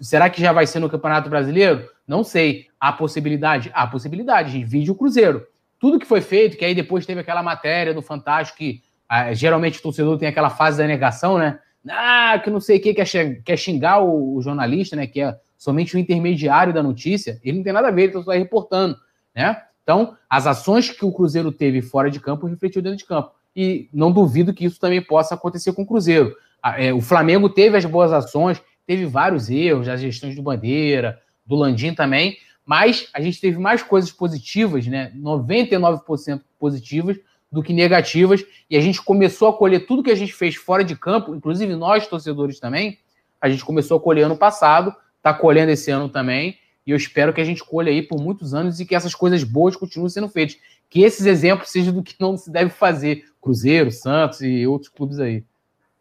Será 0.00 0.30
que 0.30 0.40
já 0.40 0.52
vai 0.52 0.66
ser 0.66 0.78
no 0.78 0.88
Campeonato 0.88 1.28
Brasileiro? 1.28 1.88
Não 2.06 2.22
sei. 2.22 2.68
Há 2.78 2.92
possibilidade? 2.92 3.70
Há 3.74 3.86
possibilidade. 3.86 4.64
Vídeo 4.64 4.94
Cruzeiro 4.94 5.44
tudo 5.78 5.98
que 5.98 6.06
foi 6.06 6.20
feito, 6.20 6.56
que 6.56 6.64
aí 6.64 6.74
depois 6.74 7.06
teve 7.06 7.20
aquela 7.20 7.42
matéria 7.42 7.94
do 7.94 8.02
Fantástico 8.02 8.58
que 8.58 8.82
ah, 9.08 9.32
geralmente 9.32 9.78
o 9.78 9.82
torcedor 9.82 10.18
tem 10.18 10.28
aquela 10.28 10.50
fase 10.50 10.78
da 10.78 10.86
negação, 10.86 11.38
né? 11.38 11.58
Ah, 11.88 12.38
que 12.42 12.50
não 12.50 12.60
sei 12.60 12.78
o 12.78 12.80
que, 12.80 12.92
quer, 12.92 13.56
xingar 13.56 14.00
o, 14.00 14.36
o, 14.36 14.42
jornalista, 14.42 14.94
né? 14.94 15.06
Que 15.06 15.22
é 15.22 15.36
somente 15.56 15.96
o 15.96 15.98
intermediário 15.98 16.72
da 16.72 16.82
notícia. 16.82 17.40
Ele 17.42 17.58
não 17.58 17.64
tem 17.64 17.72
nada 17.72 17.88
a 17.88 17.90
ver, 17.90 18.10
ele 18.10 18.18
está 18.18 18.34
reportando, 18.34 18.96
né? 19.34 19.62
Então, 19.82 20.14
as 20.28 20.46
ações 20.46 20.90
que 20.90 21.04
o 21.04 21.12
Cruzeiro 21.12 21.50
teve 21.50 21.80
fora 21.80 22.10
de 22.10 22.20
campo 22.20 22.46
refletiu 22.46 22.82
dentro 22.82 22.98
de 22.98 23.06
campo. 23.06 23.30
E 23.56 23.88
não 23.92 24.12
duvido 24.12 24.52
que 24.52 24.66
isso 24.66 24.78
também 24.78 25.00
possa 25.00 25.34
acontecer 25.34 25.72
com 25.72 25.82
o 25.82 25.86
Cruzeiro. 25.86 26.36
Ah, 26.62 26.82
é, 26.82 26.92
o 26.92 27.00
Flamengo 27.00 27.48
teve 27.48 27.78
as 27.78 27.86
boas 27.86 28.12
ações, 28.12 28.60
teve 28.86 29.06
vários 29.06 29.48
erros, 29.48 29.88
as 29.88 30.00
gestões 30.00 30.36
do 30.36 30.42
Bandeira, 30.42 31.18
do 31.46 31.56
Landim 31.56 31.94
também, 31.94 32.36
mas 32.68 33.08
a 33.14 33.20
gente 33.22 33.40
teve 33.40 33.56
mais 33.56 33.82
coisas 33.82 34.12
positivas, 34.12 34.86
né? 34.86 35.10
99% 35.16 36.42
positivas 36.58 37.18
do 37.50 37.62
que 37.62 37.72
negativas, 37.72 38.44
e 38.68 38.76
a 38.76 38.80
gente 38.82 39.00
começou 39.00 39.48
a 39.48 39.54
colher 39.54 39.86
tudo 39.86 40.02
que 40.02 40.10
a 40.10 40.14
gente 40.14 40.34
fez 40.34 40.54
fora 40.54 40.84
de 40.84 40.94
campo, 40.94 41.34
inclusive 41.34 41.74
nós, 41.74 42.06
torcedores 42.06 42.60
também, 42.60 42.98
a 43.40 43.48
gente 43.48 43.64
começou 43.64 43.96
a 43.96 44.00
colher 44.00 44.24
ano 44.26 44.36
passado, 44.36 44.94
está 45.16 45.32
colhendo 45.32 45.72
esse 45.72 45.90
ano 45.90 46.10
também, 46.10 46.58
e 46.86 46.90
eu 46.90 46.96
espero 46.98 47.32
que 47.32 47.40
a 47.40 47.44
gente 47.44 47.64
colha 47.64 47.90
aí 47.90 48.02
por 48.02 48.20
muitos 48.20 48.52
anos 48.52 48.80
e 48.80 48.84
que 48.84 48.94
essas 48.94 49.14
coisas 49.14 49.42
boas 49.44 49.74
continuem 49.74 50.10
sendo 50.10 50.28
feitas. 50.28 50.58
Que 50.90 51.02
esses 51.02 51.24
exemplos 51.24 51.70
sejam 51.70 51.94
do 51.94 52.02
que 52.02 52.14
não 52.18 52.36
se 52.36 52.50
deve 52.50 52.70
fazer. 52.70 53.24
Cruzeiro, 53.40 53.90
Santos 53.90 54.40
e 54.40 54.66
outros 54.66 54.90
clubes 54.90 55.18
aí. 55.18 55.44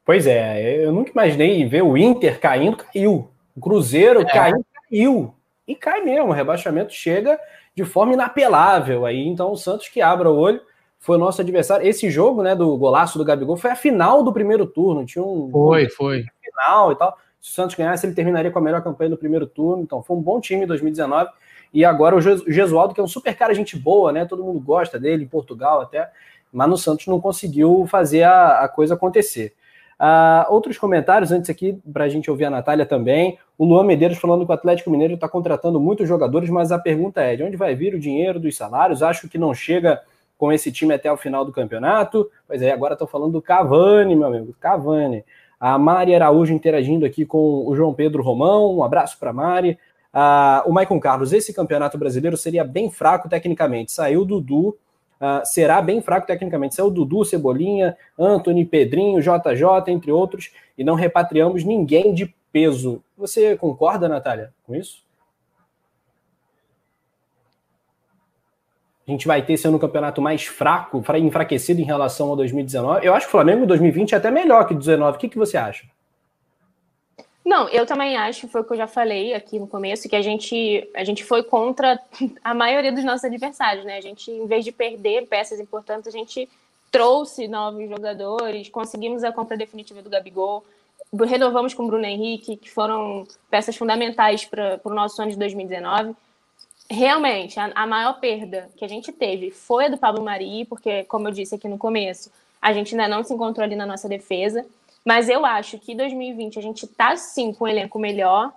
Pois 0.06 0.26
é, 0.26 0.86
eu 0.86 0.94
nunca 0.94 1.12
imaginei 1.12 1.66
ver 1.66 1.84
o 1.84 1.98
Inter 1.98 2.40
caindo, 2.40 2.78
caiu. 2.78 3.30
O 3.54 3.60
Cruzeiro 3.60 4.22
é. 4.22 4.26
caindo, 4.26 4.66
caiu 4.90 5.37
e 5.68 5.76
cai 5.76 6.02
mesmo. 6.02 6.30
O 6.30 6.34
rebaixamento 6.34 6.94
chega 6.94 7.40
de 7.76 7.84
forma 7.84 8.14
inapelável 8.14 9.06
aí. 9.06 9.28
Então, 9.28 9.52
o 9.52 9.58
Santos 9.58 9.90
que 9.90 10.02
abra 10.02 10.32
o 10.32 10.38
olho 10.38 10.62
foi 10.98 11.18
o 11.18 11.20
nosso 11.20 11.42
adversário. 11.42 11.86
Esse 11.86 12.10
jogo, 12.10 12.42
né, 12.42 12.56
do 12.56 12.76
golaço 12.78 13.18
do 13.18 13.26
Gabigol 13.26 13.58
foi 13.58 13.72
a 13.72 13.76
final 13.76 14.24
do 14.24 14.34
primeiro 14.34 14.66
turno. 14.66 15.06
Tinha 15.06 15.24
um. 15.24 15.50
Foi, 15.52 15.90
foi. 15.90 16.26
Final 16.44 16.92
e 16.92 16.96
tal. 16.96 17.18
Se 17.42 17.52
o 17.52 17.54
Santos 17.54 17.76
ganhasse, 17.76 18.06
ele 18.06 18.16
terminaria 18.16 18.50
com 18.50 18.60
a 18.60 18.62
melhor 18.62 18.82
campanha 18.82 19.10
do 19.10 19.18
primeiro 19.18 19.46
turno. 19.46 19.84
Então, 19.84 20.02
foi 20.02 20.16
um 20.16 20.22
bom 20.22 20.40
time 20.40 20.64
em 20.64 20.68
2019. 20.68 21.30
E 21.74 21.84
agora 21.84 22.16
o 22.16 22.22
Gesualdo, 22.22 22.94
que 22.94 23.00
é 23.02 23.04
um 23.04 23.08
super 23.08 23.36
cara, 23.36 23.54
gente 23.54 23.78
boa, 23.78 24.12
né? 24.12 24.26
Todo 24.26 24.44
mundo 24.44 24.60
gosta 24.60 24.98
dele, 24.98 25.26
em 25.26 25.28
Portugal 25.28 25.82
até. 25.82 26.10
Mas 26.52 26.70
no 26.70 26.78
Santos 26.78 27.06
não 27.08 27.20
conseguiu 27.20 27.86
fazer 27.88 28.24
a, 28.24 28.62
a 28.62 28.70
coisa 28.70 28.94
acontecer. 28.94 29.54
Uh, 30.00 30.54
outros 30.54 30.78
comentários 30.78 31.32
antes 31.32 31.50
aqui, 31.50 31.80
para 31.92 32.04
a 32.04 32.10
gente 32.10 32.30
ouvir 32.30 32.46
a 32.46 32.50
Natália 32.50 32.86
também. 32.86 33.40
O 33.58 33.66
Luan 33.66 33.84
Medeiros 33.84 34.18
falando 34.18 34.46
que 34.46 34.52
o 34.52 34.54
Atlético 34.54 34.92
Mineiro 34.92 35.16
está 35.16 35.28
contratando 35.28 35.80
muitos 35.80 36.08
jogadores, 36.08 36.50
mas 36.50 36.72
a 36.72 36.78
pergunta 36.78 37.22
é: 37.22 37.36
de 37.36 37.44
onde 37.44 37.58
vai 37.58 37.74
vir 37.74 37.96
o 37.96 38.00
dinheiro 38.00 38.40
dos 38.40 38.56
salários? 38.56 39.02
Acho 39.02 39.28
que 39.28 39.38
não 39.38 39.54
chega 39.54 40.02
com 40.38 40.52
esse 40.52 40.72
time 40.72 40.94
até 40.94 41.12
o 41.12 41.18
final 41.18 41.44
do 41.44 41.52
campeonato? 41.52 42.30
Pois 42.48 42.62
é, 42.62 42.72
agora 42.72 42.94
estou 42.94 43.08
falando 43.08 43.34
do 43.34 43.42
Cavani, 43.42 44.16
meu 44.16 44.28
amigo, 44.28 44.56
Cavani. 44.60 45.26
A 45.60 45.78
Mari 45.80 46.14
Araújo 46.14 46.54
interagindo 46.54 47.04
aqui 47.04 47.26
com 47.26 47.66
o 47.68 47.76
João 47.76 47.92
Pedro 47.92 48.22
Romão, 48.22 48.78
um 48.78 48.84
abraço 48.84 49.18
para 49.18 49.34
Mari. 49.34 49.80
Ah, 50.14 50.64
o 50.68 50.72
Maicon 50.72 51.00
Carlos, 51.00 51.34
esse 51.34 51.52
campeonato 51.54 51.98
brasileiro 51.98 52.38
seria 52.38 52.64
bem 52.64 52.92
fraco 52.92 53.28
tecnicamente. 53.28 53.92
Saiu 53.92 54.24
Dudu, 54.24 54.78
ah, 55.20 55.44
será 55.46 55.82
bem 55.82 56.02
fraco 56.02 56.28
tecnicamente. 56.28 56.76
Saiu 56.76 56.90
Dudu, 56.90 57.26
Cebolinha, 57.26 57.98
Anthony, 58.18 58.66
Pedrinho, 58.66 59.22
JJ, 59.22 59.92
entre 59.92 60.12
outros, 60.12 60.52
e 60.78 60.84
não 60.84 60.96
repatriamos 60.96 61.64
ninguém 61.64 62.14
de 62.14 62.34
peso. 62.52 63.04
Você 63.18 63.56
concorda, 63.58 64.08
Natália, 64.08 64.54
com 64.66 64.76
isso? 64.76 65.08
a 69.08 69.12
gente 69.12 69.26
vai 69.26 69.42
ter 69.42 69.56
sendo 69.56 69.78
um 69.78 69.80
campeonato 69.80 70.22
mais 70.22 70.46
fraco, 70.46 71.02
enfraquecido 71.18 71.80
em 71.80 71.86
relação 71.86 72.28
ao 72.28 72.36
2019. 72.36 73.06
Eu 73.06 73.14
acho 73.14 73.26
que 73.26 73.30
o 73.30 73.32
Flamengo 73.32 73.66
2020 73.66 74.14
é 74.14 74.18
até 74.18 74.30
melhor 74.30 74.68
que 74.68 74.74
2019. 74.74 75.16
O 75.16 75.20
que, 75.20 75.30
que 75.30 75.38
você 75.38 75.56
acha? 75.56 75.88
Não, 77.48 77.70
eu 77.70 77.86
também 77.86 78.18
acho, 78.18 78.46
foi 78.50 78.60
o 78.60 78.64
que 78.66 78.74
eu 78.74 78.78
já 78.78 78.88
falei 78.88 79.34
aqui 79.34 79.58
no 79.58 79.68
começo, 79.68 80.10
que 80.10 80.18
a 80.18 80.22
gente, 80.22 80.86
a 80.94 81.06
gente 81.06 81.24
foi 81.24 81.42
contra 81.42 81.98
a 82.44 82.54
maioria 82.54 82.92
dos 82.92 83.06
nossos 83.06 83.24
adversários, 83.24 83.86
né? 83.86 83.98
A 83.98 84.02
gente, 84.02 84.30
em 84.30 84.46
vez 84.46 84.66
de 84.66 84.72
perder 84.74 85.28
peças 85.28 85.58
importantes, 85.58 86.10
a 86.10 86.12
gente 86.12 86.50
trouxe 86.92 87.48
novos 87.48 87.88
jogadores, 87.88 88.68
conseguimos 88.68 89.24
a 89.24 89.32
compra 89.32 89.56
definitiva 89.56 90.02
do 90.02 90.10
Gabigol, 90.10 90.62
renovamos 91.26 91.74
com 91.74 91.84
o 91.84 91.88
Bruno 91.88 92.04
Henrique, 92.04 92.58
que 92.58 92.70
foram 92.70 93.26
peças 93.50 93.78
fundamentais 93.78 94.44
para 94.44 94.82
o 94.84 94.90
nosso 94.90 95.22
ano 95.22 95.32
de 95.32 95.38
2019 95.38 96.14
realmente, 96.90 97.60
a, 97.60 97.72
a, 97.76 97.86
maior 97.86 98.20
perda 98.20 98.70
que 98.78 98.86
a 98.86 98.88
gente 98.88 99.12
teve 99.12 99.52
foi 99.52 99.86
a 99.86 99.90
do 99.90 99.98
Pablo 99.98 100.24
Mari, 100.24 100.66
porque, 100.66 101.04
como 101.04 101.28
eu 101.28 101.32
disse 101.32 101.56
aqui 101.56 101.68
no 101.68 101.78
começo, 101.78 102.32
a 102.62 102.74
gente 102.74 102.94
ainda 102.94 103.08
não 103.08 103.24
se 103.24 103.34
encontrou 103.34 103.64
ali 103.64 103.76
na 103.76 103.86
nossa 103.86 104.08
defesa. 104.08 104.66
Mas 105.08 105.30
eu 105.30 105.46
acho 105.46 105.80
que 105.80 105.96
2020 105.96 106.60
a 106.60 106.62
gente 106.62 106.84
está 106.84 107.16
sim 107.16 107.54
com 107.54 107.64
um 107.64 107.68
elenco 107.70 107.98
melhor, 107.98 108.54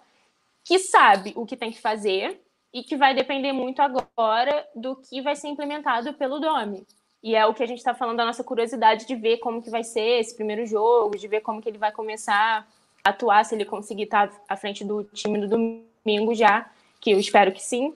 que 0.65 0.81
sabe 0.81 1.33
o 1.37 1.47
que 1.47 1.57
tem 1.57 1.71
que 1.71 1.81
fazer 1.81 2.41
e 2.75 2.83
que 2.83 2.97
vai 2.97 3.15
depender 3.15 3.53
muito 3.53 3.81
agora 3.81 4.67
do 4.75 4.97
que 4.97 5.23
vai 5.23 5.37
ser 5.37 5.47
implementado 5.47 6.13
pelo 6.15 6.41
Domi. 6.41 6.85
E 7.23 7.37
é 7.37 7.47
o 7.47 7.55
que 7.55 7.63
a 7.63 7.67
gente 7.67 7.79
está 7.79 7.95
falando 7.95 8.17
da 8.17 8.25
nossa 8.25 8.43
curiosidade 8.43 9.07
de 9.07 9.15
ver 9.15 9.37
como 9.37 9.63
que 9.63 9.71
vai 9.71 9.85
ser 9.85 10.19
esse 10.19 10.35
primeiro 10.35 10.67
jogo, 10.67 11.17
de 11.17 11.29
ver 11.29 11.41
como 11.41 11.63
que 11.63 11.69
ele 11.69 11.79
vai 11.79 11.93
começar 11.93 12.67
a 13.05 13.11
atuar, 13.11 13.45
se 13.45 13.55
ele 13.55 13.65
conseguir 13.65 14.05
estar 14.05 14.27
tá 14.27 14.37
à 14.49 14.57
frente 14.57 14.85
do 14.85 15.05
time 15.05 15.39
do 15.39 15.47
domingo 15.47 16.35
já, 16.35 16.69
que 17.01 17.13
eu 17.13 17.21
espero 17.21 17.53
que 17.53 17.63
sim. 17.63 17.95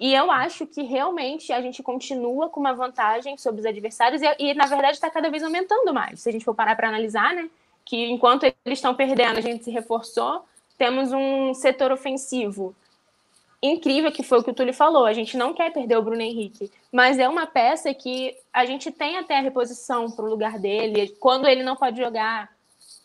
E 0.00 0.12
eu 0.12 0.28
acho 0.28 0.66
que 0.66 0.82
realmente 0.82 1.52
a 1.52 1.62
gente 1.62 1.80
continua 1.84 2.48
com 2.48 2.58
uma 2.58 2.72
vantagem 2.72 3.38
sobre 3.38 3.60
os 3.60 3.66
adversários 3.66 4.20
e, 4.20 4.26
e 4.40 4.54
na 4.54 4.66
verdade, 4.66 4.94
está 4.94 5.08
cada 5.08 5.30
vez 5.30 5.44
aumentando 5.44 5.94
mais. 5.94 6.18
Se 6.18 6.28
a 6.28 6.32
gente 6.32 6.44
for 6.44 6.52
parar 6.52 6.74
para 6.74 6.88
analisar, 6.88 7.32
né? 7.32 7.48
Que 7.84 8.10
enquanto 8.10 8.44
eles 8.44 8.78
estão 8.78 8.94
perdendo, 8.94 9.38
a 9.38 9.40
gente 9.40 9.64
se 9.64 9.70
reforçou. 9.70 10.44
Temos 10.78 11.12
um 11.12 11.54
setor 11.54 11.92
ofensivo 11.92 12.74
incrível, 13.62 14.10
que 14.10 14.24
foi 14.24 14.38
o 14.38 14.42
que 14.42 14.50
o 14.50 14.54
Túlio 14.54 14.74
falou. 14.74 15.06
A 15.06 15.12
gente 15.12 15.36
não 15.36 15.54
quer 15.54 15.72
perder 15.72 15.96
o 15.96 16.02
Bruno 16.02 16.20
Henrique, 16.20 16.70
mas 16.90 17.18
é 17.18 17.28
uma 17.28 17.46
peça 17.46 17.94
que 17.94 18.36
a 18.52 18.64
gente 18.64 18.90
tem 18.90 19.16
até 19.16 19.38
a 19.38 19.40
reposição 19.40 20.10
para 20.10 20.24
o 20.24 20.28
lugar 20.28 20.58
dele. 20.58 21.14
Quando 21.20 21.46
ele 21.46 21.62
não 21.62 21.76
pode 21.76 22.00
jogar, 22.00 22.50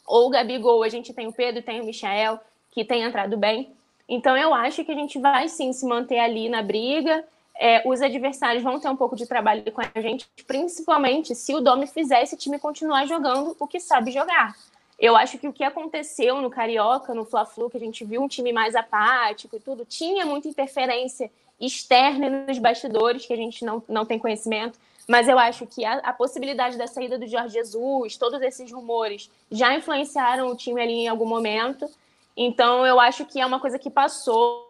ou 0.06 0.28
o 0.28 0.30
Gabigol, 0.30 0.82
a 0.84 0.90
gente 0.90 1.14
tem 1.14 1.28
o 1.28 1.34
Pedro, 1.34 1.62
tem 1.62 1.82
o 1.82 1.86
Michael, 1.86 2.40
que 2.72 2.84
tem 2.84 3.04
entrado 3.04 3.38
bem. 3.38 3.72
Então, 4.10 4.36
eu 4.38 4.54
acho 4.54 4.84
que 4.84 4.92
a 4.92 4.96
gente 4.96 5.20
vai 5.20 5.48
sim 5.50 5.74
se 5.74 5.86
manter 5.86 6.20
ali 6.20 6.50
na 6.50 6.64
briga. 6.64 7.26
É, 7.60 7.82
os 7.88 8.02
adversários 8.02 8.64
vão 8.64 8.80
ter 8.80 8.88
um 8.88 8.96
pouco 8.96 9.16
de 9.16 9.26
trabalho 9.26 9.72
com 9.72 9.82
a 9.82 10.02
gente, 10.02 10.28
principalmente 10.46 11.34
se 11.34 11.56
o 11.56 11.60
Domi 11.60 11.88
fizer 11.88 12.22
esse 12.22 12.38
time 12.38 12.60
continuar 12.60 13.06
jogando 13.08 13.56
o 13.60 13.68
que 13.68 13.80
sabe 13.80 14.12
jogar. 14.12 14.56
Eu 15.00 15.16
acho 15.16 15.38
que 15.38 15.48
o 15.48 15.54
que 15.54 15.64
aconteceu 15.64 16.42
no 16.42 16.50
Carioca, 16.50 17.14
no 17.14 17.26
Fla-Flu, 17.26 17.70
que 17.70 17.78
a 17.78 17.80
gente 17.80 18.04
viu 18.04 18.22
um 18.22 18.28
time 18.28 18.52
mais 18.52 18.76
apático 18.76 19.56
e 19.56 19.60
tudo, 19.60 19.86
tinha 19.86 20.26
muita 20.26 20.48
interferência 20.48 21.32
externa 21.60 22.46
nos 22.48 22.58
bastidores, 22.58 23.26
que 23.26 23.34
a 23.34 23.38
gente 23.38 23.64
não, 23.64 23.82
não 23.88 24.06
tem 24.06 24.18
conhecimento. 24.18 24.80
Mas 25.08 25.28
eu 25.28 25.40
acho 25.40 25.66
que 25.66 25.86
a, 25.86 26.00
a 26.00 26.14
possibilidade 26.14 26.78
da 26.78 26.86
saída 26.86 27.18
do 27.18 27.28
Jorge 27.28 27.54
Jesus, 27.54 28.18
todos 28.18 28.42
esses 28.42 28.72
rumores, 28.72 29.30
já 29.52 29.74
influenciaram 29.74 30.50
o 30.50 30.56
time 30.56 30.82
ali 30.82 30.94
em 30.94 31.08
algum 31.08 31.26
momento. 31.26 31.90
Então, 32.36 32.86
eu 32.86 33.00
acho 33.00 33.26
que 33.26 33.40
é 33.40 33.46
uma 33.46 33.60
coisa 33.60 33.80
que 33.80 33.90
passou. 33.90 34.67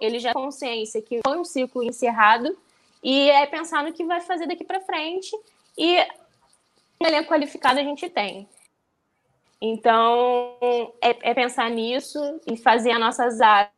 Ele 0.00 0.18
já 0.18 0.32
tem 0.32 0.42
consciência 0.42 1.00
que 1.00 1.20
foi 1.26 1.38
um 1.38 1.44
ciclo 1.44 1.82
encerrado 1.82 2.56
e 3.02 3.30
é 3.30 3.46
pensar 3.46 3.84
no 3.84 3.92
que 3.92 4.04
vai 4.04 4.20
fazer 4.20 4.46
daqui 4.46 4.64
para 4.64 4.80
frente. 4.80 5.30
E 5.76 6.00
um 7.00 7.06
elenco 7.06 7.28
qualificado 7.28 7.78
a 7.78 7.82
gente 7.82 8.08
tem. 8.08 8.48
Então, 9.60 10.56
é, 11.00 11.30
é 11.30 11.34
pensar 11.34 11.70
nisso 11.70 12.18
e 12.46 12.56
fazer 12.56 12.90
a 12.90 12.98
nossa 12.98 13.30
zaga. 13.30 13.70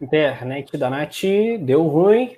Internet 0.00 0.76
da 0.76 0.90
Nath 0.90 1.22
deu 1.60 1.86
ruim. 1.86 2.36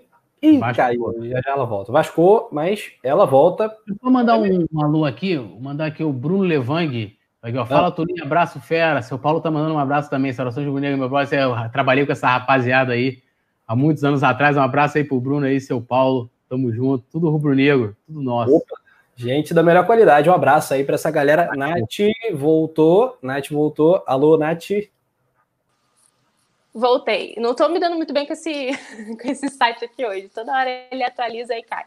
Vasco. 0.61 0.77
caiu. 0.77 1.15
Já, 1.29 1.41
já 1.41 1.51
ela 1.51 1.65
volta. 1.65 1.91
Vascou, 1.91 2.49
mas 2.53 2.93
ela 3.03 3.27
volta. 3.27 3.77
Vou 4.01 4.13
mandar 4.13 4.39
um, 4.39 4.67
um 4.73 4.85
alô 4.85 5.05
aqui, 5.05 5.37
vou 5.37 5.61
mandar 5.61 5.87
aqui 5.87 6.05
o 6.05 6.13
Bruno 6.13 6.45
Levang. 6.45 7.16
Aqui, 7.43 7.57
ó, 7.57 7.65
Fala, 7.65 7.93
Toninho, 7.93 8.25
abraço, 8.25 8.61
fera. 8.61 9.03
Seu 9.03 9.19
Paulo 9.19 9.41
tá 9.41 9.51
mandando 9.51 9.75
um 9.75 9.79
abraço 9.79 10.11
também. 10.11 10.33
Saudações 10.33 10.67
de 10.67 10.73
Bonega, 10.73 10.97
meu 10.97 11.09
brother. 11.09 11.41
Eu 11.41 11.55
trabalhei 11.71 12.05
com 12.05 12.13
essa 12.13 12.29
rapaziada 12.29 12.93
aí 12.93 13.23
há 13.67 13.77
muitos 13.77 14.03
anos 14.05 14.23
atrás. 14.23 14.57
Um 14.57 14.63
abraço 14.63 14.99
aí 14.99 15.05
pro 15.05 15.21
Bruno 15.21 15.47
aí, 15.47 15.61
seu 15.61 15.81
Paulo. 15.81 16.31
Tamo 16.49 16.73
junto. 16.73 17.05
Tudo 17.11 17.31
rubro-negro, 17.31 17.97
tudo 18.07 18.23
nosso. 18.23 18.57
Opa. 18.57 18.77
Gente 19.17 19.55
da 19.55 19.63
melhor 19.63 19.87
qualidade. 19.87 20.29
Um 20.29 20.35
abraço 20.35 20.75
aí 20.75 20.85
para 20.85 20.97
essa 20.97 21.11
galera. 21.11 21.51
Nath 21.57 22.13
voltou. 22.35 23.17
Nath 23.23 23.49
voltou. 23.49 24.03
Alô, 24.07 24.37
Nath. 24.37 24.91
Voltei. 26.75 27.35
Não 27.39 27.53
estou 27.53 27.71
me 27.71 27.81
dando 27.81 27.97
muito 27.97 28.13
bem 28.13 28.27
com 28.27 28.35
esse, 28.35 28.71
com 29.21 29.29
esse 29.29 29.49
site 29.49 29.87
aqui 29.87 30.05
hoje. 30.05 30.29
Toda 30.29 30.53
hora 30.53 30.69
ele 30.91 31.03
atualiza 31.03 31.57
e 31.57 31.63
cai. 31.63 31.85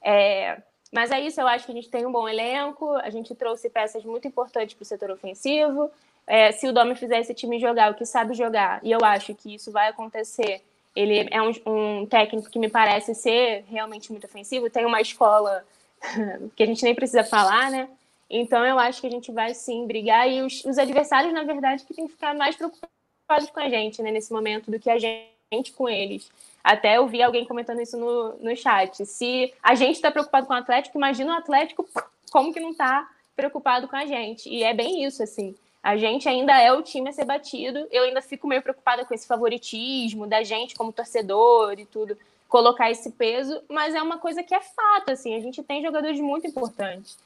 É, 0.00 0.62
mas 0.92 1.10
é 1.10 1.20
isso, 1.20 1.40
eu 1.40 1.46
acho 1.46 1.66
que 1.66 1.72
a 1.72 1.74
gente 1.74 1.90
tem 1.90 2.06
um 2.06 2.12
bom 2.12 2.28
elenco, 2.28 2.90
a 2.96 3.10
gente 3.10 3.34
trouxe 3.34 3.68
peças 3.68 4.04
muito 4.04 4.26
importantes 4.26 4.74
para 4.74 4.82
o 4.82 4.86
setor 4.86 5.10
ofensivo. 5.10 5.90
É, 6.26 6.52
se 6.52 6.68
o 6.68 6.72
Domi 6.72 6.94
fizer 6.94 7.20
esse 7.20 7.34
time 7.34 7.58
jogar 7.58 7.90
o 7.90 7.94
que 7.94 8.04
sabe 8.04 8.34
jogar, 8.34 8.80
e 8.82 8.90
eu 8.90 9.00
acho 9.02 9.34
que 9.34 9.54
isso 9.54 9.70
vai 9.72 9.88
acontecer, 9.88 10.62
ele 10.94 11.28
é 11.30 11.40
um, 11.42 11.52
um 11.66 12.06
técnico 12.06 12.50
que 12.50 12.58
me 12.58 12.68
parece 12.68 13.14
ser 13.14 13.64
realmente 13.68 14.10
muito 14.10 14.24
ofensivo, 14.24 14.70
tem 14.70 14.84
uma 14.84 15.00
escola 15.00 15.64
que 16.56 16.62
a 16.62 16.66
gente 16.66 16.82
nem 16.82 16.94
precisa 16.94 17.24
falar, 17.24 17.70
né? 17.70 17.88
Então 18.30 18.64
eu 18.64 18.78
acho 18.78 19.00
que 19.00 19.06
a 19.06 19.10
gente 19.10 19.32
vai 19.32 19.54
sim 19.54 19.86
brigar 19.86 20.28
e 20.30 20.42
os, 20.42 20.64
os 20.64 20.78
adversários, 20.78 21.32
na 21.32 21.44
verdade, 21.44 21.84
que 21.84 21.94
tem 21.94 22.06
que 22.06 22.12
ficar 22.12 22.34
mais 22.34 22.56
preocupados 22.56 22.98
preocupados 23.28 23.50
com 23.50 23.60
a 23.60 23.68
gente, 23.68 24.02
né, 24.02 24.10
nesse 24.10 24.32
momento, 24.32 24.70
do 24.70 24.80
que 24.80 24.88
a 24.88 24.98
gente 24.98 25.28
com 25.74 25.88
eles. 25.88 26.30
Até 26.62 26.98
eu 26.98 27.06
vi 27.06 27.22
alguém 27.22 27.46
comentando 27.46 27.80
isso 27.80 27.96
no, 27.96 28.34
no 28.38 28.56
chat. 28.56 29.04
Se 29.06 29.52
a 29.62 29.74
gente 29.74 29.96
está 29.96 30.10
preocupado 30.10 30.46
com 30.46 30.52
o 30.52 30.56
Atlético, 30.56 30.98
imagina 30.98 31.32
o 31.32 31.38
Atlético 31.38 31.88
como 32.30 32.52
que 32.52 32.60
não 32.60 32.70
está 32.70 33.08
preocupado 33.34 33.88
com 33.88 33.96
a 33.96 34.04
gente. 34.04 34.48
E 34.48 34.62
é 34.62 34.74
bem 34.74 35.04
isso, 35.04 35.22
assim. 35.22 35.54
A 35.82 35.96
gente 35.96 36.28
ainda 36.28 36.60
é 36.60 36.72
o 36.72 36.82
time 36.82 37.08
a 37.08 37.12
ser 37.12 37.24
batido. 37.24 37.86
Eu 37.90 38.02
ainda 38.04 38.20
fico 38.20 38.46
meio 38.46 38.60
preocupada 38.60 39.04
com 39.04 39.14
esse 39.14 39.26
favoritismo 39.26 40.26
da 40.26 40.42
gente 40.42 40.74
como 40.74 40.92
torcedor 40.92 41.78
e 41.78 41.86
tudo, 41.86 42.18
colocar 42.48 42.90
esse 42.90 43.12
peso, 43.12 43.62
mas 43.68 43.94
é 43.94 44.02
uma 44.02 44.18
coisa 44.18 44.42
que 44.42 44.54
é 44.54 44.60
fato, 44.60 45.10
assim. 45.10 45.34
A 45.34 45.40
gente 45.40 45.62
tem 45.62 45.82
jogadores 45.82 46.20
muito 46.20 46.46
importantes. 46.46 47.16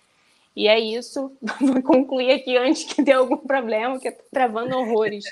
E 0.55 0.69
é 0.69 0.78
isso. 0.78 1.32
Vou 1.61 1.82
concluir 1.82 2.31
aqui 2.31 2.57
antes 2.57 2.85
que 2.85 3.03
dê 3.03 3.12
algum 3.12 3.39
problema, 3.39 3.99
que 3.99 4.09
eu 4.09 4.16
tô 4.16 4.23
travando 4.31 4.78
horrores. 4.78 5.24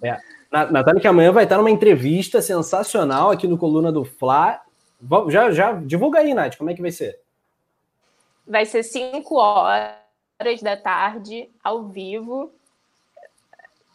É. 0.00 0.18
Natália, 0.52 1.00
que 1.00 1.08
amanhã 1.08 1.32
vai 1.32 1.44
estar 1.44 1.56
numa 1.56 1.70
entrevista 1.70 2.42
sensacional 2.42 3.30
aqui 3.30 3.48
no 3.48 3.56
Coluna 3.56 3.90
do 3.90 4.04
Fla. 4.04 4.60
Já, 5.28 5.50
já 5.50 5.72
divulga 5.72 6.18
aí, 6.18 6.34
Nath, 6.34 6.58
como 6.58 6.68
é 6.68 6.74
que 6.74 6.82
vai 6.82 6.92
ser? 6.92 7.18
Vai 8.46 8.66
ser 8.66 8.82
5 8.82 9.34
horas 9.34 10.60
da 10.62 10.76
tarde, 10.76 11.48
ao 11.64 11.84
vivo. 11.84 12.52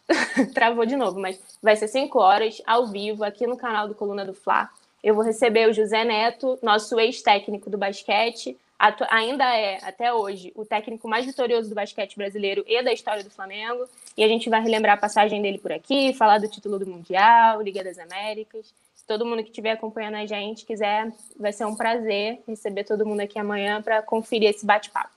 Travou 0.52 0.84
de 0.84 0.96
novo, 0.96 1.20
mas 1.20 1.40
vai 1.62 1.76
ser 1.76 1.86
5 1.86 2.18
horas, 2.18 2.60
ao 2.66 2.88
vivo, 2.88 3.22
aqui 3.22 3.46
no 3.46 3.56
canal 3.56 3.86
do 3.86 3.94
Coluna 3.94 4.24
do 4.24 4.34
Fla. 4.34 4.68
Eu 5.02 5.14
vou 5.14 5.22
receber 5.22 5.68
o 5.68 5.72
José 5.72 6.04
Neto, 6.04 6.58
nosso 6.60 6.98
ex-técnico 6.98 7.70
do 7.70 7.78
basquete, 7.78 8.58
ainda 9.08 9.44
é, 9.56 9.78
até 9.82 10.12
hoje, 10.12 10.52
o 10.54 10.64
técnico 10.64 11.08
mais 11.08 11.26
vitorioso 11.26 11.68
do 11.68 11.74
basquete 11.74 12.16
brasileiro 12.16 12.64
e 12.66 12.82
da 12.82 12.92
história 12.92 13.24
do 13.24 13.30
Flamengo. 13.30 13.86
E 14.16 14.22
a 14.22 14.28
gente 14.28 14.48
vai 14.48 14.62
relembrar 14.62 14.94
a 14.94 15.00
passagem 15.00 15.42
dele 15.42 15.58
por 15.58 15.72
aqui, 15.72 16.12
falar 16.12 16.38
do 16.38 16.48
título 16.48 16.78
do 16.78 16.86
Mundial, 16.86 17.60
Liga 17.60 17.82
das 17.82 17.98
Américas. 17.98 18.72
Se 18.94 19.04
todo 19.06 19.26
mundo 19.26 19.42
que 19.42 19.50
estiver 19.50 19.72
acompanhando 19.72 20.16
a 20.16 20.26
gente 20.26 20.64
quiser, 20.64 21.10
vai 21.38 21.52
ser 21.52 21.64
um 21.64 21.74
prazer 21.74 22.40
receber 22.46 22.84
todo 22.84 23.04
mundo 23.04 23.20
aqui 23.20 23.38
amanhã 23.38 23.82
para 23.82 24.00
conferir 24.02 24.50
esse 24.50 24.64
bate-papo. 24.64 25.10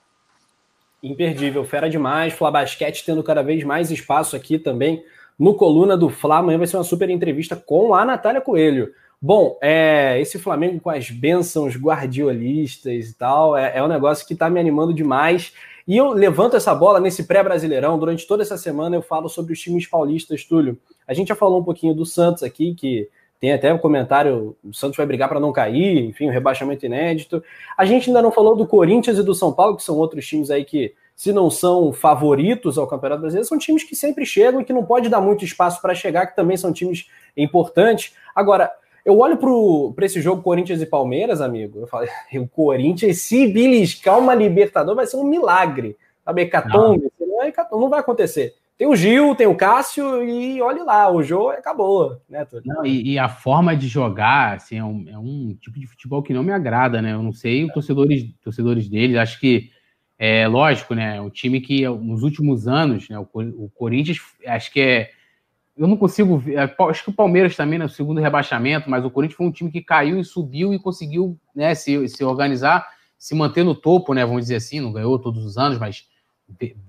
Imperdível, 1.02 1.64
fera 1.64 1.90
demais. 1.90 2.32
Fla 2.32 2.50
Basquete 2.50 3.04
tendo 3.04 3.22
cada 3.22 3.42
vez 3.42 3.64
mais 3.64 3.90
espaço 3.90 4.36
aqui 4.36 4.58
também 4.58 5.04
no 5.38 5.54
Coluna 5.54 5.96
do 5.96 6.08
Fla. 6.08 6.38
Amanhã 6.38 6.58
vai 6.58 6.66
ser 6.66 6.76
uma 6.76 6.84
super 6.84 7.10
entrevista 7.10 7.56
com 7.56 7.94
a 7.94 8.04
Natália 8.04 8.40
Coelho. 8.40 8.94
Bom, 9.24 9.56
é, 9.62 10.20
esse 10.20 10.36
Flamengo 10.36 10.80
com 10.80 10.90
as 10.90 11.08
bênçãos 11.08 11.76
guardiolistas 11.76 13.08
e 13.08 13.14
tal, 13.14 13.56
é, 13.56 13.78
é 13.78 13.80
um 13.80 13.86
negócio 13.86 14.26
que 14.26 14.32
está 14.32 14.50
me 14.50 14.58
animando 14.58 14.92
demais. 14.92 15.52
E 15.86 15.96
eu 15.96 16.08
levanto 16.08 16.56
essa 16.56 16.74
bola 16.74 16.98
nesse 16.98 17.22
pré-brasileirão. 17.22 17.96
Durante 17.96 18.26
toda 18.26 18.42
essa 18.42 18.58
semana 18.58 18.96
eu 18.96 19.02
falo 19.02 19.28
sobre 19.28 19.52
os 19.52 19.60
times 19.60 19.86
paulistas, 19.86 20.44
Túlio. 20.44 20.76
A 21.06 21.14
gente 21.14 21.28
já 21.28 21.36
falou 21.36 21.60
um 21.60 21.64
pouquinho 21.64 21.94
do 21.94 22.04
Santos 22.04 22.42
aqui, 22.42 22.74
que 22.74 23.08
tem 23.38 23.52
até 23.52 23.72
um 23.72 23.78
comentário: 23.78 24.56
o 24.64 24.74
Santos 24.74 24.96
vai 24.96 25.06
brigar 25.06 25.28
para 25.28 25.38
não 25.38 25.52
cair, 25.52 26.04
enfim, 26.04 26.26
o 26.26 26.28
um 26.28 26.32
rebaixamento 26.32 26.84
inédito. 26.84 27.44
A 27.78 27.84
gente 27.84 28.10
ainda 28.10 28.22
não 28.22 28.32
falou 28.32 28.56
do 28.56 28.66
Corinthians 28.66 29.18
e 29.18 29.22
do 29.22 29.36
São 29.36 29.52
Paulo, 29.52 29.76
que 29.76 29.84
são 29.84 29.96
outros 29.98 30.26
times 30.26 30.50
aí 30.50 30.64
que, 30.64 30.94
se 31.14 31.32
não 31.32 31.48
são 31.48 31.92
favoritos 31.92 32.76
ao 32.76 32.88
Campeonato 32.88 33.20
Brasileiro, 33.20 33.48
são 33.48 33.56
times 33.56 33.84
que 33.84 33.94
sempre 33.94 34.26
chegam 34.26 34.60
e 34.60 34.64
que 34.64 34.72
não 34.72 34.84
pode 34.84 35.08
dar 35.08 35.20
muito 35.20 35.44
espaço 35.44 35.80
para 35.80 35.94
chegar, 35.94 36.26
que 36.26 36.34
também 36.34 36.56
são 36.56 36.72
times 36.72 37.08
importantes. 37.36 38.14
Agora, 38.34 38.70
eu 39.04 39.18
olho 39.18 39.36
para 39.94 40.06
esse 40.06 40.20
jogo 40.20 40.42
Corinthians 40.42 40.80
e 40.80 40.86
Palmeiras, 40.86 41.40
amigo. 41.40 41.80
Eu 41.80 41.86
falei, 41.86 42.08
o 42.38 42.48
Corinthians, 42.48 43.22
se 43.22 43.46
beliscar 43.48 44.18
uma 44.18 44.34
Libertador, 44.34 44.94
vai 44.94 45.06
ser 45.06 45.16
um 45.16 45.24
milagre. 45.24 45.96
Sabe, 46.24 46.42
hecatombe, 46.42 47.10
não. 47.18 47.26
Não, 47.28 47.42
é 47.42 47.52
não 47.72 47.88
vai 47.88 48.00
acontecer. 48.00 48.54
Tem 48.78 48.86
o 48.86 48.96
Gil, 48.96 49.34
tem 49.34 49.46
o 49.46 49.56
Cássio 49.56 50.22
e 50.24 50.60
olhe 50.60 50.82
lá, 50.82 51.10
o 51.10 51.22
jogo 51.22 51.50
acabou, 51.50 52.20
né, 52.28 52.44
Não, 52.64 52.84
e, 52.84 53.12
e, 53.12 53.18
a 53.18 53.28
forma 53.28 53.76
de 53.76 53.86
jogar, 53.86 54.56
assim, 54.56 54.76
é 54.78 54.84
um, 54.84 55.04
é 55.08 55.18
um, 55.18 55.56
tipo 55.60 55.78
de 55.78 55.86
futebol 55.86 56.22
que 56.22 56.32
não 56.32 56.42
me 56.42 56.50
agrada, 56.52 57.00
né? 57.00 57.12
Eu 57.12 57.22
não 57.22 57.32
sei 57.32 57.64
os 57.64 57.72
torcedores, 57.72 58.24
torcedores 58.42 58.88
deles, 58.88 59.16
acho 59.16 59.38
que 59.38 59.70
é 60.18 60.48
lógico, 60.48 60.94
né? 60.94 61.20
O 61.20 61.30
time 61.30 61.60
que 61.60 61.86
nos 61.88 62.22
últimos 62.22 62.66
anos, 62.66 63.08
né, 63.08 63.18
o, 63.18 63.26
o 63.32 63.70
Corinthians, 63.74 64.18
acho 64.46 64.72
que 64.72 64.80
é 64.80 65.10
eu 65.76 65.86
não 65.86 65.96
consigo 65.96 66.38
ver. 66.38 66.56
É, 66.56 66.76
acho 66.90 67.04
que 67.04 67.10
o 67.10 67.14
Palmeiras 67.14 67.56
também 67.56 67.78
no 67.78 67.88
segundo 67.88 68.20
rebaixamento, 68.20 68.90
mas 68.90 69.04
o 69.04 69.10
Corinthians 69.10 69.36
foi 69.36 69.46
um 69.46 69.52
time 69.52 69.70
que 69.70 69.80
caiu 69.80 70.20
e 70.20 70.24
subiu 70.24 70.72
e 70.74 70.78
conseguiu 70.78 71.38
né, 71.54 71.74
se, 71.74 72.08
se 72.08 72.24
organizar, 72.24 72.86
se 73.18 73.34
manter 73.34 73.64
no 73.64 73.74
topo, 73.74 74.12
né? 74.12 74.24
Vamos 74.24 74.42
dizer 74.42 74.56
assim, 74.56 74.80
não 74.80 74.92
ganhou 74.92 75.18
todos 75.18 75.44
os 75.44 75.56
anos, 75.56 75.78
mas 75.78 76.06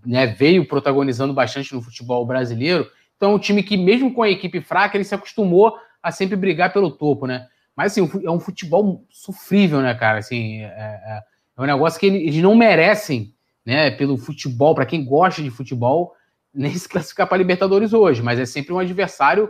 né, 0.05 0.27
veio 0.27 0.67
protagonizando 0.67 1.33
bastante 1.33 1.73
no 1.73 1.81
futebol 1.81 2.25
brasileiro. 2.25 2.89
Então, 3.15 3.31
é 3.31 3.35
um 3.35 3.39
time 3.39 3.63
que, 3.63 3.77
mesmo 3.77 4.13
com 4.13 4.23
a 4.23 4.29
equipe 4.29 4.59
fraca, 4.59 4.97
ele 4.97 5.03
se 5.03 5.15
acostumou 5.15 5.77
a 6.01 6.11
sempre 6.11 6.35
brigar 6.35 6.73
pelo 6.73 6.91
topo, 6.91 7.25
né? 7.25 7.47
Mas 7.75 7.93
assim, 7.93 8.07
é 8.23 8.29
um 8.29 8.39
futebol 8.39 9.05
sofrível, 9.09 9.81
né, 9.81 9.93
cara? 9.95 10.19
Assim, 10.19 10.61
é, 10.61 10.65
é, 10.65 11.23
é 11.57 11.61
um 11.61 11.65
negócio 11.65 11.99
que 11.99 12.05
eles 12.05 12.43
não 12.43 12.55
merecem, 12.55 13.33
né? 13.65 13.91
Pelo 13.91 14.17
futebol, 14.17 14.75
para 14.75 14.85
quem 14.85 15.05
gosta 15.05 15.41
de 15.41 15.49
futebol, 15.49 16.13
nem 16.53 16.73
se 16.75 16.87
classificar 16.87 17.27
para 17.27 17.37
Libertadores 17.37 17.93
hoje, 17.93 18.21
mas 18.21 18.39
é 18.39 18.45
sempre 18.45 18.73
um 18.73 18.79
adversário 18.79 19.49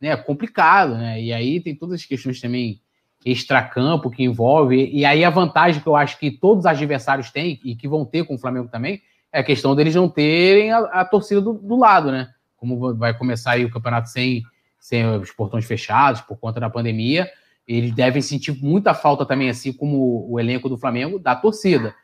né, 0.00 0.16
complicado, 0.16 0.94
né? 0.94 1.20
E 1.20 1.32
aí 1.32 1.60
tem 1.60 1.74
todas 1.74 2.00
as 2.00 2.04
questões 2.04 2.40
também 2.40 2.80
extracampo 3.24 4.10
que 4.10 4.24
envolve, 4.24 4.90
e 4.92 5.04
aí 5.04 5.24
a 5.24 5.30
vantagem 5.30 5.80
que 5.80 5.86
eu 5.86 5.94
acho 5.94 6.18
que 6.18 6.30
todos 6.30 6.64
os 6.64 6.66
adversários 6.66 7.30
têm, 7.30 7.60
e 7.64 7.76
que 7.76 7.86
vão 7.86 8.04
ter 8.04 8.24
com 8.24 8.34
o 8.34 8.38
Flamengo 8.38 8.68
também, 8.68 9.00
é 9.32 9.40
a 9.40 9.44
questão 9.44 9.74
deles 9.74 9.94
não 9.94 10.08
terem 10.08 10.72
a, 10.72 10.78
a 10.78 11.04
torcida 11.04 11.40
do, 11.40 11.54
do, 11.54 11.76
lado, 11.76 12.10
né? 12.10 12.28
Como 12.56 12.94
vai 12.96 13.16
começar 13.16 13.52
aí 13.52 13.64
o 13.64 13.70
campeonato 13.70 14.08
sem, 14.08 14.42
sem 14.78 15.06
os 15.06 15.30
portões 15.30 15.64
fechados 15.64 16.20
por 16.20 16.36
conta 16.36 16.60
da 16.60 16.68
pandemia, 16.68 17.30
eles 17.66 17.92
devem 17.92 18.20
sentir 18.20 18.52
muita 18.60 18.92
falta 18.92 19.24
também, 19.24 19.48
assim 19.48 19.72
como 19.72 20.26
o 20.28 20.38
elenco 20.38 20.68
do 20.68 20.76
Flamengo, 20.76 21.18
da 21.18 21.34
torcida. 21.34 21.94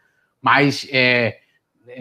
Mas 0.41 0.87
é, 0.91 1.39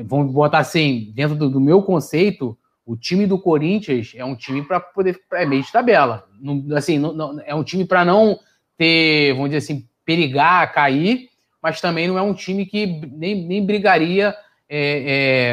vamos 0.05 0.33
botar 0.33 0.59
assim, 0.59 1.11
dentro 1.15 1.35
do, 1.35 1.49
do, 1.49 1.59
meu 1.59 1.81
conceito, 1.81 2.57
o 2.85 2.95
time 2.95 3.25
do 3.25 3.39
Corinthians 3.39 4.13
é 4.15 4.23
um 4.23 4.35
time 4.35 4.61
para 4.61 4.79
poder 4.79 5.19
é 5.33 5.45
meio 5.45 5.63
de 5.63 5.71
tabela. 5.71 6.25
Não, 6.39 6.63
assim, 6.75 6.97
não, 6.97 7.13
não, 7.13 7.41
é 7.45 7.53
um 7.53 7.63
time 7.63 7.85
para 7.85 8.05
não 8.05 8.39
ter, 8.77 9.33
vamos 9.33 9.49
dizer 9.49 9.57
assim, 9.57 9.87
perigar, 10.05 10.71
cair, 10.73 11.29
mas 11.61 11.81
também 11.81 12.07
não 12.07 12.17
é 12.17 12.21
um 12.21 12.33
time 12.33 12.65
que 12.65 12.85
nem, 13.11 13.45
nem 13.45 13.65
brigaria, 13.65 14.35
é, 14.69 15.03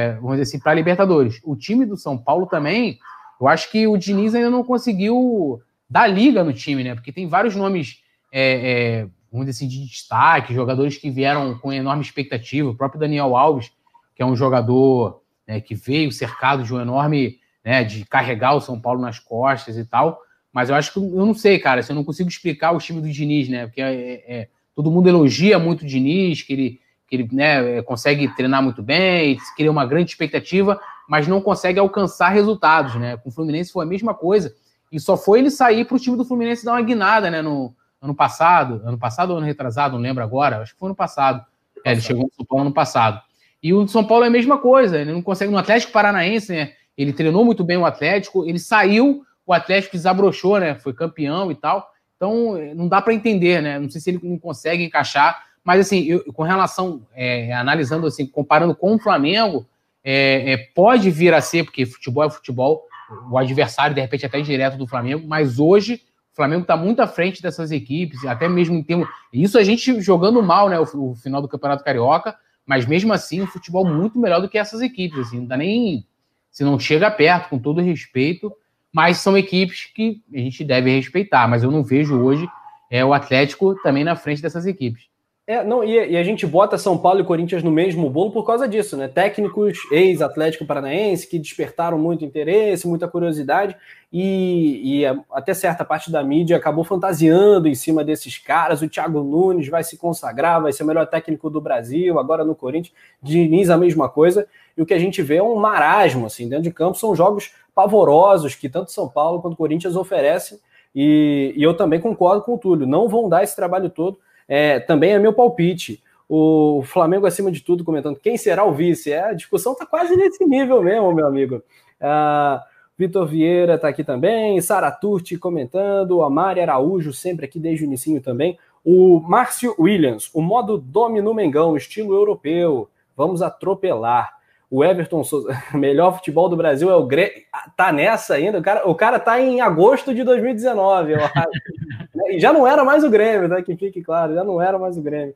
é, 0.07 0.13
vamos 0.15 0.33
dizer 0.33 0.43
assim, 0.43 0.61
para 0.61 0.75
Libertadores. 0.75 1.41
O 1.45 1.57
time 1.57 1.85
do 1.85 1.97
São 1.97 2.17
Paulo 2.17 2.47
também, 2.47 2.99
eu 3.41 3.49
acho 3.49 3.71
que 3.71 3.87
o 3.87 3.97
Diniz 3.97 4.35
ainda 4.35 4.51
não 4.51 4.63
conseguiu 4.63 5.61
dar 5.89 6.07
liga 6.07 6.45
no 6.45 6.53
time, 6.53 6.85
né? 6.85 6.95
Porque 6.95 7.13
tem 7.13 7.27
vários 7.29 7.57
nomes, 7.57 7.99
é, 8.33 9.03
é 9.03 9.09
vamos 9.31 9.47
dizer 9.47 9.65
assim, 9.65 9.69
de 9.69 9.85
destaque, 9.87 10.55
jogadores 10.55 10.97
que 10.97 11.11
vieram 11.11 11.59
com 11.59 11.73
enorme 11.73 12.03
expectativa. 12.03 12.71
O 12.71 12.77
próprio 12.77 13.01
Daniel 13.01 13.37
Alves 13.37 13.73
que 14.15 14.23
é 14.23 14.27
um 14.27 14.37
jogador 14.37 15.23
né, 15.47 15.61
que 15.61 15.75
veio 15.75 16.13
cercado 16.13 16.63
de 16.63 16.73
um 16.73 16.81
enorme, 16.81 17.39
né, 17.65 17.85
de 17.85 18.05
carregar 18.05 18.55
o 18.55 18.61
São 18.61 18.81
Paulo 18.81 19.01
nas 19.01 19.19
costas 19.19 19.77
e 19.77 19.85
tal. 19.85 20.21
Mas 20.53 20.69
eu 20.69 20.77
acho 20.77 20.93
que 20.93 20.99
eu 20.99 21.27
não 21.27 21.35
sei, 21.35 21.59
cara, 21.59 21.83
se 21.83 21.91
eu 21.91 21.97
não 21.97 22.05
consigo 22.05 22.29
explicar 22.29 22.71
o 22.71 22.79
time 22.79 23.01
do 23.01 23.11
Diniz, 23.11 23.49
né? 23.49 23.67
Porque 23.67 23.83
é, 23.83 24.23
é, 24.29 24.49
todo 24.73 24.89
mundo 24.89 25.09
elogia 25.09 25.59
muito 25.59 25.83
o 25.83 25.87
Diniz, 25.87 26.43
que 26.43 26.53
ele, 26.53 26.81
que 27.09 27.17
ele 27.17 27.29
né, 27.33 27.83
consegue 27.83 28.33
treinar 28.37 28.63
muito 28.63 28.81
bem, 28.81 29.37
cria 29.57 29.69
uma 29.69 29.85
grande 29.85 30.13
expectativa, 30.13 30.81
mas 31.09 31.27
não 31.27 31.41
consegue 31.41 31.81
alcançar 31.81 32.29
resultados, 32.29 32.95
né? 32.95 33.17
Com 33.17 33.31
o 33.31 33.33
Fluminense 33.33 33.73
foi 33.73 33.85
a 33.85 33.89
mesma 33.89 34.15
coisa. 34.15 34.55
E 34.93 35.01
só 35.01 35.17
foi 35.17 35.41
ele 35.41 35.51
sair 35.51 35.85
para 35.85 35.97
o 35.97 36.01
time 36.01 36.17
do 36.17 36.25
Fluminense 36.25 36.65
dar 36.65 36.75
uma 36.75 36.83
guinada, 36.83 37.33
né? 37.33 37.43
No 37.43 37.75
ano 38.01 38.15
passado, 38.15 38.81
ano 38.85 38.97
passado 38.97 39.31
ou 39.31 39.39
ano 39.39 39.47
retrasado, 39.47 39.95
não 39.95 40.03
lembro 40.03 40.23
agora, 40.23 40.59
acho 40.59 40.73
que 40.73 40.79
foi 40.79 40.87
ano 40.87 40.95
passado. 40.95 41.45
É, 41.85 41.91
ele 41.91 42.01
chegou 42.01 42.23
no 42.23 42.33
São 42.33 42.47
Paulo 42.47 42.65
ano 42.67 42.73
passado. 42.73 43.21
E 43.65 43.73
o 43.73 43.89
São 43.89 44.05
Paulo 44.05 44.25
é 44.25 44.27
a 44.27 44.31
mesma 44.31 44.59
coisa, 44.59 45.01
ele 45.01 45.11
não 45.11 45.23
consegue. 45.23 45.51
No 45.51 45.57
Atlético 45.57 45.91
Paranaense, 45.91 46.53
né? 46.53 46.73
Ele 46.99 47.15
treinou 47.15 47.43
muito 47.47 47.65
bem 47.65 47.79
o 47.79 47.87
Atlético, 47.87 48.45
ele 48.47 48.59
saiu, 48.59 49.25
o 49.47 49.55
Atlético 49.55 49.97
desabrochou, 49.97 50.61
né? 50.61 50.75
Foi 50.75 50.93
campeão 50.93 51.51
e 51.51 51.55
tal. 51.55 51.91
Então, 52.15 52.59
não 52.77 52.87
dá 52.87 53.01
para 53.01 53.15
entender, 53.15 53.63
né? 53.63 53.79
Não 53.79 53.89
sei 53.89 54.03
se 54.03 54.11
ele 54.11 54.21
não 54.23 54.39
consegue 54.39 54.85
encaixar. 54.85 55.43
Mas, 55.65 55.81
assim, 55.81 56.05
eu, 56.05 56.31
com 56.35 56.43
relação, 56.43 57.07
é, 57.15 57.55
analisando 57.55 58.07
assim, 58.07 58.27
comparando 58.27 58.75
com 58.75 58.97
o 58.97 58.99
Flamengo, 58.99 59.67
é, 60.05 60.53
é, 60.53 60.57
pode 60.75 61.11
vir 61.11 61.33
a 61.33 61.41
ser, 61.41 61.65
porque 61.65 61.87
futebol 61.87 62.25
é 62.25 62.31
futebol, 62.31 62.85
o 63.31 63.39
adversário, 63.39 63.95
de 63.95 64.01
repente, 64.03 64.27
até 64.27 64.43
direto 64.43 64.77
do 64.77 64.87
Flamengo, 64.87 65.27
mas 65.27 65.59
hoje 65.59 66.03
o 66.33 66.37
Flamengo 66.37 66.63
está 66.63 66.77
muito 66.77 67.01
à 67.01 67.07
frente 67.07 67.41
dessas 67.41 67.71
equipes, 67.71 68.27
até 68.27 68.47
mesmo 68.47 68.77
em 68.77 68.83
termos. 68.83 69.09
Isso 69.33 69.57
a 69.57 69.63
gente 69.63 70.03
jogando 70.03 70.43
mal, 70.43 70.69
né? 70.69 70.79
O, 70.79 71.13
o 71.13 71.15
final 71.15 71.41
do 71.41 71.49
Campeonato 71.49 71.83
Carioca, 71.83 72.37
mas 72.67 72.87
mesmo 72.87 73.13
assim, 73.13 73.43
um 73.43 73.47
futebol 73.47 73.85
muito 73.85 74.19
melhor 74.19 74.41
do 74.41 74.49
que 74.49 74.59
essas 74.59 74.81
equipes. 74.81 75.19
Assim, 75.19 75.41
não 75.41 75.47
dá 75.47 75.57
nem. 75.57 76.07
Se 76.51 76.65
não 76.65 76.79
chega 76.79 77.11
perto, 77.11 77.49
com 77.49 77.59
todo 77.59 77.81
respeito, 77.81 78.53
mas 78.93 79.19
são 79.19 79.37
equipes 79.37 79.87
que 79.93 80.23
a 80.33 80.39
gente 80.39 80.65
deve 80.65 80.95
respeitar. 80.95 81.49
Mas 81.49 81.63
eu 81.63 81.71
não 81.71 81.83
vejo 81.83 82.19
hoje 82.19 82.49
é, 82.91 83.05
o 83.05 83.13
Atlético 83.13 83.75
também 83.83 84.05
na 84.05 84.17
frente 84.17 84.41
dessas 84.41 84.67
equipes. 84.67 85.09
É, 85.47 85.63
não, 85.63 85.85
e, 85.85 86.13
e, 86.13 86.17
a 86.17 86.25
gente 86.25 86.47
bota 86.47 86.79
São 86.79 86.97
Paulo 86.97 87.21
e 87.21 87.25
Corinthians 87.25 87.63
no 87.63 87.71
mesmo 87.71 88.09
bolo 88.09 88.31
por 88.31 88.47
causa 88.47 88.67
disso, 88.67 88.97
né? 88.97 89.09
Técnicos 89.09 89.79
ex-Atlético 89.93 90.65
Paranaense 90.65 91.29
que 91.29 91.39
despertaram 91.39 91.99
muito 91.99 92.25
interesse, 92.25 92.89
muita 92.89 93.07
curiosidade, 93.07 93.77
e, 94.11 95.03
e, 95.03 95.07
até 95.31 95.53
certa 95.53 95.85
parte 95.85 96.11
da 96.11 96.25
mídia 96.25 96.57
acabou 96.57 96.83
fantasiando 96.83 97.69
em 97.69 97.75
cima 97.75 98.03
desses 98.03 98.39
caras. 98.39 98.81
O 98.81 98.89
Thiago 98.89 99.23
Nunes 99.23 99.69
vai 99.69 99.85
se 99.85 99.99
consagrar, 99.99 100.63
vai 100.63 100.73
ser 100.73 100.83
o 100.83 100.87
melhor 100.87 101.07
técnico 101.07 101.51
do 101.51 101.61
Brasil, 101.61 102.19
agora 102.19 102.43
no 102.43 102.55
Corinthians, 102.55 102.95
Diniz 103.23 103.69
a 103.69 103.77
mesma 103.77 104.09
coisa, 104.09 104.47
e 104.75 104.81
o 104.81 104.87
que 104.87 104.95
a 104.95 104.99
gente 104.99 105.21
vê 105.21 105.37
é 105.37 105.43
um 105.43 105.57
marasmo, 105.57 106.25
assim, 106.25 106.49
dentro 106.49 106.65
de 106.65 106.71
campo, 106.71 106.97
são 106.97 107.15
jogos 107.15 107.53
pavorosos 107.75 108.55
que 108.55 108.71
tanto 108.71 108.91
São 108.91 109.11
Paulo 109.11 109.43
quanto 109.43 109.57
Corinthians 109.57 109.95
oferecem, 109.95 110.59
e, 110.95 111.53
e 111.55 111.63
eu 111.63 111.77
também 111.77 112.01
concordo 112.01 112.41
com 112.41 112.55
o 112.55 112.59
Túlio, 112.59 112.87
não 112.87 113.09
vão 113.09 113.29
dar 113.29 113.43
esse 113.43 113.55
trabalho 113.55 113.91
todo 113.91 114.17
é, 114.49 114.81
também 114.81 115.13
é 115.13 115.19
meu 115.19 115.33
palpite. 115.33 116.03
O 116.29 116.83
Flamengo, 116.85 117.27
acima 117.27 117.53
de 117.53 117.61
tudo, 117.61 117.85
comentando 117.85 118.19
quem 118.19 118.37
será 118.37 118.65
o 118.65 118.73
vice. 118.73 119.13
É, 119.13 119.25
a 119.25 119.33
discussão 119.33 119.73
está 119.73 119.85
quase 119.85 120.17
nesse 120.17 120.45
nível 120.45 120.83
mesmo, 120.83 121.13
meu 121.13 121.27
amigo. 121.27 121.63
Uh, 122.01 122.61
Vitor 122.97 123.27
Vieira 123.27 123.75
está 123.75 123.89
aqui 123.89 124.05
também, 124.05 124.61
Sara 124.61 124.91
Turti 124.91 125.37
comentando, 125.37 126.23
a 126.23 126.31
Mari 126.31 126.61
Araújo 126.61 127.13
sempre 127.13 127.45
aqui 127.45 127.59
desde 127.59 127.85
o 127.85 127.87
início 127.87 128.21
também. 128.21 128.57
O 128.85 129.19
Márcio 129.21 129.75
Williams, 129.79 130.31
o 130.33 130.41
modo 130.41 130.79
domino 130.79 131.35
Mengão, 131.35 131.77
estilo 131.77 132.15
europeu, 132.15 132.89
vamos 133.17 133.43
atropelar. 133.43 134.37
O 134.71 134.85
Everton 134.85 135.23
Souza, 135.23 135.57
melhor 135.75 136.17
futebol 136.17 136.49
do 136.49 136.57
Brasil 136.57 136.91
é 136.91 136.97
o 136.97 137.07
Grêmio. 137.07 137.43
Tá 137.77 137.93
nessa 137.93 138.35
ainda? 138.35 138.59
O 138.59 138.63
cara, 138.63 138.89
o 138.89 138.95
cara 138.95 139.19
tá 139.19 139.41
em 139.41 139.61
agosto 139.61 140.15
de 140.15 140.25
2019, 140.25 141.13
eu 141.13 141.25
acho. 141.25 141.35
E 142.27 142.41
já 142.41 142.53
não 142.53 142.67
era 142.67 142.85
mais 142.85 143.05
o 143.05 143.11
Grêmio, 143.11 143.49
né? 143.49 143.61
Que 143.61 143.77
fique 143.77 144.03
claro, 144.03 144.35
já 144.35 144.43
não 144.43 144.61
era 144.61 144.79
mais 144.79 144.97
o 144.97 145.03
Grêmio. 145.03 145.35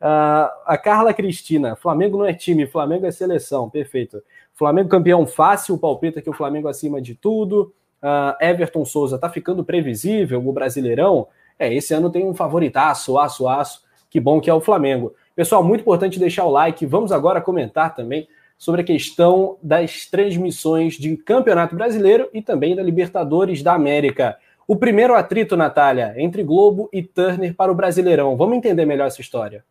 Uh, 0.00 0.48
a 0.64 0.78
Carla 0.78 1.12
Cristina, 1.12 1.76
Flamengo 1.76 2.16
não 2.16 2.24
é 2.24 2.32
time, 2.32 2.66
Flamengo 2.66 3.04
é 3.04 3.10
seleção, 3.10 3.68
perfeito. 3.68 4.22
Flamengo 4.54 4.88
campeão 4.88 5.26
fácil, 5.26 5.76
palpita 5.76 6.22
que 6.22 6.30
o 6.30 6.32
Flamengo 6.32 6.68
acima 6.68 7.00
de 7.00 7.14
tudo. 7.14 7.74
Uh, 8.02 8.42
Everton 8.42 8.84
Souza, 8.84 9.18
tá 9.18 9.28
ficando 9.28 9.62
previsível 9.62 10.40
o 10.46 10.52
Brasileirão? 10.52 11.28
É, 11.58 11.72
esse 11.72 11.92
ano 11.92 12.08
tem 12.08 12.24
um 12.24 12.34
favoritaço, 12.34 13.18
aço, 13.18 13.46
aço. 13.46 13.82
Que 14.08 14.18
bom 14.18 14.40
que 14.40 14.48
é 14.48 14.54
o 14.54 14.60
Flamengo. 14.60 15.14
Pessoal, 15.36 15.62
muito 15.62 15.82
importante 15.82 16.18
deixar 16.18 16.44
o 16.44 16.50
like. 16.50 16.86
Vamos 16.86 17.12
agora 17.12 17.40
comentar 17.40 17.94
também 17.94 18.26
sobre 18.60 18.82
a 18.82 18.84
questão 18.84 19.56
das 19.62 20.04
transmissões 20.04 20.98
de 20.98 21.16
Campeonato 21.16 21.74
Brasileiro 21.74 22.28
e 22.30 22.42
também 22.42 22.76
da 22.76 22.82
Libertadores 22.82 23.62
da 23.62 23.72
América. 23.72 24.38
O 24.68 24.76
primeiro 24.76 25.14
atrito, 25.14 25.56
Natália, 25.56 26.12
entre 26.18 26.44
Globo 26.44 26.86
e 26.92 27.02
Turner 27.02 27.54
para 27.54 27.72
o 27.72 27.74
Brasileirão. 27.74 28.36
Vamos 28.36 28.58
entender 28.58 28.84
melhor 28.84 29.06
essa 29.06 29.22
história. 29.22 29.64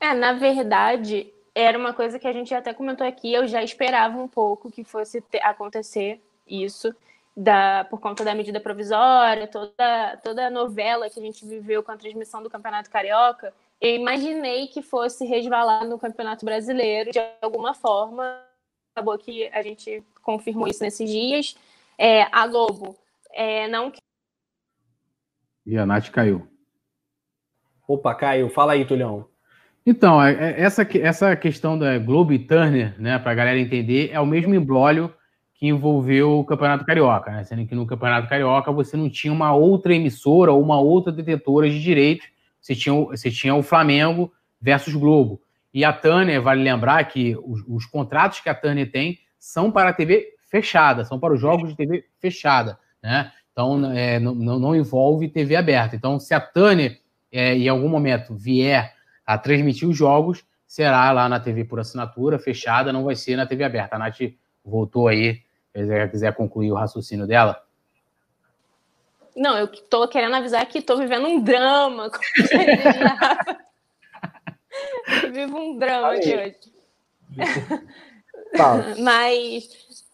É, 0.00 0.12
na 0.14 0.32
verdade, 0.32 1.32
era 1.54 1.78
uma 1.78 1.94
coisa 1.94 2.18
que 2.18 2.26
a 2.26 2.32
gente 2.32 2.52
até 2.52 2.74
comentou 2.74 3.06
aqui, 3.06 3.32
eu 3.32 3.46
já 3.46 3.62
esperava 3.62 4.18
um 4.18 4.26
pouco 4.26 4.68
que 4.68 4.82
fosse 4.82 5.22
acontecer 5.42 6.20
isso, 6.44 6.92
da, 7.36 7.86
por 7.88 8.00
conta 8.00 8.24
da 8.24 8.34
medida 8.34 8.58
provisória, 8.58 9.46
toda, 9.46 10.16
toda 10.24 10.48
a 10.48 10.50
novela 10.50 11.08
que 11.08 11.20
a 11.20 11.22
gente 11.22 11.46
viveu 11.46 11.84
com 11.84 11.92
a 11.92 11.96
transmissão 11.96 12.42
do 12.42 12.50
Campeonato 12.50 12.90
Carioca, 12.90 13.54
eu 13.80 13.94
imaginei 13.96 14.66
que 14.66 14.82
fosse 14.82 15.24
resvalar 15.24 15.86
no 15.86 15.98
Campeonato 15.98 16.44
Brasileiro 16.44 17.10
de 17.10 17.20
alguma 17.40 17.72
forma. 17.72 18.38
Acabou 18.94 19.16
que 19.16 19.46
a 19.48 19.62
gente 19.62 20.02
confirmou 20.22 20.68
isso 20.68 20.82
nesses 20.82 21.08
dias. 21.08 21.56
É, 21.96 22.24
a 22.30 22.46
Globo 22.46 22.96
é, 23.32 23.68
não. 23.68 23.92
E 25.64 25.78
a 25.78 25.86
Nath 25.86 26.10
caiu. 26.10 26.46
Opa, 27.88 28.14
caiu. 28.14 28.50
Fala 28.50 28.72
aí, 28.72 28.84
Tulhão. 28.84 29.28
Então, 29.84 30.22
é, 30.22 30.32
é, 30.32 30.60
essa, 30.60 30.86
essa 30.98 31.34
questão 31.34 31.78
da 31.78 31.98
Globo 31.98 32.32
e 32.32 32.38
Turner, 32.38 33.00
né, 33.00 33.18
para 33.18 33.32
a 33.32 33.34
galera 33.34 33.58
entender, 33.58 34.10
é 34.12 34.20
o 34.20 34.26
mesmo 34.26 34.54
embrólio 34.54 35.12
que 35.54 35.66
envolveu 35.66 36.38
o 36.38 36.44
Campeonato 36.44 36.84
Carioca, 36.84 37.30
né? 37.30 37.44
Sendo 37.44 37.66
que 37.66 37.74
no 37.74 37.86
Campeonato 37.86 38.28
Carioca 38.28 38.72
você 38.72 38.96
não 38.96 39.10
tinha 39.10 39.32
uma 39.32 39.54
outra 39.54 39.94
emissora 39.94 40.52
ou 40.52 40.62
uma 40.62 40.80
outra 40.80 41.12
detetora 41.12 41.68
de 41.68 41.82
direitos, 41.82 42.28
você 42.60 42.74
tinha, 42.74 42.94
você 42.94 43.30
tinha 43.30 43.54
o 43.54 43.62
Flamengo 43.62 44.32
versus 44.60 44.94
Globo. 44.94 45.40
E 45.72 45.84
a 45.84 45.92
Turner, 45.92 46.42
vale 46.42 46.62
lembrar 46.62 47.02
que 47.04 47.36
os, 47.44 47.62
os 47.66 47.86
contratos 47.86 48.40
que 48.40 48.48
a 48.48 48.54
Turner 48.54 48.90
tem 48.90 49.18
são 49.38 49.70
para 49.70 49.90
a 49.90 49.92
TV 49.92 50.34
fechada, 50.50 51.04
são 51.04 51.18
para 51.18 51.32
os 51.32 51.40
jogos 51.40 51.70
de 51.70 51.76
TV 51.76 52.04
fechada, 52.18 52.78
né? 53.02 53.32
Então, 53.52 53.92
é, 53.92 54.18
não, 54.18 54.34
não, 54.34 54.74
envolve 54.74 55.28
TV 55.28 55.54
aberta. 55.54 55.94
Então, 55.94 56.18
se 56.18 56.32
a 56.32 56.40
Turner, 56.40 57.00
é, 57.30 57.54
em 57.54 57.68
algum 57.68 57.88
momento, 57.88 58.34
vier 58.34 58.94
a 59.26 59.36
transmitir 59.36 59.88
os 59.88 59.96
jogos, 59.96 60.44
será 60.66 61.10
lá 61.12 61.28
na 61.28 61.38
TV 61.38 61.64
por 61.64 61.78
assinatura, 61.78 62.38
fechada, 62.38 62.92
não 62.92 63.04
vai 63.04 63.16
ser 63.16 63.36
na 63.36 63.46
TV 63.46 63.64
aberta. 63.64 63.96
A 63.96 63.98
Nath 63.98 64.20
voltou 64.64 65.08
aí, 65.08 65.34
se 65.34 65.72
quiser, 65.74 66.10
quiser 66.10 66.34
concluir 66.34 66.70
o 66.72 66.76
raciocínio 66.76 67.26
dela. 67.26 67.60
Não, 69.36 69.56
eu 69.56 69.68
tô 69.68 70.06
querendo 70.08 70.34
avisar 70.34 70.64
que 70.66 70.82
tô 70.82 70.96
vivendo 70.96 71.26
um 71.26 71.40
drama. 71.40 72.10
Vivo 75.32 75.58
um 75.58 75.76
drama 75.78 76.12
aqui 76.12 76.34
hoje. 76.34 76.56
Mas, 78.98 79.68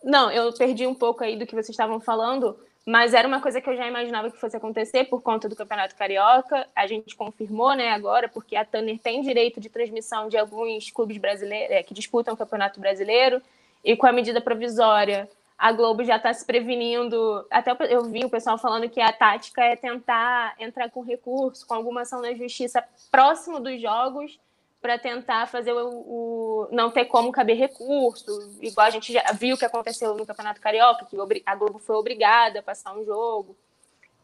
não, 0.05 0.31
eu 0.31 0.53
perdi 0.53 0.87
um 0.87 0.95
pouco 0.95 1.25
aí 1.25 1.37
do 1.37 1.47
que 1.47 1.55
vocês 1.55 1.71
estavam 1.71 1.99
falando, 1.99 2.59
mas 2.85 3.15
era 3.15 3.27
uma 3.27 3.41
coisa 3.41 3.61
que 3.61 3.69
eu 3.69 3.77
já 3.77 3.89
imaginava 3.89 4.31
que 4.31 4.39
fosse 4.39 4.57
acontecer 4.57 5.05
por 5.05 5.23
conta 5.23 5.49
do 5.49 5.57
Campeonato 5.57 5.97
Carioca. 5.97 6.67
A 6.77 6.87
gente 6.87 7.17
confirmou, 7.17 7.75
né, 7.75 7.91
agora, 7.91 8.29
porque 8.29 8.55
a 8.55 8.65
Tanner 8.65 8.99
tem 8.99 9.23
direito 9.23 9.59
de 9.59 9.69
transmissão 9.69 10.29
de 10.29 10.37
alguns 10.37 10.91
clubes 10.91 11.17
brasileiros 11.17 11.75
é, 11.75 11.83
que 11.83 11.95
disputam 11.95 12.35
o 12.35 12.37
Campeonato 12.37 12.79
Brasileiro, 12.79 13.43
e 13.83 13.97
com 13.97 14.07
a 14.07 14.13
medida 14.13 14.41
provisória, 14.41 15.29
a 15.59 15.73
Globo 15.73 16.05
já 16.05 16.17
está 16.17 16.33
se 16.33 16.45
prevenindo. 16.45 17.47
Até 17.51 17.77
eu 17.91 18.05
vi 18.05 18.25
o 18.25 18.31
pessoal 18.31 18.59
falando 18.59 18.89
que 18.89 19.01
a 19.01 19.13
tática 19.13 19.63
é 19.63 19.77
tentar 19.77 20.55
entrar 20.59 20.91
com 20.91 21.01
recurso, 21.01 21.67
com 21.67 21.75
alguma 21.75 22.03
ação 22.03 22.21
na 22.21 22.35
justiça 22.35 22.85
próximo 23.11 23.61
dos 23.61 23.81
jogos 23.81 24.39
para 24.81 24.99
tentar 24.99 25.47
fazer 25.49 25.73
o, 25.73 25.89
o, 25.89 26.69
não 26.71 26.91
ter 26.91 27.07
como 27.07 27.33
caber 27.33 27.57
recurso, 27.57 28.57
igual 28.61 28.87
a 28.87 28.91
gente 28.91 29.13
já 29.13 29.33
viu 29.33 29.57
que 29.57 29.65
aconteceu 29.65 30.15
no 30.15 30.27
Campeonato 30.27 30.61
Carioca, 30.61 31.07
que 31.07 31.17
a 31.45 31.55
Globo 31.57 31.79
foi 31.79 31.97
obrigada 31.97 32.61
a 32.61 32.63
passar 32.63 32.97
um 32.97 33.05
jogo. 33.05 33.57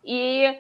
E 0.04 0.56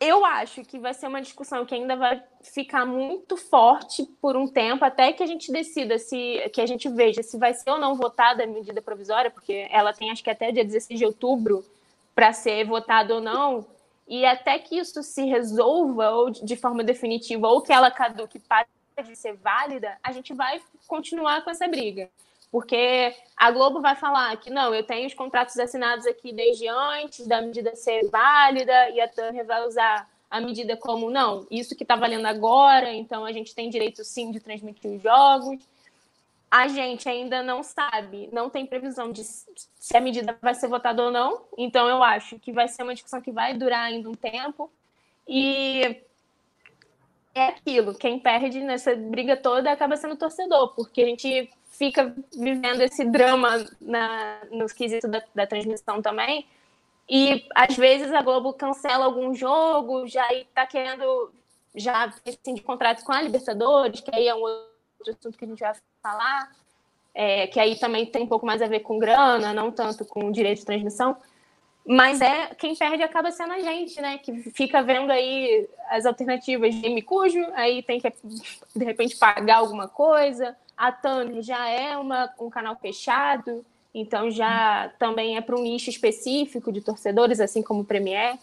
eu 0.00 0.24
acho 0.24 0.62
que 0.64 0.78
vai 0.78 0.94
ser 0.94 1.08
uma 1.08 1.20
discussão 1.20 1.66
que 1.66 1.74
ainda 1.74 1.96
vai 1.96 2.22
ficar 2.40 2.86
muito 2.86 3.36
forte 3.36 4.04
por 4.20 4.36
um 4.36 4.46
tempo, 4.46 4.84
até 4.84 5.12
que 5.12 5.22
a 5.22 5.26
gente 5.26 5.50
decida 5.50 5.98
se 5.98 6.48
que 6.52 6.60
a 6.60 6.66
gente 6.66 6.88
veja 6.88 7.22
se 7.22 7.36
vai 7.36 7.52
ser 7.52 7.70
ou 7.70 7.78
não 7.78 7.96
votada 7.96 8.44
a 8.44 8.46
medida 8.46 8.80
provisória, 8.80 9.30
porque 9.30 9.66
ela 9.70 9.92
tem 9.92 10.10
acho 10.10 10.22
que 10.22 10.30
até 10.30 10.52
dia 10.52 10.64
16 10.64 10.98
de 10.98 11.04
outubro 11.04 11.64
para 12.14 12.32
ser 12.32 12.64
votada 12.64 13.14
ou 13.14 13.20
não. 13.20 13.66
E 14.06 14.24
até 14.24 14.58
que 14.58 14.78
isso 14.78 15.02
se 15.02 15.24
resolva 15.24 16.10
ou 16.10 16.30
de 16.30 16.56
forma 16.56 16.82
definitiva, 16.82 17.48
ou 17.48 17.60
que 17.60 17.72
ela 17.72 17.90
caduque 17.90 18.38
para 18.38 18.66
de 19.02 19.14
ser 19.14 19.34
válida, 19.34 19.96
a 20.02 20.10
gente 20.12 20.32
vai 20.32 20.60
continuar 20.86 21.44
com 21.44 21.50
essa 21.50 21.68
briga. 21.68 22.10
Porque 22.50 23.14
a 23.36 23.50
Globo 23.50 23.80
vai 23.80 23.94
falar 23.94 24.36
que 24.38 24.50
não, 24.50 24.74
eu 24.74 24.82
tenho 24.82 25.06
os 25.06 25.14
contratos 25.14 25.58
assinados 25.58 26.06
aqui 26.06 26.32
desde 26.32 26.66
antes 26.66 27.26
da 27.26 27.42
medida 27.42 27.76
ser 27.76 28.08
válida, 28.08 28.90
e 28.90 29.00
a 29.00 29.08
Turner 29.08 29.44
vai 29.44 29.66
usar 29.66 30.08
a 30.30 30.40
medida 30.40 30.76
como 30.76 31.10
não, 31.10 31.46
isso 31.50 31.74
que 31.74 31.84
está 31.84 31.96
valendo 31.96 32.26
agora, 32.26 32.92
então 32.92 33.24
a 33.24 33.32
gente 33.32 33.54
tem 33.54 33.70
direito 33.70 34.04
sim 34.04 34.30
de 34.30 34.40
transmitir 34.40 34.90
os 34.90 35.02
jogos. 35.02 35.58
A 36.50 36.68
gente 36.68 37.08
ainda 37.08 37.42
não 37.42 37.62
sabe, 37.62 38.28
não 38.32 38.48
tem 38.48 38.64
previsão 38.66 39.12
de 39.12 39.22
se 39.22 39.96
a 39.96 40.00
medida 40.00 40.38
vai 40.40 40.54
ser 40.54 40.68
votada 40.68 41.02
ou 41.02 41.10
não, 41.10 41.42
então 41.56 41.88
eu 41.88 42.02
acho 42.02 42.38
que 42.38 42.52
vai 42.52 42.68
ser 42.68 42.82
uma 42.82 42.94
discussão 42.94 43.20
que 43.20 43.32
vai 43.32 43.54
durar 43.54 43.84
ainda 43.84 44.08
um 44.08 44.14
tempo. 44.14 44.70
E 45.26 46.02
é 47.34 47.48
aquilo, 47.48 47.94
quem 47.94 48.18
perde 48.18 48.60
nessa 48.60 48.96
briga 48.96 49.36
toda 49.36 49.70
acaba 49.70 49.96
sendo 49.96 50.16
torcedor, 50.16 50.74
porque 50.74 51.02
a 51.02 51.06
gente 51.06 51.50
fica 51.78 52.14
vivendo 52.36 52.80
esse 52.82 53.04
drama 53.04 53.64
na, 53.80 54.40
nos 54.50 54.72
quesitos 54.72 55.08
da, 55.08 55.22
da 55.32 55.46
transmissão 55.46 56.02
também. 56.02 56.44
E 57.08 57.46
às 57.54 57.76
vezes 57.76 58.12
a 58.12 58.20
Globo 58.20 58.52
cancela 58.52 59.04
algum 59.04 59.32
jogo, 59.32 60.06
já 60.06 60.30
está 60.34 60.66
querendo 60.66 61.32
já 61.74 62.12
assim, 62.26 62.54
de 62.54 62.62
contrato 62.62 63.04
com 63.04 63.12
a 63.12 63.22
Libertadores, 63.22 64.00
que 64.00 64.14
aí 64.14 64.26
é 64.26 64.34
um 64.34 64.40
outro 64.40 65.16
assunto 65.16 65.38
que 65.38 65.44
a 65.44 65.48
gente 65.48 65.60
vai 65.60 65.72
falar, 66.02 66.50
é, 67.14 67.46
que 67.46 67.60
aí 67.60 67.78
também 67.78 68.04
tem 68.04 68.24
um 68.24 68.28
pouco 68.28 68.44
mais 68.44 68.60
a 68.60 68.66
ver 68.66 68.80
com 68.80 68.98
grana, 68.98 69.54
não 69.54 69.70
tanto 69.70 70.04
com 70.04 70.32
direito 70.32 70.58
de 70.58 70.66
transmissão. 70.66 71.16
Mas 71.86 72.20
é 72.20 72.54
quem 72.56 72.76
perde 72.76 73.02
acaba 73.02 73.30
sendo 73.30 73.54
a 73.54 73.60
gente, 73.60 73.98
né? 74.02 74.18
Que 74.18 74.50
fica 74.50 74.82
vendo 74.82 75.10
aí 75.10 75.66
as 75.88 76.04
alternativas 76.04 76.74
de 76.74 76.88
Micujo, 76.90 77.42
aí 77.54 77.82
tem 77.82 77.98
que 77.98 78.12
de 78.76 78.84
repente 78.84 79.16
pagar 79.16 79.58
alguma 79.58 79.88
coisa. 79.88 80.54
A 80.78 80.92
Tânia 80.92 81.42
já 81.42 81.68
é 81.68 81.96
uma, 81.96 82.32
um 82.38 82.48
canal 82.48 82.76
fechado, 82.76 83.66
então 83.92 84.30
já 84.30 84.92
também 84.98 85.36
é 85.36 85.40
para 85.40 85.56
um 85.56 85.62
nicho 85.62 85.90
específico 85.90 86.70
de 86.70 86.80
torcedores, 86.80 87.40
assim 87.40 87.62
como 87.62 87.80
o 87.80 87.84
Premier. 87.84 88.38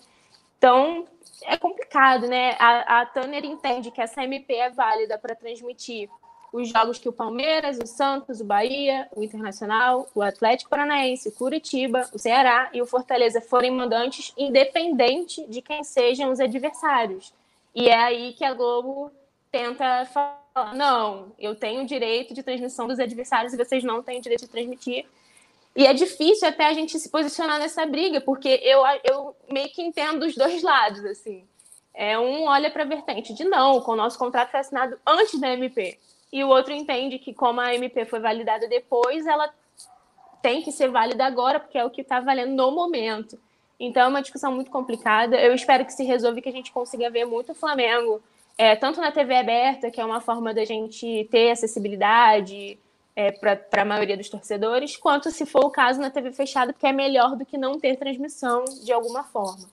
Então 0.58 1.06
é 1.44 1.58
complicado, 1.58 2.28
né? 2.28 2.58
A, 2.60 3.02
a 3.02 3.06
Tanner 3.06 3.46
entende 3.46 3.90
que 3.90 4.02
essa 4.02 4.22
MP 4.24 4.54
é 4.54 4.70
válida 4.70 5.18
para 5.18 5.34
transmitir 5.34 6.10
os 6.52 6.70
jogos 6.70 6.98
que 6.98 7.10
o 7.10 7.14
Palmeiras, 7.14 7.78
o 7.78 7.86
Santos, 7.86 8.40
o 8.40 8.46
Bahia, 8.46 9.08
o 9.16 9.24
Internacional, 9.24 10.08
o 10.16 10.22
Atlético 10.22 10.70
Paranaense, 10.70 11.30
o 11.30 11.32
Curitiba, 11.32 12.10
o 12.14 12.20
Ceará 12.20 12.70
e 12.74 12.82
o 12.82 12.86
Fortaleza 12.86 13.42
forem 13.42 13.72
mandantes, 13.72 14.34
independente 14.38 15.46
de 15.48 15.62
quem 15.62 15.84
sejam 15.84 16.32
os 16.32 16.40
adversários. 16.40 17.34
E 17.74 17.90
é 17.90 17.98
aí 17.98 18.34
que 18.34 18.46
a 18.46 18.54
Globo 18.54 19.12
tenta 19.52 20.06
não, 20.74 21.34
eu 21.38 21.56
tenho 21.56 21.86
direito 21.86 22.34
de 22.34 22.44
transmissão 22.44 22.88
dos 22.88 23.00
adversários 23.00 23.54
e 23.54 23.58
vocês 23.58 23.84
não 23.84 24.02
têm 24.02 24.22
direito 24.22 24.42
de 24.42 24.50
transmitir. 24.50 25.06
E 25.76 25.86
é 25.86 25.94
difícil 25.94 26.48
até 26.48 26.66
a 26.66 26.74
gente 26.74 26.98
se 26.98 27.10
posicionar 27.10 27.60
nessa 27.60 27.86
briga, 27.86 28.22
porque 28.22 28.62
eu, 28.64 28.82
eu 29.04 29.36
meio 29.52 29.70
que 29.70 29.82
entendo 29.82 30.24
os 30.24 30.36
dois 30.36 30.64
lados, 30.64 31.04
assim. 31.04 31.44
É, 31.94 32.18
um 32.18 32.44
olha 32.44 32.72
para 32.72 32.84
a 32.84 32.88
vertente 32.88 33.34
de 33.34 33.44
não, 33.44 33.80
o 33.80 33.96
nosso 33.96 34.18
contrato 34.18 34.52
foi 34.52 34.60
assinado 34.60 34.98
antes 35.06 35.40
da 35.40 35.50
MP 35.50 35.98
e 36.32 36.44
o 36.44 36.50
outro 36.50 36.74
entende 36.74 37.18
que, 37.20 37.34
como 37.34 37.62
a 37.62 37.74
MP 37.74 38.06
foi 38.06 38.20
validada 38.20 38.68
depois, 38.68 39.26
ela 39.26 39.54
tem 40.42 40.62
que 40.62 40.72
ser 40.72 40.90
válida 40.90 41.26
agora, 41.26 41.60
porque 41.60 41.78
é 41.78 41.86
o 41.86 41.90
que 41.90 42.02
está 42.02 42.20
valendo 42.20 42.54
no 42.54 42.72
momento. 42.72 43.40
Então 43.80 44.04
é 44.04 44.08
uma 44.08 44.22
discussão 44.22 44.54
muito 44.54 44.70
complicada. 44.70 45.38
Eu 45.38 45.54
espero 45.54 45.86
que 45.86 45.94
se 45.94 46.04
resolva 46.04 46.40
e 46.40 46.42
que 46.42 46.50
a 46.50 46.52
gente 46.52 46.72
consiga 46.72 47.10
ver 47.10 47.26
muito 47.26 47.52
o 47.52 47.56
Flamengo, 47.56 48.22
é, 48.58 48.76
tanto 48.76 49.02
na 49.02 49.12
TV 49.12 49.36
aberta, 49.36 49.92
que 49.92 50.00
é 50.00 50.06
uma 50.06 50.22
forma 50.22 50.54
da 50.54 50.66
gente 50.66 51.28
ter 51.32 51.52
acessibilidade 51.52 52.78
é, 53.16 53.32
para 53.32 53.82
a 53.82 53.86
maioria 53.86 54.18
dos 54.18 54.30
torcedores, 54.30 54.98
quanto 54.98 55.32
se 55.32 55.46
for 55.46 55.66
o 55.66 55.70
caso 55.70 56.00
na 56.00 56.10
TV 56.10 56.32
fechada, 56.32 56.74
porque 56.74 56.88
é 56.88 56.94
melhor 56.94 57.36
do 57.36 57.46
que 57.46 57.58
não 57.58 57.80
ter 57.80 57.98
transmissão 57.98 58.66
de 58.84 58.92
alguma 58.92 59.24
forma. 59.24 59.68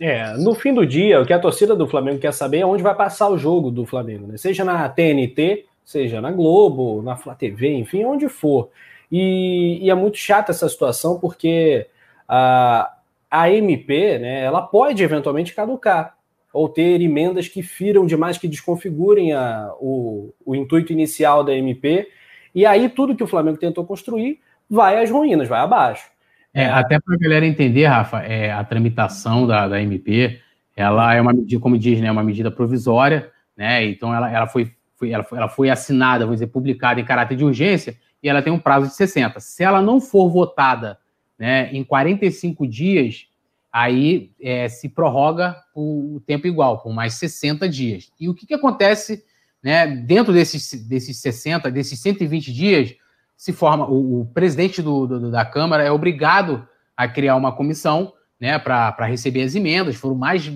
É, 0.00 0.32
no 0.34 0.54
fim 0.54 0.72
do 0.72 0.86
dia, 0.86 1.20
o 1.20 1.26
que 1.26 1.32
a 1.32 1.40
torcida 1.40 1.74
do 1.74 1.88
Flamengo 1.88 2.20
quer 2.20 2.32
saber 2.32 2.58
é 2.60 2.66
onde 2.66 2.82
vai 2.82 2.94
passar 2.94 3.28
o 3.28 3.36
jogo 3.36 3.70
do 3.70 3.84
Flamengo, 3.84 4.28
né? 4.28 4.36
Seja 4.36 4.64
na 4.64 4.88
TNT 4.88 5.66
seja 5.88 6.20
na 6.20 6.30
Globo, 6.30 7.00
na 7.00 7.16
Flá 7.16 7.34
TV, 7.34 7.72
enfim, 7.72 8.04
onde 8.04 8.28
for. 8.28 8.68
E, 9.10 9.78
e, 9.80 9.90
é 9.90 9.94
muito 9.94 10.18
chata 10.18 10.52
essa 10.52 10.68
situação 10.68 11.18
porque 11.18 11.86
a, 12.28 12.94
a 13.30 13.50
MP, 13.50 14.18
né, 14.18 14.44
ela 14.44 14.60
pode 14.60 15.02
eventualmente 15.02 15.54
caducar. 15.54 16.17
Ou 16.58 16.68
ter 16.68 17.00
emendas 17.00 17.46
que 17.46 17.62
firam 17.62 18.04
demais, 18.04 18.36
que 18.36 18.48
desconfigurem 18.48 19.32
a, 19.32 19.72
o, 19.78 20.34
o 20.44 20.56
intuito 20.56 20.92
inicial 20.92 21.44
da 21.44 21.54
MP. 21.54 22.08
E 22.52 22.66
aí 22.66 22.88
tudo 22.88 23.14
que 23.14 23.22
o 23.22 23.28
Flamengo 23.28 23.56
tentou 23.56 23.86
construir 23.86 24.40
vai 24.68 25.00
às 25.00 25.08
ruínas, 25.08 25.46
vai 25.46 25.60
abaixo. 25.60 26.10
É, 26.52 26.66
até 26.66 26.98
para 26.98 27.14
a 27.14 27.18
galera 27.18 27.46
entender, 27.46 27.86
Rafa, 27.86 28.24
é, 28.24 28.50
a 28.50 28.64
tramitação 28.64 29.46
da, 29.46 29.68
da 29.68 29.80
MP, 29.80 30.40
ela 30.74 31.14
é 31.14 31.20
uma 31.20 31.32
medida, 31.32 31.60
como 31.60 31.78
diz, 31.78 32.00
né, 32.00 32.10
uma 32.10 32.24
medida 32.24 32.50
provisória, 32.50 33.30
né? 33.56 33.84
Então 33.84 34.12
ela, 34.12 34.28
ela, 34.28 34.48
foi, 34.48 34.72
foi, 34.96 35.12
ela, 35.12 35.22
foi, 35.22 35.38
ela 35.38 35.48
foi 35.48 35.70
assinada, 35.70 36.24
vamos 36.24 36.40
dizer, 36.40 36.48
publicada 36.48 37.00
em 37.00 37.04
caráter 37.04 37.36
de 37.36 37.44
urgência, 37.44 37.96
e 38.20 38.28
ela 38.28 38.42
tem 38.42 38.52
um 38.52 38.58
prazo 38.58 38.88
de 38.88 38.94
60. 38.94 39.38
Se 39.38 39.62
ela 39.62 39.80
não 39.80 40.00
for 40.00 40.28
votada 40.28 40.98
né, 41.38 41.70
em 41.72 41.84
45 41.84 42.66
dias, 42.66 43.27
aí 43.72 44.32
é, 44.40 44.68
se 44.68 44.88
prorroga 44.88 45.56
o 45.74 46.20
tempo 46.26 46.46
igual, 46.46 46.82
por 46.82 46.92
mais 46.92 47.14
60 47.14 47.68
dias. 47.68 48.10
E 48.18 48.28
o 48.28 48.34
que, 48.34 48.46
que 48.46 48.54
acontece 48.54 49.24
né, 49.62 49.86
dentro 49.86 50.32
desses, 50.32 50.86
desses 50.86 51.18
60, 51.18 51.70
desses 51.70 52.00
120 52.00 52.52
dias, 52.52 52.94
se 53.36 53.52
forma, 53.52 53.86
o, 53.88 54.22
o 54.22 54.26
presidente 54.26 54.82
do, 54.82 55.06
do, 55.06 55.30
da 55.30 55.44
Câmara 55.44 55.84
é 55.84 55.90
obrigado 55.90 56.66
a 56.96 57.06
criar 57.06 57.36
uma 57.36 57.52
comissão 57.52 58.12
né, 58.40 58.58
para 58.58 59.06
receber 59.06 59.42
as 59.42 59.54
emendas, 59.54 59.96
foram 59.96 60.14
mais, 60.14 60.50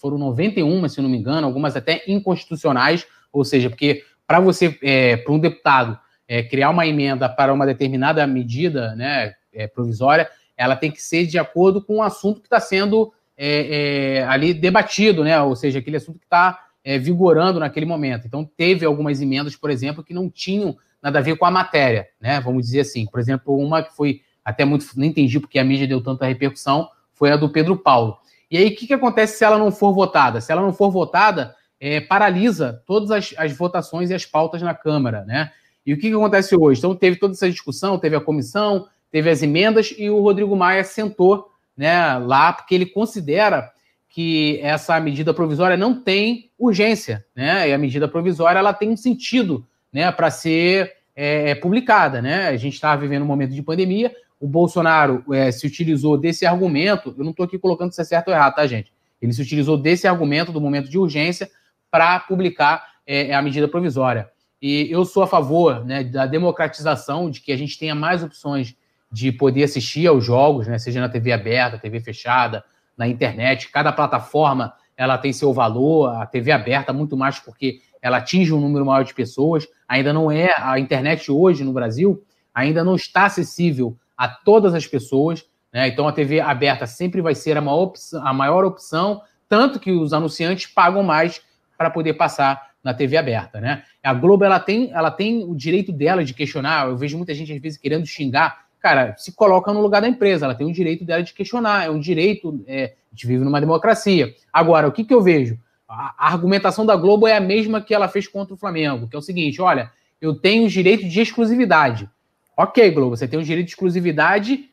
foram 0.00 0.18
91, 0.18 0.88
se 0.88 1.00
não 1.00 1.08
me 1.08 1.18
engano, 1.18 1.46
algumas 1.46 1.76
até 1.76 2.02
inconstitucionais, 2.06 3.06
ou 3.32 3.44
seja, 3.44 3.68
porque 3.68 4.04
para 4.26 4.40
você, 4.40 4.78
é, 4.82 5.16
para 5.16 5.32
um 5.32 5.38
deputado 5.38 5.98
é, 6.28 6.42
criar 6.42 6.70
uma 6.70 6.86
emenda 6.86 7.28
para 7.28 7.52
uma 7.52 7.66
determinada 7.66 8.24
medida 8.26 8.94
né, 8.94 9.34
é, 9.52 9.66
provisória, 9.66 10.28
ela 10.58 10.76
tem 10.76 10.90
que 10.90 11.00
ser 11.00 11.24
de 11.26 11.38
acordo 11.38 11.80
com 11.80 11.98
o 11.98 12.02
assunto 12.02 12.40
que 12.40 12.46
está 12.46 12.58
sendo 12.60 13.12
é, 13.36 14.18
é, 14.18 14.24
ali 14.24 14.52
debatido, 14.52 15.22
né? 15.22 15.40
Ou 15.40 15.54
seja, 15.54 15.78
aquele 15.78 15.96
assunto 15.96 16.18
que 16.18 16.26
está 16.26 16.66
é, 16.84 16.98
vigorando 16.98 17.60
naquele 17.60 17.86
momento. 17.86 18.26
Então, 18.26 18.44
teve 18.44 18.84
algumas 18.84 19.22
emendas, 19.22 19.54
por 19.54 19.70
exemplo, 19.70 20.02
que 20.02 20.12
não 20.12 20.28
tinham 20.28 20.76
nada 21.00 21.20
a 21.20 21.22
ver 21.22 21.36
com 21.36 21.46
a 21.46 21.50
matéria, 21.50 22.08
né? 22.20 22.40
Vamos 22.40 22.64
dizer 22.64 22.80
assim. 22.80 23.06
Por 23.06 23.20
exemplo, 23.20 23.56
uma 23.56 23.82
que 23.82 23.94
foi 23.94 24.22
até 24.44 24.64
muito. 24.64 24.84
Não 24.96 25.04
entendi 25.04 25.38
porque 25.38 25.58
a 25.58 25.64
mídia 25.64 25.86
deu 25.86 26.02
tanta 26.02 26.26
repercussão, 26.26 26.88
foi 27.12 27.30
a 27.30 27.36
do 27.36 27.48
Pedro 27.48 27.76
Paulo. 27.76 28.18
E 28.50 28.58
aí, 28.58 28.68
o 28.68 28.74
que, 28.74 28.86
que 28.86 28.94
acontece 28.94 29.38
se 29.38 29.44
ela 29.44 29.58
não 29.58 29.70
for 29.70 29.92
votada? 29.92 30.40
Se 30.40 30.50
ela 30.50 30.62
não 30.62 30.72
for 30.72 30.90
votada, 30.90 31.54
é, 31.78 32.00
paralisa 32.00 32.82
todas 32.86 33.10
as, 33.10 33.34
as, 33.36 33.52
votações 33.52 34.10
e 34.10 34.14
as 34.14 34.26
pautas 34.26 34.62
na 34.62 34.74
Câmara, 34.74 35.24
né? 35.24 35.52
E 35.86 35.92
o 35.92 35.96
que, 35.96 36.08
que 36.08 36.14
acontece 36.14 36.56
hoje? 36.56 36.80
Então, 36.80 36.94
teve 36.96 37.16
toda 37.16 37.34
essa 37.34 37.48
discussão, 37.48 37.98
teve 37.98 38.16
a 38.16 38.20
comissão, 38.20 38.88
teve 39.10 39.30
as 39.30 39.42
emendas 39.42 39.94
e 39.96 40.10
o 40.10 40.20
Rodrigo 40.20 40.54
Maia 40.56 40.84
sentou 40.84 41.50
né, 41.76 42.18
lá, 42.18 42.52
porque 42.52 42.74
ele 42.74 42.86
considera 42.86 43.70
que 44.08 44.58
essa 44.62 44.98
medida 44.98 45.32
provisória 45.32 45.76
não 45.76 46.02
tem 46.02 46.50
urgência, 46.58 47.24
né? 47.36 47.68
E 47.68 47.72
a 47.72 47.78
medida 47.78 48.08
provisória 48.08 48.58
ela 48.58 48.72
tem 48.72 48.90
um 48.90 48.96
sentido, 48.96 49.64
né, 49.92 50.10
para 50.10 50.30
ser 50.30 50.94
é, 51.14 51.50
é, 51.50 51.54
publicada, 51.54 52.20
né? 52.20 52.48
A 52.48 52.56
gente 52.56 52.74
está 52.74 52.96
vivendo 52.96 53.22
um 53.22 53.26
momento 53.26 53.52
de 53.52 53.62
pandemia. 53.62 54.12
O 54.40 54.48
Bolsonaro 54.48 55.24
é, 55.32 55.52
se 55.52 55.66
utilizou 55.66 56.16
desse 56.16 56.46
argumento. 56.46 57.14
Eu 57.16 57.22
não 57.22 57.30
estou 57.30 57.44
aqui 57.44 57.58
colocando 57.58 57.92
se 57.92 58.00
é 58.00 58.04
certo 58.04 58.28
ou 58.28 58.34
errado, 58.34 58.54
tá, 58.54 58.66
gente? 58.66 58.92
Ele 59.20 59.32
se 59.32 59.42
utilizou 59.42 59.76
desse 59.76 60.06
argumento 60.06 60.52
do 60.52 60.60
momento 60.60 60.88
de 60.88 60.98
urgência 60.98 61.50
para 61.90 62.20
publicar 62.20 62.84
é, 63.06 63.34
a 63.34 63.42
medida 63.42 63.68
provisória. 63.68 64.28
E 64.60 64.88
eu 64.90 65.04
sou 65.04 65.22
a 65.22 65.26
favor 65.26 65.84
né, 65.84 66.02
da 66.04 66.26
democratização, 66.26 67.30
de 67.30 67.40
que 67.40 67.52
a 67.52 67.56
gente 67.56 67.78
tenha 67.78 67.94
mais 67.94 68.22
opções 68.22 68.76
de 69.10 69.32
poder 69.32 69.64
assistir 69.64 70.06
aos 70.06 70.24
jogos, 70.24 70.66
né, 70.66 70.78
seja 70.78 71.00
na 71.00 71.08
TV 71.08 71.32
aberta, 71.32 71.78
TV 71.78 72.00
fechada, 72.00 72.64
na 72.96 73.08
internet. 73.08 73.70
Cada 73.70 73.92
plataforma 73.92 74.74
ela 74.96 75.16
tem 75.16 75.32
seu 75.32 75.52
valor. 75.52 76.08
A 76.10 76.26
TV 76.26 76.50
aberta 76.50 76.92
muito 76.92 77.16
mais 77.16 77.38
porque 77.38 77.80
ela 78.02 78.18
atinge 78.18 78.52
um 78.52 78.60
número 78.60 78.84
maior 78.84 79.04
de 79.04 79.14
pessoas. 79.14 79.66
Ainda 79.88 80.12
não 80.12 80.30
é 80.30 80.54
a 80.58 80.78
internet 80.78 81.30
hoje 81.30 81.64
no 81.64 81.72
Brasil 81.72 82.22
ainda 82.58 82.82
não 82.82 82.96
está 82.96 83.26
acessível 83.26 83.96
a 84.16 84.28
todas 84.28 84.74
as 84.74 84.84
pessoas. 84.84 85.44
Né? 85.72 85.86
Então 85.88 86.08
a 86.08 86.12
TV 86.12 86.40
aberta 86.40 86.86
sempre 86.86 87.20
vai 87.20 87.34
ser 87.34 87.56
a 87.56 87.60
maior 87.60 87.82
opção, 87.82 88.26
a 88.26 88.32
maior 88.32 88.64
opção 88.64 89.22
tanto 89.48 89.78
que 89.78 89.92
os 89.92 90.12
anunciantes 90.12 90.66
pagam 90.66 91.02
mais 91.02 91.40
para 91.76 91.88
poder 91.88 92.14
passar 92.14 92.68
na 92.82 92.92
TV 92.92 93.16
aberta, 93.16 93.60
né? 93.60 93.82
A 94.02 94.12
Globo 94.12 94.44
ela 94.44 94.60
tem, 94.60 94.90
ela 94.92 95.10
tem 95.10 95.42
o 95.42 95.54
direito 95.54 95.90
dela 95.90 96.24
de 96.24 96.34
questionar. 96.34 96.86
Eu 96.86 96.96
vejo 96.96 97.16
muita 97.16 97.32
gente 97.34 97.52
às 97.52 97.60
vezes 97.60 97.78
querendo 97.78 98.06
xingar 98.06 98.66
cara, 98.88 99.14
se 99.18 99.32
coloca 99.32 99.72
no 99.72 99.82
lugar 99.82 100.00
da 100.00 100.08
empresa, 100.08 100.46
ela 100.46 100.54
tem 100.54 100.66
o 100.66 100.72
direito 100.72 101.04
dela 101.04 101.22
de 101.22 101.34
questionar, 101.34 101.84
é 101.84 101.90
um 101.90 102.00
direito, 102.00 102.64
é, 102.66 102.94
a 103.12 103.14
gente 103.14 103.26
vive 103.26 103.44
numa 103.44 103.60
democracia. 103.60 104.34
Agora, 104.50 104.88
o 104.88 104.92
que, 104.92 105.04
que 105.04 105.12
eu 105.12 105.20
vejo? 105.20 105.58
A, 105.86 106.14
a 106.16 106.32
argumentação 106.32 106.86
da 106.86 106.96
Globo 106.96 107.26
é 107.26 107.36
a 107.36 107.40
mesma 107.40 107.82
que 107.82 107.94
ela 107.94 108.08
fez 108.08 108.26
contra 108.26 108.54
o 108.54 108.56
Flamengo, 108.56 109.06
que 109.06 109.14
é 109.14 109.18
o 109.18 109.22
seguinte: 109.22 109.60
olha, 109.60 109.90
eu 110.20 110.34
tenho 110.34 110.64
o 110.64 110.68
direito 110.68 111.06
de 111.06 111.20
exclusividade. 111.20 112.08
Ok, 112.56 112.90
Globo, 112.90 113.16
você 113.16 113.28
tem 113.28 113.38
o 113.38 113.44
direito 113.44 113.66
de 113.66 113.72
exclusividade, 113.72 114.70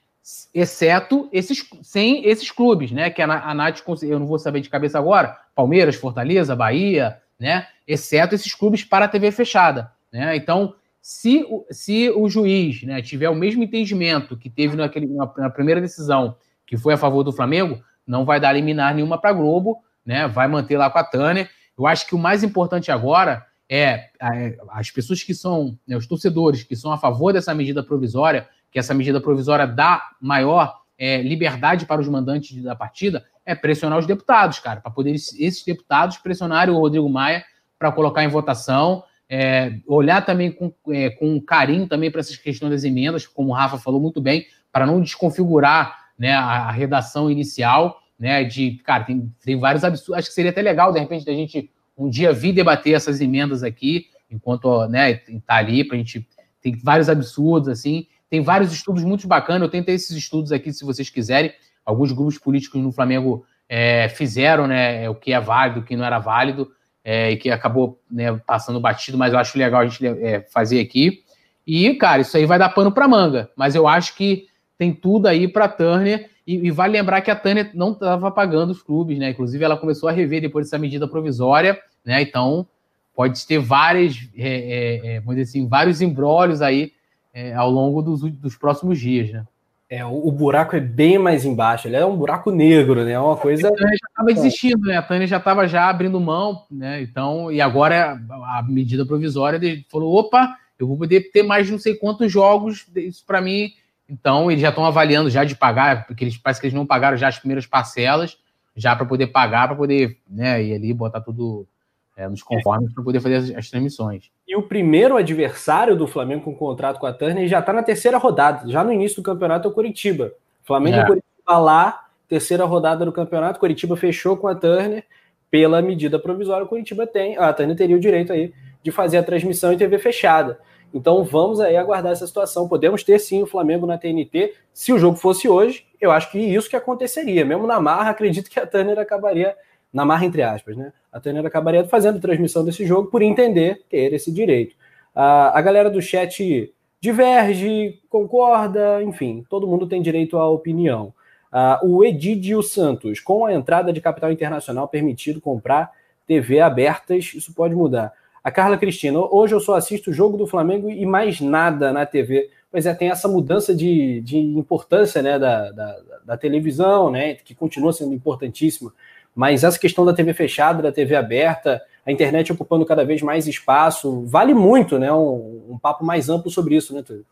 exceto 0.53 1.29
esses, 1.31 1.67
sem 1.83 2.25
esses 2.25 2.49
clubes, 2.49 2.91
né? 2.91 3.09
Que 3.09 3.21
a, 3.21 3.25
a 3.25 3.53
Nath, 3.53 3.81
eu 4.03 4.17
não 4.17 4.27
vou 4.27 4.39
saber 4.39 4.61
de 4.61 4.69
cabeça 4.69 4.97
agora, 4.97 5.37
Palmeiras, 5.53 5.95
Fortaleza, 5.95 6.55
Bahia, 6.55 7.17
né? 7.37 7.67
Exceto 7.85 8.33
esses 8.33 8.53
clubes 8.53 8.83
para 8.83 9.05
a 9.05 9.09
TV 9.09 9.29
fechada, 9.29 9.91
né? 10.11 10.37
Então, 10.37 10.73
se, 11.07 11.45
se 11.69 12.09
o 12.09 12.27
juiz 12.27 12.81
né, 12.81 12.99
tiver 12.99 13.29
o 13.29 13.35
mesmo 13.35 13.61
entendimento 13.61 14.35
que 14.35 14.49
teve 14.49 14.75
naquele, 14.75 15.05
na, 15.05 15.31
na, 15.37 15.49
primeira 15.51 15.79
decisão, 15.79 16.35
que 16.65 16.75
foi 16.75 16.95
a 16.95 16.97
favor 16.97 17.21
do 17.21 17.31
Flamengo, 17.31 17.79
não 18.07 18.25
vai 18.25 18.39
dar 18.39 18.51
liminar 18.53 18.95
nenhuma 18.95 19.21
para 19.21 19.31
Globo, 19.31 19.83
né, 20.03 20.27
vai 20.27 20.47
manter 20.47 20.79
lá 20.79 20.89
com 20.89 20.97
a 20.97 21.03
Tânia. 21.03 21.47
Eu 21.77 21.85
acho 21.85 22.07
que 22.07 22.15
o 22.15 22.17
mais 22.17 22.43
importante 22.43 22.91
agora 22.91 23.45
é, 23.69 24.09
é 24.19 24.57
as 24.69 24.89
pessoas 24.89 25.21
que 25.21 25.35
são, 25.35 25.77
né, 25.87 25.95
os 25.95 26.07
torcedores 26.07 26.63
que 26.63 26.75
são 26.75 26.91
a 26.91 26.97
favor 26.97 27.31
dessa 27.31 27.53
medida 27.53 27.83
provisória, 27.83 28.49
que 28.71 28.79
essa 28.79 28.95
medida 28.95 29.21
provisória 29.21 29.67
dá 29.67 30.01
maior 30.19 30.75
é, 30.97 31.21
liberdade 31.21 31.85
para 31.85 32.01
os 32.01 32.07
mandantes 32.07 32.63
da 32.63 32.75
partida, 32.75 33.23
é 33.45 33.53
pressionar 33.53 33.99
os 33.99 34.07
deputados, 34.07 34.57
cara, 34.57 34.81
para 34.81 34.89
poder 34.89 35.11
esses 35.11 35.63
deputados 35.63 36.17
pressionarem 36.17 36.73
o 36.73 36.79
Rodrigo 36.79 37.07
Maia 37.07 37.45
para 37.77 37.91
colocar 37.91 38.23
em 38.23 38.27
votação 38.27 39.03
é, 39.29 39.79
olhar 39.87 40.23
também 40.25 40.51
com, 40.51 40.71
é, 40.89 41.09
com 41.09 41.39
carinho 41.41 41.87
também 41.87 42.11
para 42.11 42.19
essas 42.19 42.37
questões 42.37 42.71
das 42.71 42.83
emendas, 42.83 43.25
como 43.25 43.49
o 43.49 43.53
Rafa 43.53 43.77
falou 43.77 43.99
muito 43.99 44.21
bem, 44.21 44.45
para 44.71 44.85
não 44.85 45.01
desconfigurar 45.01 45.95
né, 46.17 46.33
a, 46.33 46.67
a, 46.67 46.71
redação 46.71 47.29
inicial, 47.29 47.99
né? 48.19 48.43
De, 48.43 48.79
cara, 48.83 49.03
tem, 49.03 49.33
tem 49.43 49.59
vários 49.59 49.83
absurdos. 49.83 50.19
Acho 50.19 50.29
que 50.29 50.35
seria 50.35 50.51
até 50.51 50.61
legal, 50.61 50.91
de 50.93 50.99
repente, 50.99 51.29
a 51.29 51.33
gente 51.33 51.69
um 51.97 52.09
dia 52.09 52.33
vir 52.33 52.53
debater 52.53 52.93
essas 52.93 53.21
emendas 53.21 53.63
aqui, 53.63 54.07
enquanto 54.29 54.85
né, 54.87 55.15
tá 55.45 55.55
ali, 55.55 55.83
para 55.83 55.95
a 55.95 55.97
gente. 55.97 56.27
Tem 56.61 56.75
vários 56.83 57.09
absurdos, 57.09 57.69
assim. 57.69 58.07
Tem 58.29 58.41
vários 58.41 58.73
estudos 58.73 59.03
muito 59.03 59.27
bacanas. 59.27 59.61
Eu 59.61 59.69
tentei 59.69 59.95
esses 59.95 60.15
estudos 60.15 60.51
aqui, 60.51 60.73
se 60.73 60.83
vocês 60.83 61.09
quiserem. 61.09 61.53
Alguns 61.85 62.11
grupos 62.11 62.37
políticos 62.37 62.81
no 62.81 62.91
Flamengo 62.91 63.45
é, 63.69 64.09
fizeram 64.09 64.65
né, 64.67 65.07
o 65.07 65.15
que 65.15 65.31
é 65.31 65.39
válido, 65.39 65.81
o 65.81 65.83
que 65.83 65.95
não 65.95 66.03
era 66.03 66.19
válido 66.19 66.71
é, 67.05 67.31
e 67.31 67.37
que 67.37 67.51
acabou 67.51 68.01
né, 68.09 68.35
passando 68.47 68.79
batido, 68.79 69.15
mas 69.15 69.31
eu 69.31 69.37
acho 69.37 69.55
legal 69.59 69.81
a 69.81 69.85
gente 69.85 70.05
é, 70.05 70.41
fazer 70.51 70.79
aqui. 70.79 71.23
E, 71.65 71.93
cara, 71.93 72.23
isso 72.23 72.35
aí 72.35 72.47
vai 72.47 72.57
dar 72.57 72.69
pano 72.69 72.91
para 72.91 73.07
manga, 73.07 73.51
mas 73.55 73.75
eu 73.75 73.87
acho 73.87 74.15
que 74.15 74.47
tem 74.75 74.91
tudo 74.91 75.27
aí 75.27 75.47
para 75.47 75.67
Turner. 75.67 76.31
E, 76.47 76.67
e, 76.67 76.71
vale 76.71 76.93
lembrar 76.93 77.21
que 77.21 77.29
a 77.29 77.35
Turner 77.35 77.71
não 77.75 77.91
estava 77.91 78.31
pagando 78.31 78.71
os 78.71 78.81
clubes, 78.81 79.17
né? 79.17 79.29
Inclusive, 79.29 79.63
ela 79.63 79.77
começou 79.77 80.09
a 80.09 80.11
rever 80.11 80.41
depois 80.41 80.65
dessa 80.65 80.77
medida 80.77 81.07
provisória, 81.07 81.79
né? 82.03 82.21
Então, 82.21 82.67
pode 83.15 83.45
ter 83.47 83.59
várias, 83.59 84.27
é, 84.35 84.47
é, 84.47 85.15
é 85.15 85.19
vamos 85.19 85.35
dizer 85.35 85.49
assim, 85.49 85.67
vários 85.67 86.01
embrólios 86.01 86.61
aí 86.61 86.91
é, 87.33 87.53
ao 87.53 87.69
longo 87.69 88.01
dos, 88.01 88.21
dos 88.21 88.55
próximos 88.55 88.99
dias, 88.99 89.31
né? 89.31 89.45
É, 89.87 90.03
o, 90.03 90.31
buraco 90.31 90.75
é 90.75 90.79
bem 90.79 91.19
mais 91.19 91.45
embaixo, 91.45 91.87
ele 91.87 91.95
é 91.95 92.03
um 92.03 92.17
buraco 92.17 92.49
negro, 92.49 93.05
né? 93.05 93.11
É 93.11 93.19
uma 93.19 93.37
coisa. 93.37 93.67
A 93.67 93.71
Tânia 93.71 93.95
já 93.95 94.07
estava 94.09 94.33
desistindo, 94.33 94.81
né? 94.81 94.97
A 94.97 95.01
Tânia 95.03 95.27
já 95.27 95.37
estava 95.37 95.67
já 95.67 95.87
abrindo 95.87 96.19
mão, 96.19 96.65
né? 96.71 97.03
Então, 97.03 97.51
e 97.51 97.61
agora 97.61 98.19
a 98.29 98.63
medida 98.67 99.05
provisória 99.05 99.57
ele 99.57 99.85
falou: 99.91 100.15
opa, 100.15 100.57
eu 100.79 100.87
vou 100.87 100.97
poder 100.97 101.29
ter 101.31 101.43
mais 101.43 101.67
de 101.67 101.71
não 101.71 101.79
sei 101.79 101.93
quantos 101.95 102.31
jogos, 102.31 102.87
isso 102.95 103.23
para 103.27 103.41
mim. 103.41 103.69
Então, 104.09 104.49
eles 104.49 104.61
já 104.61 104.69
estão 104.69 104.85
avaliando 104.85 105.29
já 105.29 105.43
de 105.43 105.55
pagar, 105.55 106.07
porque 106.07 106.23
eles 106.23 106.37
parece 106.37 106.59
que 106.59 106.65
eles 106.65 106.75
não 106.75 106.85
pagaram 106.85 107.15
já 107.15 107.27
as 107.27 107.37
primeiras 107.37 107.67
parcelas, 107.67 108.37
já 108.75 108.95
para 108.95 109.05
poder 109.05 109.27
pagar, 109.27 109.67
para 109.67 109.77
poder 109.77 110.17
né, 110.27 110.63
ir 110.63 110.73
ali 110.73 110.93
botar 110.93 111.21
tudo 111.21 111.67
é, 112.15 112.27
nos 112.27 112.41
conformes 112.41 112.93
para 112.93 113.03
poder 113.03 113.19
fazer 113.19 113.35
as, 113.35 113.51
as, 113.51 113.69
transmissões. 113.69 114.31
E 114.47 114.55
o 114.55 114.63
primeiro 114.63 115.17
adversário 115.17 115.95
do 115.95 116.07
Flamengo 116.07 116.45
com 116.45 116.55
contrato 116.55 116.99
com 116.99 117.05
a 117.05 117.13
Turner 117.13 117.47
já 117.47 117.59
está 117.59 117.73
na 117.73 117.83
terceira 117.83 118.17
rodada, 118.17 118.69
já 118.69 118.83
no 118.83 118.93
início 118.93 119.17
do 119.17 119.25
campeonato 119.25 119.67
é 119.67 119.71
o 119.71 119.73
Curitiba. 119.73 120.31
Flamengo 120.63 120.97
é. 120.97 121.01
e 121.01 121.05
Curitiba 121.05 121.57
lá, 121.57 122.05
terceira 122.27 122.65
rodada 122.65 123.05
do 123.05 123.11
campeonato, 123.11 123.59
Curitiba 123.59 123.97
fechou 123.97 124.37
com 124.37 124.47
a 124.47 124.55
Turner 124.55 125.03
pela 125.51 125.81
medida 125.81 126.17
provisória, 126.17 126.65
o 126.65 126.69
Curitiba 126.69 127.05
tem, 127.05 127.37
a 127.37 127.51
Turner 127.53 127.75
teria 127.75 127.95
o 127.95 127.99
direito 127.99 128.31
aí 128.33 128.53
de 128.81 128.91
fazer 128.91 129.17
a 129.17 129.23
transmissão 129.23 129.73
em 129.73 129.77
TV 129.77 129.97
fechada. 129.97 130.59
Então 130.93 131.23
vamos 131.23 131.59
aí 131.59 131.75
aguardar 131.75 132.13
essa 132.13 132.25
situação. 132.25 132.69
Podemos 132.69 133.03
ter 133.03 133.19
sim 133.19 133.43
o 133.43 133.45
Flamengo 133.47 133.85
na 133.85 133.97
TNT. 133.97 134.53
Se 134.71 134.93
o 134.93 134.97
jogo 134.97 135.17
fosse 135.17 135.47
hoje, 135.49 135.85
eu 135.99 136.09
acho 136.09 136.31
que 136.31 136.39
isso 136.39 136.69
que 136.69 136.75
aconteceria. 136.75 137.43
Mesmo 137.43 137.67
na 137.67 137.81
marra, 137.81 138.11
acredito 138.11 138.49
que 138.49 138.59
a 138.59 138.65
Turner 138.65 138.97
acabaria 138.97 139.55
na 139.95 140.03
marra 140.03 140.25
entre 140.25 140.43
aspas, 140.43 140.75
né? 140.75 140.91
A 141.11 141.21
Turner 141.21 141.45
acabaria 141.45 141.85
fazendo 141.85 142.19
transmissão 142.19 142.65
desse 142.65 142.85
jogo 142.85 143.09
por 143.09 143.21
entender 143.21 143.83
ter 143.89 144.13
esse 144.13 144.29
direito. 144.29 144.75
a 145.15 145.61
galera 145.61 145.89
do 145.89 146.01
chat 146.01 146.73
diverge, 146.99 148.01
concorda, 148.09 149.01
enfim, 149.01 149.45
todo 149.49 149.67
mundo 149.67 149.87
tem 149.87 150.01
direito 150.01 150.37
à 150.37 150.49
opinião. 150.49 151.13
Uh, 151.53 151.87
o 151.87 152.03
Edidio 152.03 152.61
Santos, 152.61 153.21
com 153.21 153.45
a 153.45 153.53
entrada 153.53 153.93
de 153.93 154.01
capital 154.01 154.31
internacional 154.31 154.87
permitido 154.89 155.39
comprar 155.39 155.91
TV 156.27 156.59
abertas, 156.59 157.33
isso 157.33 157.53
pode 157.53 157.73
mudar. 157.73 158.11
A 158.43 158.51
Carla 158.51 158.77
Cristina, 158.77 159.19
hoje 159.19 159.55
eu 159.55 159.59
só 159.61 159.75
assisto 159.75 160.09
o 160.09 160.13
jogo 160.13 160.37
do 160.37 160.45
Flamengo 160.45 160.89
e 160.89 161.05
mais 161.05 161.39
nada 161.39 161.93
na 161.93 162.05
TV. 162.05 162.49
Pois 162.69 162.85
é, 162.85 162.93
tem 162.93 163.09
essa 163.09 163.27
mudança 163.27 163.73
de, 163.73 164.19
de 164.21 164.37
importância 164.37 165.21
né, 165.21 165.39
da, 165.39 165.71
da, 165.71 165.97
da 166.25 166.37
televisão, 166.37 167.09
né, 167.09 167.35
que 167.35 167.55
continua 167.55 167.93
sendo 167.93 168.13
importantíssima. 168.13 168.91
Mas 169.35 169.63
essa 169.63 169.77
questão 169.77 170.05
da 170.05 170.13
TV 170.13 170.33
fechada, 170.33 170.81
da 170.81 170.91
TV 170.91 171.15
aberta, 171.15 171.81
a 172.05 172.11
internet 172.11 172.51
ocupando 172.53 172.85
cada 172.85 173.03
vez 173.03 173.21
mais 173.21 173.47
espaço, 173.47 174.25
vale 174.25 174.53
muito, 174.53 174.97
né? 174.97 175.11
Um, 175.11 175.65
um 175.71 175.77
papo 175.77 176.05
mais 176.05 176.29
amplo 176.29 176.49
sobre 176.49 176.75
isso, 176.75 176.95
né, 176.95 177.03
Túlio? 177.03 177.25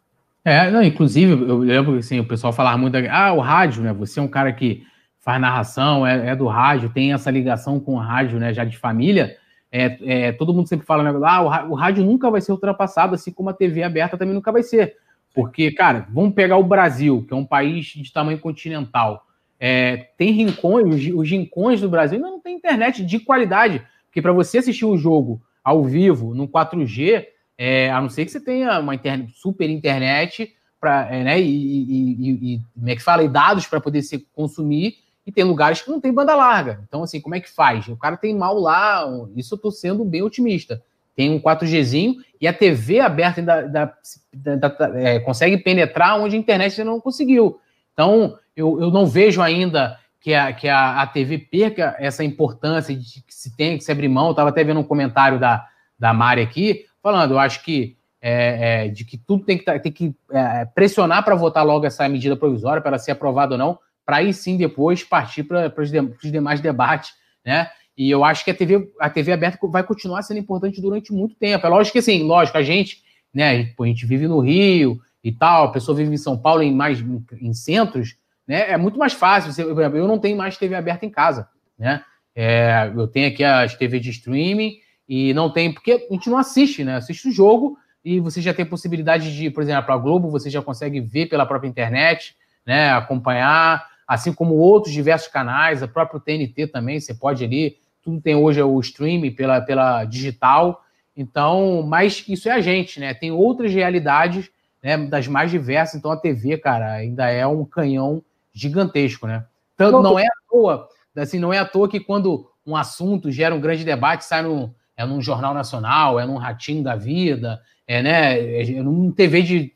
É, 0.44 0.70
não, 0.70 0.84
inclusive, 0.84 1.32
eu 1.32 1.60
lembro 1.60 1.98
assim, 1.98 2.20
o 2.20 2.28
pessoal 2.28 2.52
falava 2.52 2.78
muito, 2.78 2.98
ah, 3.10 3.32
o 3.32 3.40
rádio, 3.40 3.82
né? 3.82 3.94
Você 3.94 4.20
é 4.20 4.24
um 4.24 4.28
cara 4.28 4.52
que 4.52 4.84
faz 5.24 5.40
narração, 5.40 6.06
é, 6.06 6.32
é 6.32 6.36
do 6.36 6.48
rádio, 6.48 6.90
tem 6.90 7.14
essa 7.14 7.32
ligação 7.32 7.80
com 7.80 7.94
o 7.96 7.98
rádio, 7.98 8.38
né, 8.40 8.54
já 8.54 8.66
de 8.66 8.78
família. 8.78 9.38
É, 9.72 9.98
é, 10.02 10.32
todo 10.34 10.54
mundo 10.54 10.68
sempre 10.68 10.86
fala, 10.86 11.02
né, 11.02 11.18
ah, 11.24 11.66
o 11.66 11.74
rádio 11.74 12.04
nunca 12.04 12.30
vai 12.30 12.42
ser 12.42 12.52
ultrapassado, 12.52 13.16
assim 13.16 13.32
como 13.32 13.50
a 13.50 13.54
TV 13.54 13.84
aberta 13.84 14.18
também 14.18 14.36
nunca 14.36 14.52
vai 14.52 14.64
ser. 14.64 14.98
Porque, 15.34 15.72
cara, 15.72 16.06
vamos 16.12 16.34
pegar 16.34 16.58
o 16.58 16.64
Brasil, 16.64 17.26
que 17.26 17.34
é 17.34 17.38
um 17.38 17.46
país 17.46 17.86
de 17.86 18.12
tamanho 18.12 18.38
continental. 18.38 19.26
É, 19.60 20.10
tem 20.18 20.32
rincões, 20.32 20.88
os, 20.88 21.16
os 21.16 21.30
rincões 21.30 21.82
do 21.82 21.90
Brasil 21.90 22.20
não 22.20 22.40
tem 22.40 22.56
internet 22.56 23.04
de 23.06 23.20
qualidade. 23.20 23.82
Porque 24.06 24.22
para 24.22 24.34
você 24.34 24.60
assistir 24.60 24.86
o 24.86 24.98
jogo 24.98 25.42
ao 25.64 25.84
vivo, 25.84 26.36
no 26.36 26.48
4G, 26.48 27.26
é, 27.58 27.90
a 27.90 28.02
não 28.02 28.10
ser 28.10 28.26
que 28.26 28.32
você 28.32 28.40
tenha 28.40 28.80
uma 28.80 28.96
internet, 28.96 29.34
super 29.36 29.70
internet 29.70 30.54
para, 30.80 31.08
é, 31.10 31.24
né, 31.24 31.42
e, 31.42 31.46
e, 31.46 32.56
e, 32.56 32.62
como 32.74 32.90
é 32.90 32.96
que 32.96 33.02
fala, 33.02 33.24
e 33.24 33.30
dados 33.30 33.66
para 33.66 33.80
poder 33.80 34.02
se 34.02 34.28
consumir, 34.36 34.98
e 35.26 35.32
tem 35.32 35.44
lugares 35.44 35.82
que 35.82 35.90
não 35.90 36.02
tem 36.02 36.12
banda 36.12 36.36
larga. 36.36 36.82
Então, 36.86 37.02
assim, 37.02 37.22
como 37.22 37.36
é 37.36 37.40
que 37.40 37.50
faz? 37.50 37.88
O 37.88 37.96
cara 37.96 38.18
tem 38.18 38.36
mal 38.36 38.60
lá, 38.60 39.06
isso 39.36 39.56
eu 39.56 39.58
tô 39.58 39.72
sendo 39.72 40.04
bem 40.04 40.22
otimista. 40.22 40.82
Tem 41.16 41.32
um 41.32 41.40
4Gzinho 41.40 42.16
e 42.42 42.48
a 42.48 42.54
TV 42.54 43.00
aberta 43.00 43.40
ainda, 43.40 43.62
da, 43.62 43.94
da, 44.34 44.56
da, 44.56 45.00
é, 45.00 45.20
consegue 45.20 45.58
penetrar 45.58 46.20
onde 46.20 46.36
a 46.36 46.40
internet 46.40 46.80
ainda 46.82 46.92
não 46.92 47.00
conseguiu. 47.00 47.60
Então, 47.94 48.38
eu, 48.56 48.80
eu 48.82 48.92
não 48.92 49.06
vejo 49.06 49.42
ainda 49.42 50.00
que 50.20 50.34
a, 50.34 50.54
que 50.54 50.68
a, 50.70 51.02
a 51.02 51.08
TV 51.08 51.38
perca 51.38 51.96
essa 52.00 52.24
importância 52.24 52.96
de 52.96 53.22
que 53.22 53.34
se 53.34 53.56
tem 53.56 53.78
que 53.78 53.84
se 53.84 53.92
abrir 53.92 54.08
mão. 54.08 54.28
Eu 54.28 54.32
estava 54.32 54.50
até 54.50 54.64
vendo 54.64 54.80
um 54.80 54.84
comentário 54.84 55.40
da, 55.40 55.68
da 56.00 56.14
Mari 56.14 56.42
aqui, 56.42 56.86
falando, 57.02 57.32
eu 57.32 57.40
acho 57.40 57.64
que 57.64 57.98
é, 58.22 58.86
é, 58.86 58.88
de 58.88 59.04
que 59.04 59.18
tudo 59.18 59.44
tem 59.44 59.58
que, 59.58 59.66
tá, 59.66 59.78
tem 59.78 59.92
que 59.92 60.16
é, 60.32 60.64
pressionar 60.64 61.26
para 61.26 61.36
votar 61.36 61.66
logo 61.66 61.86
essa 61.86 62.08
medida 62.08 62.38
provisória, 62.38 62.82
para 62.82 62.92
ela 62.92 62.98
ser 62.98 63.12
aprovada 63.12 63.56
ou 63.56 63.58
não, 63.58 63.78
para 64.06 64.18
aí 64.18 64.34
sim 64.34 64.56
depois 64.56 65.04
partir 65.04 65.44
para 65.44 65.74
os 65.78 66.32
demais 66.32 66.62
debates, 66.62 67.12
né? 67.46 67.70
E 67.98 68.10
eu 68.10 68.24
acho 68.24 68.44
que 68.44 68.52
a 68.52 68.56
TV, 68.56 68.90
a 69.00 69.10
TV 69.10 69.34
aberta 69.34 69.60
vai 69.68 69.84
continuar 69.84 70.24
sendo 70.24 70.40
importante 70.40 70.82
durante 70.82 71.14
muito 71.14 71.36
tempo. 71.36 71.68
É 71.68 71.70
lógico 71.70 71.94
que 71.94 72.00
assim, 72.00 72.24
lógico, 72.24 72.58
a 72.58 72.64
gente, 72.64 73.04
né, 73.34 73.74
a 73.80 73.86
gente 73.86 74.06
vive 74.06 74.28
no 74.28 74.40
Rio 74.40 75.00
e 75.24 75.32
tal, 75.32 75.66
a 75.66 75.72
pessoa 75.72 75.96
vive 75.96 76.14
em 76.14 76.18
São 76.18 76.38
Paulo 76.38 76.62
em 76.62 76.74
mais 76.74 77.04
em 77.40 77.54
centros, 77.54 78.18
né? 78.48 78.72
É 78.72 78.78
muito 78.78 79.00
mais 79.00 79.14
fácil. 79.14 79.52
Eu 79.72 80.08
não 80.08 80.20
tenho 80.20 80.38
mais 80.38 80.58
TV 80.58 80.76
aberta 80.76 81.06
em 81.06 81.10
casa, 81.10 81.48
né? 81.78 82.04
É, 82.36 82.92
eu 82.96 83.08
tenho 83.08 83.28
aqui 83.28 83.44
as 83.44 83.76
TV 83.76 84.00
de 84.00 84.10
streaming 84.10 84.78
e 85.08 85.34
não 85.34 85.50
tem, 85.50 85.72
porque 85.72 86.08
a 86.10 86.14
gente 86.14 86.30
não 86.30 86.38
assiste, 86.38 86.84
né? 86.84 86.96
Assiste 86.96 87.30
o 87.30 87.32
jogo 87.32 87.78
e 88.04 88.20
você 88.20 88.42
já 88.42 88.54
tem 88.54 88.66
possibilidade 88.66 89.36
de, 89.36 89.50
por 89.50 89.64
exemplo, 89.64 89.84
para 89.84 89.96
a 89.96 89.98
Globo, 89.98 90.30
você 90.30 90.50
já 90.50 90.62
consegue 90.62 91.00
ver 91.00 91.28
pela 91.28 91.46
própria 91.46 91.70
internet, 91.70 92.36
né? 92.66 92.92
Acompanhar, 92.92 93.88
assim 94.08 94.34
como 94.34 94.56
outros 94.56 94.94
diversos 94.94 95.30
canais, 95.30 95.82
a 95.82 95.88
própria 95.88 96.20
TNT 96.20 96.68
também, 96.68 97.00
você 97.00 97.14
pode 97.14 97.44
ali, 97.44 97.78
tudo 98.02 98.20
tem 98.20 98.36
hoje 98.36 98.62
o 98.62 98.80
streaming 98.82 99.32
pela, 99.32 99.62
pela 99.62 100.04
digital. 100.04 100.84
Então, 101.16 101.84
mas 101.88 102.26
isso 102.28 102.50
é 102.50 102.52
a 102.52 102.62
gente, 102.62 103.00
né? 103.00 103.14
Tem 103.14 103.32
outras 103.32 103.74
realidades, 103.74 104.50
né, 104.84 104.98
das 104.98 105.28
mais 105.28 105.50
diversas. 105.50 105.96
Então 105.96 106.12
a 106.12 106.18
TV, 106.18 106.58
cara, 106.58 106.92
ainda 106.92 107.30
é 107.30 107.48
um 107.48 107.64
canhão 107.64 108.22
gigantesco, 108.54 109.26
né? 109.26 109.46
Tanto 109.78 110.02
não 110.02 110.20
é 110.20 110.26
à 110.26 110.34
toa, 110.50 110.88
assim, 111.16 111.40
não 111.40 111.52
é 111.52 111.58
à 111.58 111.66
toa 111.66 111.90
que 111.90 112.00
quando 112.00 112.48
um 112.66 112.76
assunto 112.76 113.32
gera 113.32 113.56
um 113.56 113.62
grande 113.62 113.84
debate, 113.84 114.26
sai 114.26 114.44
no 114.44 114.74
é 114.96 115.06
num 115.06 115.22
jornal 115.22 115.54
nacional, 115.54 116.20
é 116.20 116.26
num 116.26 116.38
ratinho 116.38 116.84
da 116.84 116.96
vida, 116.96 117.60
é, 117.88 118.04
né, 118.04 118.62
é 118.62 118.84
num 118.84 119.12
TV 119.12 119.42
de, 119.42 119.74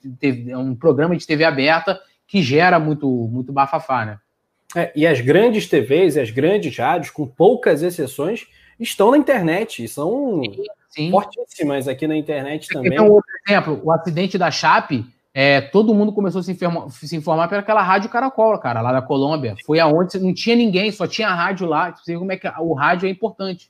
é 0.47 0.57
um 0.57 0.75
programa 0.75 1.15
de 1.15 1.25
TV 1.25 1.43
aberta 1.43 1.99
que 2.27 2.43
gera 2.43 2.79
muito, 2.79 3.07
muito 3.07 3.51
bafafá, 3.51 4.05
né? 4.05 4.19
É, 4.75 4.91
e 4.95 5.07
as 5.07 5.21
grandes 5.21 5.67
TVs 5.67 6.15
e 6.15 6.19
as 6.19 6.29
grandes 6.29 6.77
rádios, 6.77 7.09
com 7.09 7.25
poucas 7.25 7.81
exceções, 7.81 8.47
estão 8.79 9.11
na 9.11 9.17
internet 9.17 9.83
e 9.83 9.87
são 9.87 10.41
sim, 10.43 10.63
sim. 10.89 11.09
fortíssimas 11.09 11.87
aqui 11.87 12.05
na 12.05 12.15
internet 12.15 12.67
também. 12.67 12.93
Então, 12.93 13.09
outro 13.09 13.26
exemplo, 13.47 13.79
o 13.83 13.91
acidente 13.91 14.37
da 14.37 14.51
Chape, 14.51 15.05
é, 15.33 15.61
todo 15.61 15.93
mundo 15.93 16.11
começou 16.11 16.39
a 16.39 16.43
se 16.43 16.51
informar, 16.51 16.89
se 16.89 17.15
informar 17.15 17.47
pelaquela 17.47 17.81
rádio 17.81 18.09
Caracol, 18.09 18.57
cara, 18.57 18.81
lá 18.81 18.91
da 18.91 19.01
Colômbia. 19.01 19.55
Foi 19.65 19.79
aonde 19.79 20.19
não 20.19 20.33
tinha 20.33 20.55
ninguém, 20.55 20.91
só 20.91 21.05
tinha 21.05 21.29
rádio 21.29 21.67
lá. 21.67 21.95
Você 21.95 22.13
vê 22.13 22.17
como 22.17 22.31
é 22.31 22.37
que 22.37 22.47
o 22.47 22.73
rádio 22.73 23.07
é 23.07 23.11
importante. 23.11 23.69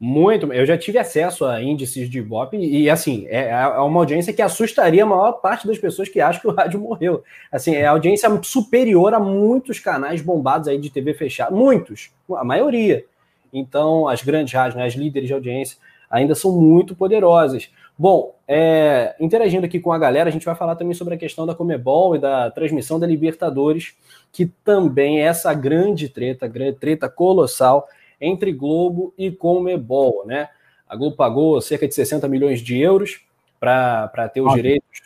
Muito. 0.00 0.52
Eu 0.52 0.64
já 0.64 0.78
tive 0.78 0.96
acesso 0.96 1.44
a 1.44 1.60
índices 1.60 2.08
de 2.08 2.18
Ibope 2.18 2.56
e, 2.56 2.88
assim, 2.88 3.26
é, 3.28 3.48
é 3.48 3.78
uma 3.80 4.00
audiência 4.00 4.32
que 4.32 4.40
assustaria 4.40 5.02
a 5.02 5.06
maior 5.06 5.32
parte 5.32 5.66
das 5.66 5.76
pessoas 5.76 6.08
que 6.08 6.20
acham 6.20 6.40
que 6.40 6.46
o 6.46 6.54
rádio 6.54 6.78
morreu. 6.78 7.24
Assim, 7.50 7.74
é 7.74 7.86
audiência 7.86 8.28
superior 8.44 9.12
a 9.12 9.18
muitos 9.18 9.80
canais 9.80 10.20
bombados 10.20 10.68
aí 10.68 10.78
de 10.78 10.88
TV 10.88 11.14
fechada. 11.14 11.56
Muitos, 11.56 12.10
a 12.36 12.44
maioria. 12.44 13.04
Então, 13.52 14.06
as 14.06 14.22
grandes 14.22 14.52
rádios, 14.52 14.76
né, 14.76 14.84
as 14.84 14.94
líderes 14.94 15.26
de 15.26 15.34
audiência, 15.34 15.78
ainda 16.08 16.34
são 16.34 16.52
muito 16.52 16.94
poderosas. 16.94 17.68
Bom, 17.98 18.36
é, 18.46 19.16
interagindo 19.18 19.66
aqui 19.66 19.80
com 19.80 19.92
a 19.92 19.98
galera, 19.98 20.28
a 20.28 20.32
gente 20.32 20.46
vai 20.46 20.54
falar 20.54 20.76
também 20.76 20.94
sobre 20.94 21.14
a 21.14 21.18
questão 21.18 21.44
da 21.44 21.54
Comebol 21.54 22.14
e 22.14 22.18
da 22.20 22.48
transmissão 22.48 23.00
da 23.00 23.08
Libertadores, 23.08 23.96
que 24.32 24.46
também 24.46 25.20
é 25.20 25.24
essa 25.24 25.52
grande 25.52 26.08
treta, 26.08 26.46
grande 26.46 26.78
treta 26.78 27.08
colossal 27.08 27.88
entre 28.20 28.52
Globo 28.52 29.12
e 29.18 29.32
Comebol, 29.32 30.24
né? 30.24 30.48
A 30.88 30.94
Globo 30.94 31.16
pagou 31.16 31.60
cerca 31.60 31.88
de 31.88 31.94
60 31.94 32.28
milhões 32.28 32.60
de 32.60 32.78
euros 32.78 33.20
para 33.58 34.28
ter 34.32 34.42
os 34.42 34.54
direitos. 34.54 35.02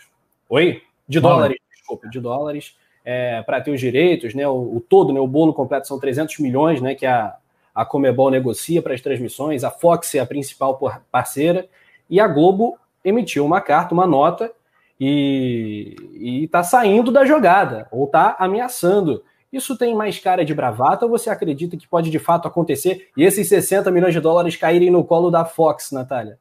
Oi? 0.51 0.83
De 1.09 1.19
dólares, 1.19 1.59
desculpa, 1.75 2.09
de 2.09 2.21
dólares, 2.21 2.77
é, 3.03 3.43
para 3.43 3.61
ter 3.63 3.71
os 3.71 3.81
direitos, 3.81 4.35
né? 4.35 4.47
O, 4.47 4.77
o, 4.77 4.81
todo, 4.87 5.15
né? 5.15 5.21
O 5.21 5.27
bolo 5.27 5.55
completo 5.55 5.89
são 5.89 5.99
300 5.99 6.39
milhões, 6.41 6.83
né? 6.83 6.95
Que 6.95 7.07
a, 7.07 7.37
a 7.75 7.87
Comebol 7.87 8.31
negocia 8.31 8.83
para 8.83 8.93
as 8.93 9.01
transmissões. 9.01 9.65
A 9.65 9.71
Fox 9.71 10.15
é 10.15 10.19
a 10.19 10.27
principal 10.27 10.79
parceira 11.11 11.67
e 12.09 12.21
a 12.21 12.29
Globo 12.29 12.79
emitiu 13.05 13.45
uma 13.45 13.61
carta, 13.61 13.95
uma 13.95 14.07
nota 14.07 14.53
e 15.01 16.45
está 16.45 16.63
saindo 16.63 17.11
da 17.11 17.25
jogada 17.25 17.89
ou 17.91 18.05
está 18.05 18.37
ameaçando 18.39 19.23
isso 19.53 19.77
tem 19.77 19.95
mais 19.95 20.19
cara 20.19 20.45
de 20.45 20.55
bravata 20.55 21.05
ou 21.05 21.11
você 21.11 21.29
acredita 21.29 21.77
que 21.77 21.87
pode 21.87 22.11
de 22.11 22.19
fato 22.19 22.49
acontecer 22.49 23.11
e 23.15 23.23
esses 23.23 23.47
60 23.49 23.91
milhões 23.91 24.15
de 24.15 24.21
dólares 24.21 24.57
caírem 24.57 24.91
no 24.91 25.05
colo 25.05 25.31
da 25.31 25.45
Fox, 25.45 25.93
Natália? 25.93 26.39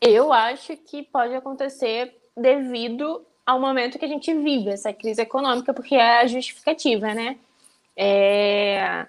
Eu 0.00 0.32
acho 0.32 0.74
que 0.76 1.02
pode 1.02 1.34
acontecer 1.34 2.16
devido 2.34 3.24
ao 3.44 3.60
momento 3.60 3.98
que 3.98 4.04
a 4.04 4.08
gente 4.08 4.32
vive, 4.32 4.70
essa 4.70 4.92
crise 4.92 5.20
econômica, 5.20 5.74
porque 5.74 5.94
é 5.94 6.20
a 6.20 6.26
justificativa, 6.26 7.12
né? 7.12 7.36
É... 7.94 9.06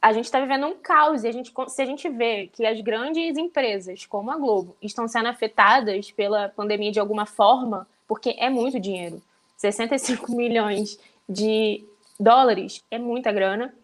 A 0.00 0.12
gente 0.12 0.26
está 0.26 0.40
vivendo 0.40 0.66
um 0.66 0.76
caos 0.76 1.24
e 1.24 1.28
a 1.28 1.32
gente, 1.32 1.52
se 1.68 1.82
a 1.82 1.84
gente 1.84 2.08
vê 2.08 2.48
que 2.48 2.64
as 2.64 2.80
grandes 2.80 3.36
empresas, 3.36 4.06
como 4.06 4.30
a 4.30 4.36
Globo, 4.36 4.76
estão 4.80 5.08
sendo 5.08 5.28
afetadas 5.28 6.10
pela 6.10 6.48
pandemia 6.48 6.92
de 6.92 7.00
alguma 7.00 7.26
forma, 7.26 7.86
porque 8.06 8.34
é 8.38 8.48
muito 8.48 8.78
dinheiro. 8.78 9.22
65 9.56 10.30
milhões 10.36 10.98
de 11.28 11.84
dólares 12.18 12.84
é 12.90 12.98
muita 12.98 13.32
grana. 13.32 13.74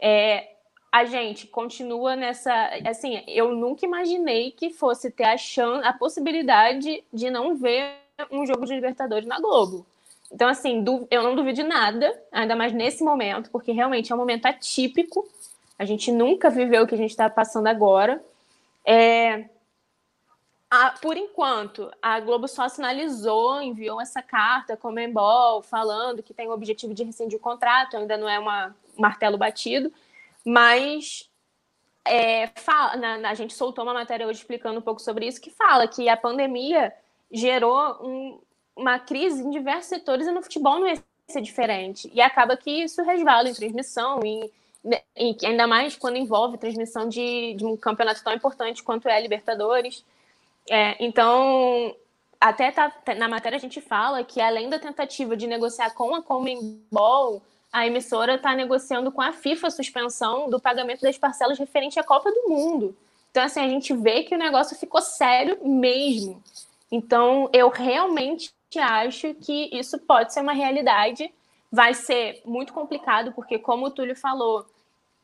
É, 0.00 0.50
a 0.90 1.04
gente 1.04 1.46
continua 1.46 2.16
nessa. 2.16 2.52
Assim, 2.88 3.22
eu 3.26 3.52
nunca 3.52 3.84
imaginei 3.84 4.50
que 4.50 4.70
fosse 4.70 5.10
ter 5.10 5.24
a, 5.24 5.36
chance, 5.36 5.86
a 5.86 5.92
possibilidade 5.92 7.04
de 7.12 7.30
não 7.30 7.54
ver 7.54 7.92
um 8.30 8.46
jogo 8.46 8.64
de 8.64 8.74
Libertadores 8.74 9.26
na 9.26 9.38
Globo. 9.38 9.86
Então, 10.32 10.48
assim, 10.48 10.84
eu 11.10 11.22
não 11.22 11.36
duvido 11.36 11.56
de 11.56 11.62
nada, 11.62 12.12
ainda 12.32 12.56
mais 12.56 12.72
nesse 12.72 13.04
momento, 13.04 13.50
porque 13.50 13.72
realmente 13.72 14.10
é 14.10 14.14
um 14.14 14.18
momento 14.18 14.46
atípico. 14.46 15.28
A 15.78 15.84
gente 15.84 16.10
nunca 16.10 16.48
viveu 16.50 16.84
o 16.84 16.86
que 16.86 16.94
a 16.94 16.98
gente 16.98 17.10
está 17.10 17.28
passando 17.28 17.66
agora. 17.66 18.24
É, 18.84 19.48
a, 20.70 20.90
por 20.90 21.16
enquanto, 21.16 21.90
a 22.02 22.18
Globo 22.20 22.48
só 22.48 22.68
sinalizou, 22.68 23.62
enviou 23.62 24.00
essa 24.00 24.20
carta 24.20 24.76
com 24.76 24.88
o 24.88 24.92
Membol, 24.92 25.62
falando 25.62 26.22
que 26.22 26.34
tem 26.34 26.48
o 26.48 26.52
objetivo 26.52 26.92
de 26.92 27.04
rescindir 27.04 27.38
o 27.38 27.42
contrato, 27.42 27.96
ainda 27.96 28.16
não 28.16 28.28
é 28.28 28.38
uma, 28.38 28.74
martelo 28.98 29.38
batido, 29.38 29.92
mas 30.44 31.30
é, 32.04 32.48
fala, 32.56 32.96
na, 32.96 33.30
a 33.30 33.34
gente 33.34 33.54
soltou 33.54 33.84
uma 33.84 33.94
matéria 33.94 34.26
hoje 34.26 34.40
explicando 34.40 34.78
um 34.78 34.82
pouco 34.82 35.00
sobre 35.00 35.26
isso, 35.26 35.40
que 35.40 35.50
fala 35.50 35.86
que 35.86 36.08
a 36.08 36.16
pandemia 36.16 36.92
gerou 37.30 38.04
um, 38.04 38.40
uma 38.74 38.98
crise 38.98 39.42
em 39.42 39.50
diversos 39.50 39.88
setores 39.88 40.26
e 40.26 40.32
no 40.32 40.42
futebol 40.42 40.80
não 40.80 40.88
ia 40.88 41.02
ser 41.28 41.40
diferente. 41.42 42.10
E 42.12 42.20
acaba 42.20 42.56
que 42.56 42.70
isso 42.70 43.02
resvala 43.02 43.48
em 43.48 43.54
transmissão, 43.54 44.20
em, 44.24 44.50
ainda 45.44 45.66
mais 45.66 45.96
quando 45.96 46.16
envolve 46.16 46.58
transmissão 46.58 47.08
de, 47.08 47.54
de, 47.54 47.64
um 47.64 47.76
campeonato 47.76 48.22
tão 48.22 48.32
importante 48.32 48.82
quanto 48.82 49.08
é 49.08 49.16
a 49.16 49.20
Libertadores. 49.20 50.04
É, 50.68 50.96
então, 51.04 51.94
até 52.40 52.70
tá, 52.70 52.92
na 53.16 53.28
matéria 53.28 53.56
a 53.56 53.60
gente 53.60 53.80
fala 53.80 54.22
que 54.24 54.40
além 54.40 54.68
da 54.68 54.78
tentativa 54.78 55.36
de 55.36 55.46
negociar 55.46 55.90
com 55.90 56.14
a 56.14 56.22
Comembol, 56.22 57.42
a 57.72 57.86
emissora 57.86 58.36
está 58.36 58.54
negociando 58.54 59.12
com 59.12 59.20
a 59.20 59.32
FIFA 59.32 59.66
a 59.66 59.70
suspensão 59.70 60.48
do 60.48 60.60
pagamento 60.60 61.02
das 61.02 61.18
parcelas 61.18 61.58
referente 61.58 61.98
à 61.98 62.04
Copa 62.04 62.30
do 62.30 62.48
Mundo. 62.48 62.96
Então, 63.30 63.44
assim, 63.44 63.60
a 63.60 63.68
gente 63.68 63.94
vê 63.94 64.22
que 64.22 64.34
o 64.34 64.38
negócio 64.38 64.76
ficou 64.76 65.02
sério 65.02 65.58
mesmo. 65.62 66.42
Então, 66.90 67.50
eu 67.52 67.68
realmente 67.68 68.50
acho 68.78 69.34
que 69.34 69.68
isso 69.72 69.98
pode 69.98 70.32
ser 70.32 70.40
uma 70.40 70.52
realidade. 70.52 71.30
Vai 71.70 71.92
ser 71.92 72.40
muito 72.44 72.72
complicado, 72.72 73.32
porque, 73.32 73.58
como 73.58 73.86
o 73.86 73.90
Túlio 73.90 74.16
falou, 74.16 74.64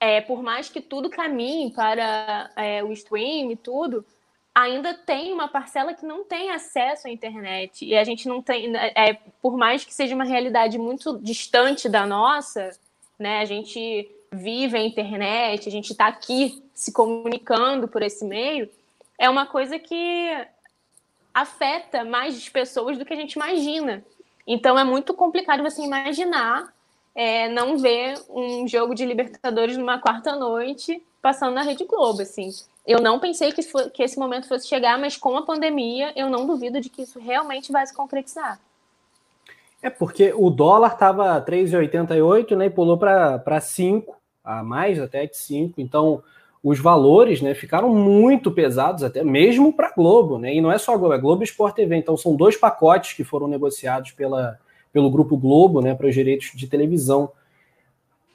é, 0.03 0.21
por 0.21 0.43
mais 0.43 0.69
que 0.69 0.81
tudo 0.81 1.09
caminhe 1.09 1.71
para 1.71 2.51
é, 2.57 2.83
o 2.83 2.91
stream 2.91 3.53
e 3.53 3.57
tudo, 3.57 4.05
ainda 4.53 4.93
tem 4.93 5.33
uma 5.33 5.47
parcela 5.47 5.95
que 5.95 6.05
não 6.05 6.25
tem 6.25 6.51
acesso 6.51 7.07
à 7.07 7.11
internet. 7.11 7.87
E 7.87 7.97
a 7.97 8.03
gente 8.03 8.27
não 8.27 8.43
tem, 8.43 8.77
é, 8.77 9.17
por 9.41 9.57
mais 9.57 9.85
que 9.85 9.95
seja 9.95 10.13
uma 10.17 10.25
realidade 10.25 10.77
muito 10.77 11.21
distante 11.21 11.89
da 11.89 12.05
nossa, 12.05 12.71
né? 13.17 13.39
A 13.39 13.45
gente 13.45 14.11
vive 14.33 14.77
a 14.77 14.85
internet, 14.85 15.69
a 15.69 15.73
gente 15.73 15.93
está 15.93 16.09
aqui 16.09 16.61
se 16.75 16.93
comunicando 16.93 17.87
por 17.87 18.03
esse 18.03 18.25
meio, 18.25 18.69
é 19.17 19.31
uma 19.31 19.47
coisa 19.47 19.79
que 19.79 20.47
afeta 21.33 22.03
mais 22.03 22.49
pessoas 22.49 22.99
do 22.99 23.05
que 23.05 23.13
a 23.13 23.17
gente 23.17 23.35
imagina. 23.35 24.05
Então 24.45 24.77
é 24.77 24.83
muito 24.83 25.15
complicado 25.15 25.63
você 25.63 25.81
imaginar 25.81 26.75
é, 27.15 27.49
não 27.49 27.79
ver 27.79 28.15
um 28.29 28.67
jogo 28.67 28.95
de 28.95 29.05
Libertadores 29.05 29.77
numa 29.77 29.99
quarta 29.99 30.35
noite 30.35 31.03
passando 31.21 31.55
na 31.55 31.63
Rede 31.63 31.85
Globo, 31.85 32.23
assim. 32.23 32.51
Eu 32.87 33.01
não 33.01 33.21
pensei 33.21 33.53
que, 33.53 33.63
foi, 33.63 33.89
que 33.91 34.03
esse 34.03 34.19
momento 34.19 34.49
fosse 34.49 34.67
chegar, 34.67 34.99
mas 34.99 35.17
com 35.17 35.37
a 35.37 35.43
pandemia, 35.43 36.13
eu 36.17 36.29
não 36.29 36.47
duvido 36.47 36.81
de 36.81 36.91
que 36.91 37.03
isso 37.03 37.21
realmente 37.21 37.71
vai 37.71 37.87
se 37.87 37.95
concretizar. 37.95 38.59
É 39.81 39.89
porque 39.89 40.33
o 40.35 40.51
dólar 40.51 40.95
estava 40.95 41.41
3,88, 41.41 42.57
né, 42.57 42.67
e 42.67 42.71
pulou 42.71 42.99
para 42.99 43.61
5, 43.61 44.17
a 44.45 44.63
mais 44.63 45.01
até 45.01 45.27
de 45.27 45.37
5. 45.37 45.81
Então, 45.81 46.23
os 46.63 46.79
valores, 46.79 47.41
né, 47.41 47.55
ficaram 47.55 47.89
muito 47.89 48.51
pesados 48.51 49.03
até 49.03 49.23
mesmo 49.23 49.73
para 49.73 49.93
Globo, 49.93 50.39
né? 50.39 50.55
E 50.55 50.61
não 50.61 50.71
é 50.71 50.79
só 50.79 50.95
a 50.95 50.97
Globo, 50.97 51.15
é 51.15 51.19
Globo 51.19 51.43
Sport 51.43 51.75
TV. 51.75 51.97
Então, 51.97 52.17
são 52.17 52.37
dois 52.37 52.57
pacotes 52.57 53.15
que 53.15 53.25
foram 53.25 53.49
negociados 53.49 54.13
pela, 54.13 54.59
pelo 54.93 55.11
grupo 55.11 55.37
Globo, 55.37 55.81
né, 55.81 55.95
para 55.95 56.07
os 56.07 56.15
direitos 56.15 56.51
de 56.55 56.67
televisão. 56.67 57.33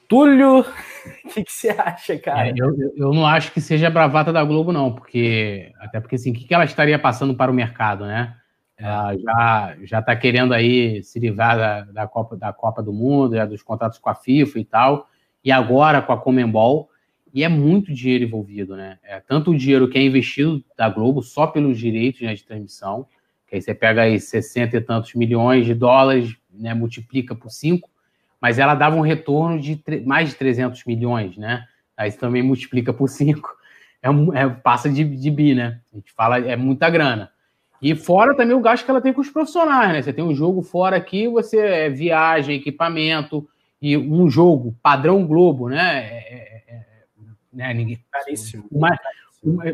Túlio, 0.08 0.62
o 0.62 0.64
que, 1.34 1.44
que, 1.44 1.52
você 1.52 1.70
acha, 1.70 2.18
cara? 2.18 2.50
É, 2.50 2.54
eu, 2.56 2.94
eu 2.96 3.14
não 3.14 3.26
acho 3.26 3.52
que 3.52 3.60
seja 3.60 3.88
a 3.88 3.92
bravata 3.92 4.32
da 4.32 4.44
Globo, 4.44 4.72
não, 4.72 4.94
porque 4.94 5.72
até 5.80 6.00
porque 6.00 6.16
assim, 6.16 6.32
o 6.32 6.34
que, 6.34 6.46
que 6.46 6.54
ela 6.54 6.64
estaria 6.64 6.98
passando 6.98 7.36
para 7.36 7.52
o 7.52 7.54
mercado, 7.54 8.06
né? 8.06 8.36
Ela 8.78 9.18
já 9.18 9.78
já 9.84 10.00
está 10.00 10.16
querendo 10.16 10.54
aí 10.54 11.04
se 11.04 11.20
livrar 11.20 11.58
da, 11.58 11.82
da, 11.82 12.08
Copa, 12.08 12.38
da 12.38 12.54
Copa 12.54 12.82
do 12.82 12.94
Mundo, 12.94 13.36
já 13.36 13.46
dos 13.46 13.64
contratos 13.64 14.00
com 14.00 14.10
a 14.10 14.16
FIFA 14.16 14.60
e 14.60 14.66
tal, 14.66 15.10
e 15.44 15.52
agora 15.52 16.02
com 16.02 16.14
a 16.14 16.18
Comembol, 16.18 16.90
e 17.34 17.44
é 17.44 17.50
muito 17.50 17.94
dinheiro 17.94 18.24
envolvido, 18.24 18.76
né? 18.76 19.00
É 19.04 19.20
tanto 19.20 19.52
o 19.52 19.58
dinheiro 19.58 19.90
que 19.90 19.98
é 19.98 20.02
investido 20.02 20.64
da 20.78 20.90
Globo 20.90 21.22
só 21.22 21.48
pelos 21.48 21.78
direitos 21.78 22.22
né, 22.22 22.34
de 22.34 22.46
transmissão, 22.46 23.08
que 23.48 23.56
aí 23.56 23.62
você 23.62 23.74
pega 23.74 24.02
aí 24.02 24.20
60 24.20 24.76
e 24.76 24.82
tantos 24.82 25.14
milhões 25.14 25.66
de 25.66 25.74
dólares, 25.74 26.36
né, 26.52 26.74
multiplica 26.74 27.34
por 27.34 27.50
cinco, 27.50 27.90
mas 28.42 28.60
ela 28.60 28.76
dava 28.76 28.96
um 28.96 29.02
retorno 29.02 29.60
de 29.60 29.82
mais 30.06 30.30
de 30.30 30.36
300 30.36 30.84
milhões, 30.86 31.38
né? 31.38 31.66
Aí 31.96 32.12
você 32.12 32.18
também 32.18 32.44
multiplica 32.44 32.94
por 32.94 33.08
5, 33.10 33.50
é, 34.02 34.10
é 34.42 34.50
passa 34.50 34.90
de, 34.90 35.04
de 35.04 35.32
bi, 35.32 35.56
né? 35.56 35.80
A 35.92 35.96
gente 35.96 36.12
fala, 36.14 36.38
é 36.38 36.56
muita 36.56 36.90
grana. 36.90 37.32
E 37.82 37.96
fora 37.96 38.36
também 38.36 38.56
o 38.56 38.62
gasto 38.62 38.86
que 38.86 38.92
ela 38.92 39.02
tem 39.02 39.14
com 39.14 39.22
os 39.22 39.30
profissionais, 39.30 39.92
né? 39.92 40.02
Você 40.02 40.14
tem 40.14 40.24
um 40.24 40.34
jogo 40.34 40.62
fora 40.62 40.96
aqui, 40.96 41.28
você 41.28 41.58
é 41.60 41.90
viagem, 41.90 42.56
equipamento, 42.56 43.48
e 43.82 43.96
um 43.98 44.30
jogo 44.30 44.76
padrão 44.82 45.26
Globo, 45.26 45.70
né? 45.70 45.98
É, 45.98 46.18
é, 46.18 46.64
é, 46.68 46.86
né? 47.54 47.74
Ninguém, 47.74 48.00
Caríssimo. 48.12 48.64
Por 48.70 48.80
mais, 48.80 49.00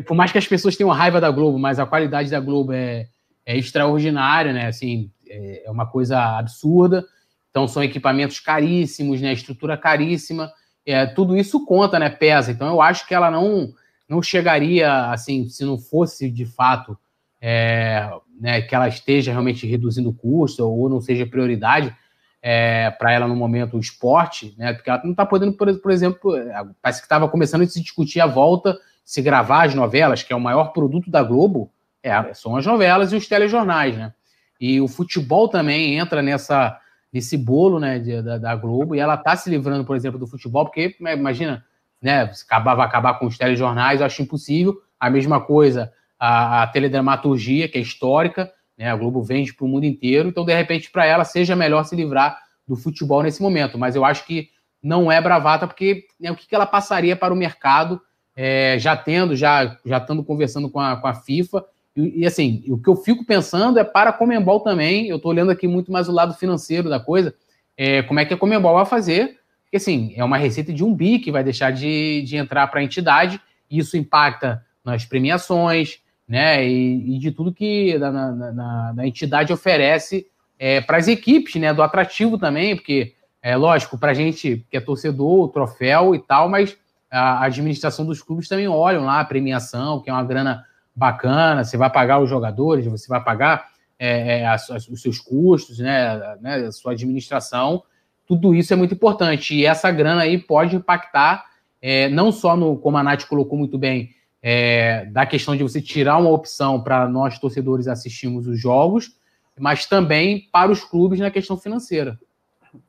por 0.04 0.14
mais, 0.14 0.32
que 0.32 0.38
as 0.38 0.46
pessoas 0.46 0.76
tenham 0.76 0.90
raiva 0.90 1.20
da 1.20 1.30
Globo, 1.30 1.58
mas 1.58 1.78
a 1.78 1.86
qualidade 1.86 2.30
da 2.30 2.38
Globo 2.38 2.72
é, 2.72 3.08
é 3.46 3.56
extraordinária, 3.56 4.52
né? 4.52 4.66
Assim, 4.66 5.10
é, 5.28 5.64
é 5.66 5.70
uma 5.70 5.86
coisa 5.86 6.38
absurda. 6.38 7.04
Então 7.50 7.68
são 7.68 7.82
equipamentos 7.82 8.40
caríssimos, 8.40 9.20
né? 9.20 9.32
Estrutura 9.32 9.76
caríssima. 9.76 10.50
É, 10.86 11.06
tudo 11.06 11.36
isso 11.36 11.64
conta, 11.64 11.98
né? 11.98 12.10
Pesa. 12.10 12.52
Então 12.52 12.68
eu 12.68 12.82
acho 12.82 13.06
que 13.06 13.14
ela 13.14 13.30
não 13.30 13.72
não 14.06 14.22
chegaria 14.22 15.10
assim, 15.10 15.48
se 15.48 15.64
não 15.64 15.78
fosse 15.78 16.30
de 16.30 16.44
fato 16.44 16.96
é, 17.40 18.10
né, 18.38 18.60
que 18.60 18.74
ela 18.74 18.86
esteja 18.86 19.32
realmente 19.32 19.66
reduzindo 19.66 20.10
o 20.10 20.14
custo 20.14 20.66
ou 20.66 20.88
não 20.88 21.00
seja 21.00 21.26
prioridade 21.26 21.94
é, 22.42 22.90
para 22.90 23.12
ela 23.12 23.26
no 23.26 23.34
momento 23.34 23.76
o 23.76 23.80
esporte, 23.80 24.54
né? 24.58 24.74
Porque 24.74 24.90
ela 24.90 25.00
não 25.02 25.12
está 25.12 25.24
podendo, 25.24 25.54
por, 25.54 25.74
por, 25.78 25.90
exemplo, 25.90 26.36
é, 26.36 26.52
parece 26.82 27.00
que 27.00 27.06
estava 27.06 27.26
começando 27.26 27.62
a 27.62 27.66
se 27.66 27.80
discutir 27.80 28.20
a 28.20 28.26
volta, 28.26 28.78
se 29.02 29.22
gravar 29.22 29.64
as 29.64 29.74
novelas, 29.74 30.22
que 30.22 30.32
é 30.32 30.36
o 30.36 30.40
maior 30.40 30.72
produto 30.72 31.10
da 31.10 31.22
Globo, 31.22 31.70
é, 32.04 32.34
são 32.34 32.56
as 32.56 32.66
novelas 32.66 33.12
e 33.12 33.16
os 33.16 33.26
telejornais, 33.26 33.96
né? 33.96 34.12
E 34.60 34.80
o 34.80 34.86
futebol 34.86 35.48
também 35.48 35.98
entra 35.98 36.22
nessa 36.22 36.78
nesse 37.14 37.38
bolo 37.38 37.78
né, 37.78 38.00
de, 38.00 38.20
da, 38.20 38.38
da, 38.38 38.56
Globo, 38.56 38.96
e 38.96 38.98
ela 38.98 39.14
está 39.14 39.36
se 39.36 39.48
livrando, 39.48 39.84
por 39.84 39.94
exemplo, 39.94 40.18
do 40.18 40.26
futebol, 40.26 40.64
porque, 40.64 40.96
né, 40.98 41.14
imagina, 41.14 41.64
né, 42.02 42.28
acabar, 42.44 42.74
vai 42.74 42.84
acabar 42.84 43.14
com 43.20 43.26
os 43.26 43.38
telejornais, 43.38 44.00
eu 44.00 44.06
acho 44.06 44.20
impossível. 44.20 44.82
A 44.98 45.08
mesma 45.08 45.40
coisa, 45.40 45.92
a, 46.18 46.64
a 46.64 46.66
teledramaturgia, 46.66 47.68
que 47.68 47.78
é 47.78 47.80
histórica, 47.80 48.52
né, 48.76 48.90
a 48.90 48.96
Globo 48.96 49.22
vende 49.22 49.54
para 49.54 49.64
o 49.64 49.68
mundo 49.68 49.84
inteiro, 49.84 50.28
então, 50.28 50.44
de 50.44 50.52
repente, 50.52 50.90
para 50.90 51.06
ela 51.06 51.22
seja 51.22 51.54
melhor 51.54 51.84
se 51.84 51.94
livrar 51.94 52.36
do 52.66 52.74
futebol 52.74 53.22
nesse 53.22 53.40
momento. 53.40 53.78
Mas 53.78 53.94
eu 53.94 54.04
acho 54.04 54.26
que 54.26 54.48
não 54.82 55.10
é 55.10 55.20
bravata, 55.20 55.68
porque 55.68 56.06
né, 56.18 56.32
o 56.32 56.36
que, 56.36 56.48
que 56.48 56.54
ela 56.54 56.66
passaria 56.66 57.14
para 57.14 57.32
o 57.32 57.36
mercado, 57.36 58.00
é, 58.34 58.76
já 58.76 58.96
tendo, 58.96 59.36
já, 59.36 59.78
já 59.86 59.98
estando 59.98 60.24
conversando 60.24 60.68
com 60.68 60.80
a, 60.80 60.96
com 60.96 61.06
a 61.06 61.14
FIFA, 61.14 61.64
e, 61.96 62.20
e, 62.20 62.26
assim, 62.26 62.64
o 62.68 62.78
que 62.78 62.88
eu 62.88 62.96
fico 62.96 63.24
pensando 63.24 63.78
é 63.78 63.84
para 63.84 64.10
a 64.10 64.12
Comembol 64.12 64.60
também, 64.60 65.08
eu 65.08 65.16
estou 65.16 65.30
olhando 65.30 65.50
aqui 65.50 65.68
muito 65.68 65.92
mais 65.92 66.08
o 66.08 66.12
lado 66.12 66.34
financeiro 66.34 66.88
da 66.88 66.98
coisa, 66.98 67.34
é, 67.76 68.02
como 68.02 68.20
é 68.20 68.24
que 68.24 68.34
a 68.34 68.36
Comembol 68.36 68.74
vai 68.74 68.86
fazer, 68.86 69.38
porque 69.62 69.76
assim, 69.76 70.12
é 70.16 70.24
uma 70.24 70.36
receita 70.36 70.72
de 70.72 70.84
um 70.84 70.94
bi 70.94 71.18
que 71.18 71.30
vai 71.30 71.44
deixar 71.44 71.70
de, 71.70 72.22
de 72.22 72.36
entrar 72.36 72.66
para 72.66 72.80
a 72.80 72.84
entidade, 72.84 73.40
e 73.70 73.78
isso 73.78 73.96
impacta 73.96 74.64
nas 74.84 75.04
premiações, 75.04 76.00
né, 76.26 76.66
e, 76.66 77.16
e 77.16 77.18
de 77.18 77.30
tudo 77.30 77.52
que 77.52 77.96
na, 77.98 78.10
na, 78.10 78.92
na 78.94 79.06
entidade 79.06 79.52
oferece 79.52 80.26
é, 80.58 80.80
para 80.80 80.96
as 80.96 81.06
equipes, 81.06 81.54
né, 81.56 81.72
do 81.72 81.82
atrativo 81.82 82.38
também, 82.38 82.74
porque 82.74 83.14
é 83.42 83.56
lógico, 83.56 83.98
para 83.98 84.12
a 84.12 84.14
gente 84.14 84.64
que 84.70 84.76
é 84.76 84.80
torcedor, 84.80 85.50
troféu 85.50 86.14
e 86.14 86.18
tal, 86.18 86.48
mas 86.48 86.76
a 87.10 87.44
administração 87.44 88.04
dos 88.04 88.22
clubes 88.22 88.48
também 88.48 88.66
olham 88.66 89.04
lá 89.04 89.20
a 89.20 89.24
premiação, 89.24 90.00
que 90.00 90.10
é 90.10 90.12
uma 90.12 90.24
grana 90.24 90.64
bacana, 90.94 91.64
você 91.64 91.76
vai 91.76 91.90
pagar 91.90 92.20
os 92.20 92.30
jogadores, 92.30 92.86
você 92.86 93.08
vai 93.08 93.22
pagar 93.22 93.68
é, 93.98 94.40
é 94.40 94.46
as, 94.46 94.70
as, 94.70 94.88
os 94.88 95.00
seus 95.00 95.18
custos, 95.18 95.78
né, 95.78 96.36
né, 96.40 96.56
a 96.66 96.72
sua 96.72 96.92
administração, 96.92 97.82
tudo 98.26 98.54
isso 98.54 98.72
é 98.72 98.76
muito 98.76 98.94
importante. 98.94 99.54
E 99.54 99.66
essa 99.66 99.90
grana 99.90 100.22
aí 100.22 100.38
pode 100.38 100.76
impactar 100.76 101.44
é, 101.86 102.08
não 102.08 102.32
só 102.32 102.56
no, 102.56 102.78
como 102.78 102.96
a 102.96 103.02
Nath 103.02 103.24
colocou 103.24 103.58
muito 103.58 103.76
bem, 103.76 104.14
é, 104.42 105.04
da 105.06 105.26
questão 105.26 105.54
de 105.56 105.62
você 105.62 105.80
tirar 105.80 106.16
uma 106.16 106.30
opção 106.30 106.80
para 106.82 107.06
nós 107.08 107.38
torcedores 107.38 107.86
assistirmos 107.88 108.46
os 108.46 108.58
jogos, 108.58 109.16
mas 109.58 109.86
também 109.86 110.48
para 110.50 110.72
os 110.72 110.82
clubes 110.82 111.20
na 111.20 111.30
questão 111.30 111.56
financeira. 111.56 112.18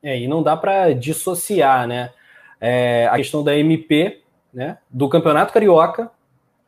É, 0.01 0.19
e 0.19 0.27
não 0.27 0.41
dá 0.41 0.55
para 0.55 0.93
dissociar, 0.93 1.87
né? 1.87 2.11
É, 2.59 3.07
a 3.11 3.17
questão 3.17 3.43
da 3.43 3.55
MP, 3.57 4.21
né, 4.53 4.77
do 4.89 5.09
Campeonato 5.09 5.51
Carioca, 5.51 6.09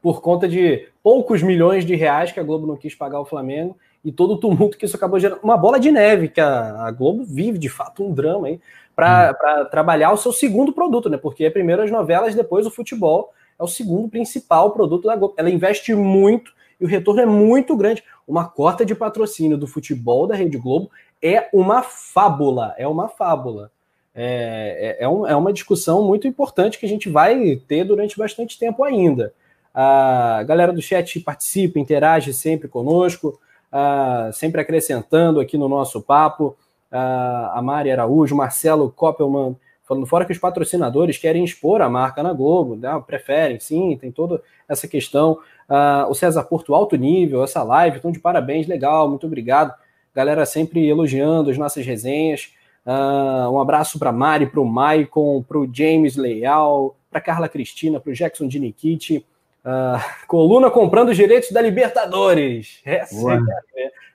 por 0.08 0.22
conta 0.22 0.48
de 0.48 0.88
poucos 1.04 1.44
milhões 1.44 1.84
de 1.84 1.94
reais 1.94 2.32
que 2.32 2.40
a 2.40 2.44
Globo 2.44 2.66
não 2.66 2.78
quis 2.78 2.96
pagar 2.96 3.18
ao 3.18 3.26
Flamengo 3.26 3.76
e 4.06 4.10
todo 4.10 4.36
o 4.36 4.38
tumulto 4.38 4.78
que 4.78 4.86
isso 4.86 4.96
acabou 4.96 5.20
gerando. 5.20 5.42
Uma 5.44 5.58
bola 5.58 5.78
de 5.78 5.92
neve, 5.92 6.30
que 6.30 6.40
a, 6.40 6.90
Globo 6.92 7.26
vive 7.26 7.58
de 7.58 7.68
fato 7.68 8.06
um 8.06 8.14
drama 8.14 8.48
aí, 8.48 8.58
para 8.96 9.32
hum. 9.34 9.66
trabalhar 9.70 10.14
o 10.14 10.18
seu 10.18 10.32
segundo 10.32 10.72
produto, 10.72 11.10
né? 11.10 11.18
Porque 11.18 11.44
é 11.44 11.50
primeiro 11.50 11.82
as 11.82 11.92
novelas, 11.92 12.34
depois 12.34 12.66
o 12.66 12.72
futebol 12.72 13.34
é 13.60 13.64
o 13.64 13.68
segundo 13.68 14.08
principal 14.08 14.72
produto 14.72 15.08
da 15.08 15.16
Globo. 15.18 15.34
Ela 15.36 15.50
investe 15.50 15.94
muito 15.94 16.54
e 16.80 16.86
o 16.86 16.88
retorno 16.88 17.20
é 17.20 17.26
muito 17.26 17.76
grande. 17.76 18.02
Uma 18.26 18.48
cota 18.48 18.86
de 18.86 18.96
patrocínio 18.96 19.58
do 19.58 19.68
futebol 19.68 20.26
da 20.26 20.36
Rede 20.36 20.58
Globo 20.58 20.90
é 21.22 21.50
uma 21.52 21.82
fábula, 21.82 22.74
é 22.78 22.88
uma 22.88 23.10
fábula. 23.10 23.70
é, 24.16 24.96
é, 25.02 25.04
é, 25.04 25.10
um, 25.10 25.28
é 25.28 25.36
uma 25.36 25.52
discussão 25.52 26.02
muito 26.02 26.30
importante 26.30 26.80
que 26.80 26.86
a 26.86 26.90
gente 26.90 27.10
vai 27.10 27.58
ter 27.68 27.84
durante 27.84 28.18
bastante 28.18 28.58
tempo 28.58 28.86
ainda. 28.86 29.34
A 29.80 30.42
galera 30.42 30.74
do 30.74 30.82
chat 30.82 31.20
participa, 31.20 31.78
interage 31.78 32.34
sempre 32.34 32.68
conosco, 32.68 33.40
uh, 33.72 34.34
sempre 34.34 34.60
acrescentando 34.60 35.40
aqui 35.40 35.56
no 35.56 35.70
nosso 35.70 36.02
papo. 36.02 36.58
Uh, 36.92 37.54
a 37.54 37.62
Mari 37.62 37.92
Araújo, 37.92 38.36
Marcelo 38.36 38.90
Koppelman, 38.90 39.56
falando 39.88 40.08
fora 40.08 40.26
que 40.26 40.32
os 40.32 40.40
patrocinadores 40.40 41.20
querem 41.20 41.44
expor 41.44 41.80
a 41.84 41.88
marca 41.88 42.24
na 42.24 42.34
Globo, 42.34 42.76
né? 42.76 42.90
preferem, 43.06 43.60
sim, 43.60 43.96
tem 44.02 44.12
toda 44.12 44.42
essa 44.68 44.88
questão. 44.88 45.34
Uh, 45.70 46.10
o 46.10 46.16
César 46.16 46.42
Porto, 46.46 46.74
alto 46.74 46.96
nível, 46.96 47.44
essa 47.44 47.62
live, 47.62 48.00
então 48.00 48.12
de 48.12 48.18
parabéns, 48.18 48.66
legal, 48.66 49.08
muito 49.08 49.28
obrigado. 49.28 49.76
Galera 50.12 50.44
sempre 50.48 50.88
elogiando 50.88 51.52
as 51.52 51.58
nossas 51.60 51.86
resenhas. 51.86 52.52
Um 53.52 53.60
abraço 53.60 54.00
para 54.00 54.12
Mari, 54.12 54.48
para 54.48 54.62
o 54.62 54.66
Maicon, 54.66 55.44
para 55.44 55.60
o 55.60 55.70
James 55.72 56.16
Leal, 56.16 56.96
para 57.12 57.22
Carla 57.22 57.48
Cristina, 57.48 58.00
para 58.00 58.10
o 58.10 58.16
Jackson 58.16 58.48
Diniquiti. 58.48 59.24
Uh, 59.68 60.00
coluna 60.28 60.72
comprando 60.72 61.10
os 61.10 61.18
direitos 61.18 61.52
da 61.52 61.62
Libertadores. 61.62 62.80
Essa, 62.86 63.40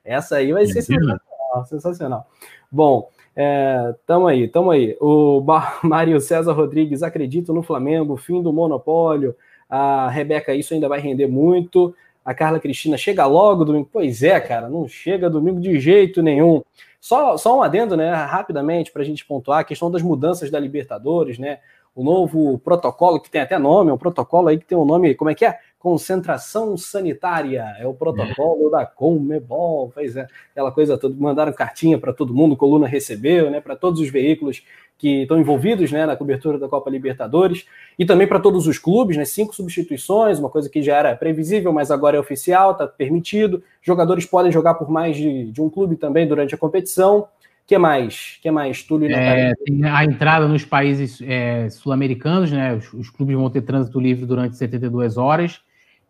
essa 0.03 0.37
aí 0.37 0.51
vai 0.51 0.65
ser 0.65 0.81
sensacional, 0.81 1.67
sensacional. 1.67 2.27
Bom, 2.71 3.11
é, 3.37 3.95
tamo 4.07 4.27
aí, 4.27 4.49
tamo 4.49 4.71
aí. 4.71 4.97
O 4.99 5.45
Mário 5.85 6.19
César 6.23 6.53
Rodrigues, 6.53 7.03
acredito 7.03 7.53
no 7.53 7.63
Flamengo, 7.63 8.17
fim 8.17 8.43
do 8.43 8.51
monopólio. 8.51 9.37
A 9.69 10.09
Rebeca, 10.09 10.55
isso 10.55 10.73
ainda 10.73 10.89
vai 10.89 11.01
render 11.01 11.27
muito. 11.27 11.95
A 12.25 12.33
Carla 12.33 12.59
Cristina, 12.59 12.97
chega 12.97 13.27
logo 13.27 13.65
domingo. 13.65 13.89
Pois 13.93 14.23
é, 14.23 14.41
cara, 14.41 14.71
não 14.71 14.89
chega 14.89 15.29
domingo 15.29 15.61
de 15.61 15.79
jeito 15.79 16.23
nenhum. 16.23 16.63
Só, 16.99 17.37
só 17.37 17.59
um 17.59 17.63
adendo, 17.63 17.97
né, 17.97 18.13
rapidamente, 18.15 18.93
para 18.93 19.03
a 19.03 19.05
gente 19.05 19.27
pontuar 19.27 19.61
a 19.61 19.65
questão 19.65 19.91
das 19.91 20.03
mudanças 20.03 20.51
da 20.51 20.59
Libertadores, 20.59 21.39
né? 21.39 21.59
O 21.95 22.03
novo 22.03 22.59
protocolo, 22.59 23.21
que 23.21 23.31
tem 23.31 23.41
até 23.41 23.59
nome, 23.59 23.91
é 23.91 23.93
um 23.93 23.99
protocolo 23.99 24.49
aí 24.49 24.59
que 24.59 24.65
tem 24.65 24.77
o 24.77 24.83
um 24.83 24.85
nome, 24.85 25.15
como 25.15 25.31
é 25.31 25.35
que 25.35 25.45
é? 25.45 25.59
Concentração 25.79 26.77
sanitária, 26.77 27.65
é 27.79 27.87
o 27.87 27.93
protocolo 27.93 28.69
é. 28.69 28.71
da 28.71 28.87
Comebol, 28.87 29.91
fez 29.91 30.17
é, 30.17 30.27
aquela 30.53 30.71
coisa 30.73 30.97
toda, 30.97 31.15
mandaram 31.19 31.53
cartinha 31.53 31.99
para 31.99 32.13
todo 32.13 32.33
mundo, 32.33 32.57
coluna 32.57 32.87
recebeu, 32.87 33.51
né, 33.51 33.61
para 33.61 33.77
todos 33.77 34.01
os 34.01 34.09
veículos 34.09 34.63
que 34.97 35.23
estão 35.23 35.39
envolvidos 35.39 35.91
né, 35.91 36.07
na 36.07 36.17
cobertura 36.17 36.59
da 36.59 36.69
Copa 36.69 36.89
Libertadores 36.89 37.67
e 37.99 38.07
também 38.07 38.27
para 38.27 38.39
todos 38.39 38.69
os 38.69 38.79
clubes, 38.79 39.17
né, 39.17 39.25
cinco 39.25 39.55
substituições, 39.55 40.39
uma 40.39 40.49
coisa 40.49 40.71
que 40.71 40.81
já 40.81 40.97
era 40.97 41.17
previsível, 41.17 41.73
mas 41.73 41.91
agora 41.91 42.17
é 42.17 42.21
oficial, 42.21 42.71
está 42.71 42.87
permitido. 42.87 43.63
Jogadores 43.83 44.25
podem 44.25 44.53
jogar 44.53 44.75
por 44.75 44.89
mais 44.89 45.17
de, 45.17 45.51
de 45.51 45.61
um 45.61 45.69
clube 45.69 45.97
também 45.97 46.27
durante 46.27 46.55
a 46.55 46.59
competição 46.59 47.27
que 47.67 47.79
mais? 47.79 48.39
que 48.43 48.51
mais, 48.51 48.83
Túlio 48.83 49.11
e 49.11 49.15
é, 49.15 49.53
a 49.91 50.05
entrada 50.05 50.47
nos 50.47 50.65
países 50.65 51.21
é, 51.23 51.69
sul-americanos, 51.71 52.51
né? 52.51 52.75
Os, 52.75 52.93
os, 52.93 53.11
clubes 53.11 53.37
vão 53.37 53.49
ter 53.49 53.63
trânsito 53.63 54.01
livre 54.01 54.27
durante 54.27 54.57
72 54.57 55.17
horas. 55.17 55.61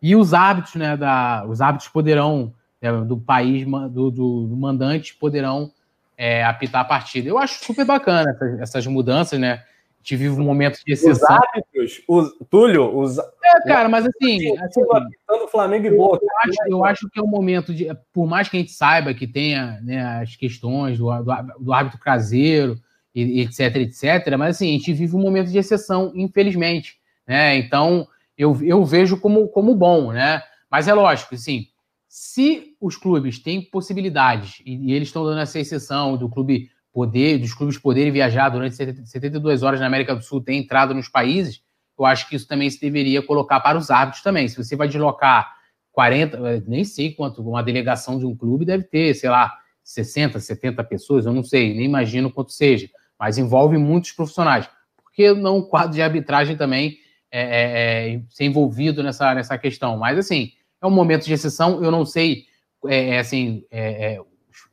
E 0.01 0.15
os 0.15 0.33
hábitos, 0.33 0.75
né? 0.75 0.97
Da, 0.97 1.45
os 1.47 1.61
hábitos 1.61 1.87
poderão, 1.87 2.53
é, 2.81 2.91
do 2.91 3.17
país, 3.17 3.65
do, 3.65 4.11
do, 4.11 4.47
do 4.47 4.57
mandante, 4.57 5.15
poderão 5.15 5.71
é, 6.17 6.43
apitar 6.43 6.81
a 6.81 6.85
partida. 6.85 7.29
Eu 7.29 7.37
acho 7.37 7.63
super 7.63 7.85
bacana 7.85 8.31
essas, 8.31 8.59
essas 8.59 8.87
mudanças, 8.87 9.39
né? 9.39 9.63
Gente 10.03 10.15
vive 10.17 10.39
um 10.39 10.43
momento 10.43 10.79
de 10.85 10.91
exceção. 10.91 11.37
Os 11.37 11.45
hábitos, 11.45 12.03
os, 12.07 12.33
Túlio, 12.49 12.95
os. 12.95 13.17
É, 13.17 13.61
cara, 13.65 13.87
mas 13.87 14.05
assim. 14.05 14.57
assim 14.59 14.81
o 15.29 15.47
Flamengo 15.47 15.87
e 15.87 15.91
Boca. 15.95 16.19
Eu 16.21 16.29
acho, 16.43 16.57
eu 16.67 16.85
acho 16.85 17.09
que 17.09 17.19
é 17.19 17.23
um 17.23 17.27
momento 17.27 17.73
de. 17.73 17.87
Por 18.11 18.27
mais 18.27 18.49
que 18.49 18.57
a 18.57 18.59
gente 18.59 18.73
saiba 18.73 19.13
que 19.13 19.25
tenha 19.25 19.79
né, 19.81 20.21
as 20.21 20.35
questões 20.35 20.97
do, 20.97 21.05
do, 21.23 21.33
do 21.59 21.73
árbitro 21.73 21.99
caseiro, 21.99 22.77
e, 23.15 23.41
etc, 23.41 23.77
etc, 23.77 24.35
mas 24.37 24.57
assim, 24.57 24.69
a 24.69 24.71
gente 24.73 24.91
vive 24.91 25.15
um 25.15 25.21
momento 25.21 25.49
de 25.49 25.57
exceção, 25.57 26.11
infelizmente. 26.13 26.97
Né? 27.25 27.57
Então, 27.57 28.07
eu, 28.37 28.57
eu 28.61 28.83
vejo 28.83 29.17
como, 29.19 29.47
como 29.47 29.73
bom, 29.73 30.11
né? 30.11 30.43
Mas 30.69 30.87
é 30.87 30.93
lógico, 30.93 31.35
assim, 31.35 31.67
se 32.09 32.75
os 32.81 32.97
clubes 32.97 33.39
têm 33.39 33.61
possibilidades, 33.61 34.61
e, 34.65 34.89
e 34.89 34.93
eles 34.93 35.07
estão 35.07 35.23
dando 35.23 35.39
essa 35.39 35.59
exceção 35.59 36.17
do 36.17 36.27
clube 36.27 36.69
poder, 36.93 37.39
dos 37.39 37.53
clubes 37.53 37.77
poderem 37.77 38.11
viajar 38.11 38.49
durante 38.49 38.75
72 38.75 39.63
horas 39.63 39.79
na 39.79 39.87
América 39.87 40.15
do 40.15 40.21
Sul, 40.21 40.41
ter 40.41 40.53
entrado 40.53 40.93
nos 40.93 41.09
países, 41.09 41.61
eu 41.97 42.05
acho 42.05 42.29
que 42.29 42.35
isso 42.35 42.47
também 42.47 42.69
se 42.69 42.79
deveria 42.79 43.21
colocar 43.21 43.59
para 43.59 43.77
os 43.77 43.89
árbitros 43.89 44.23
também. 44.23 44.47
Se 44.47 44.55
você 44.55 44.75
vai 44.75 44.87
deslocar 44.87 45.53
40, 45.91 46.37
eh, 46.37 46.63
nem 46.67 46.83
sei 46.83 47.13
quanto, 47.13 47.41
uma 47.41 47.63
delegação 47.63 48.17
de 48.17 48.25
um 48.25 48.35
clube 48.35 48.65
deve 48.65 48.83
ter, 48.83 49.13
sei 49.15 49.29
lá, 49.29 49.53
60, 49.83 50.39
70 50.39 50.83
pessoas, 50.83 51.25
eu 51.25 51.33
não 51.33 51.43
sei, 51.43 51.73
nem 51.73 51.85
imagino 51.85 52.31
quanto 52.31 52.51
seja, 52.51 52.89
mas 53.19 53.37
envolve 53.37 53.77
muitos 53.77 54.11
profissionais. 54.11 54.67
Por 54.97 55.11
que 55.11 55.33
não 55.33 55.57
o 55.57 55.67
quadro 55.67 55.93
de 55.93 56.01
arbitragem 56.01 56.55
também 56.55 56.97
é, 57.31 57.41
é, 57.41 58.15
é, 58.15 58.21
ser 58.29 58.45
envolvido 58.45 59.03
nessa, 59.03 59.33
nessa 59.35 59.57
questão? 59.57 59.97
Mas, 59.97 60.17
assim, 60.17 60.51
é 60.81 60.87
um 60.87 60.91
momento 60.91 61.25
de 61.25 61.33
exceção, 61.33 61.83
eu 61.83 61.91
não 61.91 62.05
sei, 62.05 62.45
é, 62.87 63.09
é 63.09 63.19
assim, 63.19 63.63
é, 63.69 64.19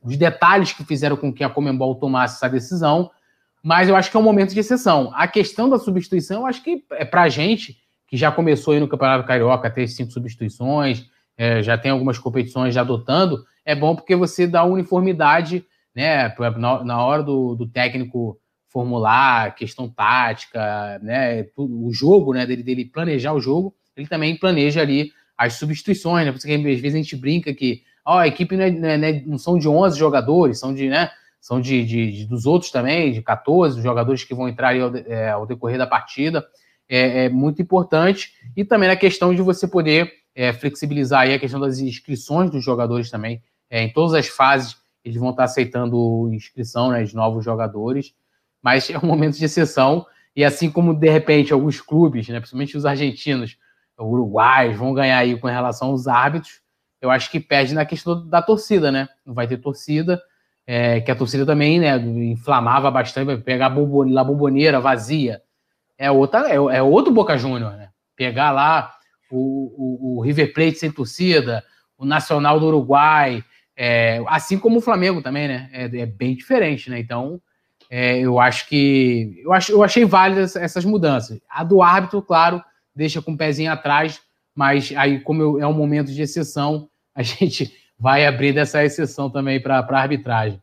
os 0.03 0.17
detalhes 0.17 0.73
que 0.73 0.83
fizeram 0.83 1.15
com 1.15 1.31
que 1.31 1.43
a 1.43 1.49
Comembol 1.49 1.95
tomasse 1.95 2.35
essa 2.35 2.49
decisão, 2.49 3.11
mas 3.63 3.87
eu 3.87 3.95
acho 3.95 4.09
que 4.09 4.17
é 4.17 4.19
um 4.19 4.23
momento 4.23 4.53
de 4.53 4.59
exceção. 4.59 5.11
A 5.13 5.27
questão 5.27 5.69
da 5.69 5.77
substituição, 5.77 6.41
eu 6.41 6.47
acho 6.47 6.63
que 6.63 6.83
é 6.91 7.05
para 7.05 7.23
a 7.23 7.29
gente, 7.29 7.77
que 8.07 8.17
já 8.17 8.31
começou 8.31 8.73
aí 8.73 8.79
no 8.79 8.87
Campeonato 8.87 9.27
Carioca 9.27 9.67
a 9.67 9.71
ter 9.71 9.87
cinco 9.87 10.11
substituições, 10.11 11.05
é, 11.37 11.61
já 11.61 11.77
tem 11.77 11.91
algumas 11.91 12.17
competições 12.17 12.73
já 12.73 12.81
adotando, 12.81 13.45
é 13.63 13.75
bom 13.75 13.95
porque 13.95 14.15
você 14.15 14.47
dá 14.47 14.63
uniformidade, 14.63 15.65
né, 15.95 16.33
na, 16.57 16.83
na 16.83 17.05
hora 17.05 17.21
do, 17.21 17.55
do 17.55 17.67
técnico 17.67 18.39
formular 18.67 19.53
questão 19.55 19.89
tática, 19.89 20.99
né, 20.99 21.45
o 21.57 21.91
jogo, 21.91 22.33
né, 22.33 22.45
dele, 22.45 22.63
dele 22.63 22.85
planejar 22.85 23.33
o 23.33 23.41
jogo, 23.41 23.75
ele 23.95 24.07
também 24.07 24.37
planeja 24.37 24.81
ali 24.81 25.11
as 25.37 25.53
substituições, 25.53 26.25
né, 26.25 26.31
porque 26.31 26.51
às 26.51 26.61
vezes 26.61 26.95
a 26.95 26.97
gente 26.97 27.15
brinca 27.15 27.53
que 27.53 27.83
ó, 28.05 28.19
a 28.19 28.27
equipe 28.27 28.55
não, 28.55 28.63
é, 28.63 28.71
não, 28.71 29.07
é, 29.07 29.23
não, 29.25 29.37
são 29.37 29.57
de 29.57 29.67
11 29.67 29.97
jogadores, 29.97 30.59
são 30.59 30.73
de, 30.73 30.89
né, 30.89 31.09
são 31.39 31.59
de, 31.59 31.83
de, 31.85 32.11
de, 32.11 32.25
dos 32.25 32.45
outros 32.45 32.71
também, 32.71 33.11
de 33.11 33.21
14 33.21 33.81
jogadores 33.81 34.23
que 34.23 34.33
vão 34.33 34.47
entrar 34.47 34.75
ao, 34.79 34.95
é, 34.95 35.31
ao, 35.31 35.45
decorrer 35.45 35.77
da 35.77 35.87
partida. 35.87 36.45
É, 36.87 37.25
é, 37.25 37.29
muito 37.29 37.61
importante. 37.61 38.33
E 38.55 38.65
também 38.65 38.89
a 38.89 38.95
questão 38.95 39.33
de 39.33 39.41
você 39.41 39.67
poder 39.67 40.11
é, 40.35 40.51
flexibilizar 40.51 41.21
aí 41.21 41.33
a 41.33 41.39
questão 41.39 41.59
das 41.59 41.79
inscrições 41.79 42.51
dos 42.51 42.63
jogadores 42.63 43.09
também. 43.09 43.41
É, 43.69 43.81
em 43.81 43.91
todas 43.91 44.13
as 44.13 44.27
fases, 44.27 44.75
eles 45.03 45.17
vão 45.17 45.31
estar 45.31 45.45
aceitando 45.45 46.29
inscrição 46.33 46.91
né, 46.91 47.03
de 47.03 47.15
novos 47.15 47.43
jogadores. 47.43 48.13
Mas 48.61 48.89
é 48.89 48.97
um 48.97 49.07
momento 49.07 49.37
de 49.37 49.45
exceção. 49.45 50.05
E 50.35 50.43
assim 50.43 50.69
como, 50.69 50.93
de 50.93 51.09
repente, 51.09 51.51
alguns 51.51 51.81
clubes, 51.81 52.27
né, 52.27 52.39
principalmente 52.39 52.77
os 52.77 52.85
argentinos, 52.85 53.57
uruguaios, 53.99 54.77
vão 54.77 54.93
ganhar 54.93 55.17
aí 55.17 55.37
com 55.39 55.47
relação 55.47 55.89
aos 55.89 56.07
árbitros, 56.07 56.61
eu 57.01 57.09
acho 57.09 57.31
que 57.31 57.39
perde 57.39 57.73
na 57.73 57.85
questão 57.85 58.27
da 58.27 58.41
torcida, 58.41 58.91
né? 58.91 59.09
Não 59.25 59.33
vai 59.33 59.47
ter 59.47 59.57
torcida, 59.57 60.21
é, 60.65 61.01
que 61.01 61.11
a 61.11 61.15
torcida 61.15 61.45
também, 61.45 61.79
né, 61.79 61.97
inflamava 61.97 62.91
bastante, 62.91 63.25
vai 63.25 63.37
pegar 63.37 63.65
a 63.65 64.23
bomboneira 64.23 64.79
vazia. 64.79 65.41
É, 65.97 66.09
outra, 66.11 66.49
é, 66.49 66.55
é 66.55 66.81
outro 66.81 67.11
Boca 67.11 67.37
Júnior, 67.37 67.73
né? 67.73 67.89
Pegar 68.15 68.51
lá 68.51 68.93
o, 69.29 69.37
o, 69.37 70.17
o, 70.17 70.21
River 70.21 70.53
Plate 70.53 70.77
sem 70.77 70.91
torcida, 70.91 71.63
o 71.97 72.05
Nacional 72.05 72.59
do 72.59 72.67
Uruguai, 72.67 73.43
é, 73.75 74.21
assim 74.27 74.57
como 74.57 74.77
o 74.77 74.81
Flamengo 74.81 75.21
também, 75.21 75.47
né? 75.47 75.69
É, 75.73 75.83
é 75.85 76.05
bem 76.05 76.35
diferente, 76.35 76.89
né? 76.89 76.99
Então, 76.99 77.41
é, 77.89 78.19
eu 78.19 78.39
acho 78.39 78.67
que. 78.69 79.41
Eu, 79.43 79.53
acho, 79.53 79.71
eu 79.71 79.83
achei 79.83 80.05
válidas 80.05 80.55
essas 80.55 80.85
mudanças. 80.85 81.39
A 81.49 81.63
do 81.63 81.81
árbitro, 81.81 82.21
claro, 82.21 82.63
deixa 82.95 83.21
com 83.21 83.33
o 83.33 83.37
pezinho 83.37 83.71
atrás, 83.71 84.21
mas 84.55 84.93
aí, 84.95 85.19
como 85.19 85.41
eu, 85.41 85.59
é 85.59 85.67
um 85.67 85.73
momento 85.73 86.11
de 86.11 86.21
exceção, 86.21 86.89
a 87.15 87.21
gente 87.23 87.73
vai 87.99 88.25
abrir 88.25 88.53
dessa 88.53 88.83
exceção 88.83 89.29
também 89.29 89.61
para 89.61 89.79
a 89.79 89.99
arbitragem. 89.99 90.61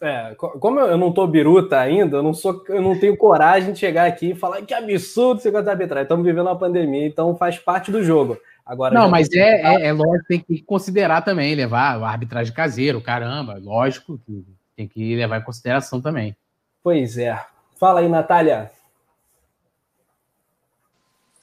É, 0.00 0.34
como 0.36 0.78
eu 0.78 0.98
não 0.98 1.10
tô 1.10 1.26
biruta 1.26 1.78
ainda, 1.80 2.18
eu 2.18 2.22
não 2.22 2.34
sou, 2.34 2.62
eu 2.68 2.82
não 2.82 2.98
tenho 2.98 3.16
coragem 3.16 3.72
de 3.72 3.78
chegar 3.78 4.06
aqui 4.06 4.32
e 4.32 4.34
falar 4.34 4.60
que 4.60 4.74
absurdo 4.74 5.40
você 5.40 5.50
gosta 5.50 5.64
de 5.64 5.70
arbitragem. 5.70 6.02
Estamos 6.02 6.24
vivendo 6.24 6.46
uma 6.46 6.58
pandemia, 6.58 7.06
então 7.06 7.34
faz 7.34 7.58
parte 7.58 7.90
do 7.90 8.04
jogo. 8.04 8.36
Agora 8.64 8.94
não, 8.94 9.08
mas 9.08 9.32
é, 9.32 9.62
é, 9.62 9.86
é, 9.86 9.92
lógico, 9.92 10.26
tem 10.28 10.40
que 10.40 10.60
considerar 10.60 11.22
também, 11.22 11.54
levar 11.54 12.02
a 12.02 12.08
arbitragem 12.08 12.52
caseiro, 12.52 13.00
caramba, 13.00 13.58
lógico 13.62 14.18
que 14.18 14.44
tem 14.76 14.86
que 14.86 15.16
levar 15.16 15.38
em 15.38 15.44
consideração 15.44 16.00
também. 16.00 16.36
Pois 16.82 17.16
é. 17.16 17.40
Fala 17.76 18.00
aí, 18.00 18.08
Natália. 18.08 18.70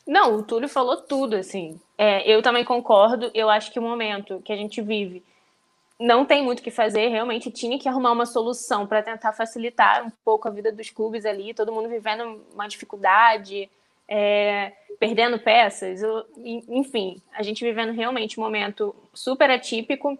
Não, 0.05 0.35
o 0.35 0.43
Túlio 0.43 0.69
falou 0.69 0.97
tudo, 0.97 1.35
assim. 1.35 1.79
É, 1.97 2.29
eu 2.29 2.41
também 2.41 2.63
concordo. 2.63 3.29
Eu 3.33 3.49
acho 3.49 3.71
que 3.71 3.79
o 3.79 3.83
momento 3.83 4.41
que 4.43 4.51
a 4.51 4.55
gente 4.55 4.81
vive 4.81 5.23
não 5.99 6.25
tem 6.25 6.43
muito 6.43 6.59
o 6.59 6.63
que 6.63 6.71
fazer. 6.71 7.07
Realmente 7.07 7.51
tinha 7.51 7.77
que 7.79 7.87
arrumar 7.87 8.11
uma 8.11 8.25
solução 8.25 8.85
para 8.87 9.03
tentar 9.03 9.33
facilitar 9.33 10.05
um 10.05 10.11
pouco 10.25 10.47
a 10.47 10.51
vida 10.51 10.71
dos 10.71 10.89
clubes 10.89 11.25
ali. 11.25 11.53
Todo 11.53 11.71
mundo 11.71 11.87
vivendo 11.87 12.43
uma 12.53 12.67
dificuldade, 12.67 13.69
é, 14.07 14.73
perdendo 14.99 15.39
peças. 15.39 16.01
Eu, 16.01 16.25
enfim, 16.37 17.21
a 17.33 17.43
gente 17.43 17.63
vivendo 17.63 17.93
realmente 17.93 18.39
um 18.39 18.43
momento 18.43 18.95
super 19.13 19.49
atípico. 19.49 20.17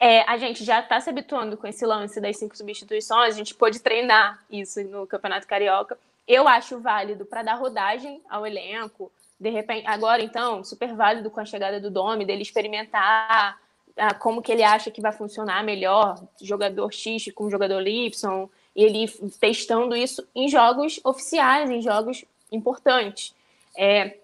é, 0.00 0.22
a 0.28 0.36
gente 0.36 0.64
já 0.64 0.80
está 0.80 1.00
se 1.00 1.08
habituando 1.08 1.56
com 1.56 1.66
esse 1.66 1.86
lance 1.86 2.20
das 2.20 2.36
cinco 2.36 2.56
substituições, 2.56 3.34
a 3.34 3.38
gente 3.38 3.54
pôde 3.54 3.78
treinar 3.78 4.42
isso 4.50 4.82
no 4.84 5.06
Campeonato 5.06 5.46
Carioca. 5.46 5.96
Eu 6.26 6.48
acho 6.48 6.80
válido 6.80 7.24
para 7.24 7.42
dar 7.42 7.54
rodagem 7.54 8.20
ao 8.28 8.46
elenco. 8.46 9.12
De 9.42 9.50
repente, 9.50 9.84
agora 9.88 10.22
então, 10.22 10.62
super 10.62 10.94
válido 10.94 11.28
com 11.28 11.40
a 11.40 11.44
chegada 11.44 11.80
do 11.80 11.90
Domi, 11.90 12.24
dele 12.24 12.42
experimentar 12.42 13.58
ah, 13.96 14.14
como 14.14 14.40
que 14.40 14.52
ele 14.52 14.62
acha 14.62 14.88
que 14.88 15.00
vai 15.00 15.10
funcionar 15.10 15.64
melhor, 15.64 16.22
jogador 16.40 16.92
X 16.92 17.28
com 17.34 17.50
jogador 17.50 17.84
Y, 17.84 18.48
e 18.76 18.84
ele 18.84 19.08
testando 19.40 19.96
isso 19.96 20.24
em 20.32 20.48
jogos 20.48 21.00
oficiais, 21.02 21.68
em 21.70 21.82
jogos 21.82 22.24
importantes. 22.52 23.34
É, 23.76 24.16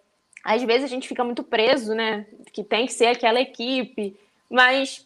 às 0.45 0.63
vezes 0.63 0.85
a 0.85 0.89
gente 0.89 1.09
fica 1.09 1.25
muito 1.25 1.43
preso, 1.43 1.97
né? 1.97 2.25
Que 2.53 2.63
tem 2.63 2.87
que 2.87 2.93
ser 2.93 3.07
aquela 3.07 3.41
equipe, 3.41 4.17
mas 4.49 5.05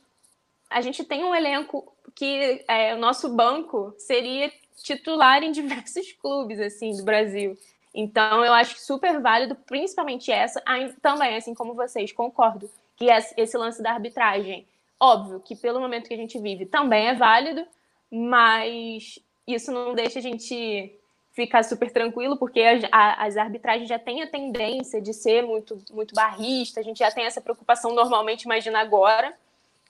a 0.69 0.83
gente 0.83 1.03
tem 1.05 1.25
um 1.25 1.35
elenco 1.35 1.91
que 2.15 2.63
é, 2.69 2.95
o 2.95 2.99
nosso 2.99 3.31
banco 3.31 3.95
seria 3.97 4.53
titular 4.77 5.43
em 5.43 5.53
diversos 5.53 6.13
clubes 6.13 6.61
assim 6.61 6.95
do 6.95 7.03
Brasil. 7.03 7.57
Então 7.95 8.45
eu 8.45 8.53
acho 8.53 8.79
super 8.79 9.21
válido, 9.21 9.55
principalmente 9.55 10.31
essa, 10.31 10.63
também 11.01 11.37
assim 11.37 11.55
como 11.55 11.75
vocês, 11.75 12.13
concordo 12.13 12.71
que 12.97 13.07
esse 13.37 13.57
lance 13.57 13.83
da 13.83 13.93
arbitragem, 13.93 14.67
óbvio 14.99 15.41
que 15.41 15.57
pelo 15.57 15.81
momento 15.81 16.09
que 16.09 16.15
a 16.15 16.17
gente 16.17 16.39
vive 16.39 16.67
também 16.67 17.09
é 17.09 17.15
válido, 17.15 17.67
mas 18.11 19.19
isso 19.47 19.73
não 19.73 19.95
deixa 19.95 20.19
a 20.21 20.23
gente 20.23 20.99
ficar 21.33 21.65
super 21.65 21.91
tranquilo, 21.91 22.37
porque 22.37 22.63
as, 22.91 23.37
arbitragens 23.37 23.89
já 23.89 23.99
têm 23.99 24.23
a 24.23 24.27
tendência 24.27 25.01
de 25.01 25.15
ser 25.15 25.43
muito, 25.43 25.79
muito 25.91 26.15
barrista, 26.15 26.81
a 26.81 26.83
gente 26.83 26.99
já 26.99 27.11
tem 27.11 27.25
essa 27.25 27.41
preocupação 27.41 27.95
normalmente, 27.95 28.43
imagina 28.43 28.81
agora, 28.81 29.35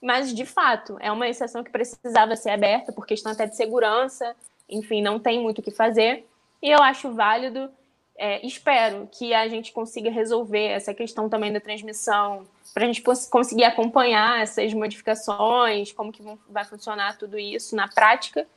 mas 0.01 0.33
de 0.33 0.45
fato 0.45 0.97
é 0.99 1.11
uma 1.11 1.27
exceção 1.27 1.63
que 1.63 1.71
precisava 1.71 2.35
ser 2.35 2.49
aberta 2.49 2.91
por 2.91 3.05
questão 3.05 3.31
até 3.31 3.45
de 3.45 3.55
segurança, 3.55 4.35
enfim, 4.69 5.01
não 5.01 5.19
tem 5.19 5.39
muito 5.41 5.59
o 5.59 5.61
que 5.61 5.71
fazer. 5.71 6.25
E 6.61 6.69
eu 6.69 6.81
acho 6.81 7.13
válido, 7.13 7.69
é, 8.17 8.45
espero 8.45 9.07
que 9.11 9.33
a 9.33 9.47
gente 9.47 9.71
consiga 9.71 10.09
resolver 10.09 10.67
essa 10.67 10.93
questão 10.93 11.27
também 11.27 11.51
da 11.51 11.59
transmissão, 11.59 12.45
para 12.73 12.83
a 12.83 12.87
gente 12.87 13.03
conseguir 13.29 13.63
acompanhar 13.63 14.41
essas 14.41 14.73
modificações, 14.73 15.91
como 15.91 16.11
que 16.11 16.23
vai 16.49 16.65
funcionar 16.65 17.17
tudo 17.17 17.37
isso 17.37 17.75
na 17.75 17.87
prática. 17.87 18.47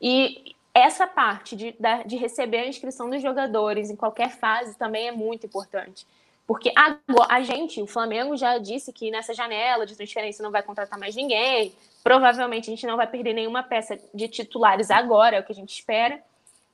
E 0.00 0.54
essa 0.72 1.06
parte 1.06 1.54
de, 1.54 1.74
de 2.06 2.16
receber 2.16 2.58
a 2.58 2.66
inscrição 2.66 3.10
dos 3.10 3.20
jogadores 3.20 3.90
em 3.90 3.96
qualquer 3.96 4.30
fase 4.30 4.76
também 4.78 5.08
é 5.08 5.12
muito 5.12 5.46
importante. 5.46 6.06
Porque 6.46 6.72
agora, 6.74 7.28
a 7.28 7.42
gente, 7.42 7.82
o 7.82 7.86
Flamengo 7.86 8.34
já 8.34 8.56
disse 8.56 8.90
que 8.90 9.10
nessa 9.10 9.34
janela 9.34 9.84
de 9.84 9.94
transferência 9.94 10.42
não 10.42 10.50
vai 10.50 10.62
contratar 10.62 10.98
mais 10.98 11.14
ninguém. 11.14 11.74
Provavelmente 12.02 12.70
a 12.70 12.74
gente 12.74 12.86
não 12.86 12.96
vai 12.96 13.06
perder 13.06 13.34
nenhuma 13.34 13.62
peça 13.62 13.98
de 14.14 14.28
titulares 14.28 14.90
agora, 14.90 15.36
é 15.36 15.40
o 15.40 15.44
que 15.44 15.52
a 15.52 15.54
gente 15.54 15.74
espera. 15.74 16.22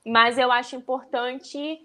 Mas 0.07 0.39
eu 0.39 0.53
acho 0.53 0.77
importante 0.77 1.85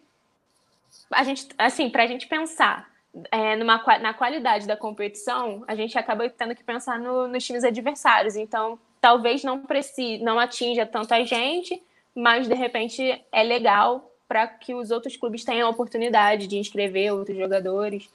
a 1.12 1.24
gente, 1.24 1.48
assim, 1.58 1.90
para 1.90 2.04
a 2.04 2.08
gente 2.08 2.28
pensar 2.28 2.90
é, 3.32 3.56
numa, 3.56 3.82
na 4.00 4.14
qualidade 4.14 4.68
da 4.68 4.78
competição, 4.78 5.64
a 5.68 5.76
gente 5.76 5.98
acaba 5.98 6.30
tendo 6.30 6.56
que 6.56 6.64
pensar 6.64 7.00
no, 7.00 7.28
nos 7.28 7.44
times 7.44 7.64
adversários. 7.64 8.36
Então, 8.36 8.80
talvez 9.02 9.44
não 9.44 9.60
precise, 9.62 10.24
não 10.24 10.40
atinja 10.40 10.86
tanta 10.86 11.24
gente, 11.26 11.82
mas 12.16 12.48
de 12.48 12.54
repente 12.54 13.24
é 13.32 13.44
legal 13.44 14.12
para 14.28 14.48
que 14.48 14.76
os 14.76 14.92
outros 14.92 15.18
clubes 15.18 15.44
tenham 15.44 15.68
a 15.68 15.72
oportunidade 15.72 16.46
de 16.46 16.58
inscrever 16.58 17.12
outros 17.12 17.38
jogadores. 17.38 18.10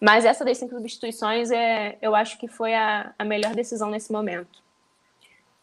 Mas 0.00 0.24
essa 0.24 0.44
das 0.44 0.58
cinco 0.58 0.74
substituições, 0.74 1.50
é, 1.50 1.96
eu 2.00 2.14
acho 2.14 2.38
que 2.38 2.48
foi 2.48 2.74
a, 2.74 3.12
a 3.18 3.24
melhor 3.24 3.54
decisão 3.54 3.90
nesse 3.90 4.10
momento. 4.10 4.62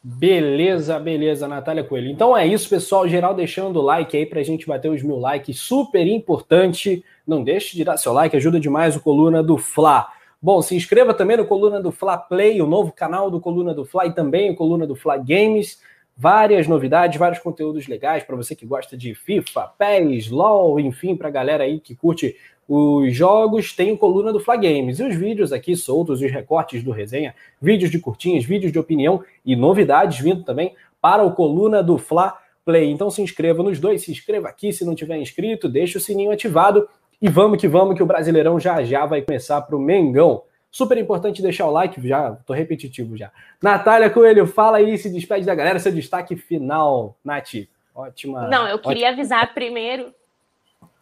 Beleza, 0.02 0.98
beleza, 0.98 1.48
Natália 1.48 1.84
Coelho. 1.84 2.10
Então 2.10 2.36
é 2.36 2.48
isso, 2.48 2.70
pessoal. 2.70 3.08
Geral 3.08 3.34
deixando 3.34 3.80
o 3.80 3.84
like 3.84 4.16
aí 4.16 4.26
para 4.26 4.40
a 4.40 4.44
gente 4.44 4.66
bater 4.66 4.90
os 4.90 5.04
mil 5.04 5.18
likes. 5.18 5.60
Super 5.60 6.08
importante. 6.08 7.04
Não 7.28 7.44
deixe 7.44 7.76
de 7.76 7.84
dar 7.84 7.98
seu 7.98 8.14
like, 8.14 8.36
ajuda 8.36 8.60
demais 8.60 8.96
o 8.96 9.02
Coluna 9.02 9.44
do 9.44 9.58
Fla. 9.58 10.08
Bom, 10.42 10.62
se 10.62 10.74
inscreva 10.74 11.14
também 11.14 11.36
no 11.36 11.46
Coluna 11.46 11.82
do 11.82 11.92
Fla 11.92 12.18
Play, 12.18 12.62
o 12.62 12.68
novo 12.68 12.94
canal 12.94 13.30
do 13.30 13.42
Coluna 13.42 13.74
do 13.74 13.84
Fla 13.84 14.06
e 14.06 14.14
também 14.14 14.50
o 14.50 14.56
Coluna 14.56 14.88
do 14.88 14.96
Fla 14.96 15.18
Games 15.18 15.80
várias 16.20 16.68
novidades, 16.68 17.18
vários 17.18 17.40
conteúdos 17.40 17.88
legais 17.88 18.26
para 18.26 18.36
você 18.36 18.54
que 18.54 18.66
gosta 18.66 18.98
de 18.98 19.16
FIFA, 19.16 19.72
PES, 19.78 20.30
LOL, 20.30 20.78
enfim, 20.78 21.16
para 21.16 21.30
a 21.30 21.32
galera 21.32 21.64
aí 21.64 21.80
que 21.80 21.96
curte 21.96 22.36
os 22.72 23.16
jogos, 23.16 23.74
tem 23.74 23.98
coluna 23.98 24.32
do 24.32 24.40
Fla 24.40 24.56
Games 24.56 25.00
e 25.00 25.04
os 25.04 25.16
vídeos 25.16 25.52
aqui 25.52 25.76
soltos, 25.76 26.22
os 26.22 26.32
recortes 26.32 26.84
do 26.84 26.92
resenha, 26.92 27.34
vídeos 27.60 27.90
de 27.90 27.98
curtinhas, 27.98 28.46
vídeos 28.46 28.72
de 28.72 28.78
opinião 28.78 29.24
e 29.44 29.56
novidades 29.56 30.20
vindo 30.20 30.44
também 30.44 30.76
para 31.02 31.24
o 31.24 31.34
coluna 31.34 31.82
do 31.82 31.98
Fla 31.98 32.38
Play. 32.64 32.92
Então 32.92 33.10
se 33.10 33.24
inscreva 33.24 33.64
nos 33.64 33.80
dois, 33.80 34.04
se 34.04 34.12
inscreva 34.12 34.50
aqui 34.50 34.72
se 34.72 34.86
não 34.86 34.94
tiver 34.94 35.18
inscrito, 35.18 35.68
deixa 35.68 35.98
o 35.98 36.02
sininho 36.02 36.30
ativado 36.30 36.88
e 37.20 37.28
vamos 37.28 37.60
que 37.60 37.68
vamos 37.68 37.96
que 37.96 38.04
o 38.04 38.06
Brasileirão 38.06 38.60
já 38.60 38.84
já 38.84 39.04
vai 39.04 39.24
começar 39.24 39.60
para 39.62 39.76
o 39.76 39.80
Mengão. 39.80 40.44
Super 40.70 41.00
importante 41.00 41.42
deixar 41.42 41.66
o 41.66 41.72
like, 41.72 42.08
já 42.08 42.34
tô 42.46 42.54
repetitivo 42.54 43.18
já. 43.18 43.32
Natália 43.60 44.12
Coelho, 44.12 44.46
fala 44.46 44.78
aí, 44.78 44.96
se 44.96 45.10
despede 45.10 45.44
da 45.44 45.56
galera, 45.56 45.80
seu 45.80 45.92
destaque 45.92 46.36
final, 46.36 47.18
Nath. 47.26 47.68
Ótima. 47.96 48.48
Não, 48.48 48.68
eu 48.68 48.78
queria 48.78 49.08
ótima. 49.08 49.22
avisar 49.22 49.54
primeiro. 49.56 50.14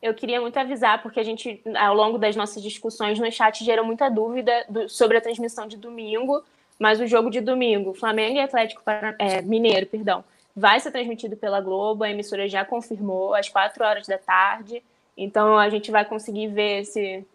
Eu 0.01 0.13
queria 0.13 0.39
muito 0.39 0.57
avisar, 0.57 1.01
porque 1.01 1.19
a 1.19 1.23
gente, 1.23 1.61
ao 1.75 1.95
longo 1.95 2.17
das 2.17 2.35
nossas 2.35 2.61
discussões 2.61 3.19
no 3.19 3.31
chat, 3.31 3.63
gerou 3.63 3.85
muita 3.85 4.09
dúvida 4.09 4.65
do, 4.69 4.87
sobre 4.87 5.17
a 5.17 5.21
transmissão 5.21 5.67
de 5.67 5.77
domingo, 5.77 6.43
mas 6.77 6.99
o 6.99 7.07
jogo 7.07 7.29
de 7.29 7.41
domingo, 7.41 7.93
Flamengo 7.93 8.37
e 8.37 8.39
Atlético 8.39 8.81
é, 9.17 9.41
Mineiro, 9.41 9.87
perdão, 9.87 10.23
vai 10.55 10.79
ser 10.79 10.91
transmitido 10.91 11.35
pela 11.35 11.61
Globo, 11.61 12.03
a 12.03 12.09
emissora 12.09 12.47
já 12.47 12.63
confirmou, 12.63 13.33
às 13.33 13.49
quatro 13.49 13.83
horas 13.83 14.07
da 14.07 14.17
tarde. 14.17 14.83
Então 15.17 15.57
a 15.57 15.69
gente 15.69 15.89
vai 15.89 16.05
conseguir 16.05 16.47
ver 16.47 16.81
esse, 16.81 17.25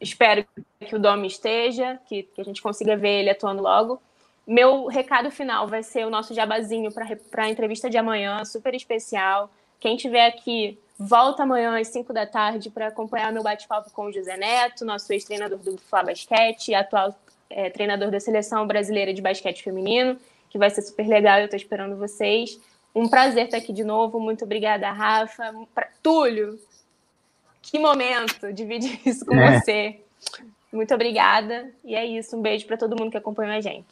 espero 0.00 0.44
que 0.80 0.94
o 0.94 0.98
Domi 0.98 1.26
esteja, 1.26 1.98
que, 2.06 2.22
que, 2.22 2.40
a 2.40 2.44
gente 2.44 2.62
consiga 2.62 2.96
ver 2.96 3.20
ele 3.20 3.30
atuando 3.30 3.62
logo. 3.62 4.00
Meu 4.46 4.86
recado 4.86 5.30
final 5.30 5.66
vai 5.66 5.82
ser 5.82 6.06
o 6.06 6.10
nosso 6.10 6.34
jabazinho 6.34 6.90
para 6.92 7.44
a 7.44 7.48
entrevista 7.48 7.90
de 7.90 7.98
amanhã, 7.98 8.44
super 8.44 8.74
especial. 8.74 9.50
Quem 9.80 9.96
estiver 9.96 10.26
aqui, 10.26 10.78
volta 10.98 11.44
amanhã 11.44 11.78
às 11.78 11.88
5 11.88 12.12
da 12.12 12.26
tarde 12.26 12.70
para 12.70 12.88
acompanhar 12.88 13.32
meu 13.32 13.42
bate-papo 13.42 13.90
com 13.92 14.06
o 14.06 14.12
José 14.12 14.36
Neto, 14.36 14.84
nosso 14.84 15.12
ex-treinador 15.12 15.58
do 15.58 15.78
Flá 15.78 16.02
Basquete, 16.02 16.74
atual 16.74 17.14
é, 17.48 17.70
treinador 17.70 18.10
da 18.10 18.18
Seleção 18.18 18.66
Brasileira 18.66 19.14
de 19.14 19.22
Basquete 19.22 19.62
Feminino, 19.62 20.18
que 20.50 20.58
vai 20.58 20.70
ser 20.70 20.82
super 20.82 21.06
legal, 21.06 21.38
eu 21.38 21.44
estou 21.44 21.56
esperando 21.56 21.96
vocês. 21.96 22.58
Um 22.94 23.08
prazer 23.08 23.44
estar 23.44 23.58
aqui 23.58 23.72
de 23.72 23.84
novo, 23.84 24.18
muito 24.18 24.44
obrigada, 24.44 24.90
Rafa. 24.90 25.54
Pra... 25.74 25.88
Túlio, 26.02 26.58
que 27.62 27.78
momento 27.78 28.52
dividir 28.52 29.00
isso 29.06 29.24
com 29.24 29.34
é. 29.34 29.60
você. 29.60 30.00
Muito 30.72 30.92
obrigada. 30.94 31.70
E 31.84 31.94
é 31.94 32.04
isso. 32.04 32.36
Um 32.36 32.42
beijo 32.42 32.66
para 32.66 32.76
todo 32.76 32.96
mundo 32.96 33.10
que 33.10 33.16
acompanhou 33.16 33.54
a 33.54 33.60
gente. 33.60 33.86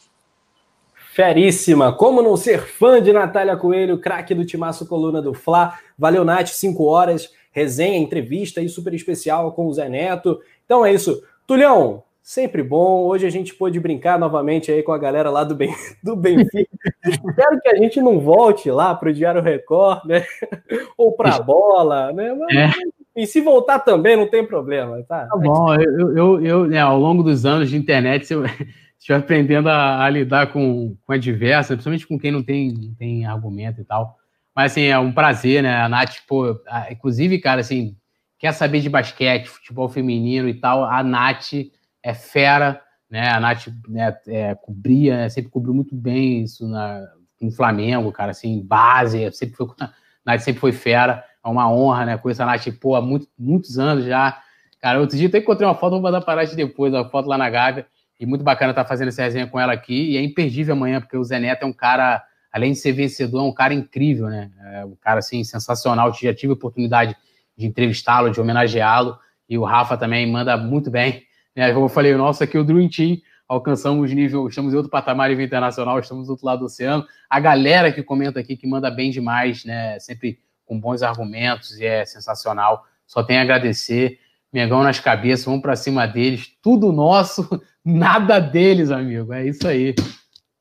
Feríssima. 1.17 1.95
Como 1.95 2.21
não 2.21 2.37
ser 2.37 2.61
fã 2.61 3.01
de 3.01 3.11
Natália 3.11 3.57
Coelho, 3.57 3.99
craque 3.99 4.35
do 4.35 4.45
Timaço 4.45 4.87
Coluna 4.87 5.23
do 5.23 5.33
Fla. 5.33 5.73
Valeu, 5.99 6.27
Nath. 6.27 6.49
Cinco 6.49 6.85
horas. 6.85 7.31
Resenha, 7.51 7.97
entrevista 7.97 8.61
aí 8.61 8.69
super 8.69 8.93
especial 8.93 9.51
com 9.53 9.67
o 9.67 9.73
Zé 9.73 9.89
Neto. 9.89 10.39
Então 10.67 10.85
é 10.85 10.93
isso. 10.93 11.23
Tulhão, 11.47 12.03
sempre 12.23 12.63
bom. 12.63 13.07
Hoje 13.07 13.27
a 13.27 13.31
gente 13.31 13.55
pôde 13.55 13.81
brincar 13.81 14.19
novamente 14.19 14.71
aí 14.71 14.83
com 14.83 14.93
a 14.93 14.99
galera 14.99 15.31
lá 15.31 15.43
do, 15.43 15.55
ben, 15.55 15.75
do 16.05 16.15
Benfica. 16.15 16.69
Espero 17.07 17.63
que 17.63 17.69
a 17.71 17.77
gente 17.77 17.99
não 17.99 18.21
volte 18.21 18.71
lá 18.71 18.95
para 18.95 19.09
o 19.09 19.15
Diário 19.15 19.41
Record, 19.41 20.05
né? 20.05 20.23
Ou 20.99 21.13
para 21.13 21.37
a 21.37 21.41
bola, 21.41 22.13
né? 22.13 22.35
Mas, 22.35 22.55
é. 22.55 22.71
E 23.17 23.27
se 23.27 23.41
voltar 23.41 23.79
também, 23.79 24.19
não 24.19 24.29
tem 24.29 24.47
problema, 24.47 25.03
tá? 25.09 25.25
Tá 25.25 25.37
bom, 25.39 25.75
eu, 25.77 26.15
eu, 26.15 26.45
eu 26.45 26.67
né, 26.67 26.79
ao 26.79 26.99
longo 26.99 27.23
dos 27.23 27.47
anos 27.47 27.71
de 27.71 27.77
internet, 27.79 28.31
eu 28.31 28.43
estive 28.99 29.19
aprendendo 29.19 29.69
a, 29.69 30.05
a, 30.05 30.11
lidar 30.11 30.53
com, 30.53 30.97
com 31.05 31.13
a 31.13 31.17
diversa, 31.17 31.75
principalmente 31.75 32.07
com 32.07 32.19
quem 32.19 32.31
não 32.31 32.43
tem, 32.43 32.95
tem 32.99 33.27
argumento 33.27 33.81
e 33.81 33.85
tal. 33.85 34.17
Mas, 34.55 34.73
assim, 34.73 34.83
é 34.83 34.99
um 34.99 35.13
prazer, 35.13 35.63
né? 35.63 35.77
A 35.83 35.89
Nath, 35.89 36.17
pô, 36.27 36.59
a, 36.69 36.91
inclusive, 36.91 37.39
cara, 37.39 37.61
assim, 37.61 37.97
quer 38.39 38.53
saber 38.53 38.81
de 38.81 38.89
basquete, 38.89 39.49
futebol 39.49 39.89
feminino 39.89 40.49
e 40.49 40.55
tal, 40.55 40.85
a 40.85 41.03
Nath 41.03 41.53
é 42.03 42.15
fera, 42.15 42.81
né? 43.11 43.29
A 43.29 43.41
Nath 43.41 43.69
né, 43.89 44.17
é, 44.27 44.55
cobria, 44.55 45.17
né, 45.17 45.29
sempre 45.29 45.51
cobriu 45.51 45.75
muito 45.75 45.95
bem 45.95 46.43
isso 46.43 46.67
na, 46.67 47.07
no 47.41 47.51
Flamengo, 47.51 48.11
cara, 48.13 48.31
assim, 48.31 48.63
base, 48.63 49.31
sempre 49.33 49.57
foi, 49.57 49.67
a 49.81 49.91
Nath 50.25 50.41
sempre 50.41 50.61
foi 50.61 50.73
fera 50.73 51.25
é 51.47 51.49
uma 51.49 51.71
honra, 51.73 52.05
né? 52.05 52.19
Conheço 52.19 52.43
a 52.43 52.47
Nath, 52.47 52.67
pô, 52.81 52.97
há 52.97 53.01
muito, 53.01 53.29
muitos 53.39 53.79
anos 53.79 54.05
já. 54.05 54.43
Cara, 54.81 55.01
outro 55.01 55.17
dia 55.17 55.29
até 55.29 55.39
encontrei 55.39 55.67
uma 55.67 55.77
foto, 55.77 55.93
vou 55.93 56.03
mandar 56.03 56.21
para 56.21 56.41
a 56.41 56.45
Nath 56.45 56.55
depois, 56.55 56.93
uma 56.93 57.09
foto 57.09 57.29
lá 57.29 57.39
na 57.39 57.49
Gávea. 57.49 57.87
E 58.19 58.27
muito 58.27 58.43
bacana 58.43 58.73
estar 58.73 58.85
tá 58.85 58.89
fazendo 58.89 59.09
essa 59.09 59.23
resenha 59.23 59.47
com 59.47 59.61
ela 59.61 59.73
aqui. 59.73 60.13
E 60.13 60.17
é 60.17 60.23
imperdível 60.23 60.75
amanhã, 60.75 61.01
porque 61.01 61.17
o 61.17 61.25
Zé 61.25 61.39
Neto 61.39 61.65
é 61.65 61.67
um 61.67 61.73
cara, 61.73 62.25
além 62.53 62.73
de 62.73 62.79
ser 62.79 62.93
vencedor, 62.93 63.41
é 63.41 63.43
um 63.43 63.53
cara 63.53 63.75
incrível, 63.75 64.29
né? 64.29 64.51
É 64.73 64.85
um 64.85 64.97
cara, 64.97 65.19
assim, 65.19 65.45
sensacional. 65.45 66.13
Já 66.15 66.35
tive 66.35 66.53
a 66.53 66.55
oportunidade 66.55 67.17
de 67.57 67.67
entrevistá-lo, 67.67 68.31
de 68.31 68.41
homenageá-lo. 68.41 69.19
E 69.49 69.57
o 69.57 69.65
Rafa 69.65 69.97
também 69.97 70.27
manda 70.31 70.57
muito 70.57 70.91
bem. 70.91 71.25
Né? 71.55 71.73
Como 71.73 71.87
eu 71.87 71.89
falei, 71.89 72.15
o 72.15 72.19
nosso 72.19 72.43
aqui, 72.43 72.59
o 72.59 72.65
Dream 72.65 72.89
Team. 72.89 73.19
alcançamos 73.49 74.13
nível, 74.13 74.49
estamos 74.49 74.73
em 74.73 74.77
outro 74.77 74.91
patamar 74.91 75.29
nível 75.29 75.45
internacional, 75.45 75.99
estamos 76.01 76.27
do 76.27 76.31
outro 76.31 76.47
lado 76.47 76.61
do 76.61 76.65
oceano. 76.65 77.07
A 77.31 77.39
galera 77.39 77.93
que 77.93 78.03
comenta 78.03 78.41
aqui, 78.41 78.57
que 78.57 78.67
manda 78.67 78.91
bem 78.91 79.11
demais, 79.11 79.65
né? 79.65 79.99
Sempre 80.01 80.41
com 80.65 80.79
bons 80.79 81.03
argumentos 81.03 81.79
e 81.79 81.85
é 81.85 82.05
sensacional. 82.05 82.85
Só 83.07 83.23
tem 83.23 83.39
a 83.39 83.43
agradecer. 83.43 84.19
Mengão 84.53 84.83
nas 84.83 85.01
cabeças, 85.01 85.45
vamos 85.45 85.63
para 85.63 85.77
cima 85.77 86.07
deles. 86.07 86.53
Tudo 86.63 86.93
nosso, 86.93 87.49
nada 87.85 88.39
deles, 88.39 88.91
amigo. 88.91 89.33
É 89.33 89.47
isso 89.47 89.67
aí. 89.67 89.95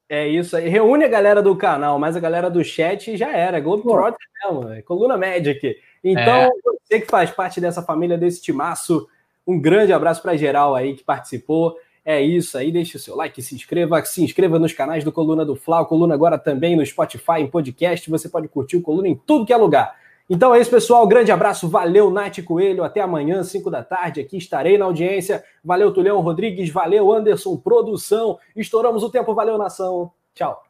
É 0.07 0.28
isso 0.28 0.56
aí. 0.56 0.70
Reúne 0.70 1.06
a 1.06 1.10
galera 1.10 1.41
do 1.41 1.56
canal, 1.56 1.98
mas 1.98 2.16
a 2.16 2.20
galera 2.20 2.49
do 2.49 2.64
chat 2.64 3.18
já 3.18 3.32
era. 3.32 3.60
Globetrotter 3.60 4.28
mesmo, 4.44 4.70
é 4.72 4.82
coluna 4.82 5.18
média 5.18 5.52
aqui. 5.52 5.78
Então, 6.03 6.44
é. 6.44 6.49
você 6.88 6.99
que 6.99 7.07
faz 7.07 7.32
parte 7.32 7.60
dessa 7.60 7.82
família, 7.82 8.18
desse 8.18 8.41
timaço, 8.41 9.07
um 9.48 9.60
grande 9.60 9.91
abraço 9.91 10.22
para 10.22 10.38
geral 10.38 10.76
aí 10.76 10.95
que 10.95 11.03
participou. 11.03 11.76
É 12.03 12.22
isso 12.22 12.56
aí, 12.56 12.72
deixe 12.72 12.98
o 12.98 12.99
seu 12.99 13.16
like, 13.16 13.41
se 13.41 13.56
inscreva, 13.56 14.03
se 14.06 14.24
inscreva 14.24 14.60
nos 14.60 14.74
canais 14.74 15.03
do 15.03 15.12
Coluna 15.12 15.44
do 15.44 15.56
Fla, 15.56 15.82
o 15.82 15.88
Coluna 15.88 16.14
agora 16.14 16.38
também 16.38 16.76
no 16.76 16.86
Spotify, 16.86 17.40
em 17.40 17.48
podcast, 17.48 18.07
você 18.12 18.30
pode 18.30 18.48
curtir 18.48 18.78
o 18.78 18.82
Coluna 18.82 19.07
em 19.07 19.16
tudo 19.16 19.44
que 19.44 19.52
é 19.52 19.57
lugar. 19.57 19.95
Então 20.27 20.56
é 20.56 20.60
isso, 20.60 20.72
pessoal, 20.72 21.07
grande 21.07 21.31
abraço, 21.31 21.69
valeu 21.69 22.10
Nath 22.10 22.43
Coelho, 22.43 22.84
até 22.84 22.99
amanhã, 22.99 23.43
5 23.43 23.69
da 23.69 23.84
tarde, 23.84 24.19
aqui 24.19 24.38
estarei 24.38 24.76
na 24.76 24.85
audiência. 24.85 25.43
Valeu 25.64 25.93
Tulhão 25.93 26.19
Rodrigues, 26.22 26.72
valeu 26.72 27.11
Anderson 27.14 27.56
Produção, 27.57 28.39
estouramos 28.56 29.03
o 29.03 29.10
tempo, 29.11 29.35
valeu 29.35 29.56
nação, 29.56 30.11
tchau. 30.34 30.64